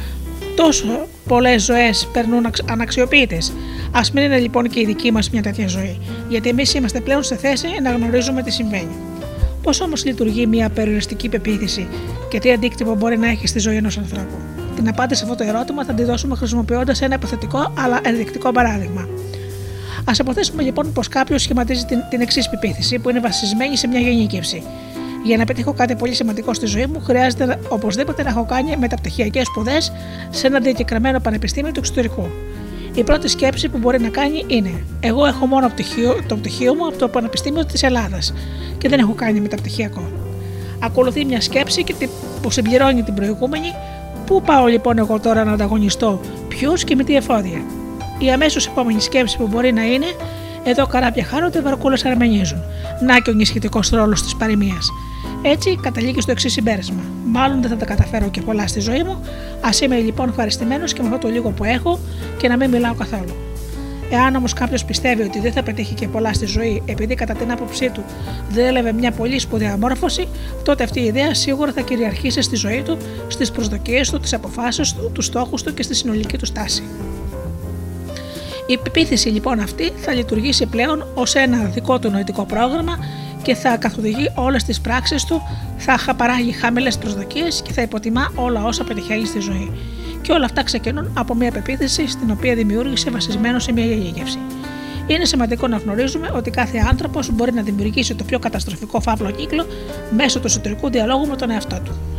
τόσο 0.56 1.08
πολλές 1.28 1.64
ζωές 1.64 2.10
περνούν 2.14 2.46
αναξιοποιητές. 2.66 3.54
Α 3.92 4.00
μην 4.14 4.24
είναι 4.24 4.40
λοιπόν 4.40 4.70
και 4.70 4.80
η 4.80 4.86
δική 4.86 5.12
μας 5.12 5.30
μια 5.30 5.42
τέτοια 5.42 5.68
ζωή, 5.68 6.00
γιατί 6.30 6.50
εμείς 6.50 6.74
είμαστε 6.74 7.00
πλέον 7.00 7.24
σε 7.24 7.36
θέση 7.36 7.68
να 7.82 7.92
γνωρίζουμε 7.92 8.42
τι 8.44 8.52
συμβαίνει. 8.52 8.96
Πώς 9.62 9.82
όμως 9.82 10.06
λειτουργεί 10.06 10.46
μια 10.46 10.70
περιοριστική 10.70 11.30
πεποίθηση 11.30 11.88
και 12.30 12.40
τι 12.40 12.52
αντίκτυπο 12.52 12.96
μπορεί 12.96 13.18
να 13.18 13.28
έχει 13.28 13.48
στη 13.48 13.60
ζωή 13.60 13.76
ενός 13.76 13.98
ανθρώπου; 13.98 14.36
την 14.76 14.88
απάντηση 14.88 15.20
σε 15.20 15.32
αυτό 15.32 15.44
το 15.44 15.50
ερώτημα 15.50 15.86
θα 15.86 15.94
τη 15.94 16.04
δώσουμε 16.04 16.36
χρησιμοποιώντας 16.36 17.02
ένα 17.02 17.16
υποθετικό 17.16 17.74
αλλά 17.78 18.00
ενδεικτικό 18.04 18.52
παράδειγμα. 18.52 19.02
Α 20.06 20.12
υποθέσουμε 20.20 20.64
λοιπόν 20.64 20.94
πως 20.94 21.08
κάποιος 21.08 21.42
σχηματίζει 21.42 21.86
την, 21.86 21.98
την 22.10 22.22
εξής 22.22 22.50
πεποίθηση 22.50 23.00
που 23.00 23.10
είναι 23.10 23.20
βασισμένη 23.20 23.78
σε 23.78 23.88
μια 23.88 24.00
γενίκευση. 24.00 24.64
Για 25.26 25.38
να 25.38 25.46
πετύχω 25.46 25.74
κάτι 25.74 25.96
πολύ 25.96 26.14
σημαντικό 26.14 26.54
στη 26.54 26.66
ζωή 26.66 26.86
μου, 26.86 27.02
χρειάζεται 27.04 27.60
οπωσδήποτε 27.70 28.24
να 28.24 28.30
έχω 28.30 28.46
κάνει 28.46 28.78
μεταπτυχιακές 28.78 29.48
σπουδές 29.48 29.92
σε 30.30 30.48
ένα 30.48 30.60
διακεκριμένο 30.60 31.20
πανεπιστήμιο 31.20 31.72
του 31.72 31.80
εξωτερικού. 31.80 32.28
Η 32.94 33.04
πρώτη 33.04 33.28
σκέψη 33.28 33.70
που 33.70 33.78
μπορεί 33.78 34.00
να 34.00 34.10
κάνει 34.10 34.44
είναι: 34.48 34.84
Εγώ 35.00 35.26
έχω 35.26 35.46
μόνο 35.46 35.68
πτυχίο, 35.68 36.22
το 36.28 36.36
πτυχίο 36.36 36.76
μου 36.76 36.88
από 36.88 36.98
το 36.98 37.08
Πανεπιστήμιο 37.08 37.66
της 37.66 37.84
Ελλάδας 37.84 38.34
και 38.78 38.90
δεν 38.90 39.00
έχω 39.00 39.14
κάνει 39.14 39.40
μεταπτυχιακό. 39.40 40.10
Ακολουθεί 40.80 41.26
μια 41.26 41.42
σκέψη 41.42 41.84
που 42.42 42.52
συμπληρώνει 42.52 43.04
την 43.04 43.14
προηγούμενη. 43.14 43.74
Πού 44.26 44.42
πάω 44.42 44.66
λοιπόν 44.66 44.98
εγώ 44.98 45.20
τώρα 45.20 45.44
να 45.44 45.52
ανταγωνιστώ, 45.52 46.20
ποιου 46.48 46.74
και 46.74 46.96
με 46.96 47.04
τι 47.04 47.16
εφόδια. 47.16 47.62
Η 48.20 48.32
αμέσως 48.32 48.68
επόμενη 48.68 49.02
σκέψη 49.02 49.38
που 49.38 49.48
μπορεί 49.48 49.74
να 49.74 49.86
είναι: 49.86 50.08
Εδώ 50.68 50.88
καράβια 50.88 51.24
χάρονται, 51.24 51.62
βαρκούλες 51.62 52.06
αρμενίζουν. 52.06 52.64
Να 53.06 53.20
και 53.20 53.30
ο 53.30 53.34
ενισχυτικός 53.34 53.90
ρόλος 53.90 54.22
της 54.22 54.36
παροιμίας. 54.36 54.90
Έτσι 55.42 55.80
καταλήγει 55.82 56.22
στο 56.22 56.32
εξής 56.32 56.52
συμπέρασμα. 56.52 57.02
Μάλλον 57.26 57.62
δεν 57.62 57.70
θα 57.70 57.76
τα 57.76 57.86
καταφέρω 57.86 58.30
και 58.30 58.42
πολλά 58.42 58.68
στη 58.68 58.80
ζωή 58.80 59.04
μου. 59.04 59.12
Α 59.62 59.70
είμαι 59.84 59.96
λοιπόν 59.98 60.30
ευχαριστημένος 60.30 60.94
και 60.94 61.02
με 61.02 61.08
αυτό 61.08 61.28
το 61.28 61.34
λίγο 61.34 61.50
που 61.50 61.64
έχω 61.64 62.00
και 62.38 62.48
να 62.48 62.58
μην 62.58 62.70
μιλάω 62.70 62.94
καθόλου. 62.94 63.36
Εάν 64.12 64.36
όμως 64.36 64.54
κάποιος 64.54 64.86
πιστεύει 64.86 65.22
ότι 65.22 65.40
δεν 65.40 65.52
θα 65.52 65.64
πετύχει 65.64 65.94
και 65.94 66.08
πολλά 66.08 66.34
στη 66.34 66.46
ζωή 66.46 66.82
επειδή 66.86 67.16
κατά 67.16 67.34
την 67.34 67.52
άποψή 67.52 67.90
του 67.90 68.04
δεν 68.50 68.66
έλαβε 68.66 68.94
μια 68.94 69.12
πολύ 69.12 69.40
σπουδαία 69.40 69.78
μόρφωση, 69.78 70.28
τότε 70.64 70.84
αυτή 70.84 71.00
η 71.00 71.06
ιδέα 71.06 71.34
σίγουρα 71.34 71.72
θα 71.72 71.82
κυριαρχήσει 71.82 72.42
στη 72.42 72.56
ζωή 72.56 72.82
του, 72.82 72.98
στις 73.28 73.52
προσδοκίες 73.52 74.10
του, 74.10 74.20
τις 74.20 74.34
αποφάσεις 74.34 74.94
του, 74.94 75.12
τους 75.14 75.26
στόχους 75.26 75.64
του 75.64 75.74
και 75.74 75.84
στη 75.84 75.96
συνολική 75.96 76.38
του 76.38 76.46
στάση. 76.46 76.84
Η 78.68 78.78
πεποίθηση 78.78 79.30
λοιπόν 79.30 79.60
αυτή 79.60 79.92
θα 79.96 80.14
λειτουργήσει 80.14 80.66
πλέον 80.66 81.08
ως 81.14 81.36
ένα 81.36 81.58
δικό 81.58 82.00
του 82.00 82.10
νοητικό 82.10 82.46
πρόγραμμα 82.46 82.98
και 83.42 83.56
θα 83.56 83.78
καθοδηγεί 83.78 84.32
όλες 84.36 84.64
τις 84.64 84.82
πράξεις 84.82 85.26
του, 85.26 85.42
θα 85.78 86.14
παράγει 86.18 86.52
χαμηλές 86.52 86.98
προσδοκίες 86.98 87.62
και 87.62 87.74
θα 87.74 87.82
υποτιμά 87.82 88.32
όλα 88.36 88.64
όσα 88.64 88.84
πετυχαίνει 88.84 89.26
στη 89.26 89.40
ζωή. 89.40 89.72
Και 90.22 90.32
όλα 90.32 90.46
αυτά 90.46 90.64
ξεκινούν 90.64 91.12
από 91.18 91.36
μια 91.36 91.52
πεποίθηση 91.52 92.08
στην 92.08 92.32
οποία 92.32 92.56
δημιούργησε 92.56 93.10
βασισμένο 93.10 93.60
σε 93.60 93.72
μια 93.72 93.86
γεγεύση. 93.86 94.40
Είναι 95.08 95.26
σημαντικό 95.26 95.68
να 95.68 95.78
γνωρίζουμε 95.78 96.32
ότι 96.36 96.50
κάθε 96.50 96.78
άνθρωπος 96.90 97.32
μπορεί 97.32 97.54
να 97.54 97.62
δημιουργήσει 97.62 98.16
το 98.16 98.24
πιο 98.24 98.40
καταστροφικό 98.40 99.00
φαύλο 99.00 99.32
κύκλο 99.32 99.66
μέσω 100.16 100.40
του 100.40 100.48
εσωτερικού 100.48 100.90
διαλόγου 100.90 101.28
με 101.28 101.36
τον 101.36 101.50
εαυτό 101.50 101.80
του. 101.86 102.15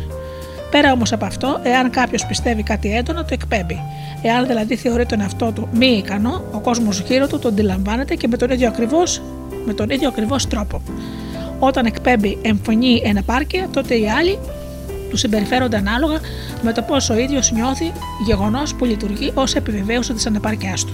Πέρα 0.71 0.91
όμως 0.91 1.11
από 1.11 1.25
αυτό, 1.25 1.59
εάν 1.63 1.89
κάποιος 1.89 2.25
πιστεύει 2.25 2.63
κάτι 2.63 2.95
έντονο, 2.95 3.21
το 3.21 3.29
εκπέμπει. 3.31 3.79
Εάν 4.21 4.47
δηλαδή 4.47 4.75
θεωρεί 4.75 5.05
τον 5.05 5.21
εαυτό 5.21 5.51
του 5.51 5.67
μη 5.71 5.87
ικανό, 5.87 6.43
ο 6.51 6.59
κόσμος 6.59 6.99
γύρω 6.99 7.27
του 7.27 7.39
τον 7.39 7.51
αντιλαμβάνεται 7.51 8.15
και 8.15 8.27
με 8.27 8.37
τον 8.37 8.49
ίδιο 8.49 8.67
ακριβώς 8.67 9.21
με 9.67 9.73
τον 9.73 9.89
ίδιο 9.89 10.07
ακριβώς 10.07 10.47
τρόπο. 10.47 10.81
Όταν 11.59 11.85
εκπέμπει 11.85 12.37
εμφωνεί 12.41 13.01
εναπάρκεια, 13.05 13.67
τότε 13.73 13.95
οι 13.95 14.09
άλλοι 14.09 14.39
του 15.09 15.17
συμπεριφέρονται 15.17 15.77
ανάλογα 15.77 16.19
με 16.61 16.73
το 16.73 16.81
πόσο 16.81 17.13
ο 17.13 17.17
ίδιος 17.17 17.51
νιώθει, 17.51 17.91
γεγονός 18.25 18.75
που 18.75 18.85
λειτουργεί 18.85 19.31
ως 19.33 19.55
επιβεβαίωση 19.55 20.13
της 20.13 20.25
ανεπάρκεια 20.25 20.73
του. 20.73 20.93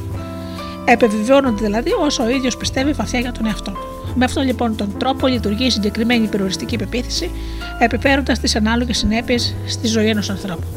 Επιβεβαιώνονται 0.86 1.64
δηλαδή 1.64 1.92
όσο 1.92 2.24
ο 2.24 2.30
ίδιος 2.30 2.58
πιστεύει 2.58 2.92
βαθιά 2.92 3.20
για 3.20 3.32
τον 3.32 3.46
εαυτό 3.46 3.72
του. 3.72 3.93
Με 4.16 4.26
αυτόν 4.26 4.46
λοιπόν 4.46 4.76
τον 4.76 4.98
τρόπο 4.98 5.28
λειτουργεί 5.28 5.66
η 5.66 5.70
συγκεκριμένη 5.70 6.28
περιοριστική 6.28 6.78
πεποίθηση, 6.78 7.32
επιφέροντας 7.80 8.40
τις 8.40 8.56
ανάλογες 8.56 8.98
συνέπειες 8.98 9.56
στη 9.68 9.88
ζωή 9.88 10.10
ενός 10.10 10.30
ανθρώπου. 10.30 10.68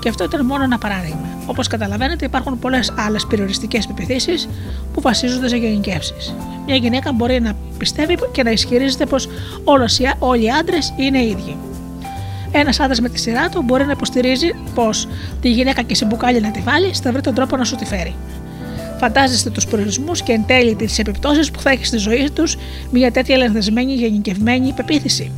Και 0.00 0.08
αυτό 0.08 0.24
ήταν 0.24 0.46
μόνο 0.46 0.64
ένα 0.64 0.78
παράδειγμα. 0.78 1.28
Όπως 1.46 1.66
καταλαβαίνετε, 1.66 2.24
υπάρχουν 2.24 2.58
πολλές 2.58 2.92
άλλες 2.96 3.26
περιοριστικές 3.26 3.86
πεπιθήσει 3.86 4.48
που 4.92 5.00
βασίζονται 5.00 5.48
σε 5.48 5.56
γενικεύσεις. 5.56 6.34
Μια 6.66 6.76
γυναίκα 6.76 7.12
μπορεί 7.12 7.40
να 7.40 7.56
πιστεύει 7.78 8.18
και 8.32 8.42
να 8.42 8.50
ισχυρίζεται 8.50 9.06
πως 9.06 9.28
όλοι 10.18 10.44
οι 10.44 10.50
άντρες 10.50 10.94
είναι 10.96 11.24
ίδιοι. 11.24 11.56
Ένας 12.52 12.80
άντρας 12.80 13.00
με 13.00 13.08
τη 13.08 13.18
σειρά 13.18 13.48
του 13.48 13.62
μπορεί 13.62 13.84
να 13.84 13.92
υποστηρίζει 13.92 14.54
πως 14.74 15.08
τη 15.40 15.50
γυναίκα 15.50 15.82
και 15.82 15.94
σε 15.94 16.04
μπουκάλι 16.04 16.40
να 16.40 16.50
τη 16.50 16.60
βάλει, 16.60 16.92
θα 17.02 17.12
βρει 17.12 17.20
τον 17.20 17.34
τρόπο 17.34 17.56
να 17.56 17.64
σου 17.64 17.76
τη 17.76 17.84
φέρει. 17.84 18.14
Φαντάζεστε 19.04 19.50
τους 19.50 19.66
προορισμούς 19.66 20.22
και 20.22 20.32
εν 20.32 20.44
τέλει 20.46 20.74
τις 20.74 20.98
επιπτώσεις 20.98 21.50
που 21.50 21.60
θα 21.60 21.70
έχει 21.70 21.86
στη 21.86 21.96
ζωή 21.96 22.30
τους 22.30 22.56
μια 22.90 23.10
τέτοια 23.10 23.36
λανθασμένη 23.36 23.94
γενικευμένη 23.94 24.72
πεποίθηση. 24.72 25.30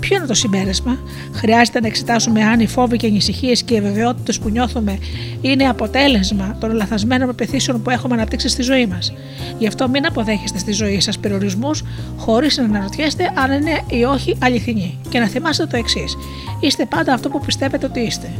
Ποιο 0.00 0.16
είναι 0.16 0.26
το 0.26 0.34
συμπέρασμα, 0.34 0.98
Χρειάζεται 1.32 1.80
να 1.80 1.86
εξετάσουμε 1.86 2.42
αν 2.42 2.60
οι 2.60 2.66
φόβοι 2.66 2.96
και 2.96 3.06
ανησυχίες 3.06 3.62
και 3.62 3.74
οι 3.74 3.78
αβεβαιότητες 3.78 4.38
που 4.38 4.48
νιώθουμε 4.48 4.98
είναι 5.40 5.64
αποτέλεσμα 5.64 6.56
των 6.60 6.72
λαθασμένων 6.72 7.26
πεπιθήσεων 7.26 7.82
που 7.82 7.90
έχουμε 7.90 8.14
αναπτύξει 8.14 8.48
στη 8.48 8.62
ζωή 8.62 8.86
μας. 8.86 9.12
Γι' 9.58 9.66
αυτό 9.66 9.88
μην 9.88 10.06
αποδέχεστε 10.06 10.58
στη 10.58 10.72
ζωή 10.72 11.00
σας 11.00 11.18
περιορισμούς 11.18 11.82
χωρίς 12.16 12.56
να 12.56 12.64
αναρωτιέστε 12.64 13.32
αν 13.34 13.52
είναι 13.52 13.82
ή 13.90 14.04
όχι 14.04 14.36
αληθινοί. 14.42 14.98
Και 15.08 15.18
να 15.18 15.26
θυμάστε 15.26 15.66
το 15.66 15.76
εξής: 15.76 16.16
Είστε 16.60 16.86
πάντα 16.86 17.12
αυτό 17.12 17.28
που 17.28 17.40
πιστεύετε 17.40 17.86
ότι 17.86 18.00
είστε. 18.00 18.30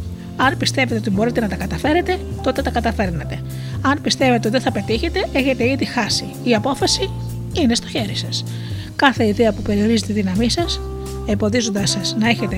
Αν 0.46 0.56
πιστεύετε 0.56 0.98
ότι 0.98 1.10
μπορείτε 1.10 1.40
να 1.40 1.48
τα 1.48 1.56
καταφέρετε, 1.56 2.18
τότε 2.42 2.62
τα 2.62 2.70
καταφέρνετε. 2.70 3.42
Αν 3.80 4.00
πιστεύετε 4.02 4.36
ότι 4.36 4.48
δεν 4.48 4.60
θα 4.60 4.72
πετύχετε, 4.72 5.28
έχετε 5.32 5.68
ήδη 5.68 5.84
χάσει. 5.84 6.24
Η 6.44 6.54
απόφαση 6.54 7.10
είναι 7.52 7.74
στο 7.74 7.88
χέρι 7.88 8.16
σας. 8.16 8.44
Κάθε 8.96 9.26
ιδέα 9.26 9.52
που 9.52 9.62
περιορίζει 9.62 10.02
τη 10.02 10.12
δύναμή 10.12 10.50
σας 10.50 10.80
εμποδίζοντάς 11.26 11.90
σας 11.90 12.16
να 12.18 12.28
έχετε 12.28 12.56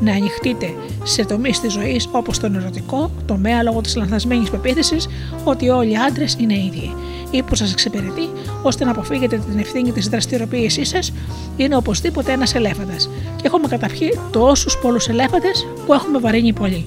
να 0.00 0.12
ανοιχτείτε 0.12 0.74
σε 1.02 1.24
τομείς 1.24 1.60
της 1.60 1.72
ζωής 1.72 2.08
όπως 2.12 2.38
τον 2.38 2.54
ερωτικό 2.54 3.10
τομέα 3.26 3.62
λόγω 3.62 3.80
της 3.80 3.96
λανθασμένης 3.96 4.50
πεποίθησης 4.50 5.08
ότι 5.44 5.68
όλοι 5.68 5.90
οι 5.90 5.96
άντρες 5.96 6.36
είναι 6.40 6.54
ίδιοι 6.54 6.94
ή 7.30 7.42
που 7.42 7.54
σας 7.54 7.72
εξυπηρετεί 7.72 8.28
ώστε 8.62 8.84
να 8.84 8.90
αποφύγετε 8.90 9.42
την 9.50 9.58
ευθύνη 9.58 9.92
της 9.92 10.08
δραστηριοποίησής 10.08 10.88
σας 10.88 11.12
είναι 11.56 11.76
οπωσδήποτε 11.76 12.32
ένας 12.32 12.54
ελέφαντας. 12.54 13.10
Και 13.36 13.42
έχουμε 13.46 13.68
καταπιεί 13.68 14.18
τόσους 14.30 14.78
πολλούς 14.78 15.08
ελέφαντες 15.08 15.66
που 15.86 15.92
έχουμε 15.92 16.18
βαρύνει 16.18 16.52
πολύ. 16.52 16.84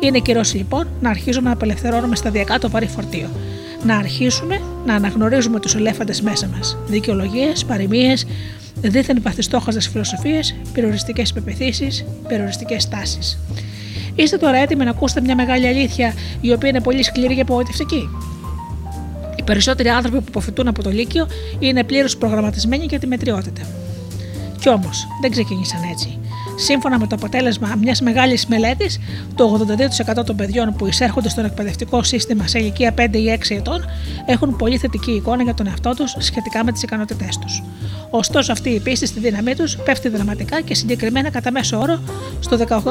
Είναι 0.00 0.18
καιρός 0.18 0.54
λοιπόν 0.54 0.88
να 1.00 1.10
αρχίζουμε 1.10 1.48
να 1.48 1.54
απελευθερώνουμε 1.54 2.16
σταδιακά 2.16 2.58
το 2.58 2.70
βαρύ 2.70 2.86
φορτίο. 2.86 3.28
Να 3.84 3.96
αρχίσουμε 3.96 4.60
να 4.86 4.94
αναγνωρίζουμε 4.94 5.60
τους 5.60 5.74
ελέφαντες 5.74 6.20
μέσα 6.20 6.48
μας. 6.56 6.78
Δικαιολογίες, 6.86 7.64
παροιμίες, 7.64 8.26
δίθεν 8.82 9.22
βαθιστόχαζε 9.22 9.80
φιλοσοφίε, 9.80 10.40
περιοριστικές 10.72 11.32
πεπιθήσεις, 11.32 12.04
περιοριστικές 12.28 12.88
τάσεις. 12.88 13.38
Είστε 14.14 14.36
τώρα 14.36 14.56
έτοιμοι 14.56 14.84
να 14.84 14.90
ακούσετε 14.90 15.20
μια 15.20 15.34
μεγάλη 15.34 15.66
αλήθεια 15.66 16.14
η 16.40 16.52
οποία 16.52 16.68
είναι 16.68 16.80
πολύ 16.80 17.02
σκληρή 17.02 17.34
και 17.34 17.40
απογοητευτική; 17.40 18.08
Οι 19.36 19.42
περισσότεροι 19.42 19.88
άνθρωποι 19.88 20.16
που 20.16 20.24
αποφυτούν 20.28 20.68
από 20.68 20.82
το 20.82 20.90
Λύκειο 20.90 21.26
είναι 21.58 21.84
πλήρως 21.84 22.16
προγραμματισμένοι 22.16 22.84
για 22.84 22.98
τη 22.98 23.06
μετριότητα. 23.06 23.62
Κι 24.60 24.68
όμως 24.68 25.06
δεν 25.20 25.30
ξεκίνησαν 25.30 25.80
έτσι. 25.92 26.18
Σύμφωνα 26.60 26.98
με 26.98 27.06
το 27.06 27.14
αποτέλεσμα 27.14 27.74
μιας 27.80 28.00
μεγάλης 28.00 28.46
μελέτης, 28.46 28.98
το 29.34 29.66
82% 30.18 30.24
των 30.24 30.36
παιδιών 30.36 30.74
που 30.74 30.86
εισέρχονται 30.86 31.28
στο 31.28 31.40
εκπαιδευτικό 31.40 32.02
σύστημα 32.02 32.46
σε 32.46 32.58
ηλικία 32.58 32.94
5 32.98 33.18
ή 33.18 33.38
6 33.48 33.56
ετών 33.56 33.84
έχουν 34.26 34.56
πολύ 34.56 34.78
θετική 34.78 35.10
εικόνα 35.10 35.42
για 35.42 35.54
τον 35.54 35.66
εαυτό 35.66 35.94
τους 35.94 36.14
σχετικά 36.18 36.64
με 36.64 36.72
τις 36.72 36.82
ικανότητές 36.82 37.38
τους. 37.38 37.62
Ωστόσο, 38.10 38.52
αυτή 38.52 38.70
η 38.70 38.80
πίστη 38.80 39.06
στη 39.06 39.20
δύναμή 39.20 39.54
τους 39.54 39.76
πέφτει 39.76 40.08
δραματικά 40.08 40.60
και 40.60 40.74
συγκεκριμένα 40.74 41.30
κατά 41.30 41.50
μέσο 41.50 41.78
όρο 41.78 42.00
στο 42.40 42.56
18% 42.56 42.84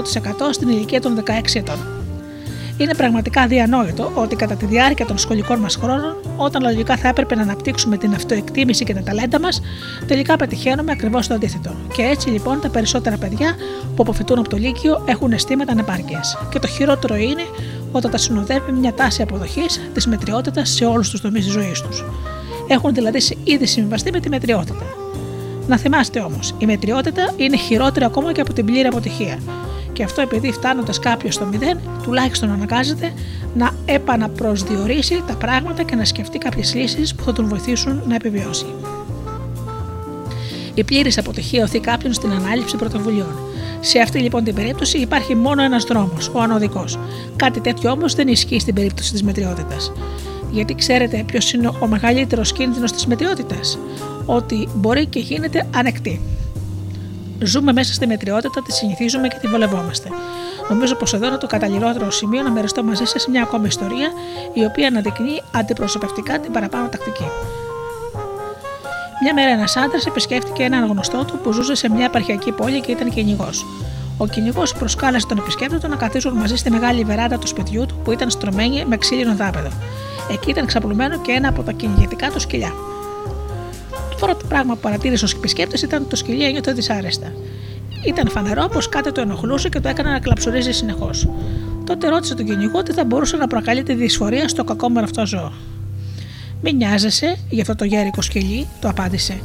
στην 0.52 0.70
ηλικία 0.70 1.02
των 1.02 1.16
16 1.16 1.60
ετών. 1.60 1.97
Είναι 2.78 2.94
πραγματικά 2.94 3.48
διανόητο 3.48 4.12
ότι 4.16 4.36
κατά 4.36 4.56
τη 4.56 4.66
διάρκεια 4.66 5.06
των 5.06 5.18
σχολικών 5.18 5.60
μας 5.60 5.76
χρόνων, 5.76 6.16
όταν 6.38 6.62
λογικά 6.62 6.98
θα 6.98 7.08
έπρεπε 7.08 7.36
να 7.36 7.42
αναπτύξουμε 7.42 7.98
την 7.98 8.14
αυτοεκτίμηση 8.14 8.84
και 8.84 8.94
τα 8.94 9.02
ταλέντα 9.02 9.40
μας, 9.40 9.62
τελικά 10.08 10.36
πετυχαίνουμε 10.36 10.92
ακριβώς 10.92 11.28
το 11.28 11.34
αντίθετο. 11.34 11.76
Και 11.96 12.02
έτσι 12.02 12.30
λοιπόν 12.30 12.60
τα 12.62 12.70
περισσότερα 12.70 13.18
παιδιά 13.18 13.56
που 13.96 14.02
αποφυτούν 14.02 14.40
από 14.40 14.50
το 14.50 14.58
Λύκειο 14.58 15.04
έχουν 15.06 15.32
αισθήματα 15.32 15.72
ανεπάρκειας. 15.72 16.38
Και 16.50 16.60
το 16.60 16.68
χειρότερο 16.68 17.16
είναι 17.16 17.44
όταν 17.92 18.12
τα 18.12 18.18
συνοδεύει 18.18 18.72
μια 18.72 18.94
τάση 18.94 19.22
αποδοχής 19.22 19.90
της 19.94 20.08
μετριότητας 20.08 20.70
σε 20.70 20.86
όλους 20.86 21.10
τους 21.10 21.22
τομείς 21.22 21.44
της 21.44 21.54
ζωής 21.54 21.82
τους. 21.82 22.06
Έχουν 22.68 22.94
δηλαδή 22.94 23.20
ήδη 23.44 23.66
συμβαστεί 23.66 24.12
με 24.12 24.20
τη 24.20 24.30
μετριότητα. 24.30 24.86
Να 25.68 25.78
θυμάστε 25.78 26.20
όμως, 26.20 26.56
η 26.58 26.66
μετριότητα 26.66 27.34
είναι 27.38 27.58
χειρότερη 27.58 28.06
ακόμα 28.06 28.32
και 28.32 28.42
από 28.42 28.54
την 28.54 28.66
πλήρη 28.66 28.88
αποτυχία. 28.88 29.38
Και 29.98 30.04
αυτό 30.04 30.22
επειδή 30.22 30.52
φτάνοντας 30.52 31.00
κάποιος 31.00 31.34
στο 31.34 31.46
μηδέν, 31.46 31.80
τουλάχιστον 32.04 32.52
αναγκάζεται 32.52 33.14
να 33.56 33.72
επαναπροσδιορίσει 33.86 35.24
τα 35.28 35.34
πράγματα 35.34 35.84
και 35.84 35.96
να 35.96 36.06
σκεφτεί 36.06 36.38
κάποιες 36.38 36.74
λύσεις 36.76 37.16
που 37.16 37.24
θα 37.24 37.34
τον 37.34 37.48
βοηθήσουν 37.48 38.04
να 38.08 38.16
επιβιώσει. 38.16 38.66
Η 40.74 40.84
πλήρης 40.84 41.18
αποτυχία 41.18 41.64
οθεί 41.64 41.80
κάποιον 41.80 42.14
στην 42.14 42.32
ανάληψη 42.32 42.76
πρωτοβουλειών. 42.76 43.36
Σε 43.80 44.00
αυτή 44.00 44.20
λοιπόν 44.20 44.44
την 44.44 44.56
περίπτωση 44.56 44.98
υπάρχει 44.98 45.36
μόνο 45.36 45.64
ένας 45.64 45.84
δρόμος, 45.84 46.32
ο 46.34 46.40
ανωδικός. 46.40 47.00
Κάτι 47.36 47.60
τέτοιο 47.60 47.92
όμως 47.92 48.14
δεν 48.14 48.28
ισχύει 48.28 48.60
στην 48.60 48.74
περίπτωση 48.74 49.12
της 49.12 49.24
μετριότητας. 49.24 49.92
Γιατί 50.52 50.76
ξέρετε 50.76 51.24
ποιος 51.28 51.54
είναι 51.54 51.72
ο 51.80 51.88
μεγαλύτερος 51.88 52.52
κίνδυνος 52.52 52.92
της 52.92 53.06
μετριότητας, 53.06 53.80
ότι 54.26 54.68
μπορεί 54.76 55.06
και 55.06 55.20
γίνεται 55.20 55.68
ανεκτή. 55.76 56.22
Ζούμε 57.40 57.74
μέσα 57.74 57.94
στη 57.94 58.08
μετριότητα, 58.08 58.62
τη 58.62 58.72
συνηθίζουμε 58.72 59.28
και 59.28 59.38
τη 59.42 59.48
βολευόμαστε. 59.48 60.10
Νομίζω 60.70 60.96
πως 60.96 61.14
εδώ 61.14 61.28
είναι 61.28 61.38
το 61.38 61.48
καταλληλότερο 61.48 62.12
σημείο 62.12 62.42
να 62.42 62.50
μοιραστώ 62.50 62.84
μαζί 62.84 63.06
σας 63.06 63.28
μια 63.28 63.42
ακόμη 63.42 63.68
ιστορία, 63.68 64.12
η 64.54 64.66
οποία 64.66 64.88
αναδεικνύει 64.88 65.42
αντιπροσωπευτικά 65.52 66.40
την 66.40 66.52
παραπάνω 66.52 66.90
τακτική. 66.90 67.26
Μια 69.22 69.34
μέρα 69.34 69.50
ένας 69.50 69.76
άντρας 69.76 70.06
επισκέφτηκε 70.06 70.64
έναν 70.64 70.88
γνωστό 70.88 71.26
του 71.26 71.40
που 71.44 71.52
ζούσε 71.52 71.76
σε 71.76 71.90
μια 71.90 72.06
επαρχιακή 72.06 72.52
πόλη 72.52 72.82
και 72.82 72.92
ήταν 72.92 73.10
κυνηγός. 73.10 73.66
Ο 74.18 74.28
κυνηγός 74.28 74.74
προσκάλεσε 74.74 75.28
τον 75.28 75.38
επισκέπτη 75.38 75.80
του 75.80 75.88
να 75.88 75.96
καθίσουν 75.96 76.34
μαζί 76.34 76.56
στη 76.56 76.72
μεγάλη 76.72 77.04
βεράντα 77.04 77.38
του 77.38 77.48
σπιτιού 77.48 77.86
του 77.86 77.96
που 78.04 78.12
ήταν 78.12 78.30
στρωμένη 78.30 78.86
με 78.86 78.98
ξύλινο 78.98 79.36
δάπεδο. 79.36 79.70
Εκεί 80.32 80.50
ήταν 80.50 80.66
ξαπλωμένο 80.66 81.18
και 81.18 81.32
ένα 81.32 81.50
από 81.50 81.64
τα 81.64 81.72
κυνηγετικά 81.72 82.30
του 82.30 82.40
σκυλιά. 82.40 82.74
Το 84.20 84.26
πρώτο 84.26 84.46
πράγμα 84.48 84.74
που 84.74 84.80
παρατήρησε 84.80 85.26
ο 85.26 85.28
επισκέπτη 85.38 85.86
ήταν 85.86 86.02
ότι 86.02 86.10
το 86.10 86.16
σκυλί 86.16 86.44
ένιωθε 86.44 86.72
δυσάρεστα. 86.74 87.32
Ήταν 88.06 88.30
φανερό 88.30 88.68
πως 88.68 88.90
κάτι 88.90 89.12
το 89.12 89.22
ενοχλούσε 89.22 89.70
και 89.70 89.80
το 89.80 89.90
έκανε 89.90 90.12
να 90.12 90.20
κλαψουρίζει 90.20 90.72
συνεχώς. 90.72 91.28
Τότε 91.84 92.10
ρώτησε 92.10 92.36
τον 92.36 92.46
κυνηγό 92.46 92.84
τι 92.84 92.94
θα 92.94 93.06
μπορούσε 93.06 93.38
να 93.38 93.48
προκαλεί 93.48 93.84
τη 93.84 93.94
δυσφορία 93.94 94.48
στο 94.48 94.64
κακόμερο 94.64 95.06
αυτό 95.06 95.26
ζώο. 95.26 95.52
Μην 96.62 96.76
νοιάζεσαι 96.76 97.38
για 97.50 97.62
αυτό 97.62 97.76
το 97.76 97.86
γέρικο 97.86 98.22
σκυλί, 98.22 98.68
το 98.82 98.90
απάντησε 98.90 99.40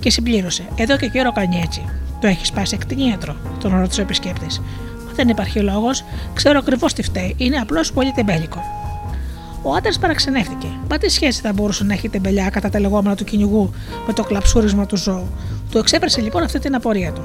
και 0.00 0.10
συμπλήρωσε. 0.10 0.62
Εδώ 0.76 0.96
και 0.96 1.08
καιρό 1.08 1.32
κάνει 1.32 1.60
έτσι. 1.64 1.84
Το 2.20 2.26
έχεις 2.26 2.52
πάει 2.52 2.66
σε 2.66 2.76
κτηνίατρο, 2.76 3.36
τον 3.60 3.78
ρώτησε 3.80 4.00
ο 4.00 4.04
επισκέπτης. 4.04 4.58
Μα 5.06 5.12
δεν 5.12 5.28
υπάρχει 5.28 5.60
λόγος, 5.60 6.04
ξέρω 6.34 6.58
ακριβώς 6.58 6.92
τι 6.92 7.02
φταίει, 7.02 7.34
είναι 7.38 7.56
απλώς 7.56 7.92
πολύ 7.92 8.12
τεμπέλικο. 8.12 8.81
Ο 9.62 9.74
άντρας 9.74 9.98
παραξενεύτηκε. 9.98 10.66
Μα 10.90 10.98
τι 10.98 11.08
σχέση 11.08 11.40
θα 11.40 11.52
μπορούσε 11.52 11.84
να 11.84 11.92
έχει 11.92 12.08
τεμπελιά 12.08 12.50
κατά 12.50 12.68
τα 12.68 12.80
λεγόμενα 12.80 13.16
του 13.16 13.24
κυνηγού 13.24 13.70
με 14.06 14.12
το 14.12 14.22
κλαψούρισμα 14.22 14.86
του 14.86 14.96
ζώου; 14.96 15.26
Του 15.70 15.78
εξέπρασε 15.78 16.20
λοιπόν 16.20 16.42
αυτή 16.42 16.58
την 16.58 16.74
απορία 16.74 17.12
του. 17.12 17.22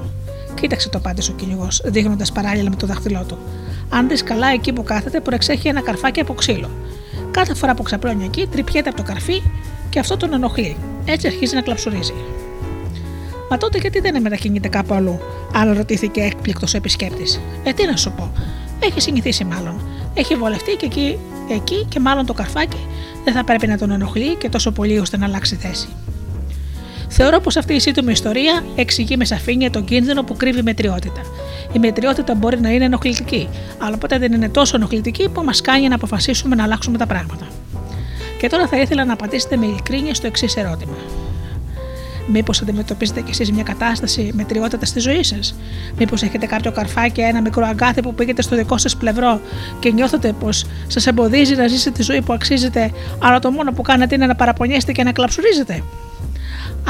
Κοίταξε 0.53 0.89
το 0.89 0.97
απάντησε 0.97 1.31
ο 1.31 1.33
κυνηγός, 1.33 1.81
δείχνοντας 1.85 2.31
παράλληλα 2.31 2.69
με 2.69 2.75
το 2.75 2.87
δάχτυλό 2.87 3.23
του. 3.27 3.37
Αν 3.89 4.07
δεις 4.07 4.23
καλά 4.23 4.47
εκεί 4.47 4.73
που 4.73 4.83
κάθεται, 4.83 5.19
προεξέχει 5.19 5.67
ένα 5.67 5.81
καρφάκι 5.81 6.19
από 6.19 6.33
ξύλο. 6.33 6.69
Κάθε 7.31 7.53
φορά 7.53 7.73
που 7.73 7.83
ξαπλώνει 7.83 8.25
εκεί, 8.25 8.47
τρυπιέται 8.51 8.89
από 8.89 8.97
το 8.97 9.03
καρφί 9.03 9.41
και 9.89 9.99
αυτό 9.99 10.17
τον 10.17 10.33
ενοχλεί. 10.33 10.77
Έτσι 11.05 11.27
αρχίζει 11.27 11.55
να 11.55 11.61
κλαψουρίζει. 11.61 12.13
Μα 13.49 13.57
τότε 13.57 13.77
γιατί 13.77 13.99
δεν 13.99 14.21
μετακινείται 14.21 14.67
κάπου 14.67 14.93
αλλού, 14.93 15.19
ρωτήθηκε 15.75 16.21
έκπληκτος 16.21 16.73
ο 16.73 16.77
επισκέπτης; 16.77 17.41
Ε, 17.63 17.73
τι 17.73 17.85
να 17.85 17.95
σου 17.95 18.11
πω. 18.11 18.31
Έχει 18.79 19.01
συνηθίσει 19.01 19.43
μάλλον. 19.43 19.81
Έχει 20.13 20.35
βολευτεί 20.35 20.75
και 20.75 20.85
εκεί, 20.85 21.17
εκεί 21.49 21.85
και 21.89 21.99
μάλλον 21.99 22.25
το 22.25 22.33
καρφάκι 22.33 22.87
δεν 23.23 23.33
θα 23.33 23.43
πρέπει 23.43 23.67
να 23.67 23.77
τον 23.77 23.91
ενοχλεί 23.91 24.35
και 24.35 24.49
τόσο 24.49 24.71
πολύ 24.71 24.99
ώστε 24.99 25.17
να 25.17 25.25
αλλάξει 25.25 25.55
θέση. 25.55 25.87
Θεωρώ 27.09 27.39
πως 27.39 27.57
αυτή 27.57 27.73
η 27.73 27.79
σύντομη 27.79 28.11
ιστορία 28.11 28.63
εξηγεί 28.75 29.17
με 29.17 29.25
σαφήνεια 29.25 29.71
τον 29.71 29.85
κίνδυνο 29.85 30.23
που 30.23 30.35
κρύβει 30.35 30.59
η 30.59 30.63
μετριότητα. 30.63 31.21
Η 31.73 31.79
μετριότητα 31.79 32.35
μπορεί 32.35 32.59
να 32.59 32.69
είναι 32.69 32.85
ενοχλητική, 32.85 33.49
αλλά 33.77 33.97
ποτέ 33.97 34.17
δεν 34.17 34.33
είναι 34.33 34.49
τόσο 34.49 34.75
ενοχλητική 34.75 35.29
που 35.29 35.43
μας 35.43 35.61
κάνει 35.61 35.87
να 35.87 35.95
αποφασίσουμε 35.95 36.55
να 36.55 36.63
αλλάξουμε 36.63 36.97
τα 36.97 37.05
πράγματα. 37.05 37.47
Και 38.39 38.47
τώρα 38.47 38.67
θα 38.67 38.77
ήθελα 38.77 39.05
να 39.05 39.13
απαντήσετε 39.13 39.57
με 39.57 39.65
ειλικρίνεια 39.65 40.13
στο 40.13 40.27
εξής 40.27 40.55
ερώτημα. 40.55 40.95
Μήπως 42.27 42.61
αντιμετωπίζετε 42.61 43.21
κι 43.21 43.31
εσείς 43.31 43.51
μια 43.51 43.63
κατάσταση 43.63 44.31
μετριότητα 44.33 44.85
στη 44.85 44.99
ζωή 44.99 45.23
σας, 45.23 45.55
Μήπως 45.97 46.21
έχετε 46.23 46.45
κάποιο 46.45 46.71
καρφάκι, 46.71 47.21
ένα 47.21 47.41
μικρό 47.41 47.65
αγκάθι 47.65 48.01
που 48.01 48.13
πήγετε 48.13 48.41
στο 48.41 48.55
δικό 48.55 48.77
σας 48.77 48.97
πλευρό 48.97 49.41
και 49.79 49.91
νιώθετε 49.91 50.33
πως 50.39 50.65
σας 50.87 51.07
εμποδίζει 51.07 51.55
να 51.55 51.67
ζήσετε 51.67 51.97
τη 51.97 52.03
ζωή 52.03 52.21
που 52.21 52.33
αξίζετε, 52.33 52.91
αλλά 53.19 53.39
το 53.39 53.51
μόνο 53.51 53.71
που 53.71 53.81
κάνετε 53.81 54.15
είναι 54.15 54.25
να 54.25 54.35
παραπονιέστε 54.35 54.91
και 54.91 55.03
να 55.03 55.11
κλαψουρίζετε; 55.11 55.83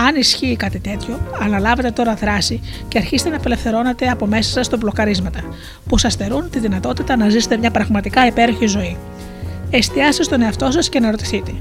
Αν 0.07 0.15
ισχύει 0.15 0.55
κάτι 0.55 0.79
τέτοιο, 0.79 1.19
αναλάβετε 1.41 1.91
τώρα 1.91 2.13
δράση 2.13 2.61
και 2.87 2.97
αρχίστε 2.97 3.29
να 3.29 3.35
απελευθερώνετε 3.35 4.07
από 4.07 4.25
μέσα 4.25 4.51
σας 4.51 4.69
τα 4.69 4.77
μπλοκαρίσματα 4.77 5.39
που 5.87 5.97
σας 5.97 6.13
στερούν 6.13 6.49
τη 6.49 6.59
δυνατότητα 6.59 7.15
να 7.15 7.29
ζήσετε 7.29 7.57
μια 7.57 7.71
πραγματικά 7.71 8.25
υπέροχη 8.25 8.65
ζωή. 8.65 8.97
Εστιάστε 9.69 10.23
στον 10.23 10.41
εαυτό 10.41 10.71
σας 10.71 10.89
και 10.89 10.99
να 10.99 11.11
ρωτηθείτε, 11.11 11.51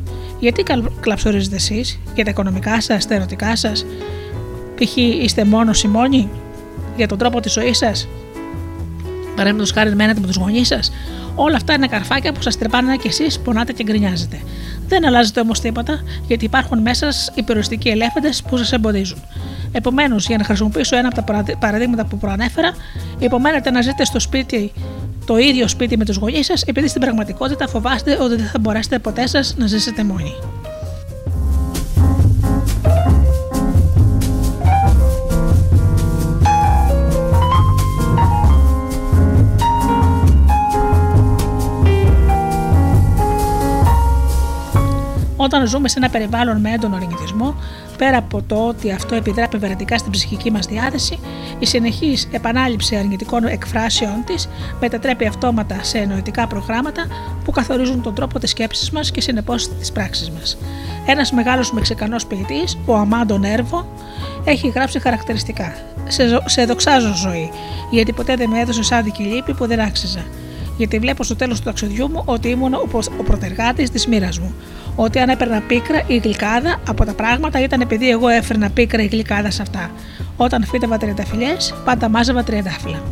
γιατί 0.40 0.62
κλαψορίζετε 1.00 1.56
εσείς, 1.56 1.98
για 2.14 2.24
τα 2.24 2.30
οικονομικά 2.30 2.80
σας, 2.80 3.06
τα 3.06 3.14
ερωτικά 3.14 3.56
σας, 3.56 3.86
π.χ. 4.74 4.96
είστε 4.96 5.44
μόνος 5.44 5.82
ή 5.82 5.88
μόνοι, 5.88 6.30
για 6.96 7.08
τον 7.08 7.18
τρόπο 7.18 7.40
της 7.40 7.52
ζωής 7.52 7.78
σας, 7.78 8.08
παραδείγματο 9.36 9.72
χάρη 9.74 9.94
μένετε 9.94 10.20
με 10.20 10.26
τους 10.26 10.36
γονείς 10.36 10.66
σας; 10.66 10.92
Όλα 11.38 11.56
αυτά 11.56 11.72
είναι 11.74 11.86
καρφάκια 11.86 12.32
που 12.32 12.42
σας 12.42 12.58
τρεπάνε 12.58 12.96
και 12.96 13.08
εσείς 13.08 13.38
πονάτε 13.38 13.72
και 13.72 13.82
γκρινιάζετε. 13.82 14.40
Δεν 14.88 15.06
αλλάζετε 15.06 15.40
όμως 15.40 15.60
τίποτα, 15.60 16.00
γιατί 16.26 16.44
υπάρχουν 16.44 16.78
μέσα 16.78 17.12
σας 17.12 17.32
οι 17.34 17.42
περιοριστικοί 17.42 17.88
ελέφαντες 17.88 18.42
που 18.42 18.56
σας 18.56 18.72
εμποδίζουν. 18.72 19.18
Επομένως, 19.72 20.26
για 20.26 20.36
να 20.36 20.44
χρησιμοποιήσω 20.44 20.96
ένα 20.96 21.08
από 21.08 21.22
τα 21.22 21.56
παραδείγματα 21.58 22.04
που 22.04 22.18
προανέφερα, 22.18 22.70
υπομένετε 23.18 23.70
να 23.70 23.80
ζείτε 23.80 24.04
στο 24.04 24.20
σπίτι 24.20 24.72
το 25.26 25.36
ίδιο 25.36 25.68
σπίτι 25.68 25.96
με 25.96 26.04
τους 26.04 26.16
γονείς 26.16 26.46
σας, 26.46 26.62
επειδή 26.62 26.88
στην 26.88 27.00
πραγματικότητα 27.00 27.68
φοβάστε 27.68 28.18
ότι 28.20 28.36
δεν 28.36 28.46
θα 28.46 28.58
μπορέσετε 28.58 28.98
ποτέ 28.98 29.26
σας 29.26 29.54
να 29.56 29.66
ζήσετε 29.66 30.04
μόνοι. 30.04 30.32
Όταν 45.46 45.66
ζούμε 45.66 45.88
σε 45.88 45.98
ένα 45.98 46.10
περιβάλλον 46.10 46.60
με 46.60 46.70
έντονο 46.70 46.96
αρνητισμό, 46.96 47.54
πέρα 47.96 48.16
από 48.16 48.42
το 48.42 48.66
ότι 48.66 48.90
αυτό 48.90 49.14
επιδρά 49.14 49.42
επιβαρυντικά 49.42 49.98
στην 49.98 50.10
ψυχική 50.10 50.50
μας 50.50 50.66
διάθεση, 50.66 51.18
η 51.58 51.66
συνεχής 51.66 52.28
επανάληψη 52.32 52.96
αρνητικών 52.96 53.44
εκφράσεων 53.44 54.24
της 54.26 54.48
μετατρέπει 54.80 55.26
αυτόματα 55.26 55.82
σε 55.82 55.98
εννοητικά 55.98 56.46
προγράμματα 56.46 57.06
που 57.44 57.50
καθορίζουν 57.50 58.02
τον 58.02 58.14
τρόπο 58.14 58.38
της 58.38 58.50
σκέψης 58.50 58.90
μας 58.90 59.10
και 59.10 59.20
συνεπώς 59.20 59.68
της 59.78 59.92
πράξης 59.92 60.30
μας. 60.30 60.58
Ένας 61.06 61.32
μεγάλος 61.32 61.72
Μεξικανό 61.72 62.16
ποιητής, 62.28 62.78
ο 62.86 62.94
Αμάντο 62.94 63.38
Νέρβο, 63.38 63.88
έχει 64.44 64.68
γράψει 64.68 65.00
χαρακτηριστικά. 65.00 65.74
Σε, 66.08 66.40
σε 66.44 66.64
δοξάζω 66.64 67.14
ζωή, 67.14 67.50
γιατί 67.90 68.12
ποτέ 68.12 68.36
δεν 68.36 68.50
με 68.50 68.60
έδωσε 68.60 68.94
άδικη 68.94 69.22
λύπη 69.22 69.54
που 69.54 69.66
δεν 69.66 69.80
άξιζα. 69.80 70.24
Γιατί 70.76 70.98
βλέπω 70.98 71.24
στο 71.24 71.36
τέλος 71.36 71.58
του 71.58 71.64
ταξιδιού 71.64 72.10
μου 72.10 72.22
ότι 72.24 72.48
ήμουν 72.48 72.74
ο 73.18 73.22
προτεργάτη 73.24 73.90
της 73.90 74.06
μοίρας 74.06 74.38
μου 74.38 74.54
ότι 74.96 75.18
αν 75.18 75.28
έπαιρνα 75.28 75.60
πίκρα 75.60 76.02
ή 76.06 76.16
γλυκάδα 76.16 76.80
από 76.88 77.04
τα 77.04 77.12
πράγματα 77.12 77.62
ήταν 77.62 77.80
επειδή 77.80 78.10
εγώ 78.10 78.28
έφερνα 78.28 78.70
πίκρα 78.70 79.02
ή 79.02 79.06
γλυκάδα 79.06 79.50
σε 79.50 79.62
αυτά. 79.62 79.90
Όταν 80.36 80.64
φύτευα 80.64 80.96
τριανταφυλιέ, 80.96 81.56
πάντα 81.84 82.08
μάζευα 82.08 82.42
τριαντάφυλλα. 82.42 83.02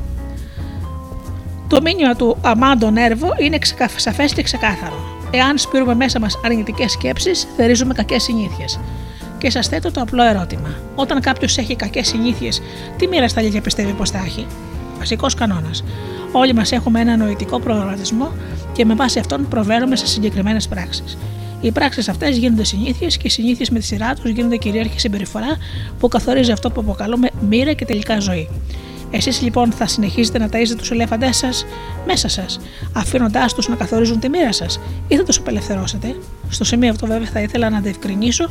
Το 1.69 1.81
μήνυμα 1.83 2.15
του 2.15 2.37
Αμάντο 2.43 2.91
Νέρβο 2.91 3.35
είναι 3.39 3.59
σαφές 3.97 4.33
και 4.33 4.43
ξεκάθαρο. 4.43 5.15
Εάν 5.31 5.59
σπείρουμε 5.59 5.95
μέσα 5.95 6.21
μας 6.21 6.41
αρνητικές 6.45 6.93
σκέψεις, 6.93 7.47
θερίζουμε 7.57 7.95
κακές 7.95 8.23
συνήθειες. 8.23 8.81
Και 9.39 9.51
σας 9.51 9.67
θέτω 9.69 9.91
το 9.91 10.01
απλό 10.01 10.23
ερώτημα. 10.23 10.75
Όταν 10.95 11.21
κάποιος 11.21 11.59
έχει 11.59 11.77
κακές 11.77 12.07
συνήθειες, 12.07 12.63
τι 12.97 13.07
μοίρα 13.07 13.29
στα 13.29 13.41
αλήθεια 13.41 13.61
πιστεύει 13.61 13.93
πως 13.93 14.11
θα 14.11 14.19
έχει; 14.19 14.47
Βασικός 14.99 15.35
κανόνας. 15.35 15.85
Όλοι 16.33 16.55
μας 16.55 16.73
έχουμε 16.73 17.01
ένα 17.01 17.17
νοητικό 17.17 17.59
προγραμματισμό 17.59 18.33
και 18.73 18.85
με 18.85 18.95
βάση 18.95 19.19
αυτόν 19.19 19.49
προβαίνουμε 19.49 19.97
σε 19.97 20.07
συγκεκριμένες 20.07 20.69
πράξεις. 20.69 21.19
Οι 21.65 21.73
πράξεις 21.73 22.09
αυτές 22.09 22.37
γίνονται 22.37 22.65
συνήθειες 22.65 23.17
και 23.17 23.27
οι 23.27 23.31
συνήθειες 23.31 23.71
με 23.71 23.79
τη 23.79 23.85
σειρά 23.85 24.15
τους 24.15 24.31
γίνονται 24.31 24.57
κυρίαρχη 24.57 25.01
συμπεριφορά 25.01 25.57
που 25.99 26.09
καθορίζει 26.09 26.53
αυτό 26.53 26.71
που 26.71 26.81
αποκαλούμε 26.81 27.31
μοίρα 27.49 27.73
και 27.73 27.85
τελικά 27.85 28.19
ζωή. 28.19 28.49
Εσείς 29.11 29.41
λοιπόν 29.43 29.73
θα 29.73 29.87
συνεχίζετε 29.87 30.39
να 30.39 30.49
ταΐζετε 30.53 30.77
τους 30.77 30.91
ελέφαντές 30.91 31.37
σας 31.37 31.65
μέσα 32.07 32.29
σας, 32.29 32.61
αφήνοντάς 32.93 33.55
τους 33.55 33.69
να 33.69 33.75
καθορίζουν 33.75 34.21
τη 34.21 34.29
μοίρα 34.29 34.53
σας, 34.53 34.81
ή 35.09 35.17
θα 35.17 35.23
τους 35.23 35.39
απελευθερώσετε; 35.39 36.17
Στο 36.49 36.65
σημείο 36.65 36.91
αυτό, 36.91 37.07
βέβαια, 37.07 37.29
θα 37.33 37.41
ήθελα 37.41 37.71
να 37.71 37.81
διευκρινίσω 37.81 38.49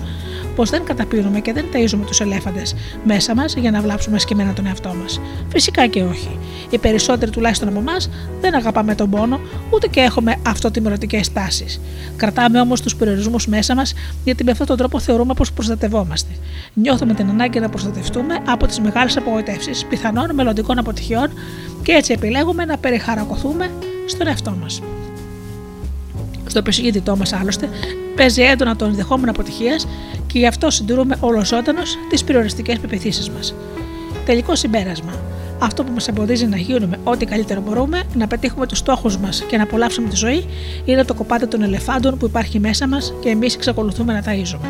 πως 0.56 0.70
δεν 0.70 0.84
καταπίνουμε 0.84 1.40
και 1.40 1.54
δεν 1.54 1.66
ταΐζουμε 1.74 2.06
τους 2.06 2.20
ελέφαντες 2.20 2.76
μέσα 3.04 3.36
μας 3.36 3.54
για 3.56 3.72
να 3.72 3.82
βλάψουμε 3.82 4.20
σκεμμένα 4.20 4.54
τον 4.54 4.66
εαυτό 4.66 4.94
μας. 5.02 5.22
Φυσικά 5.50 5.88
και 5.88 6.04
όχι. 6.04 6.40
Οι 6.70 6.78
περισσότεροι 6.78 7.32
τουλάχιστον 7.32 7.68
από 7.68 7.80
εμάς 7.80 8.10
δεν 8.42 8.56
αγαπάμε 8.56 8.96
τον 8.96 9.10
πόνο, 9.10 9.40
ούτε 9.70 9.88
και 9.88 10.00
έχουμε 10.00 10.36
αυτοτιμωρωτικέ 10.48 11.22
τάσεις. 11.34 11.82
Κρατάμε 12.16 12.60
όμως 12.60 12.82
τους 12.82 12.96
περιορισμούς 12.96 13.48
μέσα 13.48 13.76
μας, 13.76 13.94
γιατί 14.24 14.44
με 14.44 14.52
αυτόν 14.52 14.68
τον 14.68 14.78
τρόπο 14.78 15.00
θεωρούμε 15.00 15.34
πως 15.34 15.52
προστατευόμαστε. 15.52 16.32
Νιώθουμε 16.74 17.14
την 17.14 17.30
ανάγκη 17.30 17.60
να 17.60 17.70
προστατευτούμε 17.70 18.36
από 18.48 18.68
τις 18.68 18.80
μεγάλες 18.80 19.18
απογοητεύσεις 19.18 19.86
πιθανών 19.86 20.34
μελλοντικών 20.34 20.78
αποτυχιών 20.78 21.30
και 21.84 21.92
έτσι 21.92 22.14
επιλέγουμε 22.14 22.66
να 22.66 22.78
περιχαρακωθούμε 22.78 23.72
στον 24.08 24.28
εαυτό 24.28 24.58
μας. 24.62 24.82
Στο 26.48 26.62
πεσηγήτητό 26.62 27.18
μας, 27.18 27.34
άλλωστε, 27.34 27.70
παίζει 28.16 28.42
έντονα 28.42 28.76
το 28.76 28.86
ενδεχόμενο 28.86 29.32
αποτυχίας 29.32 29.88
και 30.28 30.40
γι' 30.40 30.48
αυτό 30.48 30.70
συντηρούμε 30.70 31.18
όλο 31.20 31.46
τις 32.10 32.24
περιοριστικές 32.24 32.80
πεπιθήσεις 32.80 33.30
μας. 33.30 33.54
Τελικό 34.26 34.56
συμπέρασμα. 34.56 35.33
Αυτό 35.64 35.84
που 35.84 35.92
μας 35.92 36.08
εμποδίζει 36.08 36.46
να 36.46 36.58
γίνουμε 36.58 36.98
ό,τι 37.04 37.26
καλύτερο 37.26 37.62
μπορούμε, 37.62 38.04
να 38.16 38.28
πετύχουμε 38.28 38.68
τους 38.68 38.78
στόχους 38.78 39.18
μας 39.18 39.44
και 39.48 39.58
να 39.58 39.64
απολαύσουμε 39.64 40.10
τη 40.10 40.16
ζωή, 40.16 40.46
είναι 40.86 41.04
το 41.04 41.14
κοπάτι 41.14 41.48
των 41.48 41.62
ελεφάντων 41.62 42.18
που 42.18 42.26
υπάρχει 42.26 42.60
μέσα 42.60 42.88
μας 42.88 43.14
και 43.20 43.30
εμείς 43.30 43.56
εξακολουθούμε 43.56 44.14
να 44.14 44.24
ταΐζουμε. 44.26 44.68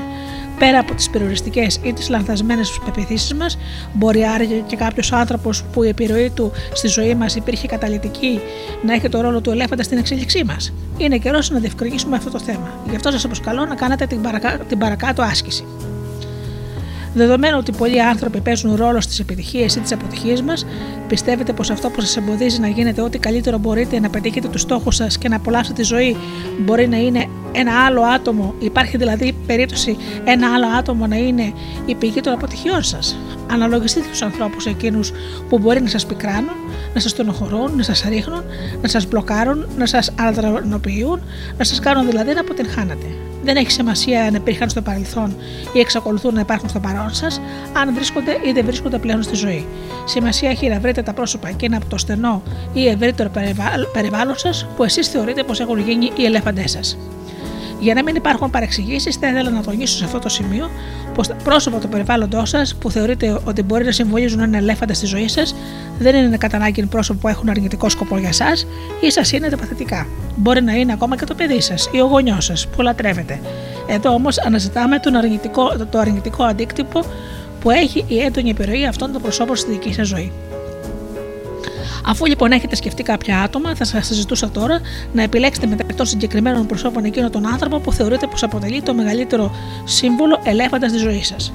Πέρα 0.59 0.79
από 0.79 0.93
τις 0.93 1.09
περιοριστικές 1.09 1.79
ή 1.83 1.93
τις 1.93 2.09
λανθασμένες 2.09 2.79
πεπιθήσεις 2.85 3.33
μας, 3.33 3.57
μπορεί 3.93 4.25
άραγε 4.25 4.63
και 4.67 4.75
κάποιος 4.75 5.11
άνθρωπος 5.11 5.63
που 5.63 5.83
η 5.83 5.87
επιρροή 5.87 6.29
του 6.29 6.51
στη 6.73 6.87
ζωή 6.87 7.15
μας 7.15 7.35
υπήρχε 7.35 7.67
καταλητική 7.67 8.39
να 8.85 8.93
έχει 8.93 9.09
το 9.09 9.21
ρόλο 9.21 9.41
του 9.41 9.49
ελέφαντα 9.49 9.83
στην 9.83 9.97
εξέλιξή 9.97 10.43
μας. 10.43 10.73
Είναι 10.97 11.17
καιρός 11.17 11.49
να 11.49 11.59
διευκρινίσουμε 11.59 12.15
αυτό 12.15 12.29
το 12.29 12.39
θέμα. 12.39 12.71
Γι' 12.89 12.95
αυτό 12.95 13.11
σας 13.11 13.25
προσκαλώ 13.25 13.65
να 13.65 13.75
κάνετε 13.75 14.05
την, 14.05 14.21
παρακα... 14.21 14.57
την 14.57 14.77
παρακάτω 14.77 15.21
άσκηση. 15.21 15.65
Δεδομένου 17.14 17.57
ότι 17.60 17.72
πολλοί 17.72 18.02
άνθρωποι 18.02 18.41
παίζουν 18.41 18.76
ρόλο 18.76 19.02
στις 19.02 19.19
επιτυχίες 19.19 19.76
ή 19.76 19.80
τις 19.80 19.91
αποτυχίες 19.91 20.41
μας, 20.41 20.65
πιστεύετε 21.07 21.53
πως 21.53 21.69
αυτό 21.69 21.90
που 21.90 22.02
σας 22.02 22.18
εμποδίζει 22.18 22.60
να 22.60 22.68
γίνετε 22.68 23.02
ό,τι 23.02 23.18
καλύτερο 23.18 23.57
μπορείτε 23.57 23.99
να 23.99 24.10
πετύχετε 24.10 24.48
τους 24.48 24.61
στόχους 24.61 24.95
σας 24.95 25.18
και 25.18 25.30
να 25.30 25.35
απολαύσετε 25.35 25.81
τη 25.81 25.88
ζωή 25.88 26.18
μπορεί 26.60 26.88
να 26.88 26.98
είναι 26.98 27.26
ένα 27.52 27.85
άλλο 27.85 28.02
άτομο, 28.02 28.53
υπάρχει 28.60 28.98
δηλαδή 28.98 29.35
περίπτωση 29.48 29.98
ένα 30.23 30.53
άλλο 30.53 30.65
άτομο 30.77 31.07
να 31.07 31.15
είναι 31.15 31.53
η 31.85 31.95
πηγή 31.95 32.22
των 32.22 32.34
αποτυχιών 32.34 32.84
σας. 32.84 33.18
Αναλογιστείτε 33.52 34.07
τους 34.10 34.22
ανθρώπους 34.22 34.65
εκείνους 34.65 35.11
που 35.49 35.60
μπορεί 35.60 35.81
να 35.81 35.88
σας 35.90 36.06
πικράνουν, 36.06 36.56
να 36.93 36.99
σας 36.99 37.11
στενοχωρούν, 37.11 37.75
να 37.75 37.83
σας 37.83 38.03
ρίχνουν, 38.09 38.43
να 38.81 38.87
σας 38.87 39.07
μπλοκάρουν, 39.07 39.65
να 39.77 39.85
σας 39.85 40.11
αδρανοποιούν, 40.19 41.21
να 41.57 41.63
σας 41.63 41.79
κάνουν 41.79 42.05
δηλαδή 42.05 42.33
να 42.33 42.39
αποτυγχάνετε. 42.39 43.05
Δεν 43.43 43.55
έχει 43.55 43.71
σημασία 43.71 44.23
αν 44.23 44.35
υπήρχαν 44.35 44.69
στο 44.69 44.81
παρελθόν 44.81 45.35
ή 45.73 45.79
εξακολουθούν 45.79 46.33
να 46.33 46.39
υπάρχουν 46.39 46.69
στο 46.69 46.79
παρόν 46.79 47.13
σας, 47.13 47.41
αν 47.73 47.93
βρίσκονται 47.93 48.31
ή 48.45 48.51
δεν 48.51 48.65
βρίσκονται 48.65 48.97
πλέον 48.97 49.23
στη 49.23 49.35
ζωή. 49.35 49.65
Σημασία 50.05 50.49
έχει 50.49 50.69
να 50.69 50.79
βρείτε 50.79 51.01
τα 51.01 51.13
πρόσωπα 51.13 51.47
εκείνα 51.47 51.77
από 51.77 51.85
το 51.85 51.97
στενό 51.97 52.41
ή 52.73 52.87
ευρύτερο 52.87 53.31
περιβάλλον 53.93 54.37
σας 54.37 54.67
που 54.75 54.83
εσείς 54.83 55.07
θεωρείτε 55.07 55.43
πως 55.43 55.59
έχουν 55.59 55.79
γίνει 55.79 56.11
οι 56.15 56.25
ελέφαντές 56.25 56.71
σας. 56.71 56.97
Για 57.84 57.93
να 57.93 58.03
μην 58.03 58.15
υπάρχουν 58.15 58.49
παρεξηγήσεις, 58.49 59.15
θα 59.15 59.27
ήθελα 59.27 59.49
να 59.49 59.61
τονίσω 59.61 59.97
σε 59.97 60.05
αυτό 60.05 60.19
το 60.19 60.30
σημείο 60.30 60.69
πως 61.14 61.27
τα 61.27 61.35
πρόσωπα 61.43 61.77
του 61.77 61.89
περιβάλλοντός 61.89 62.49
σας 62.49 62.76
που 62.76 62.91
θεωρείτε 62.91 63.39
ότι 63.43 63.61
μπορεί 63.64 63.85
να 63.85 63.91
συμβολίζουν 63.91 64.39
ένα 64.39 64.57
ελέφαντα 64.57 64.93
στη 64.93 65.05
ζωή 65.05 65.27
σας 65.27 65.55
δεν 65.99 66.15
είναι 66.15 66.38
κατά 66.38 66.57
ανάγκη 66.57 66.85
πρόσωπα 66.85 67.19
που 67.19 67.27
έχουν 67.27 67.49
αρνητικό 67.49 67.89
σκοπό 67.89 68.18
για 68.18 68.30
εσά 68.30 68.47
ή 69.01 69.11
σας 69.11 69.31
είναι 69.31 69.49
παθητικά. 69.49 70.07
Μπορεί 70.35 70.61
να 70.61 70.73
είναι 70.73 70.93
ακόμα 70.93 71.18
και 71.18 71.26
το 71.26 71.34
παιδί 71.34 71.61
σας 71.61 71.89
ή 71.91 71.99
ο 72.01 72.05
γονιός 72.05 72.45
σας 72.45 72.68
που 72.68 72.81
λατρεύετε. 72.81 73.39
Εδώ 73.88 74.14
όμως 74.14 74.39
αναζητάμε 74.39 74.99
τον 74.99 75.15
αρνητικό, 75.15 75.76
το 75.91 75.99
αρνητικό 75.99 76.43
αντίκτυπο 76.43 77.03
που 77.61 77.72
έχει 77.72 78.05
η 78.07 78.19
έντονη 78.19 78.49
επιρροή 78.49 78.85
αυτών 78.85 79.11
των 79.11 79.22
προσώπων 79.22 79.55
στη 79.55 79.72
δική 79.72 79.93
σας 79.93 80.07
ζωή. 80.07 80.31
Αφού 82.05 82.25
λοιπόν 82.25 82.51
έχετε 82.51 82.75
σκεφτεί 82.75 83.03
κάποια 83.03 83.41
άτομα, 83.41 83.75
θα 83.75 83.84
σας 83.84 84.05
συζητούσα 84.05 84.49
τώρα 84.49 84.80
να 85.13 85.21
επιλέξετε 85.21 85.67
μεταξύ 85.67 85.95
των 85.95 86.05
συγκεκριμένων 86.05 86.65
προσώπων 86.65 87.03
εκείνο 87.03 87.30
τον 87.30 87.47
άνθρωπο 87.47 87.80
που 87.80 87.91
θεωρείτε 87.91 88.27
πως 88.27 88.43
αποτελεί 88.43 88.81
το 88.81 88.93
μεγαλύτερο 88.93 89.55
σύμβολο 89.84 90.39
ελέφαντας 90.43 90.89
στη 90.89 90.99
ζωής 90.99 91.27
σας. 91.27 91.53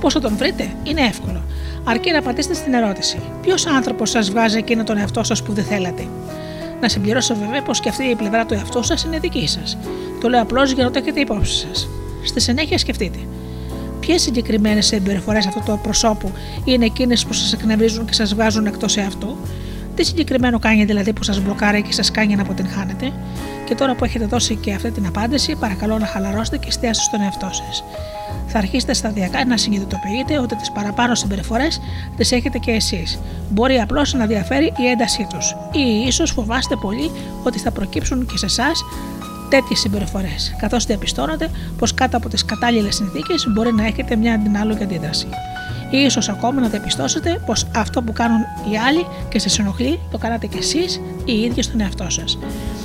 Πώ 0.00 0.10
θα 0.10 0.20
τον 0.20 0.36
βρείτε, 0.36 0.70
είναι 0.82 1.00
εύκολο. 1.00 1.42
Αρκεί 1.84 2.10
να 2.10 2.18
απαντήσετε 2.18 2.54
στην 2.54 2.74
ερώτηση: 2.74 3.18
Ποιος 3.42 3.66
άνθρωπος 3.66 4.10
σας 4.10 4.30
βγάζει 4.30 4.58
εκείνο 4.58 4.84
τον 4.84 4.96
εαυτό 4.96 5.24
σας 5.24 5.42
που 5.42 5.52
δεν 5.52 5.64
θέλατε. 5.64 6.06
Να 6.80 6.88
συμπληρώσω 6.88 7.34
βέβαια 7.34 7.62
πως 7.62 7.80
και 7.80 7.88
αυτή 7.88 8.04
η 8.04 8.14
πλευρά 8.14 8.46
του 8.46 8.54
εαυτού 8.54 8.82
σας 8.82 9.04
είναι 9.04 9.18
δική 9.18 9.48
σας. 9.48 9.78
Το 10.20 10.28
λέω 10.28 10.42
απλώς 10.42 10.70
για 10.70 10.84
να 10.84 10.90
το 10.90 10.98
έχετε 10.98 11.20
υπόψη 11.20 11.66
σας. 11.66 11.88
Στη 12.24 12.40
συνέχεια 12.40 12.78
σκεφτείτε. 12.78 13.18
Ποιες 14.00 14.22
συγκεκριμένες 14.22 14.86
συμπεριφορές 14.86 15.46
αυτού 15.46 15.62
του 15.64 15.80
προσώπου 15.82 16.32
είναι 16.64 16.84
εκείνες 16.84 17.24
που 17.24 17.32
σας 17.32 17.52
εκνευρίζουν 17.52 18.06
και 18.06 18.12
σας 18.12 18.34
βγάζουν 18.34 18.66
εκτός 18.66 18.96
εαυτού, 18.96 19.36
τι 19.96 20.04
συγκεκριμένο 20.04 20.58
κάνει 20.58 20.84
δηλαδή 20.84 21.12
που 21.12 21.22
σας 21.22 21.40
μπλοκάρει 21.40 21.82
και 21.82 21.92
σας 21.92 22.10
κάνει 22.10 22.36
να 22.36 22.42
αποτυγχάνετε. 22.42 23.12
Και 23.64 23.74
τώρα 23.74 23.94
που 23.94 24.04
έχετε 24.04 24.26
δώσει 24.26 24.54
και 24.56 24.72
αυτή 24.72 24.90
την 24.90 25.06
απάντηση, 25.06 25.56
παρακαλώ 25.60 25.98
να 25.98 26.06
χαλαρώσετε 26.06 26.56
και 26.56 26.68
εστιάσετε 26.68 27.06
στον 27.06 27.20
εαυτό 27.20 27.50
σας. 27.52 27.84
Θα 28.46 28.58
αρχίσετε 28.58 28.92
σταδιακά 28.94 29.44
να 29.44 29.56
συνειδητοποιείτε 29.56 30.38
ότι 30.38 30.56
τις 30.56 30.70
παραπάνω 30.70 31.14
συμπεριφορές 31.14 31.80
τις 32.16 32.32
έχετε 32.32 32.58
και 32.58 32.70
εσείς. 32.70 33.18
Μπορεί 33.50 33.80
απλώς 33.80 34.14
να 34.14 34.26
διαφέρει 34.26 34.72
η 34.76 34.86
έντασή 34.86 35.26
τους, 35.30 35.56
ή 35.72 36.06
ίσως 36.06 36.30
φοβάστε 36.30 36.76
πολύ 36.76 37.10
ότι 37.42 37.58
θα 37.58 37.70
προκύψουν 37.70 38.26
και 38.26 38.36
σε 38.36 38.46
εσάς 38.46 38.84
τέτοιες 39.48 39.78
συμπεριφορές, 39.78 40.54
καθώς 40.58 40.84
διαπιστώνετε 40.84 41.50
πως 41.78 41.94
κάτω 41.94 42.16
από 42.16 42.28
τις 42.28 42.44
κατάλληλες 42.44 42.94
συνθήκες 42.94 43.46
μπορεί 43.54 43.72
να 43.72 43.86
έχετε 43.86 44.16
μια 44.16 44.34
αντινάλογη 44.34 44.82
αντίδραση 44.82 45.28
ή 45.90 45.96
ίσως 45.96 46.28
ακόμα 46.28 46.60
να 46.60 46.68
διαπιστώσετε 46.68 47.40
πως 47.46 47.66
αυτό 47.76 48.02
που 48.02 48.12
κάνουν 48.12 48.40
οι 48.40 48.78
άλλοι 48.78 49.06
και 49.28 49.38
σας 49.38 49.58
ενοχλεί 49.58 50.00
το 50.10 50.18
κάνατε 50.18 50.46
κι 50.46 50.58
εσείς 50.58 51.00
οι 51.24 51.32
ίδιοι 51.32 51.62
στον 51.62 51.80
εαυτό 51.80 52.10
σας. 52.10 52.38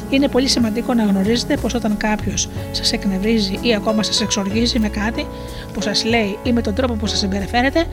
Είναι 0.10 0.28
πολύ 0.28 0.48
σημαντικό 0.48 0.94
να 0.94 1.04
γνωρίζετε 1.04 1.58
πως 1.58 1.74
όταν 1.74 1.98
κάποιος 1.98 2.50
σας 2.72 2.92
εκνευρίζει 2.92 3.60
ή 3.62 3.76
ακόμα 3.76 4.04
σας 4.04 4.22
εξοργίζει 4.22 4.80
με 4.80 4.90
κάτι 4.90 5.26
που 5.74 5.82
σας 5.82 6.06
λέει 6.06 6.38
ή 6.44 6.52
με 6.52 6.62
τον 6.62 6.74
τρόπο 6.74 6.94
που 6.94 7.08
σας 7.08 7.20
συμπεριφέρετε, 7.20 7.86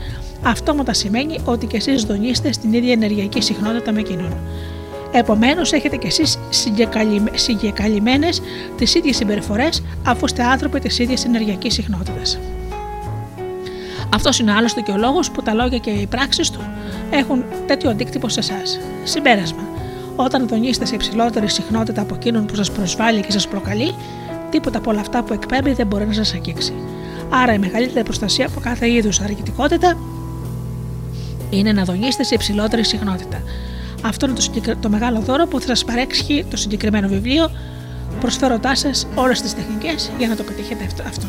αυτόματα 0.42 0.92
σημαίνει 0.92 1.38
ότι 1.44 1.66
κι 1.66 1.76
εσείς 1.76 2.02
δονείστε 2.02 2.52
στην 2.52 2.72
ίδια 2.72 2.92
ενεργειακή 2.92 3.40
συχνότητα 3.40 3.92
με 3.92 4.00
εκείνον. 4.00 4.36
Επομένως, 5.12 5.72
έχετε 5.72 5.96
κι 5.96 6.06
εσείς 6.06 6.38
συγκεκαλυμμένες 7.34 8.42
τις 8.76 8.94
ίδιες 8.94 9.16
συμπεριφορές, 9.16 9.82
αφού 10.06 10.24
είστε 10.24 10.42
άνθρωποι 10.42 10.80
της 10.80 10.98
ίδιας 10.98 11.24
ενεργειακής 11.24 11.74
συχνότητας. 11.74 12.38
Αυτός 14.14 14.38
είναι 14.38 14.52
άλλωστε 14.52 14.80
και 14.80 14.90
ο 14.90 14.96
λόγο 14.96 15.20
που 15.32 15.42
τα 15.42 15.54
λόγια 15.54 15.78
και 15.78 15.90
οι 15.90 16.06
πράξεις 16.06 16.50
του 16.50 16.60
έχουν 17.10 17.44
τέτοιο 17.66 17.90
αντίκτυπο 17.90 18.28
σε 18.28 18.40
εσάς. 18.40 18.78
Συμπέρασμα. 19.04 19.62
Όταν 20.16 20.48
δονείστε 20.48 20.84
σε 20.84 20.94
υψηλότερη 20.94 21.48
συχνότητα 21.48 22.00
από 22.00 22.14
εκείνον 22.14 22.46
που 22.46 22.54
σας 22.54 22.70
προσβάλλει 22.70 23.20
και 23.20 23.32
σας 23.32 23.48
προκαλεί, 23.48 23.94
τίποτα 24.50 24.78
από 24.78 24.90
όλα 24.90 25.00
αυτά 25.00 25.22
που 25.22 25.32
εκπέμπει 25.32 25.72
δεν 25.72 25.86
μπορεί 25.86 26.06
να 26.06 26.12
σας 26.12 26.34
αγγίξει. 26.34 26.72
Άρα 27.30 27.52
η 27.52 27.58
μεγαλύτερη 27.58 28.04
προστασία 28.04 28.46
από 28.46 28.60
κάθε 28.60 28.90
είδους 28.90 29.20
αργητικότητα 29.20 29.98
είναι 31.50 31.72
να 31.72 31.84
δονείστε 31.84 32.22
σε 32.22 32.34
υψηλότερη 32.34 32.84
συχνότητα. 32.84 33.42
Αυτό 34.02 34.26
είναι 34.26 34.34
το, 34.34 34.76
το 34.80 34.88
μεγάλο 34.88 35.20
δώρο 35.20 35.46
που 35.46 35.60
θα 35.60 35.66
σας 35.66 35.84
παρέξει 35.84 36.46
το 36.50 36.56
συγκεκριμένο 36.56 37.08
βιβλίο, 37.08 37.50
προσφέροντάς 38.20 38.78
σας 38.78 39.06
όλες 39.14 39.40
τις 39.40 39.54
τεχνικές 39.54 40.10
για 40.18 40.28
να 40.28 40.36
το 40.36 40.42
πετύχετε 40.42 40.84
αυτό. 41.06 41.26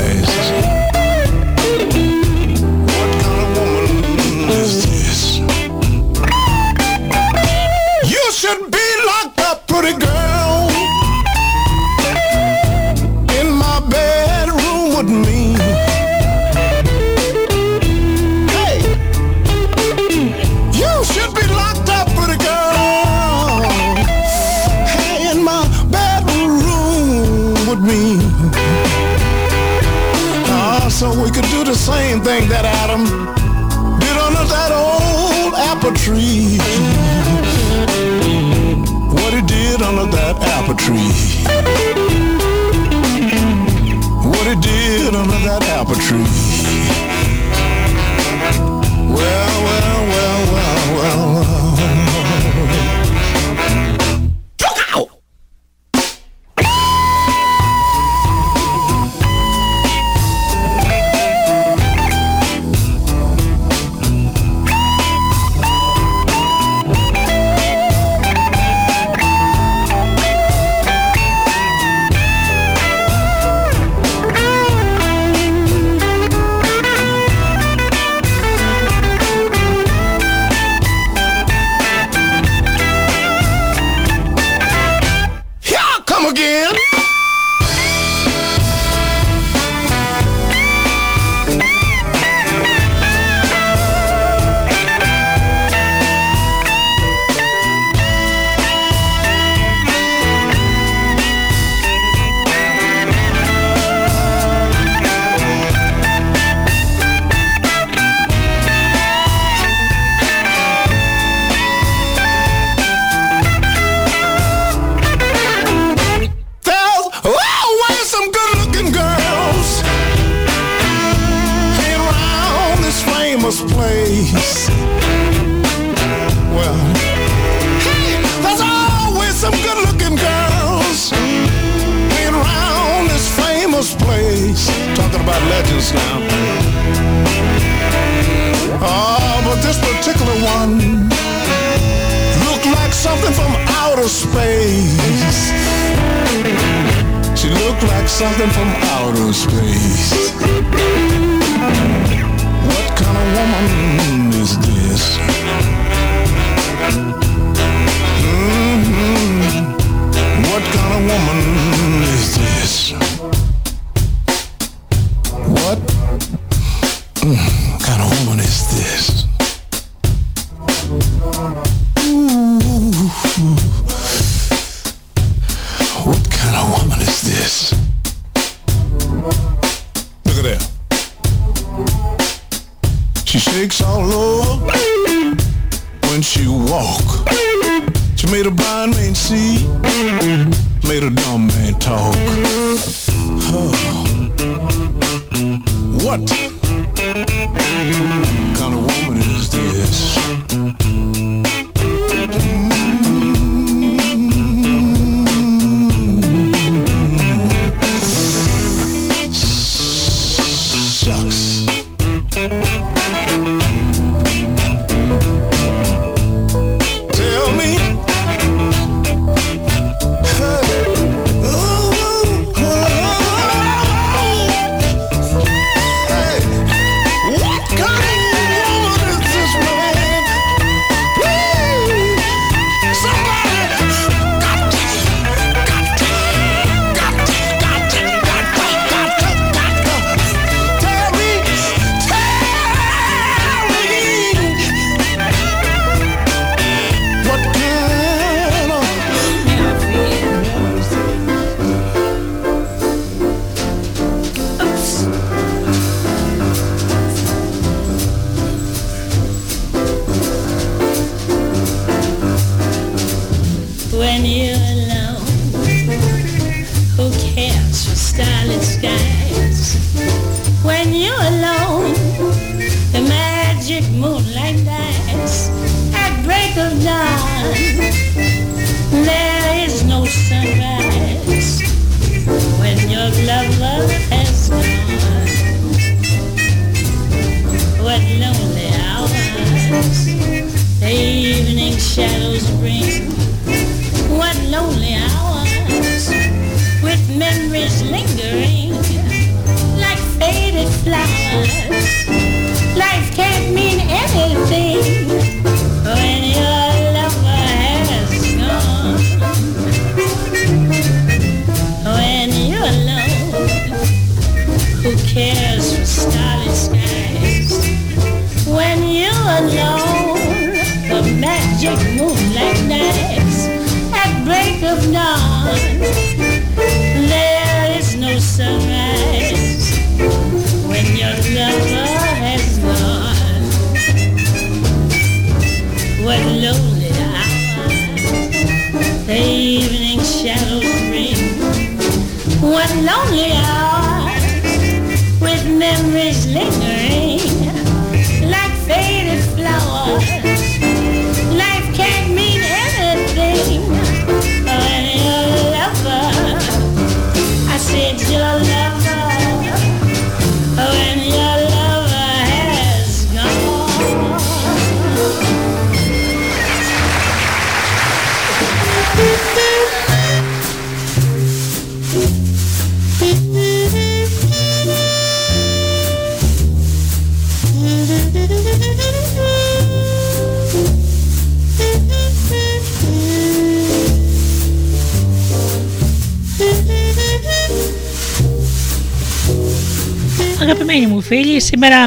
Eyes. 0.00 0.77
better 32.62 32.76
out 32.78 32.90
of 32.90 32.97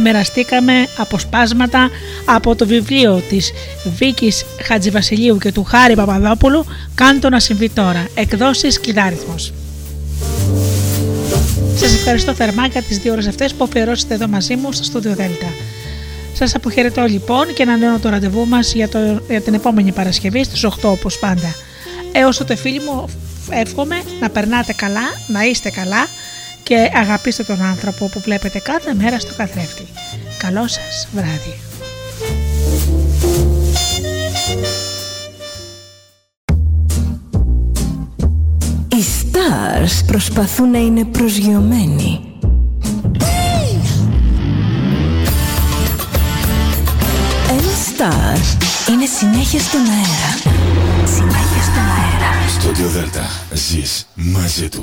μοιραστήκαμε 0.01 0.87
αποσπάσματα 0.97 1.89
από 2.25 2.55
το 2.55 2.65
βιβλίο 2.65 3.23
της 3.29 3.51
Βίκης 3.97 4.45
Χατζηβασιλείου 4.61 5.37
και 5.37 5.51
του 5.51 5.63
Χάρη 5.63 5.95
Παπαδόπουλου 5.95 6.65
«Κάντο 6.95 7.29
να 7.29 7.39
συμβεί 7.39 7.69
τώρα», 7.69 8.07
εκδόσεις 8.13 8.79
Κλειδάριθμος. 8.79 9.53
Σας 11.75 11.93
ευχαριστώ 11.93 12.33
θερμά 12.33 12.65
για 12.65 12.81
τις 12.81 12.97
δύο 12.97 13.11
ώρες 13.11 13.27
αυτές 13.27 13.53
που 13.53 13.63
αφιερώσετε 13.63 14.13
εδώ 14.13 14.27
μαζί 14.27 14.55
μου 14.55 14.71
στο 14.71 14.99
Studio 14.99 15.19
Delta. 15.21 15.51
Σας 16.33 16.55
αποχαιρετώ 16.55 17.05
λοιπόν 17.05 17.53
και 17.53 17.63
ανανεώνω 17.63 17.99
το 17.99 18.09
ραντεβού 18.09 18.47
μας 18.47 18.73
για, 18.73 18.89
το, 18.89 18.99
για 19.29 19.41
την 19.41 19.53
επόμενη 19.53 19.91
Παρασκευή 19.91 20.43
στις 20.43 20.65
8 20.65 20.69
όπως 20.81 21.19
πάντα. 21.19 21.55
Έως 22.11 22.37
τότε 22.37 22.55
φίλοι 22.55 22.79
μου 22.79 23.05
εύχομαι 23.49 24.01
να 24.19 24.29
περνάτε 24.29 24.73
καλά, 24.73 25.01
να 25.27 25.43
είστε 25.43 25.69
καλά 25.69 26.07
και 26.63 26.91
αγαπήστε 26.93 27.43
τον 27.43 27.61
άνθρωπο 27.61 28.05
που 28.07 28.19
βλέπετε 28.19 28.59
κάθε 28.59 28.93
μέρα 28.93 29.19
στο 29.19 29.33
καθρέφτη. 29.37 29.85
Καλό 30.41 30.67
σας 30.67 31.07
βράδυ. 31.13 31.59
Οι 38.87 39.03
stars 39.21 40.05
προσπαθούν 40.07 40.69
να 40.69 40.77
είναι 40.77 41.05
προσγειωμένοι. 41.05 42.19
Ένα 47.49 47.71
star 47.97 48.37
είναι 48.91 49.05
συνέχεια 49.19 49.59
στον 49.59 49.79
αέρα. 49.79 50.57
Συνέχεια 51.05 51.61
στον 51.61 51.83
αέρα. 51.83 52.31
Studio 52.61 52.97
Delta. 52.97 53.25
Ζεις 53.53 54.07
μαζί 54.15 54.69
του. 54.69 54.79